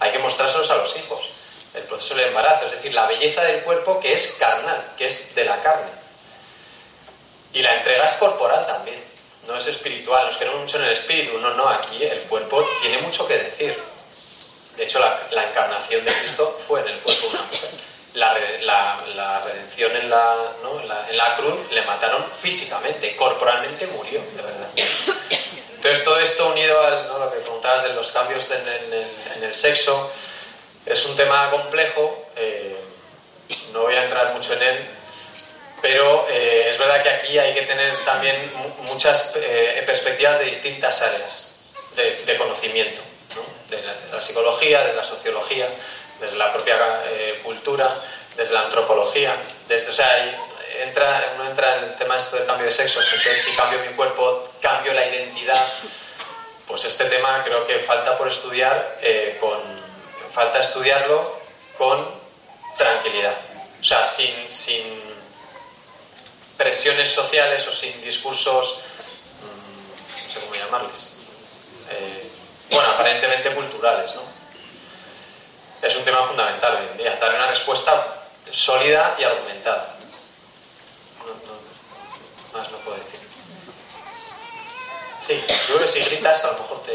hay 0.00 0.12
que 0.12 0.18
mostrárselos 0.18 0.70
a 0.70 0.76
los 0.76 0.98
hijos. 0.98 1.33
El 1.74 1.82
proceso 1.82 2.14
del 2.14 2.28
embarazo, 2.28 2.66
es 2.66 2.72
decir, 2.72 2.94
la 2.94 3.06
belleza 3.06 3.42
del 3.42 3.62
cuerpo 3.62 4.00
que 4.00 4.12
es 4.12 4.36
carnal, 4.38 4.92
que 4.96 5.06
es 5.06 5.34
de 5.34 5.44
la 5.44 5.60
carne. 5.62 5.90
Y 7.52 7.62
la 7.62 7.76
entrega 7.76 8.04
es 8.04 8.14
corporal 8.14 8.64
también, 8.66 9.02
no 9.46 9.56
es 9.56 9.66
espiritual, 9.66 10.26
nos 10.26 10.36
queremos 10.36 10.60
mucho 10.60 10.78
en 10.78 10.84
el 10.84 10.92
espíritu, 10.92 11.38
no, 11.38 11.54
no, 11.54 11.68
aquí 11.68 12.02
el 12.02 12.20
cuerpo 12.22 12.64
tiene 12.80 12.98
mucho 12.98 13.26
que 13.26 13.38
decir. 13.38 13.76
De 14.76 14.84
hecho, 14.84 14.98
la, 14.98 15.44
encarnación 15.48 16.04
de 16.04 16.12
Cristo 16.12 16.58
fue 16.66 16.80
en 16.80 16.88
el 16.88 16.98
cuerpo 16.98 17.28
de 17.28 17.28
una 17.28 17.42
mujer 17.42 17.70
la, 18.14 19.40
redención 19.44 19.94
en 19.96 20.08
la, 20.10 21.36
cruz 21.36 21.70
le 21.72 21.82
mataron 21.82 22.24
físicamente, 22.30 23.14
corporalmente 23.16 23.86
murió, 23.88 24.20
de 24.20 24.42
verdad. 24.42 24.68
Entonces 25.76 26.04
todo 26.04 26.18
esto 26.18 26.48
unido 26.48 26.80
a 26.80 26.90
lo 26.90 27.30
que 27.30 27.38
preguntabas 27.38 27.82
de 27.82 27.94
los 27.94 28.12
cambios 28.12 28.50
en 28.50 29.42
el, 29.42 29.54
sexo, 29.54 30.10
es 30.86 31.06
un 31.06 31.16
tema 31.16 31.50
complejo, 31.50 32.28
eh, 32.36 32.76
no 33.72 33.82
voy 33.82 33.94
a 33.94 34.04
entrar 34.04 34.32
mucho 34.34 34.54
en 34.54 34.62
él, 34.62 34.78
pero 35.82 36.26
eh, 36.30 36.66
es 36.68 36.78
verdad 36.78 37.02
que 37.02 37.10
aquí 37.10 37.38
hay 37.38 37.54
que 37.54 37.62
tener 37.62 37.92
también 38.04 38.36
muchas 38.86 39.36
eh, 39.36 39.82
perspectivas 39.86 40.38
de 40.38 40.46
distintas 40.46 41.02
áreas 41.02 41.50
de, 41.96 42.36
conocimiento, 42.36 43.00
de, 43.70 43.82
la, 43.82 43.94
de 43.94 44.12
la 44.12 44.20
psicología, 44.20 44.84
de 44.84 44.94
la 44.94 45.04
sociología, 45.04 45.68
desde 46.20 46.36
la 46.36 46.52
propia 46.52 46.76
eh, 47.10 47.40
cultura, 47.42 47.94
desde 48.36 48.54
la 48.54 48.62
antropología, 48.62 49.36
desde, 49.68 49.90
o 49.90 49.92
sea, 49.92 50.38
entra, 50.82 51.32
uno 51.34 51.48
entra 51.48 51.76
en 51.76 51.84
el 51.84 51.94
tema 51.96 52.16
esto 52.16 52.36
del 52.36 52.46
cambio 52.46 52.66
de 52.66 52.72
sexos, 52.72 53.06
entonces 53.12 53.42
si 53.42 53.52
cambio 53.52 53.78
mi 53.80 53.94
cuerpo, 53.94 54.48
cambio 54.60 54.92
la 54.92 55.06
identidad, 55.06 55.62
pues 56.66 56.84
este 56.84 57.04
tema 57.06 57.42
creo 57.44 57.66
que 57.66 57.78
falta 57.78 58.16
por 58.16 58.28
estudiar, 58.28 58.98
eh, 59.02 59.36
con, 59.40 59.83
falta 60.34 60.58
estudiarlo 60.58 61.40
con 61.78 62.04
tranquilidad, 62.76 63.36
o 63.80 63.84
sea, 63.84 64.02
sin, 64.02 64.34
sin 64.52 64.82
presiones 66.56 67.08
sociales 67.08 67.66
o 67.68 67.72
sin 67.72 68.02
discursos, 68.02 68.80
mm, 69.40 70.22
no 70.24 70.28
sé 70.28 70.40
cómo 70.40 70.54
llamarles, 70.56 71.12
eh, 71.90 72.30
bueno, 72.70 72.88
aparentemente 72.90 73.54
culturales, 73.54 74.14
¿no? 74.16 74.22
es 75.82 75.96
un 75.96 76.04
tema 76.04 76.22
fundamental 76.24 76.76
hoy 76.76 76.86
en 76.92 76.98
día, 76.98 77.16
dar 77.16 77.34
una 77.34 77.46
respuesta 77.46 77.92
sólida 78.50 79.16
y 79.18 79.24
argumentada. 79.24 79.94
más 82.54 82.70
no 82.70 82.78
puedo 82.78 82.96
decir. 82.96 83.20
Sí, 85.20 85.44
yo 85.48 85.66
creo 85.66 85.80
que 85.80 85.88
si 85.88 86.04
gritas 86.04 86.44
a 86.44 86.52
lo 86.52 86.58
mejor 86.60 86.82
te 86.84 86.92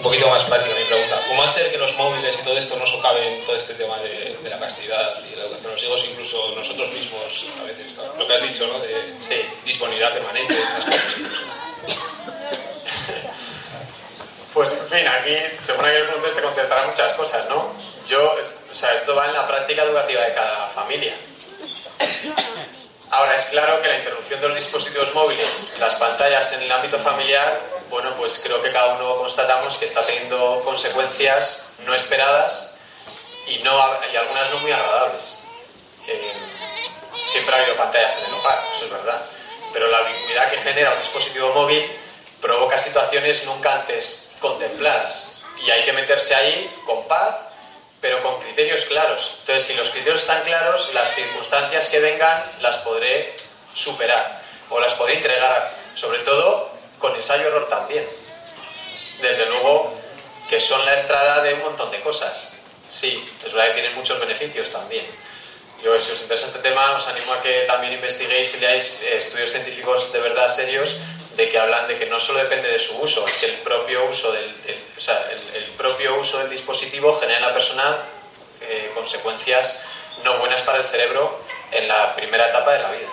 un 0.00 0.02
poquito 0.02 0.30
más 0.30 0.44
práctica 0.44 0.74
mi 0.74 0.84
pregunta. 0.84 1.20
¿Cómo 1.28 1.42
hacer 1.42 1.70
que 1.70 1.76
los 1.78 1.94
móviles 1.96 2.38
y 2.40 2.44
todo 2.44 2.56
esto 2.56 2.76
no 2.76 2.86
socaven 2.86 3.44
todo 3.44 3.54
este 3.54 3.74
tema 3.74 3.98
de, 3.98 4.34
la 4.48 4.58
castidad 4.58 5.12
y 5.30 5.36
la 5.36 5.42
educación 5.44 5.64
de 5.64 5.72
los 5.72 5.82
hijos, 5.82 6.06
incluso 6.10 6.54
nosotros 6.56 6.90
mismos, 6.92 7.46
a 7.60 7.64
veces, 7.64 7.96
lo 8.18 8.26
que 8.26 8.34
has 8.34 8.42
dicho, 8.42 8.66
¿no? 8.66 8.78
De 8.80 9.14
disponibilidad 9.64 10.12
permanente, 10.14 10.54
estas 10.54 10.84
cosas 10.84 11.14
Pues, 14.54 14.72
en 14.72 14.88
fin, 14.88 15.06
aquí, 15.06 15.36
según 15.60 15.84
aquel 15.84 16.08
punto, 16.08 16.28
te 16.28 16.42
contestará 16.42 16.86
muchas 16.86 17.12
cosas, 17.12 17.48
¿no? 17.48 17.72
Yo, 18.06 18.34
o 18.70 18.74
sea, 18.74 18.94
esto 18.94 19.14
va 19.14 19.26
en 19.26 19.34
la 19.34 19.46
práctica 19.46 19.84
educativa 19.84 20.22
de 20.22 20.34
cada 20.34 20.66
familia. 20.66 21.14
Ahora, 23.10 23.34
es 23.34 23.46
claro 23.46 23.82
que 23.82 23.88
la 23.88 23.98
interrupción 23.98 24.40
de 24.40 24.46
los 24.46 24.56
dispositivos 24.56 25.12
móviles, 25.14 25.76
las 25.80 25.96
pantallas 25.96 26.52
en 26.52 26.62
el 26.62 26.72
ámbito 26.72 26.96
familiar, 26.96 27.60
bueno, 27.88 28.14
pues 28.14 28.40
creo 28.42 28.62
que 28.62 28.70
cada 28.70 28.94
uno 28.94 29.16
constatamos 29.16 29.76
que 29.78 29.84
está 29.84 30.06
teniendo 30.06 30.62
consecuencias 30.64 31.72
no 31.84 31.92
esperadas 31.92 32.76
y, 33.48 33.58
no, 33.64 33.76
y 34.12 34.16
algunas 34.16 34.50
no 34.50 34.58
muy 34.58 34.70
agradables. 34.70 35.38
Eh, 36.06 36.32
siempre 37.12 37.54
ha 37.54 37.58
habido 37.58 37.76
pantallas 37.76 38.22
en 38.22 38.32
el 38.32 38.40
hogar, 38.40 38.58
eso 38.76 38.84
es 38.84 38.92
verdad, 38.92 39.22
pero 39.72 39.88
la 39.88 40.02
ubicuidad 40.02 40.50
que 40.50 40.58
genera 40.58 40.92
un 40.92 41.00
dispositivo 41.00 41.52
móvil 41.52 41.84
provoca 42.40 42.78
situaciones 42.78 43.44
nunca 43.46 43.74
antes 43.74 44.34
contempladas 44.40 45.42
y 45.64 45.70
hay 45.70 45.82
que 45.82 45.92
meterse 45.92 46.34
ahí 46.36 46.72
con 46.86 47.06
paz, 47.08 47.49
pero 48.00 48.22
con 48.22 48.40
criterios 48.40 48.84
claros. 48.84 49.36
Entonces, 49.40 49.62
si 49.62 49.74
los 49.74 49.90
criterios 49.90 50.20
están 50.20 50.42
claros, 50.42 50.92
las 50.94 51.14
circunstancias 51.14 51.88
que 51.88 52.00
vengan 52.00 52.42
las 52.60 52.78
podré 52.78 53.34
superar 53.74 54.40
o 54.70 54.80
las 54.80 54.94
podré 54.94 55.14
entregar, 55.14 55.72
sobre 55.94 56.20
todo 56.20 56.70
con 56.98 57.14
ensayo-error 57.14 57.68
también. 57.68 58.04
Desde 59.20 59.46
luego 59.46 59.92
que 60.48 60.60
son 60.60 60.84
la 60.84 61.00
entrada 61.00 61.42
de 61.42 61.54
un 61.54 61.62
montón 61.62 61.90
de 61.90 62.00
cosas. 62.00 62.54
Sí, 62.90 63.24
es 63.44 63.52
verdad 63.52 63.68
que 63.68 63.80
tienen 63.80 63.94
muchos 63.94 64.18
beneficios 64.18 64.70
también. 64.70 65.04
Yo, 65.82 65.98
si 65.98 66.12
os 66.12 66.22
interesa 66.22 66.46
este 66.46 66.58
tema, 66.58 66.92
os 66.92 67.06
animo 67.08 67.32
a 67.32 67.42
que 67.42 67.60
también 67.60 67.92
investiguéis 67.92 68.56
y 68.56 68.60
leáis 68.60 69.02
eh, 69.04 69.18
estudios 69.18 69.50
científicos 69.50 70.12
de 70.12 70.20
verdad 70.20 70.48
serios 70.48 70.96
de 71.36 71.48
que 71.48 71.58
hablan 71.58 71.86
de 71.88 71.96
que 71.96 72.06
no 72.06 72.20
solo 72.20 72.40
depende 72.40 72.68
de 72.68 72.78
su 72.78 73.00
uso, 73.00 73.26
es 73.26 73.34
que 73.38 73.46
el 73.46 73.56
propio 73.58 74.04
uso 74.06 74.32
del, 74.32 74.54
o 74.96 75.00
sea, 75.00 75.30
el, 75.54 75.64
propio 75.76 76.18
uso 76.18 76.38
del 76.38 76.50
dispositivo 76.50 77.18
genera 77.18 77.38
en 77.38 77.46
la 77.46 77.52
persona 77.52 77.96
eh, 78.60 78.90
consecuencias 78.94 79.84
no 80.24 80.38
buenas 80.38 80.62
para 80.62 80.78
el 80.78 80.84
cerebro 80.84 81.40
en 81.72 81.88
la 81.88 82.14
primera 82.14 82.48
etapa 82.48 82.72
de 82.72 82.82
la 82.82 82.90
vida. 82.90 83.08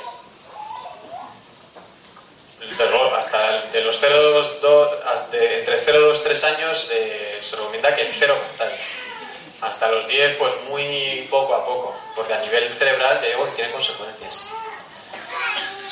Entonces, 2.61 2.91
bueno, 2.91 3.15
hasta 3.15 3.61
de 3.71 3.81
los 3.81 3.97
0, 3.99 4.43
2, 4.61 4.91
entre 5.33 5.79
0 5.79 5.99
2, 6.01 6.23
3 6.23 6.43
años 6.43 6.89
eh, 6.91 7.39
se 7.41 7.55
recomienda 7.55 7.95
que 7.95 8.05
cero 8.05 8.35
pantallas. 8.35 8.79
Hasta 9.61 9.91
los 9.91 10.07
10, 10.07 10.33
pues 10.33 10.53
muy 10.67 11.27
poco 11.29 11.55
a 11.55 11.65
poco, 11.65 11.95
porque 12.15 12.33
a 12.33 12.39
nivel 12.41 12.67
cerebral 12.69 13.21
ya 13.21 13.29
digo 13.29 13.45
tiene 13.55 13.71
consecuencias. 13.71 14.45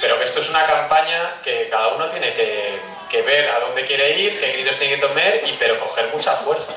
Pero 0.01 0.17
que 0.17 0.23
esto 0.23 0.39
es 0.39 0.49
una 0.49 0.65
campaña 0.65 1.41
que 1.43 1.69
cada 1.69 1.89
uno 1.89 2.07
tiene 2.09 2.33
que, 2.33 2.95
ver 3.25 3.49
a 3.49 3.59
dónde 3.61 3.85
quiere 3.85 4.19
ir, 4.19 4.37
qué 4.39 4.51
gritos 4.51 4.77
tiene 4.77 4.95
que 4.95 5.01
tomar, 5.07 5.39
y, 5.45 5.55
pero 5.57 5.79
coger 5.79 6.09
mucha 6.13 6.33
fuerza. 6.33 6.73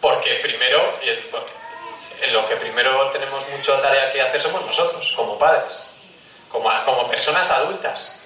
Porque 0.00 0.34
primero, 0.42 0.98
en 2.22 2.32
lo 2.32 2.48
que 2.48 2.56
primero 2.56 3.08
tenemos 3.10 3.48
mucha 3.50 3.80
tarea 3.80 4.10
que 4.10 4.20
hacer 4.20 4.40
somos 4.40 4.66
nosotros, 4.66 5.12
como 5.14 5.38
padres, 5.38 5.90
como, 6.48 6.70
como 6.84 7.06
personas 7.06 7.52
adultas 7.52 8.20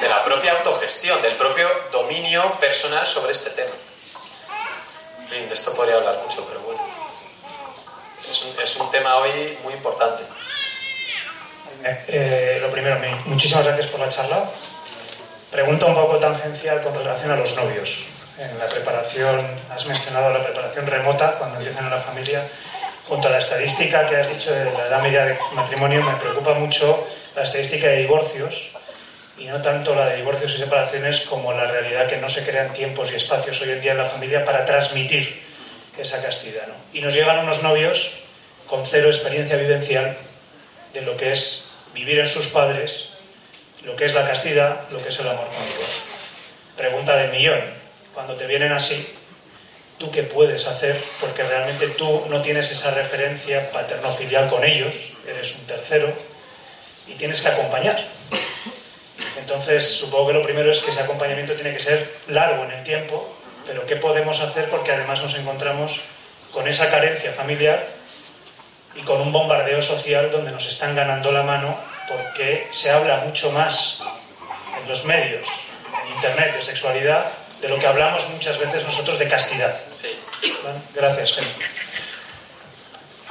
de 0.00 0.08
la 0.08 0.24
propia 0.24 0.52
autogestión, 0.52 1.20
del 1.22 1.34
propio 1.34 1.68
dominio 1.90 2.50
personal 2.60 3.06
sobre 3.06 3.32
este 3.32 3.50
tema. 3.50 3.74
de 5.28 5.52
esto 5.52 5.74
podría 5.74 5.96
hablar 5.96 6.18
mucho, 6.24 6.44
pero 6.46 6.60
bueno. 6.60 6.80
Es 8.62 8.76
un, 8.76 8.90
tema 8.90 9.16
hoy 9.16 9.58
muy 9.62 9.72
importante. 9.74 10.22
Eh, 11.84 12.58
lo 12.60 12.70
primero, 12.70 12.98
muchísimas 13.26 13.64
gracias 13.64 13.86
por 13.88 14.00
la 14.00 14.08
charla. 14.08 14.42
Pregunta 15.50 15.86
un 15.86 15.94
poco 15.94 16.18
tangencial 16.18 16.82
con 16.82 16.94
relación 16.94 17.30
a 17.30 17.36
los 17.36 17.54
novios. 17.56 18.08
En 18.38 18.58
la 18.58 18.68
preparación, 18.68 19.46
has 19.70 19.86
mencionado 19.86 20.32
la 20.32 20.44
preparación 20.44 20.86
remota 20.86 21.32
cuando 21.38 21.56
empiezan 21.56 21.84
en 21.84 21.90
la 21.90 21.98
familia. 21.98 22.46
Junto 23.06 23.28
a 23.28 23.30
la 23.30 23.38
estadística 23.38 24.06
que 24.08 24.16
has 24.16 24.28
dicho 24.28 24.52
de 24.52 24.64
la 24.64 24.86
edad 24.86 25.02
media 25.02 25.24
de 25.24 25.38
matrimonio, 25.54 26.02
me 26.02 26.14
preocupa 26.16 26.54
mucho 26.54 27.08
la 27.34 27.42
estadística 27.42 27.88
de 27.88 27.98
divorcios, 27.98 28.72
y 29.38 29.46
no 29.46 29.62
tanto 29.62 29.94
la 29.94 30.06
de 30.06 30.16
divorcios 30.16 30.54
y 30.54 30.58
separaciones 30.58 31.20
como 31.20 31.52
la 31.52 31.66
realidad 31.66 32.08
que 32.08 32.18
no 32.18 32.28
se 32.28 32.44
crean 32.44 32.72
tiempos 32.72 33.10
y 33.12 33.14
espacios 33.14 33.60
hoy 33.62 33.70
en 33.70 33.80
día 33.80 33.92
en 33.92 33.98
la 33.98 34.04
familia 34.04 34.44
para 34.44 34.66
transmitir 34.66 35.42
esa 35.96 36.22
castidad. 36.22 36.66
Y 36.92 37.00
nos 37.00 37.14
llegan 37.14 37.38
unos 37.38 37.62
novios 37.62 38.20
con 38.66 38.84
cero 38.84 39.08
experiencia 39.08 39.56
vivencial 39.56 40.16
de 40.92 41.02
lo 41.02 41.16
que 41.16 41.32
es 41.32 41.67
vivir 41.94 42.18
en 42.18 42.26
sus 42.26 42.48
padres, 42.48 43.10
lo 43.82 43.96
que 43.96 44.04
es 44.04 44.14
la 44.14 44.26
castidad, 44.26 44.88
lo 44.90 45.02
que 45.02 45.08
es 45.08 45.20
el 45.20 45.28
amor 45.28 45.46
conyugal. 45.46 45.90
Pregunta 46.76 47.16
de 47.16 47.28
millón, 47.28 47.60
cuando 48.14 48.34
te 48.34 48.46
vienen 48.46 48.72
así, 48.72 49.14
¿tú 49.98 50.10
qué 50.10 50.22
puedes 50.22 50.66
hacer? 50.66 51.00
Porque 51.20 51.42
realmente 51.42 51.88
tú 51.88 52.26
no 52.28 52.42
tienes 52.42 52.70
esa 52.70 52.92
referencia 52.92 53.70
paterno-filial 53.72 54.48
con 54.48 54.64
ellos, 54.64 55.14
eres 55.26 55.56
un 55.56 55.66
tercero, 55.66 56.12
y 57.06 57.14
tienes 57.14 57.40
que 57.40 57.48
acompañar. 57.48 57.98
Entonces, 59.38 59.86
supongo 59.86 60.28
que 60.28 60.34
lo 60.34 60.42
primero 60.42 60.70
es 60.70 60.80
que 60.80 60.90
ese 60.90 61.00
acompañamiento 61.00 61.54
tiene 61.54 61.72
que 61.72 61.78
ser 61.78 62.06
largo 62.28 62.64
en 62.64 62.72
el 62.72 62.84
tiempo, 62.84 63.34
pero 63.66 63.86
¿qué 63.86 63.96
podemos 63.96 64.40
hacer? 64.40 64.68
Porque 64.68 64.92
además 64.92 65.22
nos 65.22 65.34
encontramos 65.38 66.00
con 66.52 66.68
esa 66.68 66.90
carencia 66.90 67.32
familiar 67.32 67.97
y 68.98 69.02
con 69.02 69.20
un 69.20 69.32
bombardeo 69.32 69.80
social 69.80 70.30
donde 70.30 70.50
nos 70.50 70.66
están 70.66 70.94
ganando 70.94 71.30
la 71.30 71.42
mano 71.42 71.78
porque 72.08 72.66
se 72.70 72.90
habla 72.90 73.18
mucho 73.18 73.50
más 73.52 74.02
en 74.80 74.88
los 74.88 75.04
medios, 75.04 75.48
en 76.04 76.12
Internet, 76.12 76.54
de 76.54 76.62
sexualidad, 76.62 77.24
de 77.60 77.68
lo 77.68 77.78
que 77.78 77.86
hablamos 77.86 78.28
muchas 78.30 78.58
veces 78.58 78.84
nosotros 78.84 79.18
de 79.18 79.28
castidad. 79.28 79.74
Sí. 79.92 80.18
Gracias, 80.94 81.34
Gemma. 81.34 81.48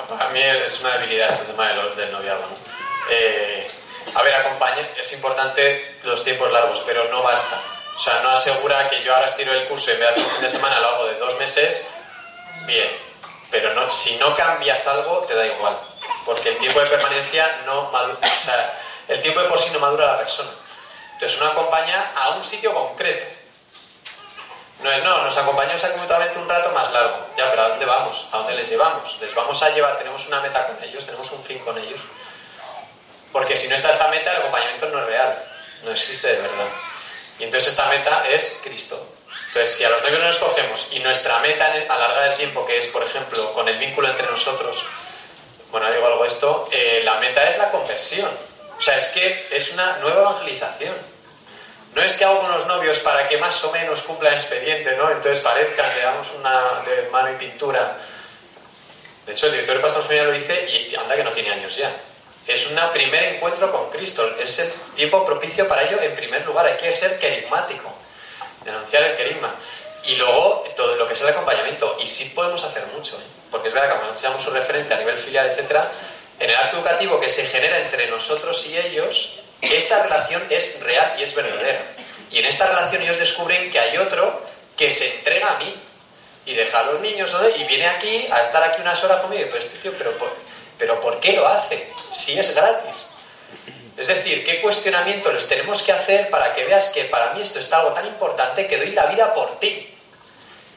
Para 0.07 0.29
mí 0.29 0.41
es 0.41 0.79
una 0.81 0.97
debilidad 0.97 1.29
este 1.29 1.51
tema 1.51 1.67
del, 1.67 1.95
del 1.95 2.11
noviazgo. 2.11 2.47
Eh, 3.11 3.67
a 4.15 4.21
ver, 4.21 4.35
acompañe, 4.35 4.85
es 4.97 5.13
importante 5.13 5.97
los 6.03 6.23
tiempos 6.23 6.51
largos, 6.51 6.83
pero 6.85 7.03
no 7.09 7.23
basta. 7.23 7.59
O 7.95 7.99
sea, 7.99 8.21
no 8.21 8.29
asegura 8.29 8.87
que 8.87 9.03
yo 9.03 9.13
ahora 9.13 9.25
estiro 9.25 9.51
el 9.53 9.65
curso 9.65 9.91
y 9.91 9.97
vez 9.97 10.15
de 10.15 10.21
un 10.21 10.29
fin 10.29 10.41
de 10.41 10.49
semana 10.49 10.79
lo 10.79 10.87
hago 10.89 11.07
de 11.07 11.15
dos 11.15 11.37
meses, 11.39 11.95
bien. 12.65 13.06
Pero 13.49 13.73
no, 13.73 13.89
si 13.89 14.17
no 14.17 14.35
cambias 14.35 14.87
algo, 14.87 15.19
te 15.19 15.35
da 15.35 15.45
igual. 15.45 15.77
Porque 16.25 16.49
el 16.49 16.57
tiempo 16.57 16.79
de 16.79 16.87
permanencia 16.87 17.63
no 17.65 17.89
madura, 17.91 18.19
o 18.21 18.41
sea, 18.43 18.73
el 19.07 19.21
tiempo 19.21 19.41
de 19.41 19.47
por 19.47 19.59
sí 19.59 19.69
no 19.71 19.79
madura 19.79 20.09
a 20.09 20.11
la 20.13 20.17
persona. 20.17 20.49
Entonces 21.13 21.39
uno 21.41 21.51
acompaña 21.51 22.11
a 22.15 22.29
un 22.31 22.43
sitio 22.43 22.73
concreto. 22.73 23.25
No 24.83 24.91
es, 24.91 25.03
no, 25.03 25.23
nos 25.23 25.35
acompañamos 25.37 25.83
aquí 25.83 25.99
mutuamente 25.99 26.37
un 26.37 26.47
rato 26.47 26.69
más 26.71 26.91
largo. 26.91 27.17
Ya, 27.35 27.49
pero 27.49 27.63
¿a 27.63 27.69
dónde 27.69 27.85
vamos? 27.85 28.27
¿A 28.31 28.37
dónde 28.37 28.53
les 28.53 28.69
llevamos? 28.69 29.17
Les 29.19 29.33
vamos 29.33 29.63
a 29.63 29.69
llevar, 29.71 29.97
tenemos 29.97 30.27
una 30.27 30.41
meta 30.41 30.67
con 30.67 30.83
ellos, 30.83 31.05
tenemos 31.05 31.31
un 31.31 31.43
fin 31.43 31.57
con 31.59 31.77
ellos. 31.77 31.99
Porque 33.31 33.55
si 33.55 33.67
no 33.69 33.75
está 33.75 33.89
esta 33.89 34.09
meta, 34.09 34.31
el 34.31 34.37
acompañamiento 34.37 34.89
no 34.89 34.99
es 34.99 35.05
real, 35.05 35.43
no 35.83 35.91
existe 35.91 36.27
de 36.27 36.41
verdad. 36.41 36.67
Y 37.39 37.43
entonces 37.45 37.69
esta 37.69 37.85
meta 37.87 38.27
es 38.27 38.61
Cristo. 38.63 39.16
Entonces, 39.47 39.75
si 39.75 39.85
a 39.85 39.89
los 39.89 40.03
no 40.03 40.19
nos 40.19 40.37
cogemos 40.37 40.89
y 40.91 40.99
nuestra 40.99 41.39
meta 41.39 41.65
a 41.65 41.97
larga 41.97 42.21
del 42.23 42.37
tiempo, 42.37 42.65
que 42.65 42.77
es, 42.77 42.87
por 42.87 43.03
ejemplo, 43.03 43.53
con 43.53 43.67
el 43.69 43.77
vínculo 43.77 44.09
entre 44.09 44.25
nosotros, 44.27 44.85
bueno, 45.71 45.91
digo 45.91 46.05
algo 46.05 46.25
esto, 46.25 46.67
eh, 46.71 47.01
la 47.03 47.15
meta 47.15 47.47
es 47.47 47.57
la 47.57 47.71
conversión. 47.71 48.29
O 48.77 48.81
sea, 48.81 48.95
es 48.95 49.07
que 49.07 49.47
es 49.51 49.73
una 49.73 49.97
nueva 49.97 50.21
evangelización. 50.21 50.95
No 51.95 52.03
es 52.03 52.15
que 52.15 52.25
hago 52.25 52.41
con 52.41 52.51
los 52.51 52.67
novios 52.67 52.99
para 52.99 53.27
que 53.27 53.37
más 53.37 53.63
o 53.63 53.71
menos 53.71 54.03
cumplan 54.03 54.33
el 54.33 54.39
expediente, 54.39 54.95
¿no? 54.97 55.09
Entonces 55.09 55.39
parezcan, 55.39 55.95
le 55.95 56.03
damos 56.03 56.31
una 56.33 56.83
de 56.85 57.09
mano 57.09 57.31
y 57.31 57.35
pintura. 57.35 57.97
De 59.25 59.31
hecho, 59.31 59.47
el 59.47 59.53
director 59.53 59.77
de 59.77 59.81
Pastor 59.81 60.03
Familiar 60.03 60.27
lo 60.27 60.33
dice 60.33 60.69
y 60.69 60.95
anda 60.95 61.15
que 61.15 61.23
no 61.23 61.31
tiene 61.31 61.51
años 61.51 61.75
ya. 61.75 61.91
Es 62.45 62.69
un 62.69 62.79
primer 62.93 63.23
encuentro 63.35 63.71
con 63.71 63.89
Cristo, 63.89 64.29
es 64.39 64.59
el 64.59 64.71
tiempo 64.95 65.25
propicio 65.25 65.67
para 65.67 65.83
ello 65.83 65.99
en 66.01 66.15
primer 66.15 66.45
lugar, 66.45 66.65
hay 66.65 66.77
que 66.77 66.93
ser 66.93 67.19
querigmático, 67.19 67.93
denunciar 68.67 69.03
el 69.03 69.15
querigma. 69.15 69.53
Y 70.05 70.15
luego 70.15 70.63
todo 70.75 70.95
lo 70.95 71.07
que 71.07 71.13
es 71.13 71.21
el 71.21 71.29
acompañamiento, 71.29 71.97
y 71.99 72.07
sí 72.07 72.33
podemos 72.35 72.63
hacer 72.63 72.85
mucho, 72.95 73.17
¿eh? 73.17 73.25
porque 73.49 73.69
es 73.69 73.73
verdad 73.73 73.93
que 73.93 73.99
como 73.99 74.17
seamos 74.17 74.45
un 74.47 74.53
referente 74.53 74.93
a 74.93 74.97
nivel 74.97 75.17
filial, 75.17 75.47
etc., 75.49 75.77
en 76.39 76.49
el 76.49 76.55
acto 76.55 76.77
educativo 76.77 77.19
que 77.19 77.29
se 77.29 77.47
genera 77.47 77.79
entre 77.79 78.07
nosotros 78.07 78.67
y 78.67 78.77
ellos, 78.77 79.39
esa 79.61 80.03
relación 80.03 80.45
es 80.51 80.81
real 80.81 81.15
y 81.17 81.23
es 81.23 81.33
verdadera. 81.33 81.81
Y 82.31 82.39
en 82.39 82.45
esta 82.45 82.67
relación 82.67 83.01
ellos 83.01 83.17
descubren 83.17 83.71
que 83.71 83.79
hay 83.79 83.97
otro 83.97 84.43
que 84.77 84.91
se 84.91 85.17
entrega 85.17 85.55
a 85.55 85.57
mí 85.57 85.73
y 86.45 86.53
deja 86.53 86.79
a 86.79 86.83
los 86.83 87.01
niños 87.01 87.35
y 87.57 87.63
viene 87.63 87.87
aquí 87.87 88.27
a 88.31 88.41
estar 88.41 88.63
aquí 88.63 88.81
unas 88.81 89.03
horas 89.03 89.21
conmigo. 89.21 89.43
Pero 89.47 89.57
este 89.57 89.79
tío, 89.79 89.93
pero 89.97 90.13
pero 90.77 91.01
¿por 91.01 91.19
qué 91.19 91.33
lo 91.33 91.47
hace 91.47 91.91
si 92.11 92.39
es 92.39 92.53
gratis? 92.53 93.16
Es 93.97 94.07
decir, 94.07 94.45
¿qué 94.45 94.61
cuestionamiento 94.61 95.31
les 95.31 95.49
tenemos 95.49 95.81
que 95.81 95.91
hacer 95.91 96.29
para 96.29 96.53
que 96.53 96.65
veas 96.65 96.89
que 96.89 97.05
para 97.05 97.33
mí 97.33 97.41
esto 97.41 97.59
es 97.59 97.73
algo 97.73 97.89
tan 97.93 98.05
importante 98.05 98.67
que 98.67 98.77
doy 98.77 98.91
la 98.91 99.07
vida 99.07 99.33
por 99.33 99.59
ti? 99.59 99.93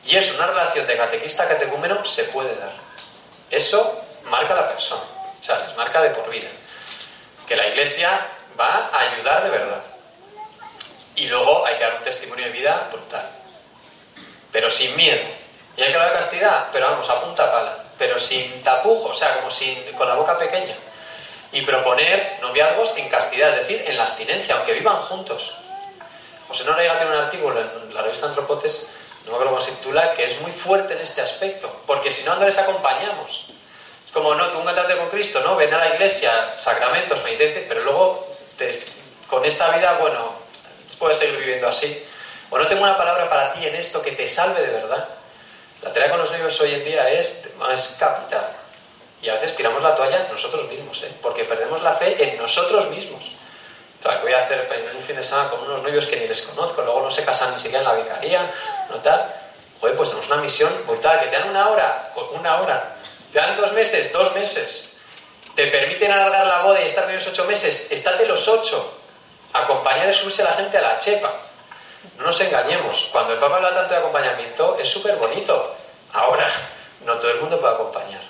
Y 0.07 0.17
eso, 0.17 0.37
una 0.37 0.47
relación 0.47 0.87
de 0.87 0.97
catequista 0.97 1.45
a 1.45 1.49
catecúmeno 1.49 2.03
se 2.05 2.25
puede 2.25 2.55
dar. 2.57 2.73
Eso 3.51 4.05
marca 4.25 4.55
la 4.55 4.69
persona, 4.69 5.03
o 5.39 5.45
sea, 5.45 5.59
les 5.67 5.77
marca 5.77 6.01
de 6.01 6.11
por 6.11 6.31
vida. 6.31 6.49
Que 7.47 7.57
la 7.57 7.69
iglesia 7.69 8.11
va 8.59 8.89
a 8.91 9.01
ayudar 9.01 9.45
de 9.45 9.51
verdad. 9.51 9.83
Y 11.17 11.27
luego 11.27 11.67
hay 11.67 11.77
que 11.77 11.85
dar 11.85 11.97
un 11.97 12.03
testimonio 12.03 12.47
de 12.47 12.53
vida 12.53 12.89
brutal. 12.91 13.29
Pero 14.51 14.71
sin 14.71 14.97
miedo. 14.97 15.23
Y 15.77 15.83
hay 15.83 15.89
que 15.91 15.95
hablar 15.95 16.11
de 16.11 16.17
castidad, 16.17 16.69
pero 16.73 16.87
vamos, 16.89 17.09
a 17.11 17.21
punta 17.21 17.53
pala 17.53 17.81
pero 18.01 18.19
sin 18.19 18.63
tapujo, 18.63 19.11
o 19.11 19.15
sea, 19.15 19.37
como 19.37 19.51
sin, 19.51 19.79
con 19.93 20.09
la 20.09 20.15
boca 20.15 20.39
pequeña. 20.39 20.75
Y 21.53 21.63
proponer 21.63 22.39
noviazgos 22.41 22.97
en 22.99 23.09
castidad, 23.09 23.51
es 23.51 23.57
decir, 23.67 23.85
en 23.87 23.97
la 23.97 24.05
abstinencia, 24.05 24.57
aunque 24.57 24.75
vivan 24.75 24.97
juntos. 24.97 25.57
José 26.47 26.65
Noriega 26.65 26.97
tiene 26.97 27.13
un 27.13 27.19
artículo 27.23 27.61
en 27.61 27.95
la 27.95 28.03
revista 28.03 28.27
Antropotes, 28.27 28.95
no 29.25 29.33
me 29.33 29.37
acuerdo 29.37 29.53
cómo 29.53 29.61
se 29.61 29.73
titula, 29.73 30.15
que 30.15 30.25
es 30.25 30.41
muy 30.41 30.51
fuerte 30.51 30.95
en 30.95 31.01
este 31.01 31.21
aspecto, 31.21 31.71
porque 31.87 32.11
si 32.11 32.25
no, 32.25 32.37
no 32.37 32.45
les 32.45 32.59
acompañamos. 32.59 33.51
Es 34.07 34.13
como, 34.13 34.35
no, 34.35 34.51
tú 34.51 34.61
encontrarte 34.61 34.97
con 34.97 35.09
Cristo, 35.11 35.41
¿no? 35.45 35.57
Ven 35.57 35.73
a 35.73 35.79
la 35.79 35.95
iglesia, 35.95 36.33
sacramentos, 36.57 37.21
penitencia, 37.21 37.63
pero 37.69 37.85
luego 37.85 38.27
con 39.29 39.45
esta 39.45 39.71
vida, 39.77 39.99
bueno, 39.99 40.33
puedes 40.99 41.19
seguir 41.19 41.39
viviendo 41.39 41.69
así. 41.69 42.07
O 42.51 42.59
no 42.59 42.67
tengo 42.67 42.83
una 42.83 42.97
palabra 42.97 43.31
para 43.31 43.53
ti 43.53 43.67
en 43.67 43.77
esto 43.77 44.03
que 44.03 44.13
te 44.13 44.27
salve 44.27 44.61
de 44.61 44.73
verdad. 44.73 45.09
La 45.83 45.93
tarea 45.93 46.11
con 46.11 46.19
los 46.19 46.31
novios 46.33 46.61
hoy 46.61 46.75
en 46.75 46.85
día 46.85 47.09
es, 47.11 47.51
es 47.73 47.97
capital. 48.01 48.60
Y 49.23 49.29
a 49.29 49.35
veces 49.35 49.57
tiramos 49.57 49.83
la 49.83 49.95
toalla 49.95 50.29
nosotros 50.31 50.69
mismos, 50.69 51.03
¿eh? 51.03 51.13
porque 51.21 51.45
perdemos 51.45 51.83
la 51.83 51.93
fe 51.93 52.17
en 52.23 52.39
nosotros 52.39 52.89
mismos. 52.91 53.33
Entonces, 53.97 54.23
voy 54.23 54.33
a 54.33 54.39
hacer 54.39 54.67
un 54.97 55.03
fin 55.03 55.17
de 55.17 55.23
semana 55.23 55.51
con 55.51 55.61
unos 55.61 55.83
novios 55.83 56.07
que 56.07 56.17
ni 56.17 56.27
les 56.27 56.41
conozco, 56.43 56.81
luego 56.81 57.03
no 57.03 57.11
se 57.11 57.23
casan 57.23 57.53
ni 57.53 57.61
siquiera 57.61 57.81
en 57.81 57.85
la 57.85 57.95
vicaría, 57.95 58.51
¿no 58.89 58.97
tal? 58.97 59.31
Joder, 59.79 59.95
pues 59.95 60.09
tenemos 60.09 60.31
una 60.31 60.41
misión 60.41 60.73
brutal, 60.87 61.21
que 61.21 61.27
te 61.27 61.37
dan 61.37 61.51
una 61.51 61.69
hora, 61.69 62.13
una 62.33 62.61
hora, 62.61 62.97
te 63.31 63.39
dan 63.39 63.57
dos 63.59 63.73
meses, 63.73 64.11
dos 64.13 64.35
meses, 64.35 65.01
te 65.55 65.67
permiten 65.67 66.11
alargar 66.11 66.47
la 66.47 66.63
boda 66.63 66.81
y 66.81 66.87
estar 66.87 67.07
menos 67.07 67.27
ocho 67.27 67.45
meses, 67.45 67.93
estate 67.93 68.27
los 68.27 68.49
ocho, 68.49 69.01
acompañar 69.53 70.09
y 70.09 70.13
subirse 70.13 70.45
la 70.45 70.53
gente 70.53 70.79
a 70.79 70.83
la 70.83 70.99
chepa. 70.99 71.31
No 72.17 72.25
nos 72.25 72.41
engañemos, 72.41 73.09
cuando 73.13 73.35
el 73.35 73.39
Papa 73.39 73.57
habla 73.57 73.75
tanto 73.75 73.93
de 73.93 74.01
acompañamiento 74.01 74.79
es 74.81 74.89
súper 74.89 75.17
bonito. 75.17 75.77
Ahora, 76.13 76.51
no 77.05 77.15
todo 77.17 77.31
el 77.31 77.41
mundo 77.41 77.61
puede 77.61 77.75
acompañar, 77.75 78.21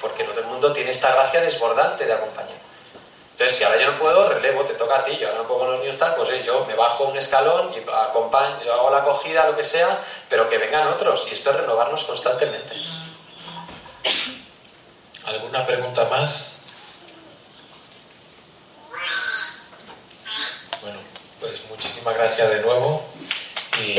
porque 0.00 0.24
no 0.24 0.30
todo 0.30 0.40
el 0.40 0.46
mundo 0.46 0.72
tiene 0.72 0.90
esta 0.90 1.12
gracia 1.14 1.40
desbordante 1.40 2.06
de 2.06 2.12
acompañar. 2.12 2.56
Entonces, 3.32 3.58
si 3.58 3.64
ahora 3.64 3.78
yo 3.82 3.92
no 3.92 3.98
puedo, 3.98 4.28
relevo, 4.30 4.64
te 4.64 4.72
toca 4.72 4.98
a 4.98 5.02
ti, 5.02 5.14
yo 5.18 5.28
ahora 5.28 5.42
no 5.42 5.46
puedo 5.46 5.60
con 5.60 5.72
los 5.72 5.80
niños 5.80 5.98
tal, 5.98 6.14
pues 6.14 6.42
yo 6.42 6.64
me 6.64 6.74
bajo 6.74 7.04
un 7.04 7.18
escalón 7.18 7.70
y 7.74 7.86
acompaño, 7.90 8.72
hago 8.72 8.90
la 8.90 8.98
acogida, 8.98 9.46
lo 9.46 9.54
que 9.54 9.62
sea, 9.62 9.98
pero 10.30 10.48
que 10.48 10.56
vengan 10.56 10.88
otros, 10.88 11.28
y 11.30 11.34
esto 11.34 11.50
es 11.50 11.56
renovarnos 11.56 12.04
constantemente. 12.04 12.74
¿Alguna 15.26 15.66
pregunta 15.66 16.04
más? 16.04 16.62
Bueno, 20.80 20.98
pues 21.40 21.60
muchísimas 21.68 22.16
gracias 22.16 22.48
de 22.48 22.60
nuevo 22.62 23.04
y 23.80 23.98